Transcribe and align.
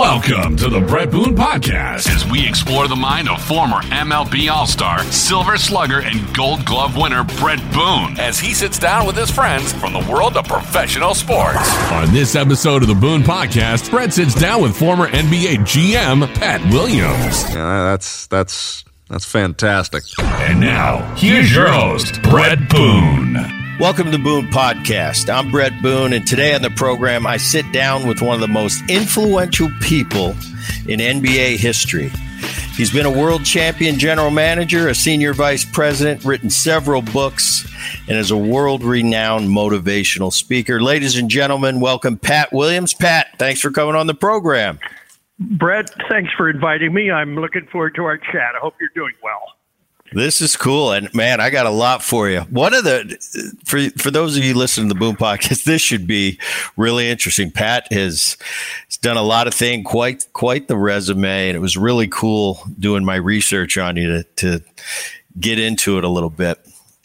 Welcome 0.00 0.56
to 0.56 0.70
the 0.70 0.80
Brett 0.80 1.10
Boone 1.10 1.36
Podcast 1.36 2.08
as 2.08 2.24
we 2.30 2.48
explore 2.48 2.88
the 2.88 2.96
mind 2.96 3.28
of 3.28 3.38
former 3.42 3.82
MLB 3.82 4.50
All 4.50 4.66
Star, 4.66 5.00
Silver 5.04 5.58
Slugger, 5.58 6.00
and 6.00 6.34
Gold 6.34 6.64
Glove 6.64 6.96
winner 6.96 7.22
Brett 7.22 7.58
Boone 7.70 8.18
as 8.18 8.40
he 8.40 8.54
sits 8.54 8.78
down 8.78 9.06
with 9.06 9.14
his 9.14 9.30
friends 9.30 9.74
from 9.74 9.92
the 9.92 9.98
world 10.10 10.38
of 10.38 10.48
professional 10.48 11.12
sports. 11.14 11.58
On 11.92 12.10
this 12.14 12.34
episode 12.34 12.80
of 12.80 12.88
the 12.88 12.94
Boone 12.94 13.22
Podcast, 13.22 13.90
Brett 13.90 14.14
sits 14.14 14.34
down 14.34 14.62
with 14.62 14.74
former 14.74 15.06
NBA 15.06 15.58
GM 15.66 16.34
Pat 16.34 16.62
Williams. 16.72 17.54
Yeah, 17.54 17.90
that's 17.90 18.26
that's 18.28 18.86
that's 19.10 19.26
fantastic. 19.26 20.04
And 20.18 20.60
now, 20.60 21.14
here's 21.16 21.54
your 21.54 21.68
host, 21.68 22.22
Brett 22.22 22.70
Boone. 22.70 23.59
Welcome 23.80 24.04
to 24.04 24.10
the 24.10 24.22
Boone 24.22 24.48
Podcast. 24.48 25.32
I'm 25.32 25.50
Brett 25.50 25.80
Boone, 25.80 26.12
and 26.12 26.26
today 26.26 26.54
on 26.54 26.60
the 26.60 26.68
program, 26.68 27.26
I 27.26 27.38
sit 27.38 27.72
down 27.72 28.06
with 28.06 28.20
one 28.20 28.34
of 28.34 28.40
the 28.42 28.46
most 28.46 28.82
influential 28.90 29.70
people 29.80 30.32
in 30.86 31.00
NBA 31.00 31.56
history. 31.56 32.10
He's 32.76 32.92
been 32.92 33.06
a 33.06 33.10
world 33.10 33.46
champion 33.46 33.98
general 33.98 34.30
manager, 34.30 34.88
a 34.88 34.94
senior 34.94 35.32
vice 35.32 35.64
president, 35.64 36.26
written 36.26 36.50
several 36.50 37.00
books, 37.00 37.66
and 38.06 38.18
is 38.18 38.30
a 38.30 38.36
world 38.36 38.84
renowned 38.84 39.48
motivational 39.48 40.30
speaker. 40.30 40.82
Ladies 40.82 41.16
and 41.16 41.30
gentlemen, 41.30 41.80
welcome 41.80 42.18
Pat 42.18 42.52
Williams. 42.52 42.92
Pat, 42.92 43.28
thanks 43.38 43.62
for 43.62 43.70
coming 43.70 43.94
on 43.94 44.06
the 44.06 44.14
program. 44.14 44.78
Brett, 45.38 45.88
thanks 46.10 46.30
for 46.36 46.50
inviting 46.50 46.92
me. 46.92 47.10
I'm 47.10 47.34
looking 47.34 47.66
forward 47.72 47.94
to 47.94 48.04
our 48.04 48.18
chat. 48.18 48.54
I 48.54 48.58
hope 48.60 48.74
you're 48.78 48.90
doing 48.94 49.14
well. 49.22 49.54
This 50.12 50.40
is 50.40 50.56
cool, 50.56 50.90
and 50.90 51.12
man, 51.14 51.40
I 51.40 51.50
got 51.50 51.66
a 51.66 51.70
lot 51.70 52.02
for 52.02 52.28
you. 52.28 52.40
One 52.42 52.74
of 52.74 52.82
the 52.82 53.16
for 53.64 53.90
for 54.02 54.10
those 54.10 54.36
of 54.36 54.44
you 54.44 54.54
listening 54.54 54.88
to 54.88 54.94
the 54.94 54.98
Boone 54.98 55.16
podcast, 55.16 55.64
this 55.64 55.80
should 55.80 56.06
be 56.06 56.38
really 56.76 57.08
interesting. 57.08 57.52
Pat 57.52 57.92
has, 57.92 58.36
has 58.86 58.96
done 58.96 59.16
a 59.16 59.22
lot 59.22 59.46
of 59.46 59.54
things, 59.54 59.86
quite 59.86 60.26
quite 60.32 60.66
the 60.66 60.76
resume, 60.76 61.48
and 61.48 61.56
it 61.56 61.60
was 61.60 61.76
really 61.76 62.08
cool 62.08 62.60
doing 62.78 63.04
my 63.04 63.14
research 63.14 63.78
on 63.78 63.96
you 63.96 64.08
to 64.08 64.22
to 64.36 64.64
get 65.38 65.60
into 65.60 65.96
it 65.96 66.04
a 66.04 66.08
little 66.08 66.30
bit. 66.30 66.58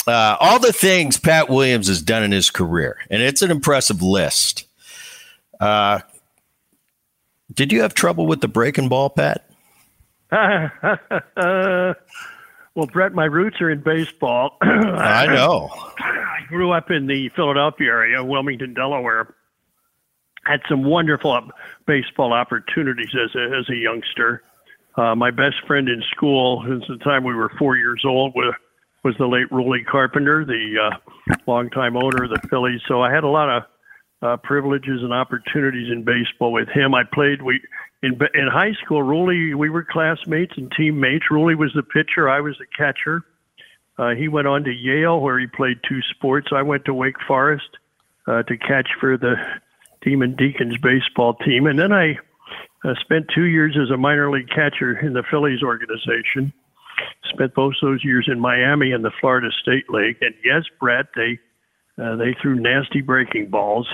Uh, 0.07 0.37
all 0.39 0.59
the 0.59 0.73
things 0.73 1.17
Pat 1.17 1.47
Williams 1.47 1.87
has 1.87 2.01
done 2.01 2.23
in 2.23 2.31
his 2.31 2.49
career, 2.49 2.97
and 3.11 3.21
it's 3.21 3.43
an 3.43 3.51
impressive 3.51 4.01
list. 4.01 4.65
Uh, 5.59 5.99
did 7.53 7.71
you 7.71 7.83
have 7.83 7.93
trouble 7.93 8.25
with 8.25 8.41
the 8.41 8.47
breaking 8.47 8.89
ball, 8.89 9.11
Pat? 9.11 9.47
Well, 12.75 12.87
Brett, 12.87 13.13
my 13.13 13.23
roots 13.23 13.61
are 13.61 13.69
in 13.69 13.79
baseball. 13.79 14.57
I 14.61 15.27
know. 15.27 15.69
I 15.97 16.39
grew 16.49 16.73
up 16.73 16.91
in 16.91 17.07
the 17.07 17.29
Philadelphia 17.29 17.87
area, 17.87 18.23
Wilmington, 18.23 18.73
Delaware. 18.73 19.33
Had 20.43 20.59
some 20.67 20.83
wonderful 20.83 21.49
baseball 21.87 22.33
opportunities 22.33 23.15
as 23.15 23.33
a, 23.33 23.57
as 23.57 23.69
a 23.69 23.75
youngster. 23.75 24.43
Uh, 24.97 25.15
my 25.15 25.31
best 25.31 25.55
friend 25.65 25.87
in 25.87 26.03
school, 26.11 26.63
since 26.67 26.83
the 26.89 26.97
time 26.97 27.23
we 27.23 27.33
were 27.33 27.49
four 27.57 27.77
years 27.77 28.03
old, 28.05 28.33
was, 28.35 28.53
was 29.03 29.15
the 29.17 29.25
late 29.25 29.49
Ruly 29.51 29.83
Carpenter, 29.83 30.43
the 30.43 30.91
uh, 30.91 31.33
longtime 31.47 31.95
owner 31.95 32.25
of 32.25 32.29
the 32.29 32.47
Phillies. 32.49 32.81
So 32.89 33.01
I 33.01 33.11
had 33.11 33.23
a 33.23 33.29
lot 33.29 33.49
of 33.49 33.63
uh, 34.21 34.37
privileges 34.43 35.01
and 35.01 35.13
opportunities 35.13 35.91
in 35.91 36.03
baseball 36.03 36.51
with 36.51 36.67
him. 36.69 36.93
I 36.93 37.03
played. 37.03 37.41
We 37.41 37.61
in 38.03 38.19
in 38.33 38.47
high 38.47 38.73
school, 38.83 39.01
Ruly, 39.01 39.53
we 39.53 39.69
were 39.69 39.83
classmates 39.83 40.53
and 40.57 40.71
teammates. 40.71 41.25
Ruly 41.31 41.55
was 41.55 41.71
the 41.73 41.83
pitcher, 41.83 42.29
I 42.29 42.41
was 42.41 42.57
the 42.57 42.65
catcher. 42.77 43.23
Uh, 43.97 44.09
he 44.09 44.27
went 44.27 44.47
on 44.47 44.63
to 44.65 44.71
Yale, 44.71 45.19
where 45.19 45.39
he 45.39 45.47
played 45.47 45.79
two 45.87 46.01
sports. 46.15 46.47
I 46.51 46.61
went 46.61 46.85
to 46.85 46.93
Wake 46.93 47.15
Forest 47.27 47.69
uh, 48.27 48.43
to 48.43 48.57
catch 48.57 48.89
for 48.99 49.17
the 49.17 49.35
Demon 50.01 50.35
Deacons 50.35 50.77
baseball 50.77 51.35
team, 51.35 51.65
and 51.65 51.79
then 51.79 51.93
I 51.93 52.17
uh, 52.83 52.93
spent 53.01 53.27
two 53.33 53.45
years 53.45 53.77
as 53.81 53.89
a 53.89 53.97
minor 53.97 54.29
league 54.29 54.49
catcher 54.49 54.99
in 54.99 55.13
the 55.13 55.23
Phillies 55.31 55.63
organization. 55.63 56.53
Spent 57.33 57.53
both 57.55 57.73
those 57.81 58.03
years 58.03 58.27
in 58.31 58.39
Miami 58.39 58.91
in 58.91 59.01
the 59.01 59.11
Florida 59.19 59.49
State 59.61 59.89
League, 59.89 60.17
and 60.21 60.33
yes, 60.43 60.63
Brett, 60.79 61.07
they 61.15 61.39
uh, 62.01 62.15
they 62.17 62.35
threw 62.41 62.55
nasty 62.55 63.01
breaking 63.01 63.49
balls. 63.49 63.87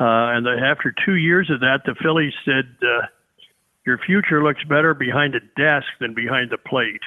Uh, 0.00 0.32
and 0.34 0.46
the, 0.46 0.50
after 0.50 0.94
two 1.04 1.16
years 1.16 1.50
of 1.50 1.60
that, 1.60 1.80
the 1.84 1.94
Phillies 2.00 2.34
said, 2.44 2.68
uh, 2.82 3.06
"Your 3.84 3.98
future 3.98 4.42
looks 4.42 4.62
better 4.64 4.94
behind 4.94 5.34
a 5.34 5.40
desk 5.56 5.88
than 6.00 6.14
behind 6.14 6.50
the 6.50 6.58
plate." 6.58 7.02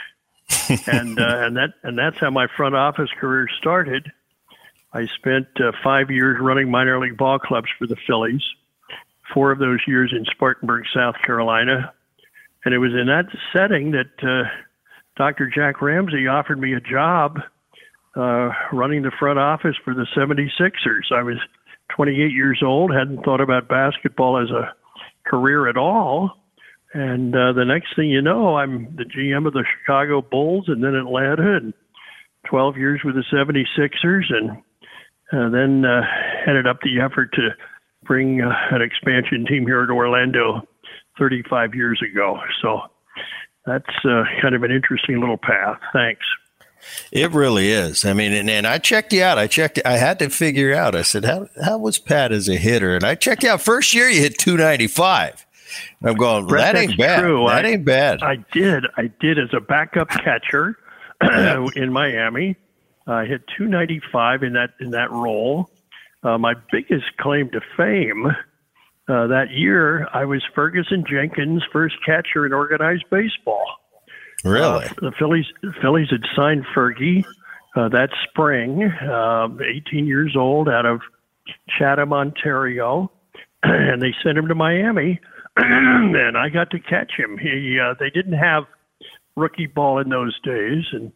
and 0.88 1.20
uh, 1.20 1.38
and 1.46 1.58
that 1.58 1.74
and 1.84 1.98
that's 1.98 2.18
how 2.20 2.30
my 2.30 2.48
front 2.56 2.76
office 2.76 3.10
career 3.20 3.48
started. 3.58 4.12
I 4.94 5.08
spent 5.08 5.48
uh, 5.60 5.72
five 5.84 6.12
years 6.12 6.38
running 6.42 6.70
minor 6.70 7.00
league 7.00 7.18
ball 7.18 7.40
clubs 7.40 7.70
for 7.80 7.88
the 7.88 7.96
Phillies. 8.08 8.44
Four 9.34 9.52
of 9.52 9.60
those 9.60 9.80
years 9.88 10.14
in 10.16 10.26
Spartanburg, 10.26 10.84
South 10.94 11.16
Carolina, 11.26 11.94
and 12.66 12.74
it 12.74 12.80
was 12.80 12.92
in 12.92 13.08
that 13.08 13.26
setting 13.54 13.92
that 13.92 14.12
uh, 14.22 14.50
Dr. 15.16 15.48
Jack 15.48 15.82
Ramsay 15.82 16.28
offered 16.28 16.60
me 16.60 16.74
a 16.74 16.82
job 16.82 17.40
uh, 18.16 18.50
running 18.74 19.04
the 19.04 19.12
front 19.18 19.40
office 19.40 19.76
for 19.86 19.94
the 19.94 20.06
76ers. 20.16 21.12
I 21.12 21.24
was 21.24 21.38
28 21.96 22.32
years 22.32 22.62
old, 22.64 22.92
hadn't 22.94 23.24
thought 23.24 23.42
about 23.42 23.68
basketball 23.68 24.42
as 24.42 24.50
a 24.50 24.74
career 25.28 25.68
at 25.68 25.78
all. 25.78 26.32
And 26.94 27.34
uh, 27.34 27.54
the 27.54 27.66
next 27.66 27.96
thing 27.96 28.10
you 28.10 28.22
know, 28.22 28.58
I'm 28.58 28.96
the 28.96 29.06
GM 29.06 29.48
of 29.48 29.54
the 29.54 29.64
Chicago 29.80 30.22
Bulls 30.22 30.66
and 30.68 30.84
then 30.84 30.96
Atlanta 30.96 31.58
and 31.58 31.74
12 32.50 32.78
years 32.78 33.02
with 33.04 33.16
the 33.16 33.24
76ers 33.32 34.26
and 34.30 34.52
uh, 35.32 35.50
then 35.50 35.86
uh, 35.86 36.02
headed 36.46 36.68
up 36.68 36.80
the 36.82 37.00
effort 37.00 37.32
to 37.34 37.50
bring 38.04 38.42
uh, 38.42 38.52
an 38.72 38.82
expansion 38.82 39.46
team 39.48 39.66
here 39.66 39.86
to 39.86 39.94
Orlando 39.94 40.68
35 41.18 41.76
years 41.76 42.02
ago. 42.02 42.38
So 42.62 42.82
that's 43.66 43.86
uh, 44.04 44.24
kind 44.42 44.56
of 44.56 44.64
an 44.64 44.72
interesting 44.72 45.20
little 45.20 45.38
path. 45.38 45.80
Thanks. 45.94 46.26
It 47.12 47.32
really 47.32 47.72
is. 47.72 48.06
I 48.06 48.14
mean, 48.14 48.34
and, 48.34 48.50
and 48.50 48.66
I 48.68 48.78
checked 48.78 49.14
you 49.14 49.24
out. 49.24 49.38
I 49.38 49.48
checked. 49.48 49.80
I 49.86 49.98
had 49.98 50.20
to 50.20 50.30
figure 50.30 50.74
out. 50.74 50.96
I 50.96 51.02
said, 51.02 51.26
how 51.26 51.48
how 51.64 51.78
was 51.78 51.98
Pat 51.98 52.32
as 52.32 52.50
a 52.50 52.56
hitter? 52.56 52.96
And 52.96 53.04
I 53.04 53.16
checked 53.16 53.44
you 53.44 53.50
out. 53.50 53.62
First 53.62 53.94
year, 53.94 54.10
you 54.10 54.22
hit 54.22 54.38
two 54.38 54.58
ninety 54.58 54.88
five. 54.88 55.46
I'm 56.04 56.16
going. 56.16 56.48
That 56.48 56.76
ain't 56.76 56.98
bad. 56.98 57.22
True. 57.22 57.48
That 57.48 57.66
I, 57.66 57.70
ain't 57.70 57.86
bad. 57.86 58.22
I 58.22 58.38
did. 58.52 58.86
I 58.98 59.12
did 59.20 59.40
as 59.40 59.50
a 59.54 59.62
backup 59.62 60.10
catcher 60.10 60.78
in 61.76 61.94
Miami. 61.94 62.58
I 63.08 63.26
hit 63.26 63.42
295 63.58 64.44
in 64.44 64.54
that 64.54 64.72
in 64.80 64.92
that 64.92 65.12
role. 65.12 65.70
Uh, 66.24 66.38
my 66.38 66.54
biggest 66.72 67.18
claim 67.18 67.50
to 67.50 67.62
fame 67.76 68.32
uh, 69.08 69.28
that 69.28 69.52
year, 69.52 70.08
I 70.14 70.26
was 70.26 70.42
Ferguson 70.56 71.04
Jenkins' 71.10 71.64
first 71.74 71.96
catcher 72.06 72.46
in 72.46 72.54
organized 72.54 73.06
baseball. 73.10 73.66
Really? 74.44 74.86
Uh, 74.86 74.94
the 75.02 75.12
Phillies 75.18 75.46
Phillies 75.82 76.10
had 76.10 76.24
signed 76.36 76.66
Fergie 76.76 77.26
uh, 77.76 77.90
that 77.90 78.10
spring, 78.30 78.84
uh, 78.84 79.48
18 79.62 80.06
years 80.06 80.36
old, 80.36 80.68
out 80.68 80.86
of 80.86 81.02
Chatham, 81.78 82.14
Ontario, 82.14 83.12
and 83.64 84.02
they 84.02 84.14
sent 84.24 84.38
him 84.38 84.48
to 84.48 84.56
Miami, 84.56 85.20
and 85.58 86.38
I 86.38 86.50
got 86.50 86.72
to 86.72 86.80
catch 86.80 87.12
him. 87.18 87.38
He 87.38 87.80
uh, 87.80 87.96
they 88.00 88.10
didn't 88.10 88.38
have 88.38 88.64
rookie 89.36 89.68
ball 89.68 90.00
in 90.00 90.10
those 90.10 90.38
days, 90.42 90.86
and 90.92 91.12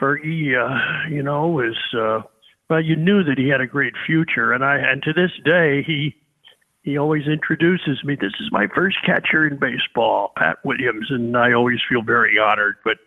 Fergie, 0.00 0.54
uh, 0.56 1.08
you 1.08 1.22
know, 1.22 1.48
was 1.48 1.76
uh, 1.96 2.26
well, 2.70 2.80
you 2.80 2.96
knew 2.96 3.22
that 3.24 3.38
he 3.38 3.48
had 3.48 3.60
a 3.60 3.66
great 3.66 3.94
future, 4.06 4.52
and 4.52 4.64
I 4.64 4.76
and 4.76 5.02
to 5.02 5.12
this 5.12 5.32
day 5.44 5.82
he 5.82 6.16
he 6.84 6.98
always 6.98 7.26
introduces 7.26 8.04
me. 8.04 8.14
This 8.14 8.34
is 8.40 8.52
my 8.52 8.66
first 8.74 8.98
catcher 9.04 9.46
in 9.46 9.58
baseball, 9.58 10.32
Pat 10.36 10.58
Williams, 10.64 11.06
and 11.08 11.34
I 11.34 11.52
always 11.52 11.78
feel 11.88 12.02
very 12.02 12.38
honored. 12.38 12.76
But 12.84 12.98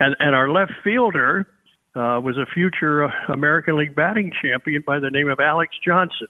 and 0.00 0.16
and 0.18 0.34
our 0.34 0.50
left 0.50 0.72
fielder 0.82 1.46
uh, 1.94 2.20
was 2.22 2.36
a 2.36 2.46
future 2.52 3.04
uh, 3.04 3.12
American 3.32 3.78
League 3.78 3.94
batting 3.94 4.32
champion 4.42 4.82
by 4.84 4.98
the 4.98 5.10
name 5.10 5.28
of 5.28 5.38
Alex 5.38 5.76
Johnson. 5.86 6.26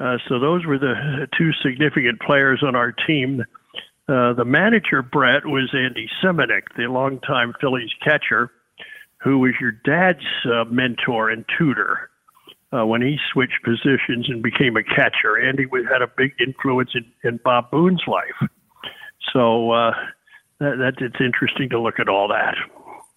Uh, 0.00 0.18
so 0.28 0.40
those 0.40 0.66
were 0.66 0.78
the 0.78 1.28
two 1.38 1.52
significant 1.62 2.20
players 2.20 2.62
on 2.66 2.74
our 2.74 2.92
team. 2.92 3.44
Uh, 4.08 4.32
the 4.34 4.44
manager, 4.44 5.02
Brett, 5.02 5.46
was 5.46 5.72
Andy 5.72 6.08
Seminick, 6.22 6.62
the 6.76 6.84
longtime 6.84 7.54
Phillies 7.60 7.90
catcher, 8.04 8.50
who 9.22 9.38
was 9.38 9.52
your 9.60 9.70
dad's 9.70 10.26
uh, 10.44 10.64
mentor 10.64 11.30
and 11.30 11.44
tutor 11.56 12.10
uh, 12.72 12.84
when 12.84 13.02
he 13.02 13.18
switched 13.32 13.62
positions 13.64 14.28
and 14.28 14.42
became 14.42 14.76
a 14.76 14.82
catcher. 14.82 15.38
Andy 15.38 15.66
had 15.90 16.02
a 16.02 16.10
big 16.16 16.32
influence 16.44 16.90
in, 16.94 17.04
in 17.28 17.38
Bob 17.44 17.70
Boone's 17.70 18.02
life. 18.06 18.50
So 19.32 19.70
uh, 19.72 19.92
that, 20.60 20.76
that 20.78 20.94
it's 21.00 21.20
interesting 21.20 21.68
to 21.70 21.80
look 21.80 22.00
at 22.00 22.08
all 22.08 22.28
that. 22.28 22.54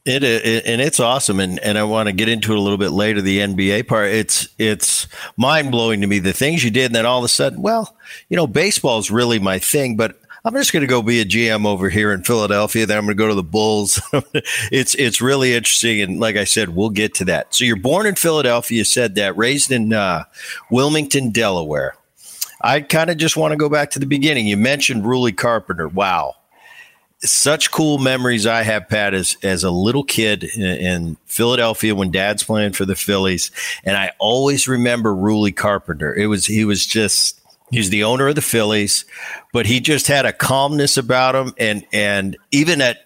It, 0.06 0.24
it, 0.24 0.66
and 0.66 0.82
it's 0.82 1.00
awesome, 1.00 1.40
and 1.40 1.60
and 1.60 1.78
I 1.78 1.84
want 1.84 2.08
to 2.08 2.14
get 2.14 2.30
into 2.30 2.54
it 2.54 2.58
a 2.58 2.62
little 2.62 2.78
bit 2.78 2.92
later. 2.92 3.22
The 3.22 3.40
NBA 3.40 3.88
part, 3.88 4.08
it's 4.08 4.48
it's 4.58 5.08
mind 5.36 5.72
blowing 5.72 6.02
to 6.02 6.08
me 6.08 6.20
the 6.20 6.34
things 6.34 6.64
you 6.64 6.72
did, 6.72 6.86
and 6.86 6.96
then 6.96 7.06
all 7.06 7.20
of 7.20 7.26
a 7.26 7.30
sudden, 7.30 7.62
well, 7.62 7.96
you 8.30 8.38
know, 8.38 8.48
baseball 8.48 8.98
is 9.00 9.12
really 9.12 9.40
my 9.40 9.60
thing, 9.60 9.98
but 9.98 10.20
I'm 10.46 10.54
just 10.54 10.72
going 10.72 10.82
to 10.82 10.88
go 10.88 11.02
be 11.02 11.20
a 11.20 11.26
GM 11.26 11.66
over 11.66 11.90
here 11.90 12.14
in 12.14 12.24
Philadelphia. 12.24 12.86
Then 12.86 12.98
I'm 12.98 13.06
going 13.06 13.18
to 13.18 13.22
go 13.22 13.28
to 13.28 13.36
the 13.36 13.44
Bulls. 13.44 14.02
it's 14.72 14.96
it's 14.96 15.22
really 15.22 15.54
interesting, 15.54 16.02
and 16.02 16.20
like 16.20 16.38
I 16.38 16.46
said, 16.46 16.70
we'll 16.70 16.90
get 16.90 17.14
to 17.16 17.26
that. 17.26 17.54
So 17.54 17.66
you're 17.66 17.76
born 17.76 18.06
in 18.06 18.16
Philadelphia. 18.16 18.78
You 18.78 18.84
said 18.86 19.16
that. 19.16 19.36
Raised 19.38 19.72
in 19.72 19.92
uh, 19.92 20.24
Wilmington, 20.72 21.32
Delaware. 21.32 21.96
I 22.62 22.82
kind 22.82 23.10
of 23.10 23.18
just 23.18 23.38
want 23.38 23.52
to 23.52 23.58
go 23.58 23.70
back 23.70 23.92
to 23.92 24.00
the 24.00 24.06
beginning. 24.06 24.48
You 24.48 24.58
mentioned 24.58 25.06
Ruly 25.06 25.32
Carpenter. 25.32 25.88
Wow. 25.88 26.36
Such 27.22 27.72
cool 27.72 27.98
memories 27.98 28.46
I 28.46 28.64
have, 28.64 28.88
Pat, 28.88 29.14
as, 29.14 29.36
as 29.44 29.66
a 29.66 29.72
little 29.72 30.04
kid 30.04 30.44
in, 30.44 30.64
in 30.64 31.18
Philadelphia 31.26 31.94
when 31.94 32.12
dad's 32.12 32.44
playing 32.44 32.74
for 32.74 32.86
the 32.86 32.96
Phillies. 32.96 33.52
And 33.84 33.98
I 33.98 34.12
always 34.20 34.70
remember 34.70 35.14
Ruly 35.14 35.52
Carpenter. 35.52 36.14
It 36.14 36.28
was, 36.28 36.46
he 36.46 36.64
was 36.64 36.86
just, 36.86 37.39
he's 37.72 37.90
the 37.90 38.04
owner 38.04 38.28
of 38.28 38.36
the 38.36 38.42
Phillies, 38.42 39.06
but 39.54 39.66
he 39.66 39.80
just 39.80 40.08
had 40.08 40.26
a 40.26 40.34
calmness 40.34 40.98
about 40.98 41.36
him. 41.36 41.54
And, 41.58 41.86
and 41.92 42.38
even 42.52 42.82
at 42.82 42.98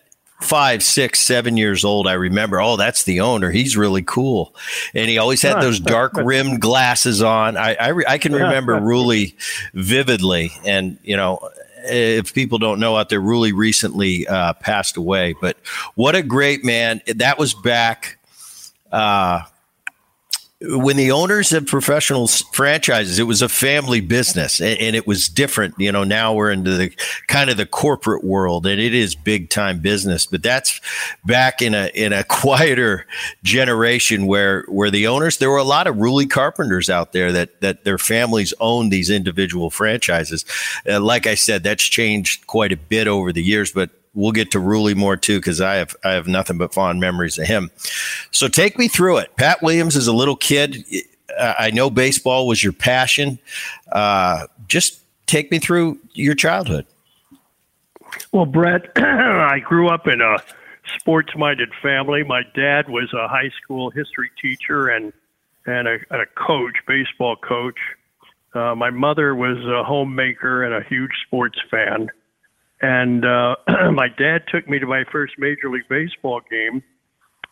five, 0.42 0.84
six, 0.84 1.20
seven 1.20 1.58
years 1.58 1.84
old, 1.84 2.08
I 2.08 2.14
remember, 2.14 2.62
oh, 2.62 2.76
that's 2.76 3.04
the 3.04 3.22
owner. 3.22 3.50
He's 3.50 3.78
really 3.78 4.04
cool. 4.04 4.56
And 4.94 5.10
he 5.10 5.18
always 5.18 5.42
had 5.42 5.62
those 5.62 5.80
dark 5.80 6.14
rimmed 6.18 6.62
glasses 6.62 7.22
on. 7.22 7.58
I, 7.58 7.76
I, 7.76 8.04
I 8.08 8.18
can 8.18 8.34
remember 8.34 8.76
Ruly 8.82 9.36
vividly. 9.74 10.52
And, 10.66 10.98
you 11.04 11.18
know, 11.18 11.50
if 11.86 12.34
people 12.34 12.60
don't 12.60 12.80
know 12.80 12.96
out 12.96 13.10
there, 13.10 13.22
Ruly 13.22 13.52
recently 13.52 14.28
uh, 14.28 14.54
passed 14.54 14.98
away. 14.98 15.36
But 15.40 15.58
what 15.96 16.16
a 16.16 16.24
great 16.24 16.64
man. 16.64 17.02
That 17.16 17.38
was 17.38 17.54
back. 17.54 18.20
Uh, 18.92 19.42
when 20.66 20.96
the 20.96 21.12
owners 21.12 21.52
of 21.52 21.66
professional 21.66 22.28
franchises, 22.28 23.20
it 23.20 23.24
was 23.24 23.42
a 23.42 23.50
family 23.50 24.00
business 24.00 24.62
and, 24.62 24.80
and, 24.80 24.96
it 24.96 25.06
was 25.06 25.28
different. 25.28 25.76
You 25.78 25.92
know, 25.92 26.06
now 26.06 26.34
we're 26.34 26.52
into 26.52 26.78
the 26.78 26.96
kind 27.28 27.50
of 27.50 27.58
the 27.58 27.66
corporate 27.66 28.24
world 28.24 28.66
and 28.66 28.80
it 28.80 28.94
is 28.94 29.14
big 29.14 29.50
time 29.50 29.80
business, 29.80 30.26
but 30.26 30.42
that's 30.42 30.80
back 31.26 31.62
in 31.62 31.74
a, 31.74 31.88
in 31.94 32.14
a 32.14 32.24
quieter 32.30 33.06
generation 33.44 34.26
where, 34.26 34.64
where 34.70 34.90
the 34.90 35.08
owners, 35.08 35.38
there 35.38 35.50
were 35.50 35.58
a 35.58 35.64
lot 35.64 35.86
of 35.86 35.98
Ruly 35.98 36.28
Carpenters 36.28 36.90
out 36.90 37.12
there 37.12 37.32
that, 37.34 37.60
that 37.60 37.84
their 37.84 37.98
families 37.98 38.54
owned 38.62 38.92
these 38.92 39.10
individual 39.10 39.70
franchises. 39.70 40.46
Uh, 40.88 41.02
like 41.02 41.28
I 41.28 41.36
said, 41.36 41.64
that's 41.64 41.84
changed 41.84 42.48
quite 42.48 42.72
a 42.72 42.78
bit 42.78 43.08
over 43.08 43.34
the 43.34 43.44
years, 43.44 43.72
but 43.72 43.90
we'll 44.14 44.32
get 44.32 44.52
to 44.52 44.60
Ruly 44.60 44.94
more 44.94 45.18
too 45.18 45.40
because 45.40 45.62
I 45.62 45.76
have 45.76 45.96
I 46.04 46.12
have 46.12 46.28
nothing 46.28 46.58
but 46.58 46.74
fond 46.74 47.00
memories 47.00 47.38
of 47.38 47.48
him. 47.48 47.72
So 48.32 48.48
take 48.48 48.78
me 48.78 48.88
through 48.88 49.18
it. 49.18 49.36
Pat 49.36 49.62
Williams 49.62 49.96
is 49.96 50.08
a 50.08 50.14
little 50.14 50.36
kid. 50.36 50.86
I 51.40 51.72
know 51.72 51.90
baseball 51.90 52.48
was 52.48 52.64
your 52.64 52.74
passion. 52.74 53.40
Uh, 53.92 54.48
just 54.68 55.00
take 55.26 55.52
me 55.52 55.60
through 55.60 55.98
your 56.14 56.36
childhood. 56.36 56.86
Well, 58.32 58.46
Brett, 58.46 58.92
I 58.96 59.60
grew 59.60 59.90
up 59.90 60.08
in 60.08 60.22
a 60.22 60.38
sports-minded 61.00 61.70
family. 61.82 62.24
My 62.24 62.44
dad 62.56 62.90
was 62.90 63.12
a 63.14 63.28
high 63.28 63.52
school 63.62 63.90
history 63.90 64.30
teacher 64.42 64.90
and 64.90 65.14
and 65.66 65.88
a, 65.88 65.98
and 66.12 66.22
a 66.22 66.26
coach, 66.26 66.76
baseball 66.86 67.38
coach. 67.38 67.80
Uh, 68.54 68.76
my 68.76 68.90
mother 68.90 69.34
was 69.34 69.58
a 69.66 69.84
homemaker 69.84 70.62
and 70.64 70.74
a 70.74 70.88
huge 70.88 71.12
sports 71.26 71.58
fan. 71.72 72.12
And 72.84 73.24
uh, 73.26 73.56
my 73.94 74.10
dad 74.10 74.44
took 74.52 74.68
me 74.68 74.78
to 74.78 74.86
my 74.86 75.06
first 75.10 75.36
Major 75.40 75.70
League 75.72 75.88
Baseball 75.90 76.42
game, 76.52 76.84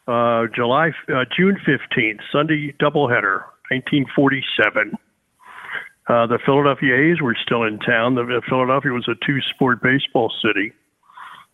uh, 0.05 0.47
July, 0.53 0.91
uh, 1.07 1.23
June 1.35 1.57
15th, 1.65 2.19
Sunday 2.33 2.73
doubleheader, 2.73 3.45
1947. 3.71 4.91
Uh, 6.09 6.27
the 6.27 6.37
Philadelphia 6.45 6.95
A's 6.95 7.21
were 7.21 7.37
still 7.41 7.63
in 7.63 7.79
town. 7.79 8.15
The, 8.15 8.41
Philadelphia 8.49 8.91
was 8.91 9.07
a 9.07 9.15
two-sport 9.25 9.81
baseball 9.81 10.33
city, 10.43 10.73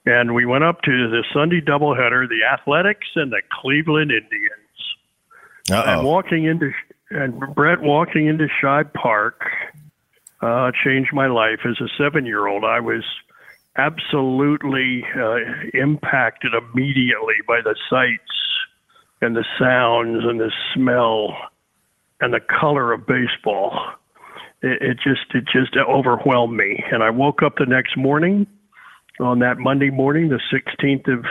and 0.08 0.34
we 0.34 0.48
went 0.48 0.64
up 0.64 0.82
to 0.82 0.92
the 0.92 1.24
Sunday 1.32 1.62
doubleheader, 1.62 2.28
the 2.28 2.46
Athletics 2.52 3.08
and 3.16 3.32
the 3.32 3.44
Cleveland 3.62 4.10
Indians. 4.10 4.58
Uh-oh. 5.70 6.00
And 6.00 6.04
walking 6.08 6.46
into 6.46 6.72
and 7.12 7.40
Brett 7.54 7.82
walking 7.82 8.26
into 8.26 8.48
Shibe 8.62 8.92
Park 8.94 9.44
uh, 10.42 10.72
changed 10.84 11.14
my 11.14 11.28
life 11.28 11.60
as 11.64 11.80
a 11.80 11.88
seven-year-old. 11.98 12.64
I 12.64 12.80
was 12.80 13.04
absolutely 13.78 15.06
uh, 15.16 15.38
impacted 15.74 16.54
immediately 16.54 17.36
by 17.48 17.62
the 17.64 17.76
sights 17.90 18.22
and 19.22 19.36
the 19.36 19.46
sounds 19.60 20.24
and 20.24 20.40
the 20.40 20.52
smell 20.74 21.38
and 22.20 22.34
the 22.34 22.40
color 22.40 22.92
of 22.94 23.06
baseball. 23.06 23.80
It, 24.62 24.82
it 24.82 24.98
just 25.04 25.34
it 25.34 25.46
just 25.46 25.76
overwhelmed 25.78 26.58
me, 26.58 26.84
and 26.92 27.04
I 27.04 27.12
woke 27.12 27.44
up 27.44 27.58
the 27.58 27.66
next 27.66 27.96
morning 27.96 28.48
on 29.20 29.40
that 29.40 29.58
Monday 29.58 29.90
morning, 29.90 30.30
the 30.30 30.42
16th 30.52 31.12
of 31.12 31.26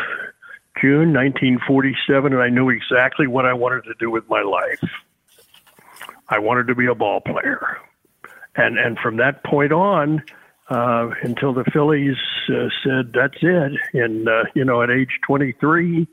June, 0.80 1.12
1947, 1.12 2.32
and 2.32 2.42
I 2.42 2.48
knew 2.48 2.68
exactly 2.68 3.26
what 3.26 3.46
I 3.46 3.52
wanted 3.52 3.84
to 3.84 3.94
do 3.98 4.10
with 4.10 4.28
my 4.28 4.42
life. 4.42 4.82
I 6.28 6.38
wanted 6.38 6.66
to 6.68 6.74
be 6.74 6.86
a 6.86 6.94
ball 6.94 7.20
player, 7.20 7.78
and 8.56 8.78
and 8.78 8.98
from 8.98 9.16
that 9.16 9.44
point 9.44 9.72
on 9.72 10.22
uh, 10.68 11.10
until 11.22 11.52
the 11.52 11.64
Phillies 11.72 12.16
uh, 12.48 12.68
said 12.82 13.12
that's 13.14 13.38
it. 13.40 13.72
And 13.94 14.28
uh, 14.28 14.44
you 14.54 14.64
know, 14.64 14.82
at 14.82 14.90
age 14.90 15.20
23, 15.26 16.06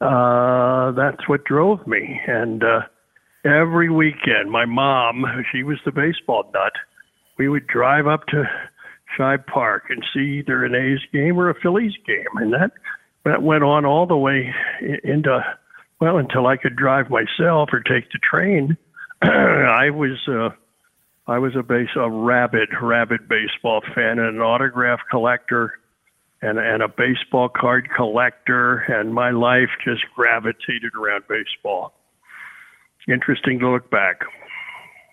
uh, 0.00 0.92
that's 0.92 1.28
what 1.28 1.44
drove 1.44 1.86
me. 1.86 2.20
And 2.26 2.64
uh, 2.64 2.80
every 3.44 3.90
weekend, 3.90 4.50
my 4.50 4.64
mom, 4.64 5.24
she 5.52 5.62
was 5.62 5.78
the 5.84 5.92
baseball 5.92 6.50
nut. 6.52 6.72
We 7.38 7.48
would 7.48 7.66
drive 7.68 8.06
up 8.06 8.26
to 8.28 8.44
Shibe 9.16 9.46
Park 9.46 9.84
and 9.90 10.04
see 10.12 10.40
either 10.40 10.64
an 10.64 10.74
A's 10.74 11.00
game 11.12 11.38
or 11.38 11.50
a 11.50 11.60
Phillies 11.60 11.94
game, 12.06 12.36
and 12.36 12.52
that 12.52 12.72
that 13.24 13.42
went 13.42 13.62
on 13.62 13.84
all 13.84 14.06
the 14.06 14.16
way 14.16 14.52
into 15.04 15.40
well 16.00 16.18
until 16.18 16.46
I 16.46 16.56
could 16.56 16.76
drive 16.76 17.10
myself 17.10 17.70
or 17.72 17.80
take 17.80 18.10
the 18.10 18.18
train. 18.18 18.76
I 19.22 19.90
was. 19.90 20.18
Uh, 20.26 20.50
I 21.28 21.38
was 21.38 21.54
a 21.54 21.62
base 21.62 21.90
a 21.94 22.10
rabid, 22.10 22.70
rabid 22.80 23.28
baseball 23.28 23.82
fan 23.94 24.18
and 24.18 24.36
an 24.36 24.40
autograph 24.40 25.00
collector 25.10 25.74
and 26.40 26.58
and 26.58 26.82
a 26.82 26.88
baseball 26.88 27.50
card 27.50 27.88
collector 27.94 28.78
and 28.78 29.12
my 29.12 29.30
life 29.30 29.68
just 29.84 30.04
gravitated 30.16 30.94
around 30.98 31.24
baseball. 31.28 31.92
Interesting 33.06 33.58
to 33.58 33.68
look 33.68 33.90
back. 33.90 34.22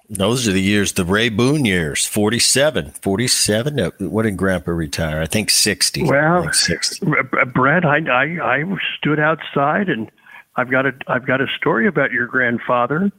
Those 0.10 0.48
are 0.48 0.52
the 0.52 0.62
years, 0.62 0.94
the 0.94 1.06
Ray 1.06 1.30
Boone 1.30 1.66
years, 1.66 2.06
47, 2.06 2.92
47. 2.92 3.80
Uh, 3.80 3.90
what 4.00 4.24
did 4.24 4.38
Grandpa 4.38 4.72
retire? 4.72 5.20
I 5.22 5.26
think 5.26 5.50
60. 5.50 6.04
Well, 6.04 6.44
think 6.44 6.54
60. 6.54 7.08
Brett, 7.54 7.86
I, 7.86 8.00
I, 8.12 8.24
I 8.60 8.64
stood 8.98 9.20
outside 9.20 9.90
and 9.90 10.12
I've 10.58 10.70
got 10.70 10.86
a, 10.86 10.92
I've 11.08 11.26
got 11.26 11.42
a 11.42 11.48
story 11.58 11.88
about 11.88 12.12
your 12.12 12.28
grandfather 12.28 13.12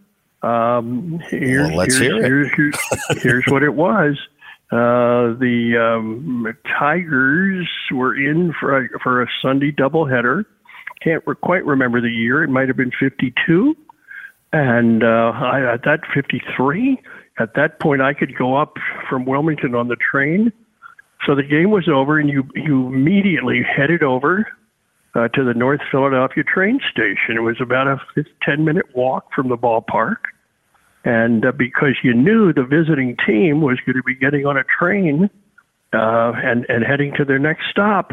um, 0.47 1.21
here, 1.31 1.69
well, 1.69 1.77
let's 1.77 1.97
here's, 1.97 2.25
hear 2.25 2.45
it. 2.45 2.53
Here's, 2.55 2.75
here's 3.23 3.45
what 3.49 3.63
it 3.63 3.75
was. 3.75 4.17
Uh, 4.71 5.39
the 5.39 5.77
um, 5.79 6.57
Tigers 6.79 7.69
were 7.93 8.17
in 8.17 8.53
for 8.59 8.85
a, 8.85 8.89
for 9.03 9.23
a 9.23 9.27
Sunday 9.43 9.73
doubleheader. 9.73 10.45
Can't 11.03 11.23
re- 11.27 11.37
quite 11.41 11.65
remember 11.65 12.01
the 12.01 12.11
year. 12.11 12.43
It 12.43 12.51
might 12.51 12.69
have 12.69 12.77
been 12.77 12.93
52. 12.99 13.77
And 14.53 15.03
uh, 15.03 15.33
I, 15.35 15.75
at 15.75 15.83
that 15.85 16.01
53, 16.15 17.01
at 17.39 17.55
that 17.55 17.81
point, 17.81 18.01
I 18.01 18.15
could 18.15 18.37
go 18.37 18.57
up 18.57 18.75
from 19.09 19.25
Wilmington 19.25 19.75
on 19.75 19.89
the 19.89 19.97
train. 19.97 20.53
So 21.27 21.35
the 21.35 21.43
game 21.43 21.71
was 21.71 21.89
over, 21.89 22.19
and 22.19 22.29
you 22.29 22.45
you 22.55 22.87
immediately 22.87 23.63
headed 23.63 24.03
over 24.03 24.47
uh, 25.15 25.29
to 25.29 25.45
the 25.45 25.55
North 25.55 25.81
Philadelphia 25.91 26.45
train 26.45 26.79
station. 26.91 27.37
It 27.37 27.43
was 27.43 27.57
about 27.61 27.87
a 27.87 27.99
10 28.43 28.65
minute 28.65 28.87
walk 28.95 29.33
from 29.35 29.49
the 29.49 29.57
ballpark. 29.57 30.17
And 31.07 31.47
uh, 31.47 31.53
because 31.53 31.95
you 32.03 32.13
knew 32.13 32.53
the 32.53 32.65
visiting 32.65 33.17
team 33.25 33.61
was 33.61 33.79
going 33.87 33.95
to 33.95 34.03
be 34.03 34.17
getting 34.17 34.45
on 34.45 34.57
a 34.57 34.65
train 34.65 35.31
uh, 35.93 36.33
and, 36.35 36.67
and 36.69 36.85
heading 36.85 37.15
to 37.17 37.25
their 37.25 37.39
next 37.39 37.63
stop, 37.71 38.11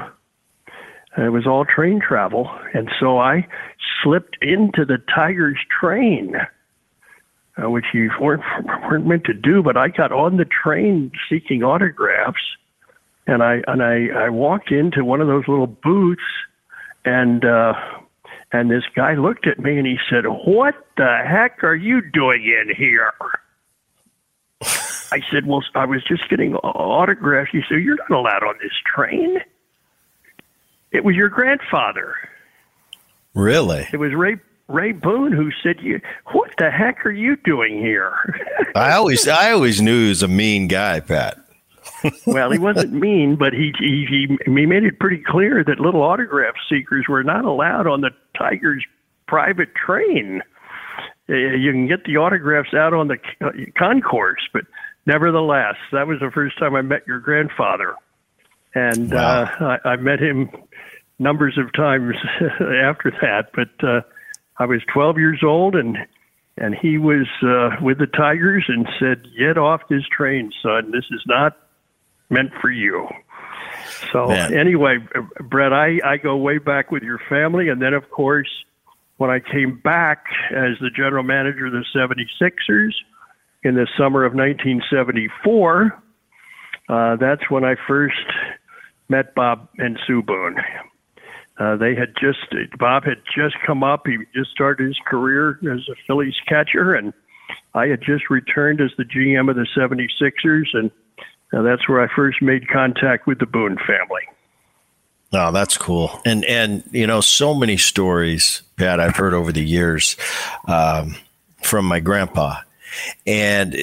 it 1.18 1.32
was 1.32 1.48
all 1.48 1.66
train 1.66 2.00
travel. 2.00 2.52
And 2.76 2.92
so 3.00 3.18
I 3.18 3.48
slipped 4.04 4.38
into 4.44 4.86
the 4.86 5.00
Tigers 5.14 5.58
train, 5.82 6.36
uh, 7.58 7.68
which 7.68 7.86
you 7.96 8.12
weren't, 8.22 8.44
weren't 8.84 9.08
meant 9.08 9.24
to 9.24 9.34
do, 9.34 9.64
but 9.64 9.76
I 9.76 9.88
got 9.88 10.12
on 10.12 10.38
the 10.38 10.46
train 10.46 11.12
seeking 11.28 11.64
autographs. 11.64 12.42
And 13.26 13.42
I 13.42 13.62
and 13.68 13.82
I, 13.82 14.26
I 14.26 14.30
walked 14.30 14.70
into 14.70 15.04
one 15.04 15.22
of 15.22 15.28
those 15.28 15.48
little 15.48 15.66
booths 15.66 16.22
and 17.06 17.44
uh, 17.44 17.74
and 18.54 18.70
this 18.70 18.84
guy 18.96 19.16
looked 19.16 19.48
at 19.48 19.60
me 19.60 19.78
and 19.78 19.88
he 19.88 19.98
said, 20.10 20.26
"What 20.26 20.76
the 20.96 21.24
heck 21.28 21.64
are 21.64 21.76
you 21.76 22.02
doing 22.02 22.44
in 22.46 22.74
here?" 22.76 23.12
I 25.12 25.22
said, 25.32 25.46
"Well, 25.46 25.64
I 25.76 25.86
was 25.86 26.04
just 26.04 26.30
getting 26.30 26.56
autographs." 26.56 27.50
He 27.52 27.62
said, 27.68 27.80
"You're 27.82 27.98
not 28.10 28.20
allowed 28.20 28.44
on 28.44 28.56
this 28.62 28.72
train." 28.86 29.40
It 30.92 31.04
was 31.04 31.16
your 31.16 31.30
grandfather. 31.30 32.16
Really? 33.34 33.88
It 33.92 33.98
was 33.98 34.14
Ray 34.14 34.38
Ray 34.68 34.92
Boone 34.92 35.32
who 35.32 35.52
said, 35.64 35.82
"You, 35.82 36.00
what 36.32 36.52
the 36.60 36.70
heck 36.70 37.06
are 37.06 37.12
you 37.12 37.36
doing 37.38 37.80
here?" 37.80 38.14
I 38.76 38.94
always, 38.94 39.28
I 39.28 39.52
always 39.52 39.82
knew 39.82 40.04
he 40.04 40.10
was 40.10 40.24
a 40.24 40.28
mean 40.28 40.68
guy, 40.68 41.00
Pat 41.00 41.44
well, 42.26 42.52
he 42.52 42.60
wasn't 42.60 42.94
mean, 43.02 43.36
but 43.36 43.54
he, 43.54 43.74
he 43.80 44.06
he 44.10 44.38
he 44.46 44.66
made 44.66 44.84
it 44.84 45.00
pretty 45.00 45.22
clear 45.26 45.64
that 45.64 45.80
little 45.80 46.02
autograph 46.02 46.56
seekers 46.70 47.06
were 47.08 47.24
not 47.24 47.46
allowed 47.46 47.88
on 47.88 48.02
the 48.02 48.12
Tigers' 48.38 48.86
private 49.28 49.74
train. 49.76 50.42
Uh, 51.30 51.34
you 51.34 51.72
can 51.72 51.88
get 51.88 52.04
the 52.06 52.18
autographs 52.18 52.74
out 52.74 52.94
on 52.94 53.08
the 53.08 53.18
concourse, 53.78 54.42
but 54.52 54.64
nevertheless, 55.06 55.76
that 55.92 56.08
was 56.08 56.20
the 56.20 56.32
first 56.32 56.58
time 56.60 56.76
I 56.76 56.82
met 56.82 57.08
your 57.08 57.20
grandfather, 57.20 57.96
and 58.76 59.12
wow. 59.12 59.44
uh, 59.44 59.78
I, 59.86 59.90
I 59.92 59.96
met 59.96 60.20
him 60.20 60.50
numbers 61.20 61.58
of 61.58 61.74
times 61.74 62.16
after 62.42 63.12
that. 63.22 63.52
But 63.54 63.88
uh, 63.88 64.02
I 64.58 64.66
was 64.66 64.82
12 64.94 65.18
years 65.18 65.42
old, 65.44 65.76
and 65.76 65.98
and 66.58 66.76
he 66.76 66.98
was 66.98 67.28
uh, 67.42 67.82
with 67.82 67.98
the 67.98 68.08
Tigers 68.08 68.66
and 68.68 68.88
said, 69.00 69.24
"Get 69.38 69.58
off 69.58 69.82
this 69.90 70.04
train, 70.16 70.52
son. 70.62 70.92
This 70.92 71.06
is 71.12 71.24
not 71.26 71.58
meant 72.30 72.52
for 72.62 72.70
you." 72.70 73.08
So 74.12 74.28
Man. 74.28 74.54
anyway, 74.54 74.98
Brett, 75.50 75.74
I, 75.74 76.00
I 76.04 76.18
go 76.18 76.36
way 76.38 76.58
back 76.58 76.92
with 76.92 77.04
your 77.04 77.20
family, 77.30 77.70
and 77.70 77.82
then 77.82 77.94
of 77.94 78.10
course, 78.10 78.50
when 79.18 79.30
I 79.30 79.40
came 79.40 79.80
back 79.84 80.26
as 80.52 80.78
the 80.82 80.90
general 80.96 81.24
manager 81.24 81.68
of 81.68 81.74
the 81.74 81.86
76ers 81.96 82.92
in 83.64 83.76
the 83.76 83.88
summer 83.98 84.26
of 84.26 84.34
1974, 84.34 86.04
uh, 86.90 87.16
that's 87.16 87.50
when 87.50 87.64
I 87.64 87.76
first 87.88 88.16
met 89.10 89.34
Bob 89.36 89.70
and 89.78 89.98
Sue 90.06 90.22
Boone. 90.22 90.58
Uh, 91.60 91.78
they 91.78 91.94
had 91.96 92.14
just 92.20 92.40
Bob 92.80 93.04
had 93.04 93.22
just 93.36 93.56
come 93.66 93.84
up. 93.84 94.08
He 94.08 94.18
just 94.36 94.50
started 94.52 94.88
his 94.88 94.98
career 95.06 95.60
as 95.72 95.88
a 95.88 95.96
Phillies 96.08 96.36
catcher, 96.48 96.96
and 96.96 97.14
I 97.76 97.88
had 97.88 98.02
just 98.02 98.30
returned 98.30 98.82
as 98.82 98.90
the 98.98 99.04
GM 99.04 99.50
of 99.50 99.56
the 99.56 99.68
76ers, 99.78 100.68
and 100.74 100.90
uh, 101.54 101.62
that's 101.62 101.88
where 101.88 102.02
I 102.02 102.14
first 102.16 102.42
made 102.42 102.68
contact 102.68 103.28
with 103.28 103.40
the 103.40 103.46
Boone 103.46 103.78
family. 103.78 104.24
Oh, 105.34 105.52
that's 105.52 105.78
cool. 105.78 106.22
And 106.26 106.46
and 106.46 106.84
you 106.92 107.08
know, 107.08 107.22
so 107.22 107.54
many 107.54 107.78
stories, 107.78 108.62
Pat, 108.78 109.00
I've 109.00 109.16
heard 109.16 109.34
over 109.34 109.52
the 109.52 109.64
years 109.64 110.16
um, 110.68 111.16
from 111.64 111.86
my 111.86 112.00
grandpa, 112.00 112.58
and 113.26 113.76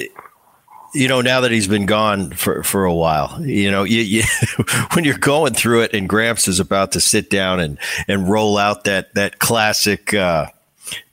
you 0.93 1.07
know, 1.07 1.21
now 1.21 1.41
that 1.41 1.51
he's 1.51 1.67
been 1.67 1.85
gone 1.85 2.31
for, 2.31 2.63
for 2.63 2.85
a 2.85 2.93
while, 2.93 3.41
you 3.45 3.71
know, 3.71 3.83
you, 3.83 4.01
you 4.01 4.23
when 4.93 5.05
you're 5.05 5.17
going 5.17 5.53
through 5.53 5.81
it 5.81 5.93
and 5.93 6.09
Gramps 6.09 6.47
is 6.47 6.59
about 6.59 6.91
to 6.93 6.99
sit 6.99 7.29
down 7.29 7.59
and, 7.59 7.77
and 8.07 8.29
roll 8.29 8.57
out 8.57 8.83
that, 8.85 9.13
that 9.15 9.39
classic, 9.39 10.13
uh, 10.13 10.47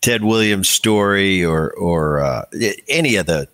Ted 0.00 0.24
Williams 0.24 0.68
story 0.68 1.44
or, 1.44 1.70
or, 1.74 2.20
uh, 2.20 2.44
any 2.88 3.16
of 3.16 3.26
the 3.26 3.48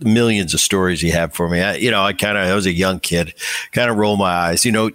millions 0.00 0.54
of 0.54 0.60
stories 0.60 1.02
you 1.02 1.12
have 1.12 1.34
for 1.34 1.48
me. 1.48 1.60
I, 1.60 1.74
you 1.76 1.90
know, 1.90 2.02
I 2.02 2.12
kind 2.12 2.38
of, 2.38 2.46
I 2.46 2.54
was 2.54 2.66
a 2.66 2.72
young 2.72 3.00
kid, 3.00 3.34
kind 3.72 3.90
of 3.90 3.96
roll 3.96 4.16
my 4.16 4.30
eyes, 4.30 4.64
you 4.64 4.72
know, 4.72 4.90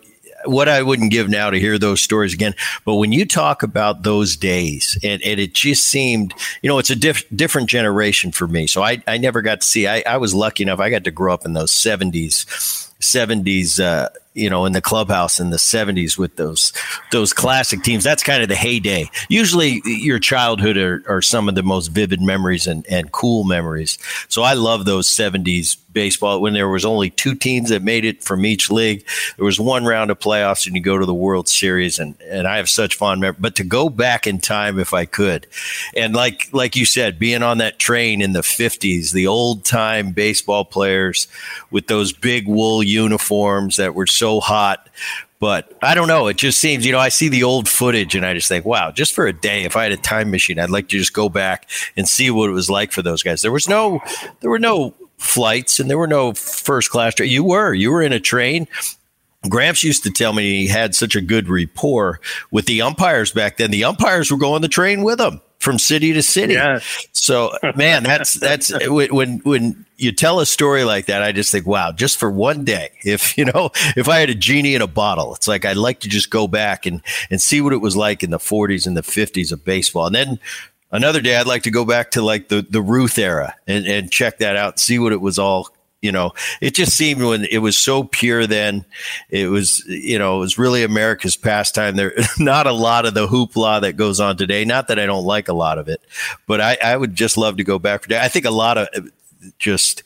what 0.46 0.68
I 0.68 0.82
wouldn't 0.82 1.12
give 1.12 1.30
now 1.30 1.50
to 1.50 1.60
hear 1.60 1.78
those 1.78 2.02
stories 2.02 2.34
again. 2.34 2.54
But 2.86 2.96
when 2.96 3.12
you 3.12 3.26
talk 3.26 3.64
about 3.64 4.04
those 4.04 4.36
days, 4.36 4.98
and, 5.04 5.22
and 5.24 5.40
it 5.40 5.54
just 5.54 5.88
seemed, 5.88 6.34
you 6.62 6.68
know, 6.70 6.80
it's 6.80 6.90
a 6.90 6.96
diff- 6.96 7.26
different 7.36 7.70
generation 7.70 8.32
for 8.32 8.48
me. 8.48 8.68
So 8.68 8.84
I, 8.84 9.02
I 9.08 9.18
never 9.18 9.42
got 9.42 9.62
to 9.62 9.68
see, 9.68 9.88
I, 9.88 10.04
I 10.06 10.18
was 10.18 10.34
lucky 10.34 10.64
enough, 10.64 10.80
I 10.80 10.90
got 10.90 11.04
to 11.06 11.12
grow 11.12 11.34
up 11.34 11.46
in 11.46 11.54
those 11.54 11.72
70s, 11.72 12.46
70s, 13.00 13.80
uh, 13.80 14.10
you 14.34 14.50
know, 14.50 14.66
in 14.66 14.74
the 14.74 14.82
clubhouse 14.82 15.40
in 15.40 15.50
the 15.50 15.58
70s 15.58 16.18
with 16.18 16.36
those 16.38 16.74
those 17.12 17.34
classic 17.34 17.84
teams. 17.84 18.04
That's 18.04 18.24
kind 18.24 18.42
of 18.42 18.50
the 18.50 18.56
heyday. 18.56 19.10
Usually 19.30 19.82
your 19.86 20.20
childhood 20.20 20.78
are, 20.78 21.04
are 21.08 21.22
some 21.22 21.48
of 21.48 21.56
the 21.56 21.64
most 21.64 21.88
vivid 21.88 22.22
memories 22.22 22.68
and, 22.68 22.86
and 22.88 23.12
cool 23.12 23.44
memories. 23.44 23.98
So 24.30 24.42
I 24.44 24.54
love 24.54 24.86
those 24.86 25.08
70s 25.08 25.78
baseball 25.92 26.42
when 26.42 26.54
there 26.54 26.68
was 26.68 26.86
only 26.86 27.12
two 27.12 27.36
teams 27.36 27.70
that 27.70 27.84
made 27.84 28.04
it 28.04 28.24
from 28.24 28.46
each 28.46 28.72
league. 28.72 29.06
There 29.38 29.46
was 29.46 29.60
one 29.60 29.86
round 29.86 30.10
of 30.10 30.20
playoffs 30.20 30.66
and 30.66 30.76
you 30.76 30.82
go 30.82 30.98
to 30.98 31.06
the 31.06 31.14
World 31.14 31.48
Series 31.48 32.00
and, 32.00 32.20
and 32.22 32.48
I 32.48 32.58
have 32.58 32.70
such 32.70 32.96
fond 32.96 33.22
memories. 33.22 33.40
But 33.40 33.56
to 33.58 33.64
go 33.64 33.90
back 33.90 34.26
in 34.26 34.40
time 34.40 34.80
if 34.80 34.94
I 34.94 35.06
could. 35.06 35.46
And 35.96 36.16
like 36.16 36.50
like 36.52 36.76
you 36.76 36.86
said, 36.86 37.20
being 37.20 37.44
on 37.44 37.60
that 37.60 37.78
train 37.78 38.22
in 38.22 38.34
the 38.34 38.42
50s, 38.42 39.12
the 39.12 39.28
old 39.28 39.64
time 39.64 40.12
baseball 40.12 40.66
players 40.66 41.28
with 41.70 41.88
those 41.88 42.12
big 42.12 42.48
wool 42.48 42.82
uniforms 42.82 43.78
that 43.78 43.94
were 43.94 44.08
so 44.08 44.23
so 44.24 44.40
hot. 44.40 44.90
But 45.42 45.74
I 45.82 45.94
don't 45.94 46.08
know. 46.08 46.28
It 46.28 46.38
just 46.38 46.62
seems, 46.62 46.86
you 46.86 46.94
know, 46.94 47.00
I 47.00 47.10
see 47.10 47.28
the 47.28 47.44
old 47.44 47.68
footage 47.68 48.16
and 48.16 48.26
I 48.26 48.34
just 48.34 48.48
think, 48.48 48.64
wow, 48.64 48.92
just 48.92 49.14
for 49.14 49.28
a 49.28 49.34
day, 49.34 49.66
if 49.66 49.76
I 49.76 49.84
had 49.84 49.92
a 49.92 49.98
time 49.98 50.32
machine, 50.32 50.58
I'd 50.58 50.70
like 50.70 50.88
to 50.88 50.98
just 50.98 51.12
go 51.12 51.28
back 51.28 51.70
and 51.98 52.08
see 52.08 52.32
what 52.32 52.50
it 52.50 52.54
was 52.54 52.70
like 52.70 52.94
for 52.94 53.02
those 53.02 53.22
guys. 53.22 53.42
There 53.42 53.52
was 53.52 53.68
no, 53.68 54.00
there 54.40 54.50
were 54.50 54.60
no 54.60 54.94
flights 55.18 55.82
and 55.82 55.90
there 55.90 55.98
were 55.98 56.08
no 56.08 56.32
first 56.34 56.92
class. 56.92 57.20
You 57.20 57.44
were, 57.44 57.74
you 57.74 57.92
were 57.92 58.02
in 58.02 58.14
a 58.14 58.22
train. 58.22 58.70
Gramps 59.50 59.84
used 59.84 60.04
to 60.04 60.12
tell 60.12 60.32
me 60.32 60.62
he 60.62 60.68
had 60.70 60.96
such 60.96 61.18
a 61.18 61.22
good 61.22 61.50
rapport 61.50 62.22
with 62.50 62.66
the 62.66 62.82
umpires 62.82 63.34
back 63.34 63.58
then. 63.58 63.72
The 63.72 63.84
umpires 63.84 64.32
were 64.32 64.38
going 64.38 64.62
the 64.62 64.70
train 64.70 65.04
with 65.04 65.20
him 65.20 65.42
from 65.64 65.80
city 65.80 66.14
to 66.14 66.22
city. 66.22 66.54
Yeah. 66.54 66.80
So, 67.14 67.58
man, 67.76 68.04
that's 68.04 68.34
that's 68.34 68.72
when 68.88 69.40
when 69.40 69.86
you 69.98 70.12
tell 70.12 70.40
a 70.40 70.46
story 70.46 70.84
like 70.84 71.06
that, 71.06 71.24
I 71.24 71.32
just 71.32 71.52
think, 71.52 71.66
wow, 71.66 71.92
just 71.92 72.20
for 72.20 72.30
one 72.30 72.66
day, 72.66 72.92
if 73.04 73.38
you 73.38 73.46
know, 73.46 73.72
if 73.96 74.10
I 74.10 74.20
had 74.20 74.30
a 74.30 74.36
genie 74.36 74.76
in 74.76 74.82
a 74.82 74.88
bottle, 74.88 75.34
it's 75.34 75.48
like 75.48 75.66
I'd 75.66 75.78
like 75.78 76.02
to 76.02 76.10
just 76.10 76.30
go 76.30 76.48
back 76.48 76.86
and 76.86 77.02
and 77.32 77.42
see 77.42 77.62
what 77.62 77.74
it 77.74 77.82
was 77.82 77.96
like 77.96 78.24
in 78.24 78.30
the 78.30 78.38
40s 78.38 78.86
and 78.86 78.96
the 78.96 79.02
50s 79.02 79.52
of 79.52 79.64
baseball, 79.64 80.06
and 80.08 80.16
then 80.16 80.40
another 80.92 81.22
day 81.22 81.38
I'd 81.38 81.48
like 81.48 81.64
to 81.64 81.72
go 81.72 81.86
back 81.86 82.12
to 82.12 82.22
like 82.22 82.50
the 82.50 82.62
the 82.62 82.82
Ruth 82.82 83.18
era 83.18 83.56
and 83.66 83.88
and 83.88 84.12
check 84.12 84.40
that 84.40 84.56
out, 84.56 84.80
see 84.80 85.00
what 85.00 85.14
it 85.14 85.22
was 85.22 85.40
all 85.40 85.70
you 86.04 86.12
know, 86.12 86.34
it 86.60 86.76
just 86.76 86.96
seemed 86.98 87.24
when 87.24 87.46
it 87.46 87.60
was 87.60 87.78
so 87.78 88.04
pure 88.04 88.46
then, 88.46 88.86
it 89.30 89.48
was, 89.48 89.86
you 89.88 90.20
know, 90.20 90.36
it 90.36 90.40
was 90.40 90.58
really 90.58 90.84
America's 90.84 91.38
pastime. 91.38 91.96
There, 91.96 92.14
not 92.38 92.68
a 92.68 92.74
lot 92.74 93.06
of 93.06 93.14
the 93.14 93.26
hoopla 93.26 93.82
that 93.82 93.94
goes 93.94 94.20
on 94.20 94.36
today. 94.36 94.66
Not 94.66 94.90
that 94.90 95.00
I 95.00 95.06
don't 95.06 95.24
like 95.24 95.48
a 95.48 95.54
lot 95.54 95.80
of 95.80 95.88
it, 95.88 96.02
but 96.46 96.60
I, 96.60 96.78
I 96.84 96.98
would 96.98 97.16
just 97.16 97.38
love 97.38 97.56
to 97.58 97.64
go 97.64 97.80
back 97.80 98.04
for 98.04 98.14
I 98.14 98.28
think 98.28 98.44
a 98.44 98.52
lot 98.52 98.78
of 98.78 98.90
just 99.58 100.04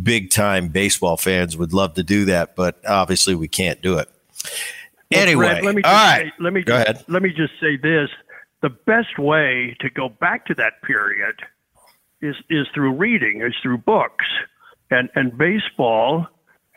big 0.00 0.30
time 0.30 0.68
baseball 0.68 1.16
fans 1.16 1.56
would 1.56 1.72
love 1.72 1.94
to 1.94 2.02
do 2.02 2.26
that, 2.26 2.54
but 2.54 2.78
obviously 2.86 3.34
we 3.34 3.48
can't 3.48 3.80
do 3.80 3.96
it. 3.96 4.10
Well, 5.10 5.22
anyway, 5.22 5.62
let 5.62 5.74
me 5.74 5.82
all 5.82 5.90
right. 5.90 6.26
Say, 6.26 6.32
let 6.38 6.52
me 6.52 6.62
go 6.62 6.76
just, 6.76 6.88
ahead. 6.88 7.04
Let 7.08 7.22
me 7.22 7.30
just 7.30 7.54
say 7.58 7.78
this: 7.78 8.10
the 8.60 8.68
best 8.68 9.18
way 9.18 9.74
to 9.80 9.88
go 9.88 10.10
back 10.10 10.44
to 10.46 10.54
that 10.56 10.82
period 10.82 11.36
is 12.20 12.36
is 12.50 12.66
through 12.74 12.94
reading, 12.94 13.40
is 13.40 13.54
through 13.62 13.78
books. 13.78 14.26
And 14.90 15.08
and 15.14 15.36
baseball 15.36 16.26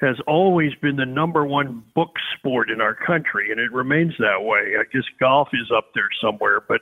has 0.03 0.17
always 0.27 0.73
been 0.75 0.97
the 0.97 1.05
number 1.05 1.45
one 1.45 1.83
book 1.95 2.15
sport 2.37 2.69
in 2.69 2.81
our 2.81 2.93
country, 2.93 3.51
and 3.51 3.59
it 3.59 3.71
remains 3.71 4.13
that 4.19 4.43
way. 4.43 4.73
I 4.77 4.83
guess 4.91 5.03
golf 5.19 5.49
is 5.53 5.71
up 5.75 5.91
there 5.95 6.09
somewhere, 6.21 6.61
but 6.61 6.81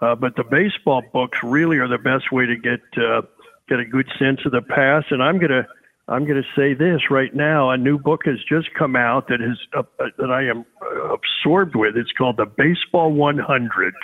uh, 0.00 0.14
but 0.14 0.36
the 0.36 0.44
baseball 0.44 1.02
books 1.12 1.38
really 1.42 1.78
are 1.78 1.88
the 1.88 1.98
best 1.98 2.30
way 2.30 2.46
to 2.46 2.56
get 2.56 2.80
uh, 2.96 3.22
get 3.68 3.80
a 3.80 3.84
good 3.84 4.08
sense 4.18 4.40
of 4.44 4.52
the 4.52 4.62
past. 4.62 5.06
And 5.10 5.22
I'm 5.22 5.38
gonna 5.38 5.66
I'm 6.06 6.26
gonna 6.26 6.46
say 6.54 6.74
this 6.74 7.10
right 7.10 7.34
now. 7.34 7.70
A 7.70 7.76
new 7.76 7.98
book 7.98 8.22
has 8.26 8.38
just 8.48 8.72
come 8.74 8.94
out 8.94 9.28
that 9.28 9.40
is 9.40 9.58
uh, 9.74 9.82
uh 9.98 10.06
that 10.18 10.30
I 10.30 10.44
am 10.44 10.64
uh, 10.82 11.14
absorbed 11.14 11.74
with. 11.74 11.96
It's 11.96 12.12
called 12.12 12.36
the 12.36 12.46
Baseball 12.46 13.12
100, 13.12 13.94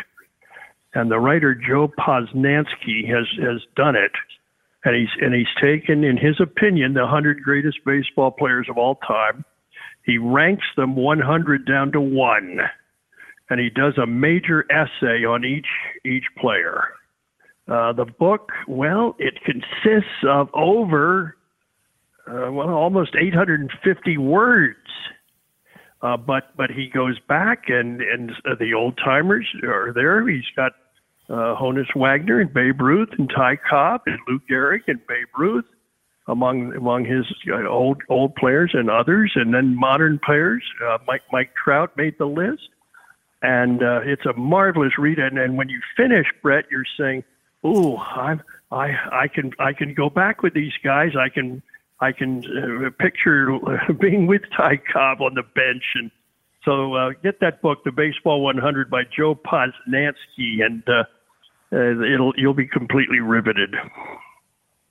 and 0.94 1.10
the 1.10 1.20
writer 1.20 1.54
Joe 1.54 1.92
Posnanski 1.98 3.06
has 3.08 3.26
has 3.40 3.62
done 3.76 3.94
it 3.94 4.12
and 4.84 4.94
he's 4.94 5.08
and 5.20 5.34
he's 5.34 5.46
taken, 5.60 6.04
in 6.04 6.16
his 6.16 6.40
opinion, 6.40 6.94
the 6.94 7.06
hundred 7.06 7.42
greatest 7.42 7.78
baseball 7.84 8.30
players 8.30 8.66
of 8.68 8.76
all 8.76 8.96
time. 8.96 9.44
He 10.04 10.18
ranks 10.18 10.66
them 10.76 10.96
100 10.96 11.66
down 11.66 11.92
to 11.92 12.00
one, 12.00 12.58
and 13.48 13.58
he 13.58 13.70
does 13.70 13.96
a 13.96 14.06
major 14.06 14.66
essay 14.70 15.24
on 15.24 15.44
each 15.44 15.68
each 16.04 16.26
player. 16.38 16.88
Uh, 17.66 17.94
the 17.94 18.04
book, 18.04 18.50
well, 18.68 19.16
it 19.18 19.38
consists 19.42 20.22
of 20.28 20.50
over 20.52 21.36
uh, 22.28 22.52
well 22.52 22.68
almost 22.68 23.16
850 23.18 24.18
words. 24.18 24.78
Uh, 26.02 26.18
but 26.18 26.54
but 26.54 26.70
he 26.70 26.90
goes 26.92 27.18
back 27.26 27.64
and 27.68 28.02
and 28.02 28.32
the 28.58 28.74
old 28.74 28.98
timers 29.02 29.46
are 29.62 29.90
there. 29.94 30.28
He's 30.28 30.44
got 30.54 30.72
uh, 31.28 31.56
Honus 31.56 31.94
Wagner 31.94 32.40
and 32.40 32.52
Babe 32.52 32.80
Ruth 32.80 33.10
and 33.18 33.30
Ty 33.30 33.56
Cobb 33.56 34.02
and 34.06 34.18
Lou 34.28 34.40
Gehrig 34.50 34.82
and 34.86 35.04
Babe 35.06 35.28
Ruth 35.36 35.64
among 36.26 36.74
among 36.74 37.04
his 37.04 37.26
uh, 37.50 37.66
old 37.66 38.02
old 38.08 38.34
players 38.34 38.70
and 38.74 38.90
others, 38.90 39.32
and 39.34 39.52
then 39.54 39.76
modern 39.78 40.18
players. 40.18 40.62
Uh, 40.84 40.98
Mike 41.06 41.22
Mike 41.32 41.52
Trout 41.54 41.96
made 41.96 42.16
the 42.18 42.26
list, 42.26 42.68
and 43.42 43.82
uh, 43.82 44.00
it's 44.04 44.24
a 44.26 44.32
marvelous 44.32 44.98
read. 44.98 45.18
And, 45.18 45.38
and 45.38 45.56
when 45.56 45.68
you 45.68 45.80
finish, 45.96 46.26
Brett, 46.42 46.64
you're 46.70 46.86
saying, 46.98 47.24
"Ooh, 47.66 47.96
I'm 47.96 48.42
I 48.70 48.96
I 49.12 49.28
can 49.28 49.52
I 49.58 49.72
can 49.72 49.94
go 49.94 50.08
back 50.08 50.42
with 50.42 50.54
these 50.54 50.74
guys. 50.82 51.12
I 51.16 51.28
can." 51.28 51.62
I 52.00 52.10
can 52.10 52.42
uh, 52.44 52.90
picture 52.98 53.56
being 54.00 54.26
with 54.26 54.42
Ty 54.54 54.78
Cobb 54.92 55.22
on 55.22 55.34
the 55.34 55.44
bench 55.44 55.84
and 55.94 56.10
so 56.64 56.94
uh, 56.94 57.10
get 57.22 57.40
that 57.40 57.60
book, 57.60 57.84
The 57.84 57.92
Baseball 57.92 58.42
100 58.42 58.90
by 58.90 59.02
Joe 59.04 59.34
Posnanski, 59.34 60.64
and 60.64 60.82
uh, 61.74 62.02
it'll 62.02 62.32
you'll 62.36 62.54
be 62.54 62.66
completely 62.66 63.20
riveted. 63.20 63.74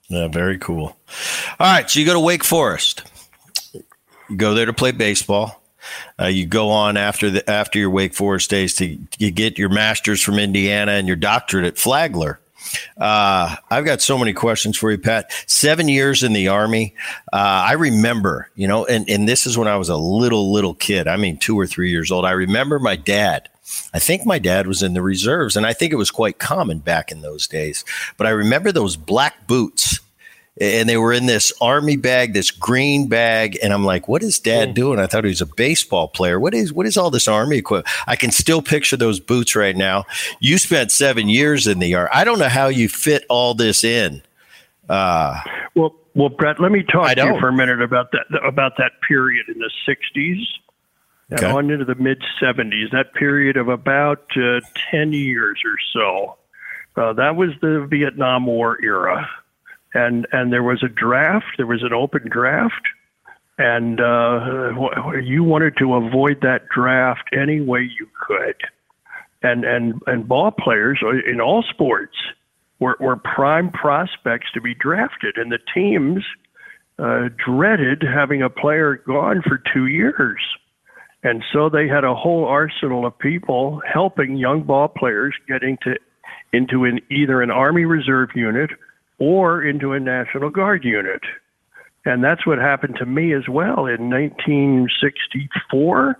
Yeah, 0.08 0.28
very 0.28 0.58
cool. 0.58 0.96
All 1.58 1.72
right, 1.72 1.88
so 1.88 1.98
you 1.98 2.06
go 2.06 2.12
to 2.12 2.20
Wake 2.20 2.44
Forest. 2.44 3.02
You 4.28 4.36
go 4.36 4.54
there 4.54 4.66
to 4.66 4.72
play 4.72 4.92
baseball. 4.92 5.62
Uh, 6.20 6.26
you 6.26 6.46
go 6.46 6.70
on 6.70 6.96
after 6.96 7.30
the 7.30 7.48
after 7.50 7.78
your 7.78 7.90
Wake 7.90 8.14
Forest 8.14 8.50
days 8.50 8.74
to 8.76 8.98
you 9.18 9.30
get 9.30 9.58
your 9.58 9.68
master's 9.68 10.22
from 10.22 10.38
Indiana 10.38 10.92
and 10.92 11.06
your 11.06 11.16
doctorate 11.16 11.64
at 11.64 11.78
Flagler. 11.78 12.40
Uh, 12.98 13.56
I've 13.70 13.84
got 13.84 14.00
so 14.00 14.18
many 14.18 14.32
questions 14.32 14.76
for 14.76 14.90
you, 14.90 14.98
Pat. 14.98 15.30
Seven 15.46 15.88
years 15.88 16.22
in 16.22 16.32
the 16.32 16.48
Army. 16.48 16.94
Uh, 17.32 17.36
I 17.36 17.72
remember, 17.72 18.50
you 18.54 18.66
know, 18.66 18.86
and, 18.86 19.08
and 19.08 19.28
this 19.28 19.46
is 19.46 19.58
when 19.58 19.68
I 19.68 19.76
was 19.76 19.88
a 19.88 19.96
little, 19.96 20.52
little 20.52 20.74
kid. 20.74 21.06
I 21.06 21.16
mean, 21.16 21.36
two 21.36 21.58
or 21.58 21.66
three 21.66 21.90
years 21.90 22.10
old. 22.10 22.24
I 22.24 22.32
remember 22.32 22.78
my 22.78 22.96
dad. 22.96 23.48
I 23.92 23.98
think 23.98 24.26
my 24.26 24.38
dad 24.38 24.66
was 24.66 24.82
in 24.82 24.94
the 24.94 25.02
reserves, 25.02 25.56
and 25.56 25.66
I 25.66 25.72
think 25.72 25.92
it 25.92 25.96
was 25.96 26.10
quite 26.10 26.38
common 26.38 26.78
back 26.78 27.10
in 27.10 27.22
those 27.22 27.46
days. 27.46 27.84
But 28.16 28.26
I 28.26 28.30
remember 28.30 28.72
those 28.72 28.96
black 28.96 29.46
boots 29.46 30.00
and 30.60 30.88
they 30.88 30.96
were 30.96 31.12
in 31.12 31.26
this 31.26 31.52
army 31.60 31.96
bag, 31.96 32.32
this 32.32 32.50
green 32.50 33.08
bag, 33.08 33.58
and 33.62 33.72
I'm 33.72 33.84
like, 33.84 34.06
"What 34.06 34.22
is 34.22 34.38
Dad 34.38 34.70
mm. 34.70 34.74
doing?" 34.74 34.98
I 35.00 35.06
thought 35.06 35.24
he 35.24 35.30
was 35.30 35.40
a 35.40 35.46
baseball 35.46 36.08
player. 36.08 36.38
What 36.38 36.54
is 36.54 36.72
what 36.72 36.86
is 36.86 36.96
all 36.96 37.10
this 37.10 37.26
army 37.26 37.58
equipment? 37.58 37.88
I 38.06 38.16
can 38.16 38.30
still 38.30 38.62
picture 38.62 38.96
those 38.96 39.18
boots 39.18 39.56
right 39.56 39.76
now. 39.76 40.04
You 40.38 40.58
spent 40.58 40.92
seven 40.92 41.28
years 41.28 41.66
in 41.66 41.80
the 41.80 41.94
army. 41.94 42.10
I 42.12 42.24
don't 42.24 42.38
know 42.38 42.48
how 42.48 42.68
you 42.68 42.88
fit 42.88 43.24
all 43.28 43.54
this 43.54 43.82
in. 43.82 44.22
Uh, 44.88 45.40
well, 45.74 45.96
well, 46.14 46.28
Brett, 46.28 46.60
let 46.60 46.70
me 46.70 46.84
talk 46.84 47.12
to 47.16 47.24
you 47.24 47.40
for 47.40 47.48
a 47.48 47.52
minute 47.52 47.82
about 47.82 48.12
that 48.12 48.26
about 48.44 48.76
that 48.78 48.92
period 49.08 49.46
in 49.48 49.58
the 49.58 49.70
'60s 49.88 50.44
okay. 51.32 51.46
on 51.46 51.70
into 51.70 51.84
the 51.84 51.94
mid 51.94 52.22
'70s. 52.40 52.90
That 52.92 53.14
period 53.14 53.56
of 53.56 53.68
about 53.68 54.26
uh, 54.36 54.60
ten 54.90 55.12
years 55.12 55.60
or 55.64 55.76
so. 55.92 56.36
Uh, 56.96 57.12
that 57.14 57.34
was 57.36 57.50
the 57.60 57.86
Vietnam 57.90 58.46
War 58.46 58.78
era 58.82 59.28
and 59.94 60.26
and 60.32 60.52
there 60.52 60.62
was 60.62 60.82
a 60.82 60.88
draft. 60.88 61.54
There 61.56 61.66
was 61.66 61.82
an 61.82 61.92
open 61.92 62.28
draft, 62.28 62.82
and 63.56 64.00
uh, 64.00 64.72
you 65.22 65.44
wanted 65.44 65.76
to 65.78 65.94
avoid 65.94 66.40
that 66.42 66.68
draft 66.68 67.30
any 67.32 67.60
way 67.60 67.82
you 67.82 68.08
could. 68.26 68.56
And 69.42 69.64
and 69.64 70.02
and 70.06 70.28
ball 70.28 70.50
players 70.50 71.00
in 71.26 71.40
all 71.40 71.62
sports 71.62 72.16
were, 72.80 72.96
were 72.98 73.16
prime 73.16 73.70
prospects 73.70 74.48
to 74.54 74.60
be 74.60 74.74
drafted, 74.74 75.36
and 75.36 75.52
the 75.52 75.60
teams 75.72 76.24
uh, 76.98 77.28
dreaded 77.44 78.02
having 78.02 78.42
a 78.42 78.50
player 78.50 78.96
gone 78.96 79.42
for 79.42 79.62
two 79.72 79.86
years. 79.86 80.40
And 81.24 81.42
so 81.52 81.68
they 81.70 81.88
had 81.88 82.04
a 82.04 82.14
whole 82.14 82.44
arsenal 82.44 83.06
of 83.06 83.18
people 83.18 83.80
helping 83.90 84.36
young 84.36 84.62
ball 84.62 84.88
players 84.88 85.34
getting 85.48 85.78
into 85.84 85.98
into 86.52 86.84
an 86.84 87.00
either 87.10 87.42
an 87.42 87.50
Army 87.50 87.84
Reserve 87.84 88.28
unit 88.34 88.70
or 89.18 89.64
into 89.64 89.92
a 89.92 90.00
National 90.00 90.50
Guard 90.50 90.84
unit. 90.84 91.22
And 92.04 92.22
that's 92.22 92.46
what 92.46 92.58
happened 92.58 92.96
to 92.98 93.06
me 93.06 93.32
as 93.32 93.48
well 93.48 93.86
in 93.86 94.10
1964, 94.10 96.10
uh, 96.10 96.14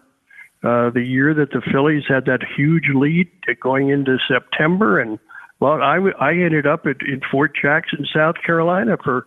the 0.91 1.05
year 1.05 1.35
that 1.35 1.51
the 1.51 1.61
Phillies 1.71 2.05
had 2.09 2.25
that 2.25 2.41
huge 2.57 2.89
lead 2.95 3.29
going 3.61 3.91
into 3.91 4.17
September. 4.27 4.99
And 4.99 5.19
well, 5.61 5.83
I, 5.83 5.99
I 6.19 6.33
ended 6.33 6.67
up 6.67 6.87
at, 6.87 7.03
in 7.07 7.21
Fort 7.31 7.53
Jackson, 7.61 8.07
South 8.13 8.37
Carolina 8.45 8.97
for 9.05 9.27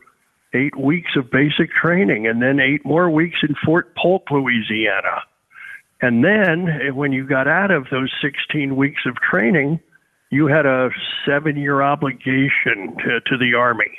eight 0.53 0.75
weeks 0.75 1.11
of 1.15 1.31
basic 1.31 1.71
training 1.71 2.27
and 2.27 2.41
then 2.41 2.59
eight 2.59 2.83
more 2.83 3.09
weeks 3.09 3.37
in 3.47 3.55
Fort 3.63 3.95
Polk, 3.95 4.29
Louisiana. 4.31 5.21
And 6.01 6.23
then 6.23 6.67
eh, 6.69 6.91
when 6.91 7.11
you 7.11 7.27
got 7.27 7.47
out 7.47 7.71
of 7.71 7.87
those 7.91 8.11
16 8.21 8.75
weeks 8.75 9.01
of 9.05 9.15
training, 9.15 9.79
you 10.29 10.47
had 10.47 10.65
a 10.65 10.89
seven 11.25 11.57
year 11.57 11.81
obligation 11.81 12.95
to, 13.03 13.21
to 13.21 13.37
the 13.37 13.53
Army. 13.57 13.91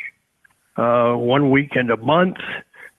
Uh, 0.76 1.17
one 1.17 1.50
weekend 1.50 1.90
a 1.90 1.97
month, 1.97 2.37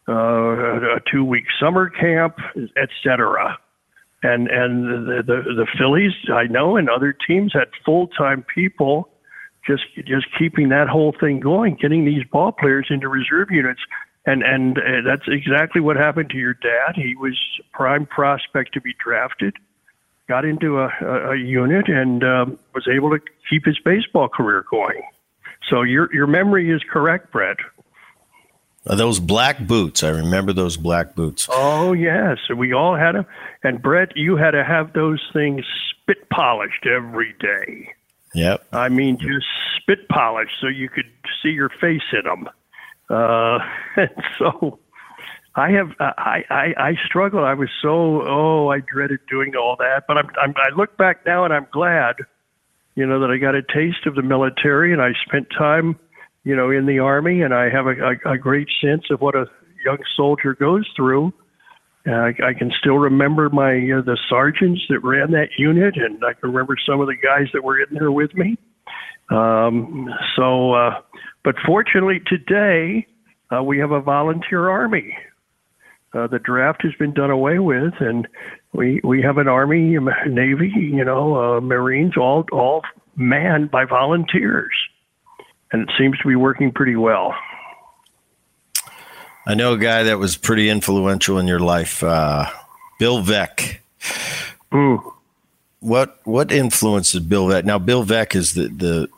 uh, 0.08 0.14
a 0.14 1.00
two 1.10 1.24
week 1.24 1.46
summer 1.62 1.90
camp, 1.90 2.36
etc. 2.76 3.58
And 4.22 4.50
and 4.50 5.08
the, 5.08 5.24
the 5.26 5.54
the 5.56 5.68
Phillies, 5.78 6.12
I 6.34 6.44
know, 6.44 6.76
and 6.76 6.90
other 6.90 7.16
teams 7.26 7.54
had 7.54 7.70
full 7.86 8.08
time 8.08 8.44
people 8.54 9.10
just 9.66 9.84
just 10.06 10.26
keeping 10.38 10.70
that 10.70 10.90
whole 10.90 11.16
thing 11.18 11.40
going, 11.40 11.78
getting 11.80 12.04
these 12.04 12.24
ball 12.32 12.52
players 12.52 12.88
into 12.90 13.08
reserve 13.08 13.50
units. 13.52 13.80
And 14.30 14.44
and 14.44 14.78
uh, 14.78 14.82
that's 15.06 15.28
exactly 15.28 15.82
what 15.82 15.96
happened 15.96 16.30
to 16.32 16.38
your 16.38 16.54
dad. 16.54 16.96
He 16.96 17.16
was 17.16 17.38
prime 17.74 18.06
prospect 18.06 18.74
to 18.74 18.82
be 18.82 18.94
drafted 19.04 19.56
got 20.30 20.46
into 20.46 20.80
a, 20.80 20.90
a, 21.02 21.32
a 21.32 21.36
unit 21.36 21.90
and 21.90 22.24
um, 22.24 22.60
was 22.74 22.88
able 22.88 23.10
to 23.10 23.20
keep 23.50 23.66
his 23.66 23.80
baseball 23.80 24.30
career 24.30 24.64
going. 24.70 25.02
So 25.68 25.82
your 25.82 26.14
your 26.14 26.28
memory 26.28 26.72
is 26.72 26.82
correct, 26.90 27.32
Brett. 27.34 27.58
Those 28.86 29.20
black 29.20 29.60
boots, 29.60 30.04
I 30.04 30.10
remember 30.10 30.54
those 30.54 30.78
black 30.78 31.14
boots. 31.14 31.48
Oh 31.52 31.92
yes, 31.92 32.38
we 32.56 32.72
all 32.74 32.96
had 32.96 33.14
them. 33.14 33.26
And 33.64 33.82
Brett, 33.82 34.16
you 34.16 34.38
had 34.38 34.52
to 34.52 34.64
have 34.64 34.94
those 34.94 35.22
things 35.34 35.66
spit 35.90 36.30
polished 36.30 36.86
every 36.86 37.36
day. 37.40 37.94
Yep. 38.34 38.68
I 38.72 38.90
mean, 38.90 39.18
just 39.18 39.48
spit 39.76 40.08
polished 40.08 40.54
so 40.62 40.68
you 40.68 40.88
could 40.88 41.12
see 41.44 41.50
your 41.50 41.70
face 41.70 42.14
in 42.14 42.24
them. 42.24 42.48
Uh, 43.10 43.60
and 43.96 44.10
so 44.38 44.80
I 45.56 45.72
have 45.72 45.92
I, 46.00 46.44
I 46.50 46.74
I 46.78 46.92
struggled. 47.06 47.44
I 47.44 47.54
was 47.54 47.70
so 47.82 48.22
oh 48.28 48.70
I 48.70 48.80
dreaded 48.80 49.20
doing 49.30 49.56
all 49.56 49.76
that, 49.80 50.04
but 50.08 50.18
I'm, 50.18 50.30
I'm 50.42 50.54
I 50.58 50.76
look 50.76 50.98
back 50.98 51.26
now 51.26 51.44
and 51.44 51.54
I'm 51.54 51.68
glad, 51.72 52.16
you 52.96 53.06
know, 53.06 53.20
that 53.20 53.32
I 53.32 53.38
got 53.38 53.56
a 53.56 53.62
taste 53.62 54.06
of 54.06 54.16
the 54.16 54.22
military 54.22 54.94
and 54.94 55.02
I 55.02 55.14
spent 55.26 55.48
time, 55.58 55.98
you 56.44 56.56
know, 56.56 56.70
in 56.70 56.86
the 56.86 57.00
army, 57.00 57.42
and 57.42 57.54
I 57.54 57.70
have 57.70 57.88
a, 57.88 57.96
a, 58.30 58.34
a 58.34 58.38
great 58.38 58.68
sense 58.82 59.06
of 59.10 59.22
what 59.22 59.36
a 59.36 59.46
young 59.86 60.00
soldier 60.16 60.54
goes 60.54 60.88
through. 60.96 61.34
I, 62.06 62.34
I 62.44 62.54
can 62.58 62.72
still 62.80 62.98
remember 62.98 63.50
my 63.50 63.74
uh, 63.76 64.02
the 64.02 64.18
sergeants 64.30 64.82
that 64.90 65.00
ran 65.04 65.32
that 65.32 65.50
unit, 65.58 65.96
and 65.98 66.24
I 66.24 66.34
can 66.34 66.52
remember 66.52 66.76
some 66.86 67.02
of 67.02 67.08
the 67.08 67.16
guys 67.16 67.48
that 67.54 67.64
were 67.64 67.80
in 67.80 67.88
there 67.92 68.12
with 68.12 68.34
me. 68.36 68.58
Um, 69.30 70.10
so, 70.36 70.74
uh, 70.74 71.02
but 71.44 71.56
fortunately 71.66 72.22
today, 72.28 73.08
uh, 73.52 73.64
we 73.64 73.80
have 73.80 73.92
a 73.92 74.02
volunteer 74.02 74.70
army 74.70 75.16
uh, 76.14 76.28
the 76.28 76.40
draft 76.40 76.82
has 76.84 76.94
been 76.96 77.14
done 77.14 77.30
away 77.30 77.60
with, 77.60 77.94
and 78.00 78.28
we 78.74 79.00
we 79.04 79.22
have 79.22 79.38
an 79.38 79.48
army, 79.48 79.98
navy, 80.28 80.72
you 80.76 81.06
know, 81.06 81.58
uh, 81.58 81.62
Marines, 81.62 82.18
all 82.18 82.46
all 82.52 82.82
manned 83.16 83.70
by 83.70 83.86
volunteers, 83.86 84.74
and 85.72 85.84
it 85.84 85.90
seems 85.98 86.18
to 86.20 86.28
be 86.28 86.36
working 86.36 86.72
pretty 86.72 86.96
well. 86.96 87.36
I 89.46 89.54
know 89.56 89.74
a 89.74 89.78
guy 89.78 90.04
that 90.04 90.20
was 90.20 90.36
pretty 90.36 90.70
influential 90.70 91.38
in 91.38 91.48
your 91.48 91.60
life, 91.60 92.04
uh, 92.04 92.48
Bill 92.98 93.24
Veeck. 93.24 93.78
Ooh. 94.74 95.14
What 95.80 96.20
what 96.24 96.52
influences 96.52 97.20
Bill 97.22 97.48
Veeck? 97.48 97.66
Now, 97.66 97.78
Bill 97.78 98.04
Veeck 98.04 98.36
is 98.36 98.56
the 98.56 98.68
the 98.68 99.10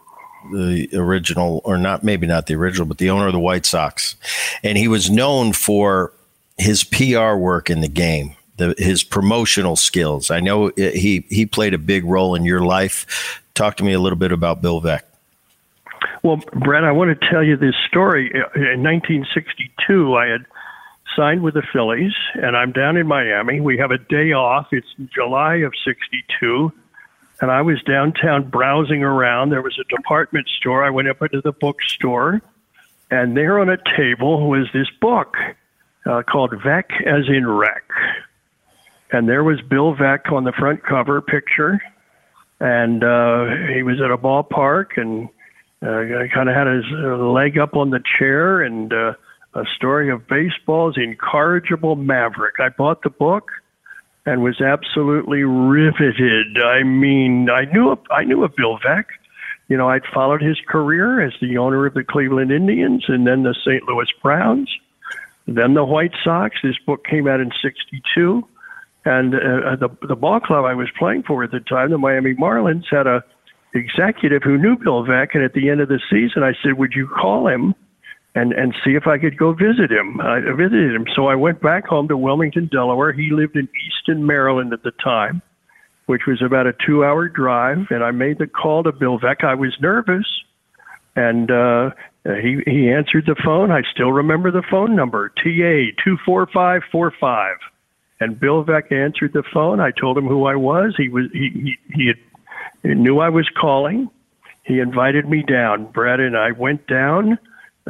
the 0.51 0.89
original, 0.93 1.61
or 1.63 1.77
not 1.77 2.03
maybe 2.03 2.27
not 2.27 2.47
the 2.47 2.55
original, 2.55 2.85
but 2.85 2.97
the 2.97 3.09
owner 3.09 3.27
of 3.27 3.33
the 3.33 3.39
White 3.39 3.65
Sox, 3.65 4.15
and 4.63 4.77
he 4.77 4.87
was 4.87 5.09
known 5.09 5.53
for 5.53 6.13
his 6.57 6.83
PR 6.83 7.35
work 7.35 7.69
in 7.69 7.81
the 7.81 7.87
game, 7.87 8.35
the, 8.57 8.75
his 8.77 9.03
promotional 9.03 9.75
skills. 9.75 10.31
I 10.31 10.39
know 10.39 10.71
he 10.77 11.25
he 11.29 11.45
played 11.45 11.73
a 11.73 11.77
big 11.77 12.05
role 12.05 12.35
in 12.35 12.45
your 12.45 12.61
life. 12.61 13.41
Talk 13.53 13.77
to 13.77 13.83
me 13.83 13.93
a 13.93 13.99
little 13.99 14.17
bit 14.17 14.31
about 14.31 14.61
Bill 14.61 14.81
Veeck. 14.81 15.01
Well, 16.23 16.37
Brett, 16.53 16.83
I 16.83 16.91
want 16.91 17.19
to 17.19 17.29
tell 17.29 17.43
you 17.43 17.57
this 17.57 17.75
story. 17.87 18.27
In 18.55 18.83
1962, 18.83 20.15
I 20.15 20.27
had 20.27 20.45
signed 21.15 21.41
with 21.41 21.55
the 21.55 21.63
Phillies, 21.73 22.13
and 22.35 22.55
I'm 22.55 22.71
down 22.71 22.97
in 22.97 23.07
Miami. 23.07 23.59
We 23.59 23.77
have 23.77 23.91
a 23.91 23.97
day 23.97 24.31
off. 24.31 24.67
It's 24.71 24.87
July 25.13 25.55
of 25.57 25.73
62. 25.83 26.71
And 27.41 27.51
I 27.51 27.61
was 27.63 27.81
downtown 27.81 28.49
browsing 28.49 29.03
around. 29.03 29.49
There 29.49 29.63
was 29.63 29.77
a 29.79 29.95
department 29.95 30.47
store. 30.47 30.83
I 30.83 30.91
went 30.91 31.09
up 31.09 31.21
into 31.23 31.41
the 31.41 31.51
bookstore, 31.51 32.41
and 33.09 33.35
there 33.35 33.59
on 33.59 33.67
a 33.67 33.77
table 33.97 34.47
was 34.47 34.67
this 34.73 34.89
book 35.01 35.35
uh, 36.05 36.21
called 36.21 36.51
Veeck 36.51 37.05
as 37.05 37.27
in 37.27 37.47
wreck. 37.47 37.83
And 39.11 39.27
there 39.27 39.43
was 39.43 39.59
Bill 39.61 39.95
Veeck 39.95 40.31
on 40.31 40.43
the 40.43 40.53
front 40.53 40.83
cover 40.83 41.21
picture. 41.21 41.81
And 42.59 43.03
uh, 43.03 43.45
he 43.73 43.83
was 43.83 43.99
at 43.99 44.11
a 44.11 44.17
ballpark 44.17 44.97
and 44.97 45.27
uh, 45.81 46.27
kind 46.33 46.47
of 46.47 46.55
had 46.55 46.67
his 46.67 46.85
uh, 46.93 47.17
leg 47.17 47.57
up 47.57 47.75
on 47.75 47.89
the 47.89 48.01
chair 48.19 48.61
and 48.61 48.93
uh, 48.93 49.13
a 49.55 49.65
story 49.75 50.11
of 50.11 50.27
baseball's 50.27 50.95
incorrigible 50.97 51.95
maverick. 51.95 52.55
I 52.59 52.69
bought 52.69 53.01
the 53.01 53.09
book 53.09 53.51
and 54.25 54.43
was 54.43 54.61
absolutely 54.61 55.43
riveted. 55.43 56.61
I 56.63 56.83
mean, 56.83 57.49
I 57.49 57.65
knew 57.65 57.89
of, 57.89 57.99
I 58.11 58.23
knew 58.23 58.43
of 58.43 58.55
Bill 58.55 58.77
Veeck. 58.79 59.05
You 59.67 59.77
know, 59.77 59.89
I'd 59.89 60.03
followed 60.13 60.41
his 60.41 60.57
career 60.67 61.21
as 61.21 61.33
the 61.41 61.57
owner 61.57 61.85
of 61.85 61.93
the 61.93 62.03
Cleveland 62.03 62.51
Indians 62.51 63.05
and 63.07 63.25
then 63.25 63.43
the 63.43 63.55
St. 63.63 63.83
Louis 63.87 64.07
Browns 64.21 64.69
then 65.47 65.73
the 65.73 65.83
White 65.83 66.13
Sox. 66.23 66.55
This 66.63 66.77
book 66.85 67.05
came 67.05 67.27
out 67.27 67.39
in 67.39 67.51
'62, 67.61 68.47
and 69.05 69.35
uh, 69.35 69.37
uh, 69.37 69.75
the 69.75 69.89
the 70.07 70.15
ball 70.15 70.39
club 70.39 70.65
I 70.65 70.73
was 70.73 70.89
playing 70.97 71.23
for 71.23 71.43
at 71.43 71.51
the 71.51 71.59
time, 71.59 71.91
the 71.91 71.97
Miami 71.97 72.33
Marlins, 72.35 72.85
had 72.89 73.07
a 73.07 73.23
executive 73.73 74.43
who 74.43 74.57
knew 74.57 74.77
Bill 74.77 75.05
Veeck, 75.05 75.29
and 75.33 75.43
at 75.43 75.53
the 75.53 75.69
end 75.69 75.81
of 75.81 75.89
the 75.89 75.99
season, 76.09 76.43
I 76.43 76.53
said, 76.63 76.77
"Would 76.77 76.93
you 76.93 77.07
call 77.07 77.47
him?" 77.47 77.73
And 78.35 78.53
and 78.53 78.73
see 78.83 78.95
if 78.95 79.07
I 79.07 79.17
could 79.17 79.37
go 79.37 79.53
visit 79.53 79.91
him. 79.91 80.21
I 80.21 80.39
visited 80.39 80.95
him, 80.95 81.05
so 81.15 81.27
I 81.27 81.35
went 81.35 81.61
back 81.61 81.85
home 81.85 82.07
to 82.07 82.17
Wilmington, 82.17 82.69
Delaware. 82.71 83.11
He 83.11 83.29
lived 83.31 83.55
in 83.55 83.67
Easton, 83.87 84.25
Maryland 84.25 84.73
at 84.73 84.83
the 84.83 84.91
time, 85.03 85.41
which 86.05 86.21
was 86.27 86.41
about 86.41 86.67
a 86.67 86.73
two-hour 86.85 87.29
drive. 87.29 87.87
And 87.89 88.03
I 88.03 88.11
made 88.11 88.37
the 88.37 88.47
call 88.47 88.83
to 88.83 88.91
Bill 88.91 89.19
Veeck. 89.19 89.43
I 89.43 89.55
was 89.55 89.75
nervous 89.81 90.25
and 91.15 91.51
uh, 91.51 91.91
he 92.23 92.59
he 92.65 92.89
answered 92.89 93.25
the 93.25 93.35
phone. 93.43 93.71
I 93.71 93.81
still 93.91 94.11
remember 94.11 94.51
the 94.51 94.63
phone 94.69 94.95
number 94.95 95.29
TA 95.29 95.91
two 96.03 96.17
four 96.25 96.47
five 96.47 96.83
four 96.91 97.11
five. 97.19 97.57
And 98.19 98.39
Bill 98.39 98.63
Veeck 98.63 98.91
answered 98.91 99.33
the 99.33 99.43
phone. 99.51 99.79
I 99.79 99.91
told 99.91 100.17
him 100.17 100.27
who 100.27 100.45
I 100.45 100.55
was. 100.55 100.93
He 100.97 101.09
was 101.09 101.25
he 101.33 101.49
he, 101.49 101.77
he, 101.93 102.07
had, 102.07 102.17
he 102.83 102.93
knew 102.93 103.19
I 103.19 103.29
was 103.29 103.49
calling. 103.59 104.09
He 104.63 104.79
invited 104.79 105.27
me 105.27 105.43
down. 105.43 105.91
Brad 105.91 106.19
and 106.19 106.37
I 106.37 106.51
went 106.51 106.87
down 106.87 107.39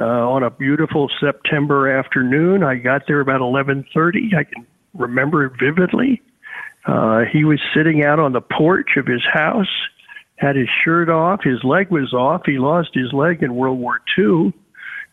uh, 0.02 0.30
on 0.30 0.44
a 0.44 0.50
beautiful 0.50 1.10
September 1.20 1.90
afternoon. 1.90 2.64
I 2.64 2.76
got 2.76 3.04
there 3.08 3.22
about 3.22 3.42
eleven 3.42 3.86
thirty. 3.94 4.32
I 4.38 4.44
can 4.44 4.66
remember 4.94 5.46
it 5.46 5.54
vividly. 5.60 6.22
Uh, 6.86 7.22
he 7.32 7.44
was 7.44 7.60
sitting 7.76 8.04
out 8.04 8.20
on 8.20 8.34
the 8.34 8.42
porch 8.42 8.98
of 8.98 9.06
his 9.06 9.22
house 9.32 9.70
had 10.42 10.56
his 10.56 10.68
shirt 10.84 11.08
off, 11.08 11.44
his 11.44 11.64
leg 11.64 11.92
was 11.92 12.14
off. 12.14 12.42
He 12.46 12.58
lost 12.58 12.90
his 12.94 13.14
leg 13.14 13.44
in 13.44 13.56
World 13.56 13.78
War 13.78 14.02
II. 14.18 14.52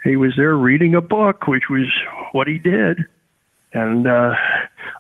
He 0.03 0.16
was 0.16 0.33
there 0.37 0.57
reading 0.57 0.94
a 0.94 1.03
book, 1.03 1.46
which 1.46 1.64
was 1.68 1.87
what 2.33 2.46
he 2.46 2.59
did. 2.59 3.05
And 3.74 4.07
uh, 4.07 4.33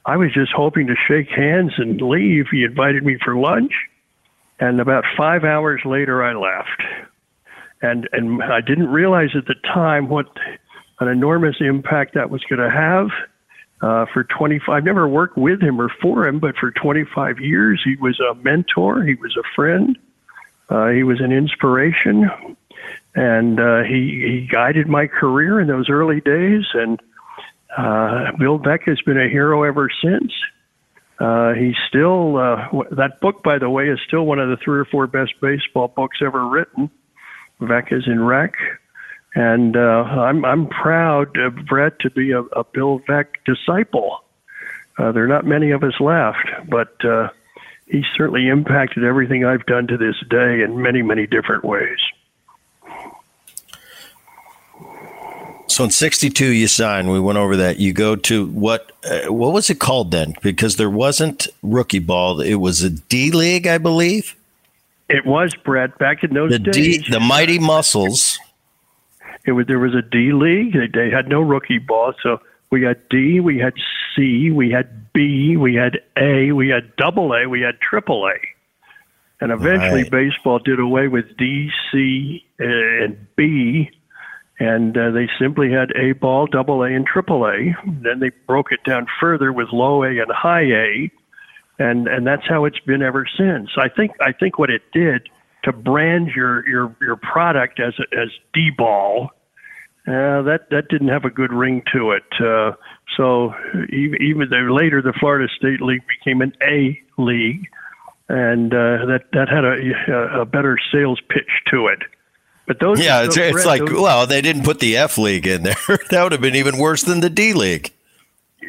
I 0.04 0.18
was 0.18 0.34
just 0.34 0.52
hoping 0.54 0.86
to 0.88 0.94
shake 1.08 1.28
hands 1.30 1.72
and 1.78 1.98
leave. 2.02 2.46
He 2.50 2.62
invited 2.62 3.04
me 3.04 3.16
for 3.24 3.36
lunch, 3.36 3.72
and 4.60 4.80
about 4.80 5.04
five 5.16 5.44
hours 5.44 5.80
later, 5.86 6.22
I 6.22 6.34
left. 6.34 7.07
And 7.80 8.08
and 8.12 8.42
I 8.42 8.60
didn't 8.60 8.88
realize 8.88 9.30
at 9.36 9.46
the 9.46 9.54
time 9.54 10.08
what 10.08 10.26
an 11.00 11.08
enormous 11.08 11.56
impact 11.60 12.14
that 12.14 12.30
was 12.30 12.42
going 12.44 12.60
to 12.60 12.70
have. 12.70 13.08
Uh, 13.80 14.06
for 14.12 14.24
25, 14.24 14.68
I've 14.68 14.84
never 14.84 15.06
worked 15.06 15.38
with 15.38 15.62
him 15.62 15.80
or 15.80 15.88
for 16.02 16.26
him, 16.26 16.40
but 16.40 16.56
for 16.56 16.72
25 16.72 17.38
years, 17.38 17.80
he 17.84 17.94
was 17.94 18.18
a 18.18 18.34
mentor. 18.34 19.04
He 19.04 19.14
was 19.14 19.36
a 19.36 19.44
friend. 19.54 19.96
Uh, 20.68 20.88
he 20.88 21.04
was 21.04 21.20
an 21.20 21.30
inspiration, 21.30 22.28
and 23.14 23.60
uh, 23.60 23.82
he 23.84 24.20
he 24.26 24.48
guided 24.50 24.88
my 24.88 25.06
career 25.06 25.60
in 25.60 25.68
those 25.68 25.88
early 25.88 26.20
days. 26.20 26.64
And 26.74 27.00
uh, 27.76 28.32
Bill 28.38 28.58
Veeck 28.58 28.82
has 28.82 29.00
been 29.02 29.18
a 29.18 29.28
hero 29.28 29.62
ever 29.62 29.88
since. 30.02 30.32
Uh, 31.20 31.52
he's 31.54 31.76
still 31.88 32.36
uh, 32.36 32.68
that 32.90 33.20
book, 33.20 33.42
by 33.42 33.58
the 33.58 33.70
way, 33.70 33.88
is 33.88 33.98
still 34.06 34.24
one 34.26 34.38
of 34.38 34.48
the 34.48 34.56
three 34.56 34.78
or 34.78 34.84
four 34.84 35.06
best 35.06 35.32
baseball 35.40 35.88
books 35.88 36.18
ever 36.20 36.46
written. 36.46 36.90
Veeck 37.60 37.92
is 37.92 38.06
in 38.06 38.20
wreck, 38.22 38.54
and 39.34 39.76
uh, 39.76 39.80
I'm 39.80 40.44
I'm 40.44 40.66
proud, 40.68 41.36
uh, 41.38 41.50
Brett, 41.50 41.98
to 42.00 42.10
be 42.10 42.32
a, 42.32 42.40
a 42.40 42.64
Bill 42.64 43.00
Veeck 43.00 43.26
disciple. 43.44 44.24
Uh, 44.96 45.12
there 45.12 45.24
are 45.24 45.28
not 45.28 45.44
many 45.44 45.70
of 45.70 45.82
us 45.82 45.94
left, 46.00 46.48
but 46.68 47.04
uh, 47.04 47.28
he 47.86 48.04
certainly 48.16 48.48
impacted 48.48 49.04
everything 49.04 49.44
I've 49.44 49.64
done 49.66 49.86
to 49.88 49.96
this 49.96 50.16
day 50.28 50.62
in 50.62 50.82
many, 50.82 51.02
many 51.02 51.26
different 51.26 51.64
ways. 51.64 51.98
So 55.68 55.84
in 55.84 55.90
'62, 55.90 56.44
you 56.44 56.66
signed. 56.66 57.10
We 57.10 57.20
went 57.20 57.38
over 57.38 57.56
that. 57.56 57.78
You 57.78 57.92
go 57.92 58.16
to 58.16 58.46
what? 58.46 58.90
Uh, 59.04 59.32
what 59.32 59.52
was 59.52 59.70
it 59.70 59.78
called 59.78 60.10
then? 60.10 60.34
Because 60.42 60.76
there 60.76 60.90
wasn't 60.90 61.46
rookie 61.62 62.00
ball. 62.00 62.40
It 62.40 62.56
was 62.56 62.82
a 62.82 62.90
D 62.90 63.30
League, 63.30 63.66
I 63.66 63.78
believe. 63.78 64.34
It 65.08 65.24
was 65.24 65.54
Brett 65.54 65.98
back 65.98 66.22
in 66.22 66.34
those 66.34 66.50
the 66.50 66.58
days. 66.58 67.04
D, 67.04 67.10
the 67.10 67.20
Mighty 67.20 67.58
Muscles. 67.58 68.38
It 69.46 69.52
was 69.52 69.66
there 69.66 69.78
was 69.78 69.94
a 69.94 70.02
D 70.02 70.32
League. 70.32 70.74
They, 70.74 70.86
they 70.86 71.10
had 71.10 71.28
no 71.28 71.40
rookie 71.40 71.78
ball, 71.78 72.12
so 72.22 72.40
we 72.70 72.82
had 72.82 73.08
D, 73.08 73.40
we 73.40 73.58
had 73.58 73.74
C, 74.14 74.50
we 74.50 74.70
had 74.70 75.12
B, 75.12 75.56
we 75.56 75.74
had 75.74 76.00
A, 76.16 76.52
we 76.52 76.68
had 76.68 76.94
double 76.96 77.32
A, 77.34 77.46
we 77.46 77.62
had 77.62 77.80
triple 77.80 78.26
A. 78.28 78.34
And 79.40 79.52
eventually 79.52 80.02
right. 80.02 80.10
baseball 80.10 80.58
did 80.58 80.80
away 80.80 81.08
with 81.08 81.36
D, 81.36 81.70
C, 81.90 82.44
and 82.58 83.16
B, 83.36 83.90
and 84.58 84.98
uh, 84.98 85.12
they 85.12 85.30
simply 85.38 85.70
had 85.70 85.92
A 85.92 86.12
ball, 86.12 86.46
double 86.46 86.82
A, 86.82 86.92
and 86.92 87.06
triple 87.06 87.46
A. 87.46 87.74
Then 87.86 88.18
they 88.18 88.30
broke 88.46 88.72
it 88.72 88.82
down 88.84 89.06
further 89.20 89.52
with 89.52 89.68
low 89.72 90.02
A 90.02 90.08
and 90.08 90.30
high 90.30 90.64
A, 90.64 91.10
and 91.78 92.08
and 92.08 92.26
that's 92.26 92.46
how 92.48 92.64
it's 92.64 92.80
been 92.80 93.02
ever 93.02 93.26
since. 93.36 93.70
I 93.76 93.88
think 93.88 94.12
I 94.20 94.32
think 94.32 94.58
what 94.58 94.70
it 94.70 94.82
did 94.92 95.28
to 95.64 95.72
brand 95.72 96.28
your 96.28 96.66
your 96.68 96.96
your 97.00 97.16
product 97.16 97.80
as 97.80 97.94
as 98.12 98.28
D 98.52 98.70
ball 98.76 99.30
uh, 100.08 100.40
that 100.42 100.68
that 100.70 100.88
didn't 100.88 101.08
have 101.08 101.24
a 101.24 101.30
good 101.30 101.52
ring 101.52 101.82
to 101.92 102.12
it. 102.12 102.24
Uh, 102.40 102.72
so 103.14 103.52
even, 103.92 104.22
even 104.22 104.74
later 104.74 105.02
the 105.02 105.12
Florida 105.20 105.52
State 105.54 105.82
League 105.82 106.02
became 106.06 106.40
an 106.40 106.54
A 106.62 106.98
league, 107.18 107.68
and 108.28 108.72
uh, 108.72 109.04
that 109.04 109.24
that 109.32 109.48
had 109.50 109.64
a, 109.64 110.40
a 110.40 110.44
better 110.46 110.78
sales 110.90 111.20
pitch 111.28 111.50
to 111.70 111.88
it. 111.88 111.98
But 112.66 112.80
those 112.80 113.00
yeah, 113.00 113.24
it's, 113.24 113.36
it's 113.36 113.66
like 113.66 113.84
those, 113.84 114.00
well, 114.00 114.26
they 114.26 114.40
didn't 114.40 114.62
put 114.62 114.80
the 114.80 114.96
F 114.96 115.18
league 115.18 115.46
in 115.46 115.62
there. 115.62 115.76
that 116.10 116.22
would 116.22 116.32
have 116.32 116.40
been 116.40 116.56
even 116.56 116.78
worse 116.78 117.02
than 117.02 117.20
the 117.20 117.30
D 117.30 117.52
league. 117.52 117.92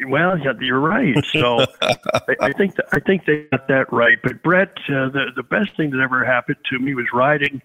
Well, 0.06 0.38
yeah, 0.38 0.52
you're 0.60 0.80
right. 0.80 1.14
So 1.32 1.64
I, 1.82 2.36
I 2.40 2.52
think 2.52 2.76
th- 2.76 2.88
I 2.92 3.00
think 3.00 3.26
they 3.26 3.46
got 3.50 3.68
that 3.68 3.92
right. 3.92 4.18
But 4.22 4.42
Brett, 4.42 4.72
uh, 4.88 5.08
the 5.10 5.26
the 5.34 5.42
best 5.42 5.76
thing 5.76 5.90
that 5.90 6.00
ever 6.00 6.24
happened 6.24 6.58
to 6.70 6.78
me 6.78 6.94
was 6.94 7.06
riding 7.12 7.62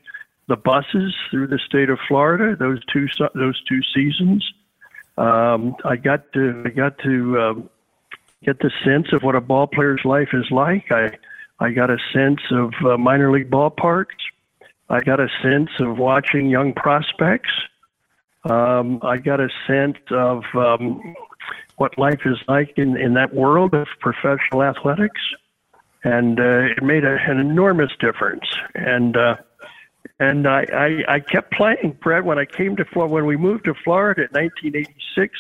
the 0.47 0.55
buses 0.55 1.15
through 1.31 1.47
the 1.47 1.59
state 1.65 1.89
of 1.89 1.99
Florida. 2.07 2.55
Those 2.55 2.79
two 2.91 3.07
those 3.33 3.61
two 3.67 3.81
seasons, 3.93 4.45
um, 5.17 5.75
I 5.83 5.95
got 5.95 6.31
to 6.33 6.63
I 6.65 6.69
got 6.69 6.97
to 6.99 7.39
um, 7.39 7.69
get 8.43 8.59
the 8.59 8.71
sense 8.83 9.07
of 9.13 9.23
what 9.23 9.35
a 9.35 9.41
ball 9.41 9.67
player's 9.67 10.01
life 10.03 10.29
is 10.33 10.45
like. 10.51 10.91
I 10.91 11.17
I 11.59 11.71
got 11.71 11.89
a 11.89 11.97
sense 12.13 12.41
of 12.51 12.73
uh, 12.85 12.97
minor 12.97 13.31
league 13.31 13.49
ballparks. 13.49 14.21
I 14.89 14.99
got 14.99 15.19
a 15.19 15.27
sense 15.41 15.69
of 15.79 15.97
watching 15.97 16.47
young 16.47 16.73
prospects. 16.73 17.49
Um, 18.43 18.99
I 19.01 19.17
got 19.17 19.39
a 19.39 19.49
sense 19.65 19.97
of 20.11 20.43
um, 20.53 21.15
what 21.77 21.97
life 21.97 22.21
is 22.25 22.37
like 22.47 22.77
in, 22.77 22.97
in 22.97 23.13
that 23.15 23.33
world 23.33 23.73
of 23.73 23.87
professional 23.99 24.63
athletics. 24.63 25.21
And 26.03 26.39
uh, 26.39 26.73
it 26.77 26.83
made 26.83 27.03
a, 27.03 27.17
an 27.27 27.39
enormous 27.39 27.91
difference. 27.99 28.45
And 28.75 29.17
uh, 29.17 29.37
and 30.19 30.47
I, 30.47 30.65
I, 30.71 31.15
I 31.15 31.19
kept 31.19 31.51
playing, 31.51 31.97
Brett. 32.01 32.23
When 32.23 32.39
I 32.39 32.45
came 32.45 32.75
to 32.77 32.85
Florida, 32.85 33.13
when 33.13 33.25
we 33.25 33.37
moved 33.37 33.65
to 33.65 33.73
Florida 33.73 34.21
in 34.21 34.29
1986, 34.31 35.37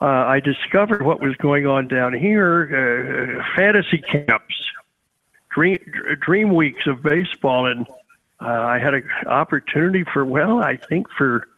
uh, 0.00 0.04
I 0.04 0.40
discovered 0.40 1.02
what 1.02 1.20
was 1.20 1.34
going 1.36 1.66
on 1.66 1.88
down 1.88 2.12
here: 2.12 3.40
uh, 3.40 3.56
fantasy 3.56 3.98
camps, 3.98 4.54
dream 5.50 5.78
dream 6.20 6.54
weeks 6.54 6.86
of 6.86 7.02
baseball, 7.02 7.66
and 7.66 7.86
uh, 8.40 8.46
I 8.46 8.78
had 8.78 8.94
an 8.94 9.08
opportunity 9.26 10.04
for 10.12 10.24
well, 10.24 10.62
I 10.62 10.76
think 10.76 11.08
for 11.16 11.48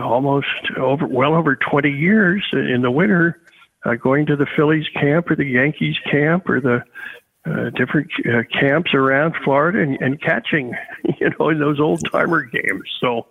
almost 0.00 0.46
over 0.78 1.06
well 1.06 1.34
over 1.34 1.56
20 1.56 1.90
years 1.90 2.44
in 2.52 2.82
the 2.82 2.90
winter, 2.90 3.40
uh, 3.84 3.94
going 3.94 4.26
to 4.26 4.36
the 4.36 4.46
Phillies 4.56 4.86
camp 4.94 5.30
or 5.30 5.36
the 5.36 5.44
Yankees 5.44 5.96
camp 6.10 6.48
or 6.48 6.60
the 6.60 6.82
uh, 7.46 7.70
different 7.70 8.10
uh, 8.26 8.42
camps 8.58 8.94
around 8.94 9.34
Florida 9.44 9.80
and, 9.80 10.00
and 10.00 10.20
catching, 10.20 10.72
you 11.20 11.30
know, 11.38 11.50
in 11.50 11.58
those 11.58 11.78
old 11.78 12.00
timer 12.10 12.42
games. 12.42 12.84
So 13.00 13.26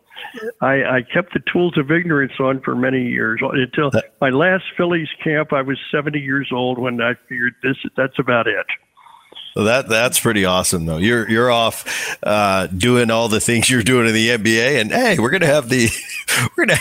I, 0.61 0.83
I 0.83 1.01
kept 1.01 1.33
the 1.33 1.41
tools 1.51 1.77
of 1.77 1.89
ignorance 1.89 2.33
on 2.39 2.61
for 2.61 2.75
many 2.75 3.03
years 3.03 3.41
until 3.41 3.91
my 4.21 4.29
last 4.29 4.65
Phillies 4.77 5.09
camp. 5.23 5.51
I 5.51 5.61
was 5.61 5.79
70 5.91 6.19
years 6.19 6.49
old 6.53 6.77
when 6.77 7.01
I 7.01 7.13
figured 7.27 7.55
this. 7.63 7.77
That's 7.97 8.19
about 8.19 8.47
it. 8.47 8.65
Well, 9.55 9.65
that 9.65 9.87
that's 9.87 10.19
pretty 10.19 10.45
awesome 10.45 10.85
though. 10.85 10.97
You're 10.97 11.29
you're 11.29 11.51
off 11.51 12.17
uh, 12.23 12.67
doing 12.67 13.11
all 13.11 13.27
the 13.29 13.39
things 13.39 13.69
you're 13.69 13.83
doing 13.83 14.07
in 14.07 14.13
the 14.13 14.29
NBA, 14.29 14.81
and 14.81 14.91
hey, 14.91 15.19
we're 15.19 15.29
gonna 15.29 15.45
have 15.45 15.69
the 15.69 15.89
we're 16.57 16.65
gonna 16.65 16.79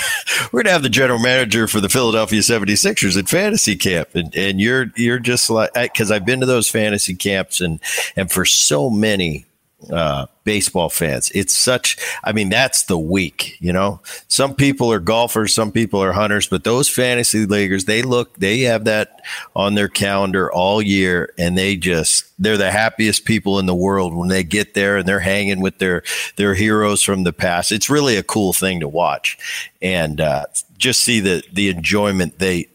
we're 0.52 0.62
gonna 0.62 0.72
have 0.72 0.82
the 0.82 0.88
general 0.88 1.18
manager 1.18 1.68
for 1.68 1.80
the 1.80 1.90
Philadelphia 1.90 2.40
76ers 2.40 3.18
at 3.18 3.28
fantasy 3.28 3.76
camp, 3.76 4.14
and 4.14 4.34
and 4.34 4.60
you're 4.60 4.86
you're 4.96 5.18
just 5.18 5.50
like 5.50 5.72
because 5.74 6.10
I've 6.10 6.24
been 6.24 6.40
to 6.40 6.46
those 6.46 6.68
fantasy 6.68 7.14
camps, 7.14 7.60
and 7.60 7.78
and 8.16 8.30
for 8.30 8.46
so 8.46 8.88
many 8.88 9.44
uh, 9.90 10.26
baseball 10.44 10.88
fans. 10.88 11.30
It's 11.34 11.56
such, 11.56 11.96
I 12.24 12.32
mean, 12.32 12.48
that's 12.48 12.84
the 12.84 12.98
week, 12.98 13.56
you 13.60 13.72
know. 13.72 14.00
Some 14.28 14.54
people 14.54 14.92
are 14.92 15.00
golfers, 15.00 15.52
some 15.52 15.72
people 15.72 16.02
are 16.02 16.12
hunters, 16.12 16.46
but 16.46 16.64
those 16.64 16.88
fantasy 16.88 17.46
leaguers, 17.46 17.84
they 17.84 18.02
look, 18.02 18.36
they 18.38 18.60
have 18.60 18.84
that 18.84 19.20
on 19.56 19.74
their 19.74 19.88
calendar 19.88 20.52
all 20.52 20.80
year, 20.80 21.32
and 21.38 21.56
they 21.56 21.76
just, 21.76 22.21
they're 22.38 22.56
the 22.56 22.70
happiest 22.70 23.24
people 23.24 23.58
in 23.58 23.66
the 23.66 23.74
world 23.74 24.14
when 24.14 24.28
they 24.28 24.42
get 24.44 24.74
there 24.74 24.96
and 24.98 25.06
they're 25.08 25.20
hanging 25.20 25.60
with 25.60 25.78
their 25.78 26.02
their 26.36 26.54
heroes 26.54 27.02
from 27.02 27.24
the 27.24 27.32
past. 27.32 27.72
It's 27.72 27.90
really 27.90 28.16
a 28.16 28.22
cool 28.22 28.52
thing 28.52 28.80
to 28.80 28.88
watch, 28.88 29.38
and 29.80 30.20
uh, 30.20 30.46
just 30.78 31.00
see 31.00 31.20
the 31.20 31.42
the 31.52 31.68
enjoyment 31.68 32.38
they 32.38 32.68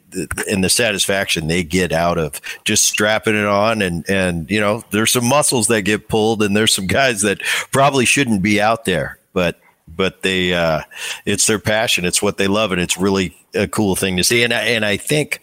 and 0.50 0.63
the 0.63 0.70
satisfaction 0.70 1.48
they 1.48 1.63
get 1.63 1.91
out 1.91 2.17
of 2.17 2.39
just 2.63 2.86
strapping 2.86 3.36
it 3.36 3.46
on 3.46 3.82
and 3.82 4.10
and 4.10 4.50
you 4.50 4.60
know 4.60 4.84
there's 4.91 5.12
some 5.12 5.26
muscles 5.26 5.67
that 5.67 5.82
get 5.82 6.08
pulled 6.08 6.41
and 6.41 6.56
there's 6.56 6.74
some 6.74 6.88
guys 6.88 7.22
that 7.22 7.41
probably 7.72 8.06
shouldn't 8.06 8.41
be 8.41 8.60
out 8.60 8.86
there 8.86 9.20
but 9.34 9.60
but 9.88 10.22
they 10.24 10.54
uh 10.54 10.82
it's 11.26 11.46
their 11.48 11.60
passion 11.60 12.06
it's 12.06 12.22
what 12.22 12.38
they 12.38 12.48
love 12.48 12.72
and 12.72 12.82
it's 12.82 12.98
really 12.98 13.36
a 13.54 13.67
cool 13.67 13.96
thing 13.96 14.17
to 14.17 14.24
see 14.24 14.43
and 14.43 14.54
I, 14.54 14.62
and 14.62 14.86
I 14.86 14.98
think 14.98 15.41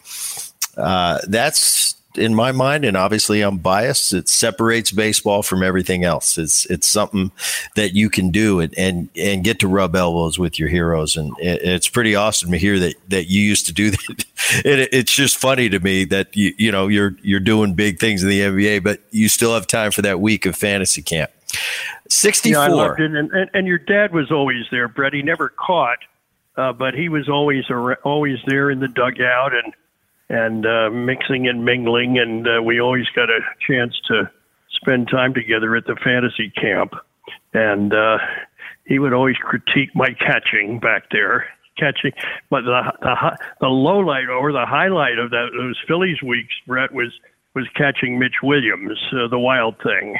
uh 0.77 1.19
that's 1.29 1.94
in 2.17 2.35
my 2.35 2.53
mind, 2.53 2.85
and 2.85 2.97
obviously 2.97 3.41
I'm 3.41 3.59
biased. 3.59 4.13
It 4.13 4.29
separates 4.29 4.91
baseball 4.93 5.43
from 5.43 5.63
everything 5.63 6.05
else. 6.05 6.39
It's 6.39 6.67
it's 6.67 6.87
something 6.87 7.33
that 7.77 7.95
you 7.95 8.11
can 8.11 8.31
do 8.31 8.61
and 8.61 8.75
and, 8.79 9.09
and 9.17 9.45
get 9.45 9.61
to 9.61 9.69
rub 9.69 9.97
elbows 9.97 10.39
with 10.39 10.59
your 10.59 10.69
heroes, 10.69 11.17
and 11.17 11.37
it, 11.39 11.63
it's 11.63 11.89
pretty 11.89 12.15
awesome 12.15 12.51
to 12.51 12.59
hear 12.59 12.79
that 12.79 12.95
that 13.09 13.27
you 13.27 13.43
used 13.43 13.67
to 13.67 13.73
do 13.73 13.91
that. 13.91 14.25
it, 14.65 14.89
it's 14.93 15.13
just 15.13 15.37
funny 15.37 15.69
to 15.69 15.81
me 15.81 16.05
that 16.05 16.37
you 16.37 16.55
you 16.59 16.73
know 16.73 16.89
you're 16.89 17.17
you're 17.23 17.41
doing 17.41 17.75
big 17.75 17.99
things 17.99 18.23
in 18.23 18.29
the 18.29 18.41
NBA, 18.41 18.83
but 18.83 19.01
you 19.11 19.29
still 19.29 19.55
have 19.55 19.67
time 19.67 19.91
for 19.91 20.03
that 20.03 20.21
week 20.21 20.47
of 20.47 20.57
fantasy 20.57 21.03
camp. 21.03 21.31
Sixty 22.09 22.53
four. 22.53 22.63
Yeah, 22.63 22.67
I 22.67 22.69
loved 22.69 23.01
it, 23.01 23.15
and, 23.15 23.33
and 23.33 23.51
and 23.53 23.67
your 23.67 23.79
dad 23.79 24.13
was 24.13 24.31
always 24.31 24.65
there, 24.71 24.89
Brett. 24.89 25.13
He 25.13 25.23
never 25.23 25.49
caught. 25.49 25.99
Uh, 26.57 26.73
but 26.73 26.95
he 26.95 27.09
was 27.09 27.29
always 27.29 27.65
always 28.05 28.39
there 28.47 28.71
in 28.71 28.79
the 28.79 28.87
dugout 28.87 29.53
and 29.53 29.75
and 30.29 30.67
uh, 30.67 30.91
mixing 30.91 31.49
and 31.49 31.65
mingling, 31.65 32.19
and 32.19 32.47
uh, 32.47 32.63
we 32.63 32.81
always 32.81 33.07
got 33.15 33.31
a 33.31 33.41
chance 33.67 33.95
to 34.09 34.31
spend 34.71 35.09
time 35.09 35.35
together 35.35 35.77
at 35.77 35.87
the 35.87 35.97
fantasy 35.97 36.51
camp. 36.51 36.95
And 37.53 37.93
uh, 37.93 38.19
he 38.87 38.99
would 38.99 39.13
always 39.13 39.37
critique 39.37 39.91
my 39.95 40.15
catching 40.19 40.79
back 40.79 41.11
there, 41.11 41.47
catching. 41.79 42.13
But 42.51 42.63
the 42.63 42.93
the 43.01 43.39
the 43.61 43.69
low 43.69 43.99
light 43.99 44.29
or 44.29 44.53
the 44.53 44.67
highlight 44.67 45.19
of 45.19 45.31
that 45.31 45.51
those 45.57 45.81
Phillies 45.87 46.23
weeks, 46.23 46.55
Brett 46.67 46.93
was 46.93 47.13
was 47.55 47.67
catching 47.75 48.19
Mitch 48.19 48.43
Williams, 48.43 48.99
uh, 49.13 49.29
the 49.29 49.39
Wild 49.39 49.77
Thing, 49.83 50.19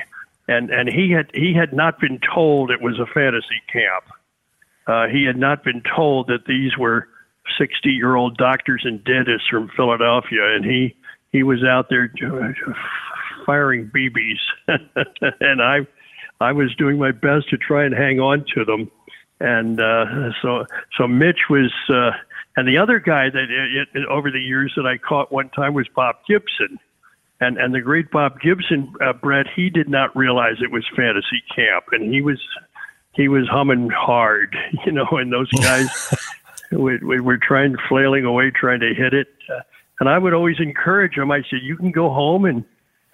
and 0.49 0.71
and 0.71 0.89
he 0.89 1.11
had 1.11 1.31
he 1.35 1.55
had 1.55 1.73
not 1.73 1.99
been 1.99 2.21
told 2.35 2.71
it 2.71 2.81
was 2.81 2.99
a 2.99 3.07
fantasy 3.07 3.61
camp. 3.73 4.05
Uh, 4.87 5.09
he 5.09 5.25
had 5.25 5.37
not 5.37 5.65
been 5.65 5.83
told 5.97 6.29
that 6.29 6.45
these 6.47 6.77
were 6.77 7.09
60 7.59 7.91
year 7.91 8.17
old 8.17 8.37
doctors 8.37 8.83
and 8.85 9.03
dentists 9.05 9.49
from 9.49 9.71
Philadelphia, 9.77 10.55
and 10.55 10.65
he 10.65 10.97
he 11.33 11.43
was 11.43 11.65
out 11.65 11.89
there 11.91 12.13
firing 13.45 13.91
BBs, 13.95 14.41
and 15.41 15.63
I 15.63 15.87
I 16.41 16.53
was 16.53 16.75
doing 16.77 16.99
my 16.99 17.13
best 17.13 17.49
to 17.51 17.57
try 17.57 17.85
and 17.85 17.95
hang 17.95 18.21
on 18.21 18.45
to 18.55 18.65
them, 18.65 18.91
and 19.41 19.81
uh, 19.81 20.31
so 20.43 20.67
so 20.97 21.07
Mitch 21.07 21.49
was. 21.51 21.73
Uh, 21.89 22.11
and 22.57 22.69
the 22.69 22.79
other 22.79 23.01
guy 23.01 23.31
that 23.31 23.47
it, 23.51 23.89
it, 23.95 24.07
over 24.07 24.31
the 24.31 24.39
years 24.39 24.73
that 24.77 24.87
I 24.87 24.97
caught 24.97 25.33
one 25.33 25.49
time 25.51 25.75
was 25.75 25.89
Bob 25.89 26.15
Gibson, 26.29 26.79
and 27.41 27.59
and 27.59 27.75
the 27.75 27.81
great 27.81 28.13
Bob 28.13 28.41
Gibson, 28.41 28.93
uh, 29.05 29.13
Brett, 29.13 29.47
he 29.57 29.71
did 29.71 29.89
not 29.89 30.15
realize 30.17 30.57
it 30.61 30.71
was 30.71 30.85
fantasy 30.95 31.43
camp, 31.55 31.87
and 31.91 32.15
he 32.15 32.23
was 32.23 32.41
he 33.13 33.29
was 33.29 33.49
humming 33.49 33.91
hard, 33.91 34.57
you 34.87 34.93
know, 34.93 35.07
and 35.13 35.33
those 35.33 35.51
guys 35.51 36.15
we, 36.71 36.99
we 36.99 37.21
were 37.21 37.39
trying, 37.39 37.77
flailing 37.89 38.25
away, 38.25 38.51
trying 38.51 38.81
to 38.81 38.95
hit 38.95 39.15
it. 39.15 39.29
Uh, 39.49 39.61
and 40.01 40.09
I 40.09 40.19
would 40.19 40.35
always 40.35 40.59
encourage 40.59 41.17
them. 41.17 41.31
I 41.31 41.43
said, 41.43 41.61
you 41.63 41.77
can 41.77 41.91
go 41.91 42.11
home 42.11 42.45
and, 42.45 42.65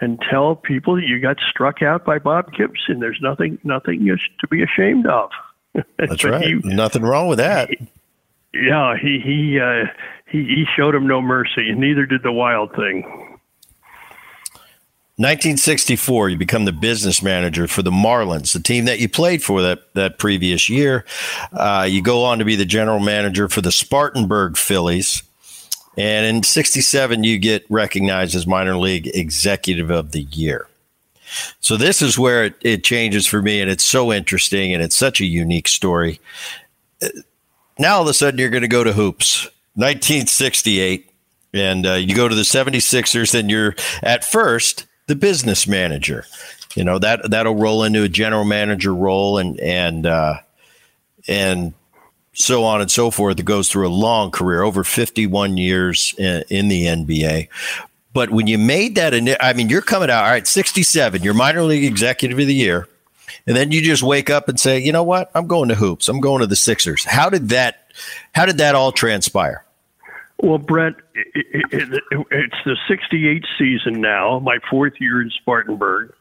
and 0.01 0.19
tell 0.31 0.57
people 0.57 0.97
that 0.97 1.07
you 1.07 1.21
got 1.21 1.39
struck 1.51 1.83
out 1.83 2.05
by 2.05 2.19
Bob 2.19 2.53
Gibson. 2.53 3.01
There's 3.01 3.21
nothing, 3.21 3.59
nothing 3.65 4.07
to 4.07 4.49
be 4.49 4.63
ashamed 4.63 5.07
of. 5.07 5.31
That's 5.99 6.25
right. 6.25 6.45
He, 6.45 6.55
Nothing 6.65 7.03
wrong 7.03 7.29
with 7.29 7.39
that. 7.39 7.71
He, 7.71 7.91
yeah, 8.53 8.97
he 9.01 9.21
he 9.21 9.61
uh, 9.61 9.85
he 10.27 10.39
he 10.39 10.65
showed 10.77 10.95
him 10.95 11.07
no 11.07 11.23
mercy, 11.23 11.69
and 11.71 11.79
neither 11.79 12.05
did 12.05 12.25
the 12.25 12.33
Wild 12.33 12.75
Thing. 12.75 13.30
1964, 15.21 16.31
you 16.31 16.39
become 16.39 16.65
the 16.65 16.73
business 16.73 17.23
manager 17.23 17.69
for 17.69 17.83
the 17.83 17.91
Marlins, 17.91 18.55
the 18.55 18.59
team 18.59 18.87
that 18.87 19.01
you 19.01 19.07
played 19.07 19.43
for 19.43 19.61
that, 19.61 19.93
that 19.93 20.19
previous 20.19 20.71
year. 20.71 21.05
Uh, 21.53 21.87
you 21.87 22.01
go 22.03 22.25
on 22.25 22.39
to 22.39 22.45
be 22.47 22.57
the 22.57 22.65
general 22.65 23.01
manager 23.01 23.47
for 23.47 23.61
the 23.61 23.71
Spartanburg 23.71 24.57
Phillies. 24.57 25.23
And 25.99 26.25
in 26.25 26.43
67, 26.43 27.23
you 27.23 27.37
get 27.37 27.67
recognized 27.69 28.35
as 28.35 28.47
minor 28.47 28.79
league 28.79 29.11
executive 29.13 29.91
of 29.91 30.13
the 30.13 30.23
year. 30.23 30.69
So 31.61 31.77
this 31.77 32.01
is 32.01 32.19
where 32.19 32.47
it, 32.47 32.55
it 32.63 32.83
changes 32.83 33.27
for 33.27 33.43
me, 33.43 33.61
and 33.61 33.71
it's 33.71 33.85
so 33.85 34.15
interesting, 34.15 34.73
and 34.73 34.83
it's 34.83 34.97
such 34.97 35.21
a 35.21 35.27
unique 35.27 35.69
story. 35.69 36.19
Now 37.79 37.97
all 37.97 38.03
of 38.03 38.09
a 38.09 38.15
sudden, 38.15 38.41
you're 38.41 38.49
going 38.49 38.63
to 38.63 38.69
go 38.69 38.85
to 38.85 38.95
hoops. 38.95 39.45
1968, 39.75 41.11
and 41.53 41.87
uh, 41.87 41.93
you 41.93 42.15
go 42.15 42.27
to 42.27 42.35
the 42.35 42.41
76ers, 42.41 43.39
and 43.39 43.51
you're 43.51 43.75
at 44.03 44.25
first 44.25 44.87
the 45.11 45.17
business 45.17 45.67
manager. 45.67 46.25
You 46.77 46.85
know 46.85 46.99
that 47.01 47.31
that'll 47.31 47.57
roll 47.57 47.83
into 47.83 48.05
a 48.05 48.09
general 48.09 48.45
manager 48.45 48.95
role 48.95 49.39
and 49.39 49.59
and 49.61 50.07
uh, 50.07 50.39
and 51.29 51.75
so 52.33 52.65
on 52.65 52.81
and 52.81 52.91
so 52.91 53.11
forth. 53.11 53.39
It 53.39 53.45
goes 53.45 53.69
through 53.69 53.89
a 53.89 53.91
long 53.91 54.31
career, 54.31 54.63
over 54.63 54.85
51 54.85 55.57
years 55.57 56.15
in, 56.17 56.45
in 56.49 56.69
the 56.69 56.87
NBA. 56.87 57.49
But 58.13 58.31
when 58.31 58.47
you 58.47 58.57
made 58.57 58.95
that, 58.95 59.13
I 59.41 59.53
mean, 59.53 59.69
you're 59.69 59.83
coming 59.83 60.11
out 60.11 60.25
all 60.25 60.31
right, 60.31 60.47
67. 60.47 61.23
You're 61.23 61.35
minor 61.35 61.63
league 61.63 61.85
executive 61.85 62.39
of 62.39 62.47
the 62.47 62.55
year, 62.55 62.89
and 63.47 63.57
then 63.57 63.73
you 63.73 63.83
just 63.83 64.05
wake 64.05 64.31
up 64.31 64.49
and 64.49 64.59
say, 64.59 64.79
you 64.79 64.93
know 64.93 65.03
what? 65.03 65.31
I'm 65.35 65.49
going 65.49 65.69
to 65.71 65.75
hoops. 65.75 66.09
I'm 66.09 66.21
going 66.21 66.41
to 66.41 66.47
the 66.47 66.57
Sixers. 66.57 67.05
How 67.05 67.29
did 67.29 67.49
that? 67.51 67.93
How 68.33 68.47
did 68.47 68.59
that 68.59 68.77
all 68.77 68.93
transpire? 68.93 69.65
Well, 70.43 70.59
Brett, 70.59 70.95
it, 71.15 71.47
it, 71.71 72.03
it, 72.11 72.27
it's 72.31 72.57
the 72.65 72.77
68 72.89 73.45
season 73.59 74.01
now, 74.01 74.39
my 74.39 74.59
fourth 74.71 74.95
year 74.99 75.21
in 75.21 75.31
Spartanburg. 75.31 76.13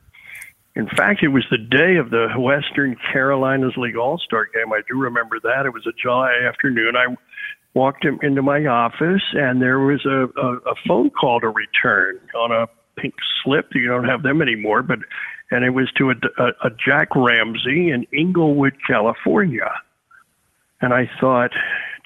In 0.76 0.88
fact, 0.88 1.24
it 1.24 1.30
was 1.30 1.46
the 1.50 1.58
day 1.58 1.96
of 1.98 2.10
the 2.10 2.28
Western 2.38 2.96
Carolinas 3.12 3.76
League 3.78 3.96
All 3.98 4.18
Star 4.18 4.46
game. 4.54 4.72
I 4.72 4.82
do 4.88 4.98
remember 4.98 5.40
that. 5.44 5.66
It 5.66 5.74
was 5.74 5.86
a 5.88 5.92
July 6.02 6.34
afternoon. 6.48 6.96
I 6.96 7.16
walked 7.74 8.04
him 8.04 8.20
into 8.22 8.42
my 8.42 8.66
office, 8.66 9.24
and 9.34 9.62
there 9.62 9.80
was 9.80 10.06
a, 10.06 10.28
a, 10.40 10.56
a 10.72 10.76
phone 10.88 11.10
call 11.10 11.40
to 11.40 11.50
return 11.50 12.20
on 12.36 12.52
a 12.52 12.68
pink 13.00 13.16
slip. 13.44 13.70
You 13.74 13.88
don't 13.88 14.06
have 14.06 14.24
them 14.24 14.42
anymore, 14.42 14.84
but 14.84 15.00
and 15.52 15.66
it 15.66 15.72
was 15.72 15.92
to 15.98 16.12
a, 16.12 16.16
a, 16.38 16.48
a 16.66 16.70
Jack 16.86 17.16
Ramsay 17.16 17.90
in 17.90 18.06
Inglewood, 18.12 18.74
California. 18.86 19.72
And 20.82 20.94
I 20.94 21.10
thought, 21.20 21.52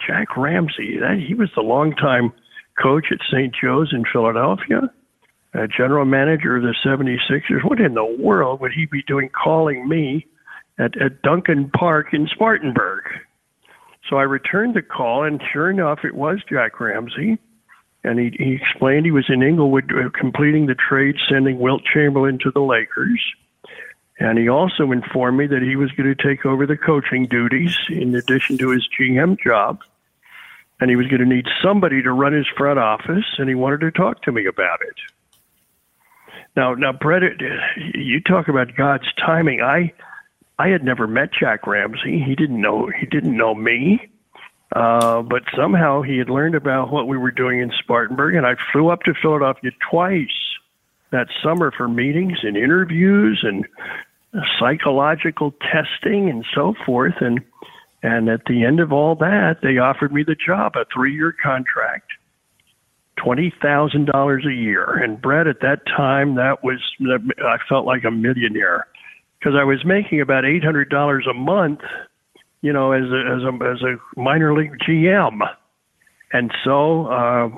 Jack 0.06 0.36
Ramsay. 0.38 1.00
that 1.00 1.24
he 1.26 1.34
was 1.34 1.50
the 1.56 1.62
longtime 1.62 2.34
coach 2.82 3.08
at 3.12 3.20
St. 3.32 3.54
Joe's 3.54 3.94
in 3.94 4.04
Philadelphia, 4.12 4.89
general 5.76 6.06
manager 6.06 6.58
of 6.58 6.63
the 6.63 6.76
76ers. 6.84 7.63
What 7.63 7.80
in 7.80 7.94
the 7.94 8.06
world 8.06 8.62
would 8.62 8.72
he 8.74 8.86
be 8.86 9.04
doing 9.04 9.30
calling 9.30 9.88
me 9.88 10.26
at, 10.80 11.00
at 11.02 11.22
Duncan 11.22 11.70
Park 11.70 12.13
in 12.13 12.28
Spartanburg? 12.28 13.04
So 14.10 14.18
I 14.18 14.24
returned 14.24 14.76
the 14.76 14.82
call, 14.82 15.24
and 15.24 15.42
sure 15.52 15.70
enough, 15.70 16.00
it 16.04 16.16
was 16.16 16.42
Jack 16.50 16.80
Ramsay. 16.80 17.38
And 18.04 18.20
he, 18.20 18.32
he 18.38 18.54
explained 18.54 19.06
he 19.06 19.12
was 19.12 19.30
in 19.30 19.42
Inglewood 19.42 19.89
uh, 19.94 20.10
completing 20.10 20.66
the 20.66 20.76
trade, 20.76 21.16
sending 21.30 21.60
Wilt 21.60 21.84
Chamberlain 21.86 22.38
to 22.39 22.52
the 22.52 22.60
Lakers. 22.60 23.22
And 24.20 24.38
he 24.38 24.50
also 24.50 24.92
informed 24.92 25.38
me 25.38 25.48
that 25.48 25.62
he 25.62 25.78
was 25.78 25.89
going 25.92 26.13
to 26.13 26.22
take 26.22 26.46
over 26.46 26.66
the 26.66 26.76
coaching 26.76 27.28
duties 27.28 27.78
in 27.89 28.13
addition 28.13 28.58
to 28.58 28.72
his 28.72 28.88
GM 29.00 29.39
job 29.42 29.80
and 30.84 30.89
he 30.89 30.98
was 30.98 31.08
going 31.08 31.22
to 31.22 31.26
need 31.26 31.46
somebody 31.63 32.04
to 32.04 32.12
run 32.12 32.34
his 32.34 32.46
front 32.58 32.78
office, 32.78 33.24
and 33.38 33.48
he 33.48 33.56
wanted 33.56 33.80
to 33.80 33.89
talk 33.89 34.22
to 34.24 34.34
me 34.34 34.46
about 34.46 34.82
it. 34.82 34.96
Now, 36.58 36.74
now, 36.74 36.91
Brett, 36.91 37.24
you 37.96 38.19
talk 38.19 38.50
about 38.50 38.76
God's 38.76 39.08
timing. 39.13 39.62
I, 39.62 39.93
I 40.60 40.67
had 40.67 40.84
never 40.84 41.08
met 41.08 41.30
Jack 41.32 41.65
Ramsay. 41.67 42.22
He 42.22 42.36
didn't 42.36 42.60
know. 42.60 42.89
He 43.00 43.06
didn't 43.06 43.38
know 43.38 43.56
me. 43.56 44.10
Uh, 44.76 45.22
but 45.22 45.43
somehow 45.56 46.02
he 46.02 46.17
had 46.17 46.30
learned 46.30 46.56
about 46.56 46.91
what 46.91 47.08
we 47.08 47.17
were 47.17 47.32
doing 47.32 47.62
in 47.62 47.72
Spartanburg, 47.80 48.36
and 48.36 48.46
I 48.46 48.56
flew 48.74 48.89
up 48.89 49.04
to 49.04 49.13
Philadelphia 49.13 49.72
twice 49.89 50.28
that 51.12 51.28
summer 51.41 51.72
for 51.72 51.88
meetings 51.88 52.39
and 52.43 52.58
interviews 52.58 53.39
and 53.43 53.65
psychological 54.60 55.54
testing 55.62 56.30
and 56.30 56.46
so 56.54 56.74
forth. 56.86 57.22
And 57.22 57.39
and 58.04 58.30
at 58.30 58.42
the 58.46 58.66
end 58.66 58.82
of 58.82 58.92
all 58.92 59.16
that, 59.16 59.60
they 59.63 59.78
offered 59.78 60.13
me 60.13 60.24
the 60.24 60.36
job, 60.36 60.74
a 60.76 60.86
three 60.94 61.16
year 61.16 61.34
contract, 61.42 62.12
$20,000 63.18 64.46
a 64.46 64.54
year. 64.54 64.84
And 65.02 65.22
Brett, 65.22 65.48
at 65.48 65.62
that 65.62 65.86
time, 65.88 66.36
that 66.36 66.63
was, 66.63 66.80
I 67.02 67.58
felt 67.70 67.86
like 67.86 68.04
a 68.04 68.12
millionaire 68.12 68.88
because 69.39 69.58
I 69.58 69.63
was 69.63 69.86
making 69.86 70.20
about 70.20 70.44
$800 70.44 71.30
a 71.30 71.34
month, 71.34 71.80
you 72.62 72.74
know, 72.74 72.92
as 72.92 73.06
a, 73.06 73.38
as 73.38 73.44
a, 73.44 73.72
as 73.72 73.82
a 73.82 74.20
minor 74.20 74.54
league 74.54 74.78
GM. 74.86 75.39
And 76.34 76.52
so, 76.63 77.08
uh, 77.08 77.50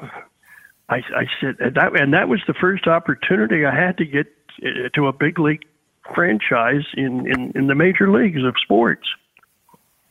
I, 0.90 0.98
I 0.98 1.26
said 1.42 1.56
that, 1.60 2.00
and 2.00 2.14
that 2.14 2.30
was 2.30 2.42
the 2.46 2.54
first 2.54 2.86
opportunity 2.86 3.66
I 3.66 3.74
had 3.74 3.98
to 3.98 4.06
get 4.06 4.28
uh, 4.62 4.90
to 4.94 5.08
a 5.08 5.14
big 5.14 5.40
league 5.40 5.66
franchise 6.14 6.86
in, 6.96 7.26
in, 7.26 7.52
in 7.56 7.66
the 7.66 7.74
major 7.74 8.12
leagues 8.12 8.44
of 8.44 8.54
sports. 8.62 9.08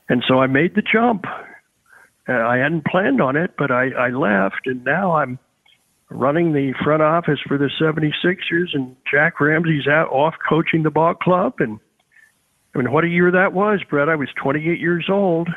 And 0.09 0.23
so 0.27 0.41
I 0.41 0.47
made 0.47 0.75
the 0.75 0.83
jump. 0.83 1.25
Uh, 2.29 2.33
I 2.33 2.59
hadn't 2.59 2.87
planned 2.87 3.21
on 3.21 3.37
it, 3.37 3.53
but 3.57 3.71
I, 3.71 3.91
I 3.91 4.09
left, 4.11 4.67
and 4.67 4.85
now 4.85 5.17
I'm 5.17 5.39
running 6.11 6.53
the 6.53 6.73
front 6.83 7.03
office 7.03 7.41
for 7.47 7.59
the 7.59 7.71
76ers, 7.81 8.69
and 8.75 8.97
Jack 9.11 9.41
Ramsay's 9.41 9.87
out 9.87 10.09
off 10.11 10.35
coaching 10.47 10.83
the 10.83 10.91
ball 10.91 11.15
club. 11.15 11.55
And 11.59 11.81
I 12.75 12.79
mean, 12.79 12.93
what 12.93 13.05
a 13.05 13.09
year 13.09 13.31
that 13.31 13.53
was, 13.53 13.81
Brett. 13.89 14.09
I 14.09 14.17
was 14.17 14.29
28 14.43 14.79
years 14.79 15.07
old, 15.11 15.49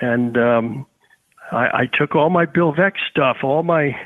and 0.00 0.36
um, 0.36 0.86
I, 1.50 1.66
I 1.82 1.88
took 1.92 2.14
all 2.14 2.30
my 2.30 2.46
Bill 2.46 2.72
Veeck 2.72 2.94
stuff, 3.10 3.38
all 3.42 3.62
my 3.62 3.96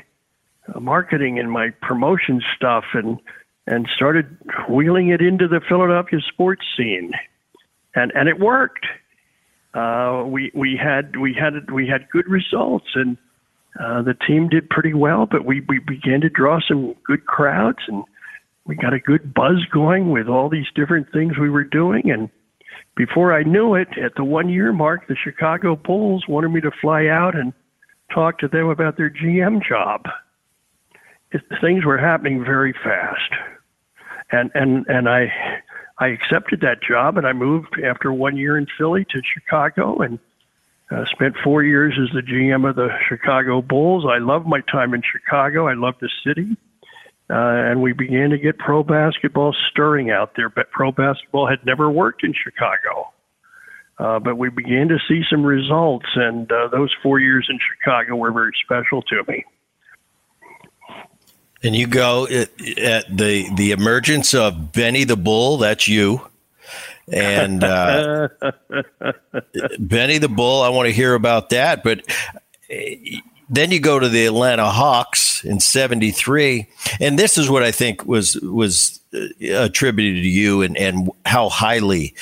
uh, 0.73 0.79
marketing 0.79 1.39
and 1.39 1.51
my 1.51 1.69
promotion 1.81 2.41
stuff 2.55 2.85
and 2.93 3.19
and 3.67 3.87
started 3.95 4.37
wheeling 4.69 5.09
it 5.09 5.21
into 5.21 5.47
the 5.47 5.59
Philadelphia 5.67 6.19
sports 6.27 6.63
scene, 6.77 7.11
and 7.95 8.11
and 8.15 8.29
it 8.29 8.39
worked. 8.39 8.85
Uh, 9.75 10.23
we 10.25 10.51
we 10.55 10.79
had 10.81 11.17
we 11.17 11.33
had 11.33 11.69
we 11.69 11.85
had 11.87 12.09
good 12.09 12.27
results 12.27 12.87
and 12.95 13.17
uh, 13.79 14.01
the 14.01 14.13
team 14.13 14.47
did 14.47 14.69
pretty 14.69 14.93
well, 14.93 15.27
but 15.29 15.45
we 15.45 15.61
we 15.67 15.79
began 15.79 16.21
to 16.21 16.29
draw 16.29 16.59
some 16.65 16.95
good 17.05 17.25
crowds 17.25 17.79
and 17.87 18.03
we 18.65 18.75
got 18.75 18.93
a 18.93 18.99
good 18.99 19.33
buzz 19.33 19.65
going 19.71 20.11
with 20.11 20.27
all 20.27 20.49
these 20.49 20.67
different 20.75 21.11
things 21.11 21.37
we 21.37 21.49
were 21.49 21.63
doing 21.63 22.09
and 22.09 22.29
before 22.95 23.33
I 23.33 23.43
knew 23.43 23.75
it, 23.75 23.89
at 24.01 24.15
the 24.15 24.23
one 24.23 24.47
year 24.49 24.71
mark, 24.71 25.07
the 25.07 25.17
Chicago 25.21 25.75
Bulls 25.75 26.25
wanted 26.27 26.49
me 26.49 26.61
to 26.61 26.71
fly 26.81 27.07
out 27.07 27.35
and 27.35 27.51
talk 28.13 28.39
to 28.39 28.47
them 28.47 28.69
about 28.69 28.95
their 28.97 29.09
GM 29.09 29.61
job. 29.67 30.05
It, 31.31 31.41
things 31.61 31.83
were 31.83 31.97
happening 31.97 32.43
very 32.43 32.73
fast, 32.83 33.31
and 34.31 34.49
and 34.53 34.85
and 34.87 35.09
I 35.09 35.27
I 35.97 36.07
accepted 36.07 36.61
that 36.61 36.83
job 36.83 37.17
and 37.17 37.25
I 37.25 37.33
moved 37.33 37.79
after 37.83 38.11
one 38.11 38.37
year 38.37 38.57
in 38.57 38.67
Philly 38.77 39.05
to 39.05 39.21
Chicago 39.33 39.99
and 39.99 40.19
uh, 40.91 41.05
spent 41.05 41.35
four 41.43 41.63
years 41.63 41.97
as 42.01 42.13
the 42.13 42.21
GM 42.21 42.69
of 42.69 42.75
the 42.75 42.89
Chicago 43.07 43.61
Bulls. 43.61 44.05
I 44.05 44.19
loved 44.19 44.45
my 44.45 44.61
time 44.61 44.93
in 44.93 45.01
Chicago. 45.01 45.67
I 45.67 45.73
loved 45.73 45.97
the 46.01 46.09
city. 46.25 46.57
Uh, 47.27 47.71
and 47.71 47.81
we 47.81 47.91
began 47.91 48.29
to 48.29 48.37
get 48.37 48.57
pro 48.59 48.83
basketball 48.83 49.55
stirring 49.71 50.11
out 50.11 50.33
there. 50.35 50.49
But 50.49 50.69
pro 50.69 50.91
basketball 50.91 51.47
had 51.47 51.65
never 51.65 51.89
worked 51.89 52.23
in 52.23 52.33
Chicago. 52.33 53.11
Uh, 53.97 54.19
but 54.19 54.37
we 54.37 54.49
began 54.49 54.89
to 54.89 54.97
see 55.07 55.23
some 55.29 55.43
results, 55.43 56.05
and 56.15 56.51
uh, 56.51 56.67
those 56.67 56.93
four 57.01 57.17
years 57.17 57.47
in 57.49 57.57
Chicago 57.57 58.15
were 58.17 58.31
very 58.31 58.51
special 58.63 59.01
to 59.03 59.23
me. 59.27 59.45
And 61.65 61.75
you 61.75 61.87
go 61.87 62.27
at, 62.27 62.49
at 62.77 63.17
the 63.17 63.49
the 63.55 63.71
emergence 63.71 64.35
of 64.35 64.71
Benny 64.71 65.03
the 65.03 65.17
Bull. 65.17 65.57
That's 65.57 65.87
you. 65.87 66.21
And 67.11 67.63
uh, 67.63 68.29
Benny 69.79 70.19
the 70.19 70.29
Bull, 70.29 70.61
I 70.61 70.69
want 70.69 70.87
to 70.87 70.93
hear 70.93 71.15
about 71.15 71.49
that. 71.49 71.83
But 71.83 72.03
uh, 72.71 72.75
then 73.49 73.71
you 73.71 73.79
go 73.79 73.97
to 73.97 74.07
the 74.07 74.27
Atlanta 74.27 74.69
Hawks 74.69 75.43
in 75.43 75.59
'73, 75.59 76.67
and 76.99 77.17
this 77.17 77.35
is 77.35 77.49
what 77.49 77.63
I 77.63 77.71
think 77.71 78.05
was 78.05 78.35
was 78.41 78.99
uh, 79.13 79.25
attributed 79.41 80.21
to 80.21 80.29
you 80.29 80.61
and 80.61 80.77
and 80.77 81.09
how 81.25 81.49
highly 81.49 82.13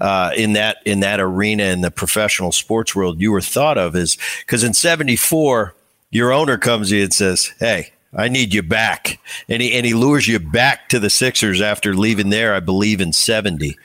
uh, 0.00 0.30
in 0.36 0.52
that 0.52 0.76
in 0.84 1.00
that 1.00 1.18
arena 1.18 1.64
in 1.64 1.80
the 1.80 1.90
professional 1.90 2.52
sports 2.52 2.94
world 2.94 3.20
you 3.20 3.32
were 3.32 3.40
thought 3.40 3.78
of 3.78 3.96
is 3.96 4.16
because 4.46 4.62
in 4.62 4.74
'74 4.74 5.74
your 6.10 6.32
owner 6.32 6.56
comes 6.56 6.90
to 6.90 6.96
you 6.98 7.02
and 7.02 7.12
says, 7.12 7.52
"Hey." 7.58 7.92
I 8.14 8.28
need 8.28 8.52
you 8.52 8.62
back. 8.62 9.18
And 9.48 9.62
he, 9.62 9.74
and 9.74 9.86
he 9.86 9.94
lures 9.94 10.28
you 10.28 10.38
back 10.38 10.88
to 10.90 10.98
the 10.98 11.10
Sixers 11.10 11.60
after 11.60 11.94
leaving 11.94 12.30
there, 12.30 12.54
I 12.54 12.60
believe, 12.60 13.00
in 13.00 13.12
70. 13.12 13.78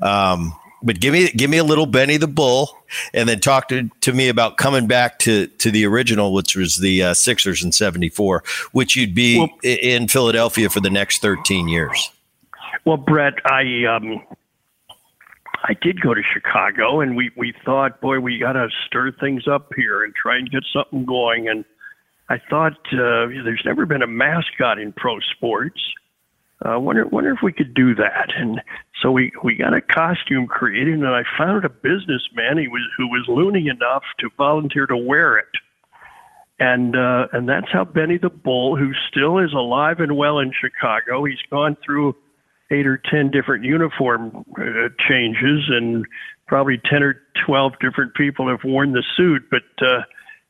Um, 0.00 0.54
but 0.84 1.00
give 1.00 1.14
me 1.14 1.30
give 1.30 1.48
me 1.48 1.56
a 1.56 1.64
little 1.64 1.86
Benny 1.86 2.18
the 2.18 2.28
Bull, 2.28 2.76
and 3.14 3.26
then 3.26 3.40
talk 3.40 3.68
to, 3.68 3.88
to 4.02 4.12
me 4.12 4.28
about 4.28 4.58
coming 4.58 4.86
back 4.86 5.18
to, 5.20 5.46
to 5.46 5.70
the 5.70 5.86
original, 5.86 6.34
which 6.34 6.54
was 6.56 6.76
the 6.76 7.02
uh, 7.02 7.14
Sixers 7.14 7.64
in 7.64 7.72
'74, 7.72 8.44
which 8.72 8.94
you'd 8.94 9.14
be 9.14 9.38
well, 9.38 9.48
in 9.62 10.08
Philadelphia 10.08 10.68
for 10.68 10.80
the 10.80 10.90
next 10.90 11.22
13 11.22 11.68
years. 11.68 12.10
Well, 12.84 12.98
Brett, 12.98 13.34
I 13.46 13.86
um, 13.86 14.22
I 15.64 15.72
did 15.80 16.02
go 16.02 16.12
to 16.12 16.22
Chicago, 16.22 17.00
and 17.00 17.16
we 17.16 17.30
we 17.34 17.54
thought, 17.64 18.02
boy, 18.02 18.20
we 18.20 18.38
got 18.38 18.52
to 18.52 18.68
stir 18.86 19.12
things 19.12 19.48
up 19.48 19.72
here 19.74 20.04
and 20.04 20.14
try 20.14 20.36
and 20.36 20.50
get 20.50 20.64
something 20.70 21.06
going, 21.06 21.48
and 21.48 21.64
I 22.28 22.38
thought 22.50 22.78
uh, 22.92 23.28
there's 23.44 23.62
never 23.64 23.84
been 23.86 24.02
a 24.02 24.06
mascot 24.06 24.78
in 24.78 24.92
pro 24.92 25.18
sports. 25.20 25.80
Uh, 26.64 26.78
wonder 26.80 27.06
wonder 27.06 27.30
if 27.30 27.40
we 27.42 27.52
could 27.52 27.74
do 27.74 27.94
that. 27.94 28.30
And 28.36 28.62
so 29.02 29.10
we 29.10 29.32
we 29.42 29.54
got 29.56 29.74
a 29.74 29.82
costume 29.82 30.46
created, 30.46 30.94
and 30.94 31.06
I 31.06 31.22
found 31.36 31.64
a 31.64 31.68
businessman 31.68 32.58
he 32.58 32.68
was 32.68 32.82
who 32.96 33.08
was 33.08 33.24
loony 33.28 33.68
enough 33.68 34.04
to 34.20 34.30
volunteer 34.38 34.86
to 34.86 34.96
wear 34.96 35.36
it. 35.36 35.48
And 36.58 36.96
uh, 36.96 37.26
and 37.32 37.48
that's 37.48 37.70
how 37.70 37.84
Benny 37.84 38.16
the 38.16 38.30
Bull, 38.30 38.76
who 38.76 38.92
still 39.10 39.38
is 39.38 39.52
alive 39.52 40.00
and 40.00 40.16
well 40.16 40.38
in 40.38 40.52
Chicago, 40.58 41.24
he's 41.24 41.42
gone 41.50 41.76
through 41.84 42.16
eight 42.70 42.86
or 42.86 42.96
ten 42.96 43.30
different 43.30 43.64
uniform 43.64 44.44
uh, 44.58 44.88
changes, 45.06 45.64
and 45.68 46.06
probably 46.46 46.80
ten 46.90 47.02
or 47.02 47.20
twelve 47.44 47.72
different 47.80 48.14
people 48.14 48.48
have 48.48 48.64
worn 48.64 48.92
the 48.92 49.04
suit, 49.16 49.42
but. 49.50 49.86
Uh, 49.86 50.02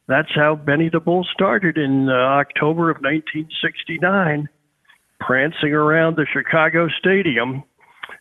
that's 0.06 0.28
how 0.34 0.54
Benny 0.54 0.90
the 0.90 1.00
Bull 1.00 1.26
started 1.32 1.78
in 1.78 2.08
uh, 2.08 2.12
October 2.12 2.90
of 2.90 2.98
1969, 2.98 4.48
prancing 5.20 5.72
around 5.72 6.16
the 6.16 6.26
Chicago 6.30 6.88
Stadium. 6.98 7.64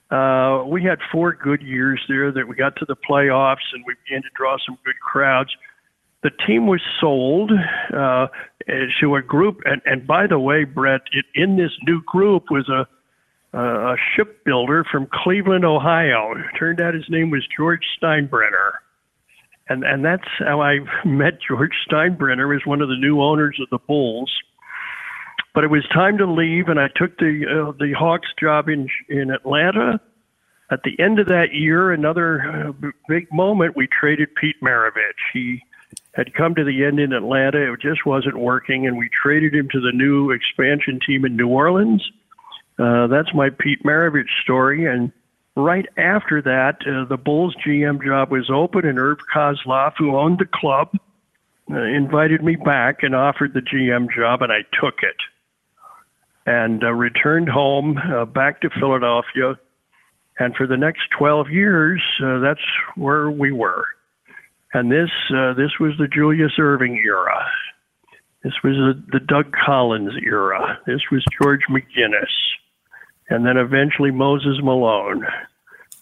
Uh, 0.10 0.64
we 0.66 0.84
had 0.84 1.00
four 1.12 1.34
good 1.34 1.62
years 1.62 2.00
there 2.08 2.32
that 2.32 2.48
we 2.48 2.56
got 2.56 2.76
to 2.78 2.86
the 2.86 2.96
playoffs 2.96 3.74
and 3.74 3.84
we 3.86 3.96
began 4.06 4.22
to 4.22 4.30
draw 4.36 4.58
some 4.66 4.78
good 4.86 5.00
crowds. 5.02 5.50
The 6.22 6.32
team 6.48 6.68
was 6.68 6.82
sold 7.02 7.52
uh, 7.94 8.28
to 9.02 9.16
a 9.16 9.22
group, 9.22 9.60
and, 9.66 9.82
and 9.86 10.08
by 10.08 10.28
the 10.28 10.40
way, 10.40 10.64
Brett, 10.64 11.02
it, 11.12 11.26
in 11.36 11.58
this 11.58 11.72
new 11.86 12.02
group 12.04 12.46
was 12.50 12.70
a 12.70 12.88
a 13.56 13.96
shipbuilder 14.16 14.84
from 14.92 15.08
Cleveland, 15.14 15.64
Ohio. 15.64 16.32
It 16.32 16.58
turned 16.58 16.82
out 16.82 16.96
his 16.96 17.08
name 17.08 17.30
was 17.30 17.48
George 17.56 17.84
Steinbrenner 18.02 18.80
and 19.70 19.84
and 19.84 20.04
that's 20.04 20.28
how 20.40 20.62
I 20.62 20.80
met 21.06 21.40
George 21.48 21.74
Steinbrenner 21.90 22.56
as 22.56 22.66
one 22.66 22.82
of 22.82 22.90
the 22.90 22.98
new 22.98 23.22
owners 23.22 23.60
of 23.62 23.70
the 23.70 23.84
Bulls. 23.86 24.32
But 25.54 25.64
it 25.64 25.70
was 25.70 25.88
time 25.94 26.18
to 26.18 26.26
leave, 26.26 26.68
and 26.68 26.80
I 26.80 26.88
took 26.96 27.18
the 27.18 27.46
uh, 27.46 27.72
the 27.78 27.94
Hawks 27.94 28.30
job 28.40 28.70
in 28.70 28.88
in 29.10 29.32
Atlanta. 29.32 30.00
At 30.72 30.82
the 30.84 31.00
end 31.00 31.20
of 31.20 31.28
that 31.28 31.54
year, 31.54 31.92
another 31.92 32.74
uh, 32.82 32.90
big 33.08 33.32
moment, 33.32 33.76
we 33.76 33.88
traded 33.88 34.34
Pete 34.36 34.56
Maravich. 34.64 35.20
He 35.32 35.62
had 36.16 36.34
come 36.34 36.56
to 36.56 36.64
the 36.64 36.84
end 36.84 37.00
in 37.00 37.14
Atlanta; 37.14 37.72
it 37.72 37.82
just 37.82 38.06
wasn't 38.06 38.38
working, 38.38 38.88
and 38.88 38.98
we 38.98 39.10
traded 39.10 39.54
him 39.54 39.70
to 39.72 39.80
the 39.80 39.92
new 39.94 40.32
expansion 40.32 41.00
team 41.06 41.26
in 41.26 41.36
New 41.36 41.50
Orleans. 41.50 42.04
Uh, 42.80 43.06
that's 43.06 43.34
my 43.36 43.52
Pete 43.52 43.84
Maravich 43.84 44.42
story, 44.42 44.88
and 44.88 45.12
right 45.56 45.86
after 45.98 46.42
that, 46.42 46.78
uh, 46.88 47.06
the 47.08 47.18
Bulls 47.18 47.56
GM 47.66 48.04
job 48.04 48.32
was 48.32 48.50
open, 48.50 48.86
and 48.86 49.00
Irv 49.00 49.20
Kosloff, 49.34 49.94
who 49.98 50.18
owned 50.18 50.40
the 50.40 50.48
club, 50.52 50.90
uh, 51.72 51.82
invited 51.82 52.44
me 52.44 52.56
back 52.56 53.04
and 53.04 53.16
offered 53.16 53.54
the 53.54 53.62
GM 53.62 54.08
job, 54.16 54.42
and 54.42 54.52
I 54.52 54.62
took 54.80 55.04
it 55.04 55.16
and 56.46 56.84
uh, 56.84 56.92
returned 56.92 57.50
home 57.50 57.98
uh, 57.98 58.26
back 58.26 58.62
to 58.62 58.70
Philadelphia. 58.70 59.58
And 60.40 60.56
for 60.56 60.68
the 60.68 60.76
next 60.76 61.04
12 61.18 61.50
years, 61.50 62.02
uh, 62.24 62.40
that's 62.40 62.60
where 62.96 63.30
we 63.30 63.52
were. 63.52 63.86
And 64.74 64.92
this 64.92 65.12
uh, 65.30 65.54
this 65.54 65.72
was 65.80 65.94
the 66.00 66.08
Julius 66.08 66.54
Erving 66.58 66.98
era. 67.06 67.46
This 68.44 68.54
was 68.64 68.98
the 69.12 69.20
Doug 69.20 69.54
Collins 69.54 70.14
era. 70.26 70.80
This 70.88 71.02
was 71.12 71.24
George 71.40 71.62
McGinnis 71.70 72.34
and 73.30 73.46
then 73.46 73.58
eventually 73.58 74.12
Moses 74.12 74.58
Malone. 74.62 75.26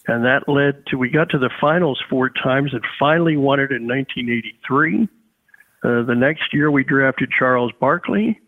And 0.06 0.24
that 0.24 0.48
led 0.48 0.86
to, 0.86 0.96
we 0.96 1.10
got 1.10 1.30
to 1.30 1.38
the 1.38 1.50
finals 1.60 2.02
four 2.10 2.28
times 2.28 2.72
and 2.72 2.82
finally 2.98 3.36
won 3.36 3.60
it 3.60 3.70
in 3.70 3.86
1983. 3.86 5.08
Uh, 5.84 6.02
the 6.04 6.14
next 6.14 6.52
year 6.52 6.70
we 6.70 6.82
drafted 6.84 7.30
Charles 7.36 7.72
Barkley. 7.80 8.40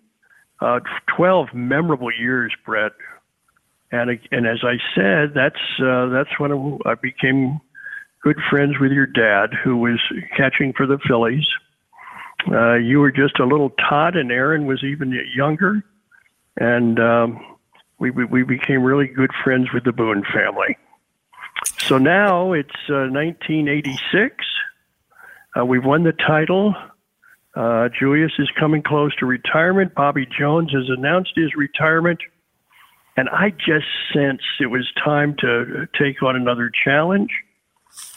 Uh, 0.60 0.80
12 1.16 1.48
memorable 1.54 2.10
years, 2.12 2.52
Brett. 2.64 2.92
And, 3.92 4.18
and 4.32 4.46
as 4.46 4.64
I 4.64 4.78
said, 4.94 5.32
that's, 5.34 5.60
uh, 5.80 6.06
that's 6.06 6.38
when 6.38 6.78
I 6.84 6.94
became 6.94 7.60
good 8.22 8.38
friends 8.50 8.74
with 8.80 8.90
your 8.90 9.06
dad, 9.06 9.50
who 9.62 9.76
was 9.76 10.00
catching 10.36 10.72
for 10.72 10.86
the 10.86 10.98
Phillies. 11.06 11.46
Uh, 12.50 12.74
you 12.74 12.98
were 12.98 13.12
just 13.12 13.38
a 13.38 13.44
little 13.44 13.70
tot, 13.70 14.16
and 14.16 14.32
Aaron 14.32 14.66
was 14.66 14.82
even 14.82 15.14
younger. 15.36 15.84
And 16.56 16.98
um, 16.98 17.53
we, 18.04 18.10
we, 18.10 18.24
we 18.24 18.42
became 18.42 18.82
really 18.82 19.06
good 19.06 19.30
friends 19.42 19.68
with 19.72 19.84
the 19.84 19.92
Boone 19.92 20.24
family. 20.24 20.76
So 21.78 21.96
now 21.96 22.52
it's 22.52 22.68
uh, 22.90 23.08
1986. 23.08 24.44
Uh, 25.56 25.64
we've 25.64 25.84
won 25.84 26.02
the 26.02 26.12
title. 26.12 26.74
Uh, 27.54 27.88
Julius 27.98 28.32
is 28.38 28.50
coming 28.58 28.82
close 28.82 29.14
to 29.16 29.26
retirement. 29.26 29.94
Bobby 29.94 30.26
Jones 30.26 30.70
has 30.72 30.84
announced 30.88 31.32
his 31.34 31.54
retirement. 31.56 32.20
And 33.16 33.30
I 33.30 33.50
just 33.50 33.86
sensed 34.12 34.44
it 34.60 34.66
was 34.66 34.86
time 35.02 35.34
to 35.38 35.86
take 35.98 36.22
on 36.22 36.36
another 36.36 36.70
challenge. 36.84 37.30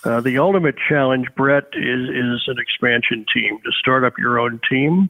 Uh, 0.04 0.20
the 0.20 0.40
ultimate 0.40 0.76
challenge, 0.90 1.28
Brett, 1.38 1.66
is, 1.74 2.10
is 2.10 2.44
an 2.48 2.58
expansion 2.58 3.26
team, 3.34 3.60
to 3.64 3.72
start 3.80 4.04
up 4.04 4.18
your 4.18 4.38
own 4.38 4.60
team 4.70 5.10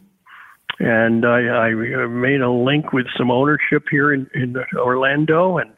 and 0.80 1.26
I, 1.26 1.40
I 1.40 1.74
made 1.74 2.42
a 2.42 2.52
link 2.52 2.94
with 2.94 3.08
some 3.18 3.32
ownership 3.32 3.86
here 3.90 4.14
in, 4.14 4.30
in 4.34 4.56
Orlando 4.76 5.58
and 5.58 5.72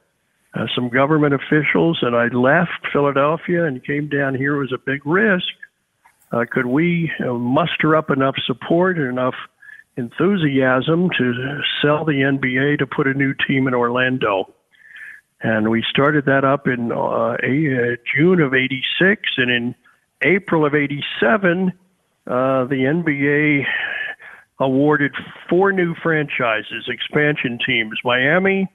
uh, 0.54 0.66
some 0.76 0.90
government 0.90 1.34
officials, 1.34 2.00
and 2.02 2.16
I 2.16 2.28
left 2.28 2.88
Philadelphia 2.92 3.66
and 3.66 3.84
came 3.84 4.10
down 4.10 4.36
here. 4.36 4.56
It 4.56 4.60
was 4.60 4.74
a 4.74 4.78
big 4.78 5.06
risk. 5.06 5.48
Uh, 6.32 6.46
could 6.50 6.66
we 6.66 7.12
uh, 7.20 7.34
muster 7.34 7.96
up 7.96 8.10
enough 8.10 8.36
support 8.46 8.98
and 8.98 9.08
enough 9.08 9.36
enthusiasm 10.00 11.10
to 11.18 11.62
sell 11.82 12.06
the 12.06 12.14
NBA 12.14 12.80
to 12.80 12.88
put 12.88 13.06
a 13.06 13.14
new 13.14 13.34
team 13.48 13.68
in 13.68 13.76
Orlando. 13.76 14.54
And 15.42 15.70
we 15.70 15.84
started 15.90 16.26
that 16.26 16.44
up 16.44 16.68
in 16.68 16.92
uh, 16.92 17.36
a, 17.44 17.94
uh, 17.94 17.96
June 18.16 18.42
of 18.42 18.54
86. 18.54 19.22
And 19.38 19.52
in 19.52 19.76
April 20.22 20.66
of 20.66 20.74
87, 20.74 21.72
uh, 22.28 22.66
the 22.66 22.76
NBA 22.76 23.66
awarded 24.60 25.14
four 25.50 25.72
new 25.72 25.96
franchises, 25.96 26.88
expansion 26.88 27.60
teams 27.66 27.98
Miami, 28.04 28.68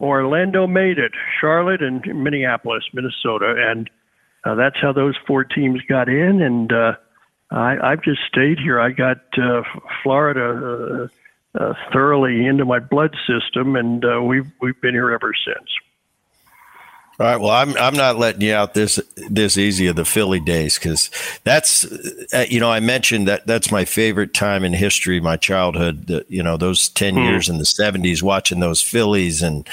Orlando 0.00 0.66
made 0.66 0.98
it, 0.98 1.12
Charlotte, 1.40 1.82
and 1.82 2.02
Minneapolis, 2.22 2.84
Minnesota. 2.92 3.54
And 3.58 3.90
uh, 4.44 4.54
that's 4.54 4.76
how 4.80 4.92
those 4.92 5.16
four 5.26 5.44
teams 5.44 5.80
got 5.88 6.08
in. 6.08 6.40
And 6.40 6.72
uh, 6.72 6.92
I, 7.50 7.76
I've 7.82 8.02
just 8.02 8.20
stayed 8.28 8.58
here. 8.58 8.80
I 8.80 8.90
got 8.90 9.18
uh, 9.36 9.62
Florida 10.02 11.08
uh, 11.56 11.58
uh, 11.58 11.74
thoroughly 11.92 12.46
into 12.46 12.64
my 12.64 12.78
blood 12.78 13.16
system, 13.26 13.74
and 13.74 14.04
uh, 14.04 14.22
we've 14.22 14.50
we've 14.60 14.80
been 14.80 14.94
here 14.94 15.10
ever 15.10 15.32
since. 15.44 15.68
All 17.20 17.26
right. 17.26 17.40
Well, 17.40 17.50
I'm 17.50 17.76
I'm 17.76 17.96
not 17.96 18.16
letting 18.16 18.42
you 18.42 18.54
out 18.54 18.74
this 18.74 19.00
this 19.28 19.58
easy 19.58 19.88
of 19.88 19.96
the 19.96 20.04
Philly 20.04 20.38
days 20.38 20.78
because 20.78 21.10
that's 21.42 21.84
uh, 22.32 22.46
you 22.48 22.60
know 22.60 22.70
I 22.70 22.78
mentioned 22.78 23.26
that 23.26 23.44
that's 23.44 23.72
my 23.72 23.84
favorite 23.84 24.34
time 24.34 24.62
in 24.62 24.72
history, 24.72 25.18
my 25.18 25.36
childhood. 25.36 26.06
The, 26.06 26.24
you 26.28 26.44
know 26.44 26.56
those 26.56 26.88
ten 26.88 27.14
hmm. 27.14 27.22
years 27.22 27.48
in 27.48 27.58
the 27.58 27.64
'70s, 27.64 28.22
watching 28.22 28.60
those 28.60 28.80
Phillies 28.80 29.42
and 29.42 29.68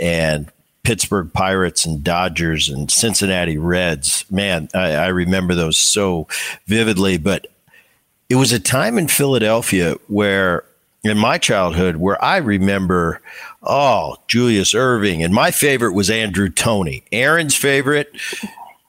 and 0.00 0.50
Pittsburgh 0.84 1.30
Pirates 1.34 1.84
and 1.84 2.02
Dodgers 2.02 2.70
and 2.70 2.90
Cincinnati 2.90 3.58
Reds. 3.58 4.24
Man, 4.30 4.70
I, 4.72 4.92
I 4.92 5.08
remember 5.08 5.54
those 5.54 5.76
so 5.76 6.28
vividly. 6.66 7.18
But 7.18 7.48
it 8.30 8.36
was 8.36 8.52
a 8.52 8.60
time 8.60 8.96
in 8.96 9.08
Philadelphia 9.08 9.96
where 10.08 10.64
in 11.08 11.18
my 11.18 11.38
childhood 11.38 11.96
where 11.96 12.22
I 12.22 12.38
remember, 12.38 13.20
oh, 13.62 14.16
Julius 14.28 14.74
Erving. 14.74 15.24
And 15.24 15.34
my 15.34 15.50
favorite 15.50 15.92
was 15.92 16.10
Andrew 16.10 16.48
Toney. 16.48 17.04
Aaron's 17.12 17.54
favorite, 17.54 18.10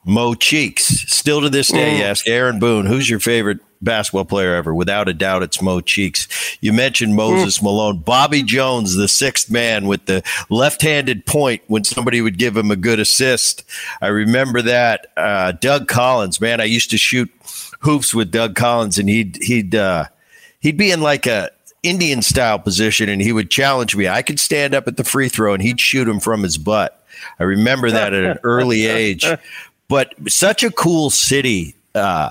Mo 0.04 0.34
Cheeks. 0.34 0.84
Still 0.84 1.40
to 1.42 1.50
this 1.50 1.68
day, 1.68 2.00
mm. 2.00 2.02
ask 2.02 2.26
Aaron 2.26 2.58
Boone, 2.58 2.86
who's 2.86 3.08
your 3.10 3.20
favorite 3.20 3.58
basketball 3.82 4.24
player 4.24 4.54
ever? 4.54 4.74
Without 4.74 5.08
a 5.08 5.14
doubt, 5.14 5.42
it's 5.42 5.60
Mo 5.60 5.80
Cheeks. 5.80 6.56
You 6.60 6.72
mentioned 6.72 7.14
Moses 7.14 7.58
mm. 7.58 7.64
Malone. 7.64 7.98
Bobby 7.98 8.42
Jones, 8.42 8.96
the 8.96 9.08
sixth 9.08 9.50
man 9.50 9.86
with 9.86 10.06
the 10.06 10.22
left 10.48 10.82
handed 10.82 11.26
point 11.26 11.62
when 11.66 11.84
somebody 11.84 12.20
would 12.20 12.38
give 12.38 12.56
him 12.56 12.70
a 12.70 12.76
good 12.76 12.98
assist. 12.98 13.64
I 14.00 14.08
remember 14.08 14.62
that. 14.62 15.08
Uh, 15.16 15.52
Doug 15.52 15.88
Collins, 15.88 16.40
man, 16.40 16.60
I 16.60 16.64
used 16.64 16.90
to 16.90 16.98
shoot 16.98 17.30
hoops 17.80 18.14
with 18.14 18.30
Doug 18.30 18.54
Collins, 18.54 18.98
and 18.98 19.08
he'd, 19.08 19.38
he'd, 19.42 19.74
uh, 19.74 20.06
he'd 20.58 20.76
be 20.76 20.90
in 20.90 21.00
like 21.00 21.26
a, 21.26 21.50
Indian 21.82 22.22
style 22.22 22.58
position 22.58 23.08
and 23.08 23.22
he 23.22 23.32
would 23.32 23.50
challenge 23.50 23.94
me. 23.96 24.08
I 24.08 24.22
could 24.22 24.40
stand 24.40 24.74
up 24.74 24.88
at 24.88 24.96
the 24.96 25.04
free 25.04 25.28
throw 25.28 25.54
and 25.54 25.62
he'd 25.62 25.80
shoot 25.80 26.08
him 26.08 26.20
from 26.20 26.42
his 26.42 26.58
butt. 26.58 27.04
I 27.38 27.44
remember 27.44 27.90
that 27.90 28.12
at 28.12 28.24
an 28.24 28.38
early 28.44 28.86
age. 28.86 29.26
But 29.88 30.14
such 30.28 30.62
a 30.62 30.70
cool 30.70 31.10
city, 31.10 31.74
uh, 31.94 32.30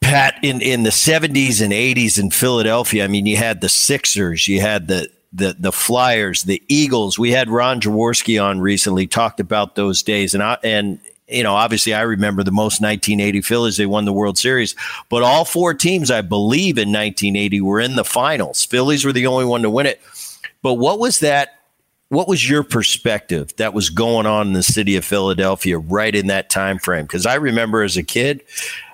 Pat, 0.00 0.38
in, 0.42 0.60
in 0.60 0.82
the 0.82 0.90
70s 0.90 1.62
and 1.62 1.72
80s 1.72 2.18
in 2.18 2.30
Philadelphia. 2.30 3.04
I 3.04 3.08
mean, 3.08 3.26
you 3.26 3.36
had 3.36 3.60
the 3.60 3.68
Sixers, 3.68 4.46
you 4.48 4.60
had 4.60 4.88
the 4.88 5.08
the 5.32 5.56
the 5.58 5.72
Flyers, 5.72 6.42
the 6.42 6.62
Eagles. 6.68 7.18
We 7.18 7.30
had 7.30 7.48
Ron 7.48 7.80
Jaworski 7.80 8.42
on 8.42 8.60
recently, 8.60 9.06
talked 9.06 9.40
about 9.40 9.74
those 9.74 10.02
days, 10.02 10.34
and 10.34 10.42
I 10.42 10.58
and 10.62 10.98
you 11.32 11.42
know, 11.42 11.54
obviously 11.54 11.94
I 11.94 12.02
remember 12.02 12.42
the 12.42 12.50
most 12.50 12.80
1980 12.80 13.40
Phillies. 13.42 13.76
They 13.76 13.86
won 13.86 14.04
the 14.04 14.12
World 14.12 14.38
Series, 14.38 14.74
but 15.08 15.22
all 15.22 15.44
four 15.44 15.74
teams, 15.74 16.10
I 16.10 16.20
believe, 16.20 16.78
in 16.78 16.88
1980 16.88 17.60
were 17.60 17.80
in 17.80 17.96
the 17.96 18.04
finals. 18.04 18.64
Phillies 18.64 19.04
were 19.04 19.12
the 19.12 19.26
only 19.26 19.44
one 19.44 19.62
to 19.62 19.70
win 19.70 19.86
it. 19.86 20.00
But 20.62 20.74
what 20.74 20.98
was 20.98 21.20
that? 21.20 21.58
What 22.08 22.28
was 22.28 22.48
your 22.48 22.62
perspective 22.62 23.56
that 23.56 23.72
was 23.72 23.88
going 23.88 24.26
on 24.26 24.48
in 24.48 24.52
the 24.52 24.62
city 24.62 24.96
of 24.96 25.04
Philadelphia 25.04 25.78
right 25.78 26.14
in 26.14 26.26
that 26.26 26.50
time 26.50 26.78
frame? 26.78 27.06
Because 27.06 27.24
I 27.24 27.36
remember 27.36 27.82
as 27.82 27.96
a 27.96 28.02
kid, 28.02 28.44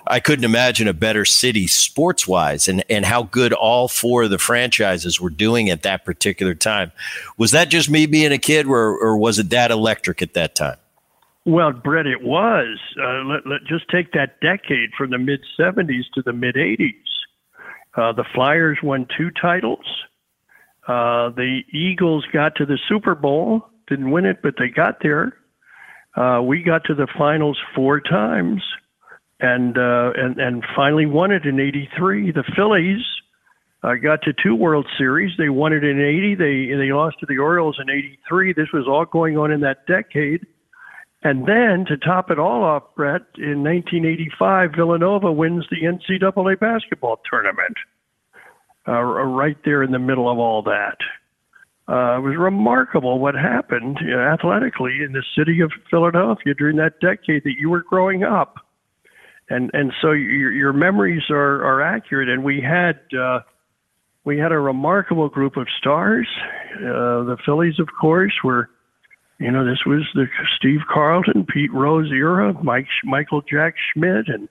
I 0.07 0.19
couldn't 0.19 0.45
imagine 0.45 0.87
a 0.87 0.93
better 0.93 1.25
city 1.25 1.67
sports 1.67 2.27
wise 2.27 2.67
and, 2.67 2.83
and 2.89 3.05
how 3.05 3.23
good 3.23 3.53
all 3.53 3.87
four 3.87 4.23
of 4.23 4.29
the 4.29 4.39
franchises 4.39 5.19
were 5.19 5.29
doing 5.29 5.69
at 5.69 5.83
that 5.83 6.05
particular 6.05 6.55
time. 6.55 6.91
Was 7.37 7.51
that 7.51 7.69
just 7.69 7.89
me 7.89 8.07
being 8.07 8.31
a 8.31 8.39
kid 8.39 8.65
or, 8.65 8.97
or 8.97 9.17
was 9.17 9.37
it 9.37 9.49
that 9.51 9.69
electric 9.69 10.21
at 10.21 10.33
that 10.33 10.55
time? 10.55 10.77
Well, 11.49 11.71
Brett, 11.71 12.05
it 12.05 12.21
was. 12.21 12.77
Uh, 12.95 13.23
let, 13.25 13.47
let 13.47 13.61
just 13.67 13.89
take 13.89 14.11
that 14.11 14.39
decade 14.39 14.91
from 14.95 15.09
the 15.09 15.17
mid 15.17 15.39
70s 15.59 16.03
to 16.13 16.21
the 16.23 16.31
mid 16.31 16.53
80s. 16.53 16.91
Uh, 17.97 18.13
the 18.13 18.23
Flyers 18.35 18.77
won 18.83 19.07
two 19.17 19.31
titles. 19.31 19.83
Uh, 20.87 21.29
the 21.29 21.61
Eagles 21.73 22.23
got 22.31 22.55
to 22.57 22.67
the 22.67 22.77
Super 22.87 23.15
Bowl, 23.15 23.65
didn't 23.87 24.11
win 24.11 24.25
it, 24.25 24.43
but 24.43 24.53
they 24.59 24.67
got 24.67 24.97
there. 25.01 25.33
Uh, 26.15 26.39
we 26.43 26.61
got 26.61 26.83
to 26.83 26.93
the 26.93 27.07
finals 27.17 27.57
four 27.75 27.99
times, 27.99 28.61
and 29.39 29.75
uh, 29.75 30.11
and 30.15 30.37
and 30.39 30.63
finally 30.75 31.07
won 31.07 31.31
it 31.31 31.45
in 31.45 31.59
'83. 31.59 32.31
The 32.31 32.43
Phillies 32.55 33.03
uh, 33.81 33.95
got 33.95 34.21
to 34.21 34.33
two 34.43 34.55
World 34.55 34.85
Series. 34.99 35.31
They 35.39 35.49
won 35.49 35.73
it 35.73 35.83
in 35.83 35.99
'80. 35.99 36.35
They 36.35 36.77
they 36.77 36.91
lost 36.91 37.19
to 37.21 37.25
the 37.25 37.39
Orioles 37.39 37.79
in 37.81 37.89
'83. 37.89 38.53
This 38.53 38.69
was 38.71 38.85
all 38.87 39.05
going 39.05 39.35
on 39.35 39.51
in 39.51 39.61
that 39.61 39.87
decade. 39.87 40.45
And 41.21 41.45
then 41.47 41.85
to 41.87 41.97
top 41.97 42.31
it 42.31 42.39
all 42.39 42.63
off, 42.63 42.83
Brett, 42.95 43.23
in 43.37 43.63
1985, 43.63 44.71
Villanova 44.75 45.31
wins 45.31 45.65
the 45.69 45.85
NCAA 45.85 46.59
basketball 46.59 47.19
tournament. 47.29 47.75
Uh, 48.87 49.01
right 49.01 49.57
there 49.65 49.83
in 49.83 49.91
the 49.91 49.99
middle 49.99 50.31
of 50.31 50.39
all 50.39 50.63
that. 50.63 50.97
Uh, 51.87 52.17
it 52.17 52.21
was 52.21 52.35
remarkable 52.39 53.19
what 53.19 53.35
happened 53.35 53.97
you 54.01 54.11
know, 54.11 54.19
athletically 54.19 55.03
in 55.05 55.11
the 55.11 55.23
city 55.37 55.59
of 55.59 55.71
Philadelphia 55.91 56.53
during 56.57 56.77
that 56.77 56.99
decade 56.99 57.43
that 57.43 57.53
you 57.59 57.69
were 57.69 57.83
growing 57.83 58.23
up. 58.23 58.55
And 59.49 59.69
and 59.73 59.91
so 60.01 60.11
your, 60.11 60.51
your 60.51 60.73
memories 60.73 61.23
are, 61.29 61.63
are 61.63 61.81
accurate. 61.81 62.29
And 62.29 62.43
we 62.43 62.61
had 62.61 62.99
uh, 63.15 63.41
we 64.23 64.39
had 64.39 64.51
a 64.51 64.59
remarkable 64.59 65.29
group 65.29 65.57
of 65.57 65.67
stars. 65.77 66.27
Uh, 66.75 67.25
the 67.25 67.37
Phillies, 67.45 67.79
of 67.79 67.89
course, 67.99 68.33
were 68.43 68.69
you 69.39 69.51
know, 69.51 69.65
this 69.65 69.85
was 69.85 70.01
the 70.13 70.25
Steve 70.57 70.81
Carlton, 70.91 71.45
Pete 71.45 71.73
Rose 71.73 72.11
era, 72.11 72.53
Mike 72.61 72.87
Michael 73.05 73.41
Jack 73.41 73.75
Schmidt, 73.93 74.27
and 74.27 74.49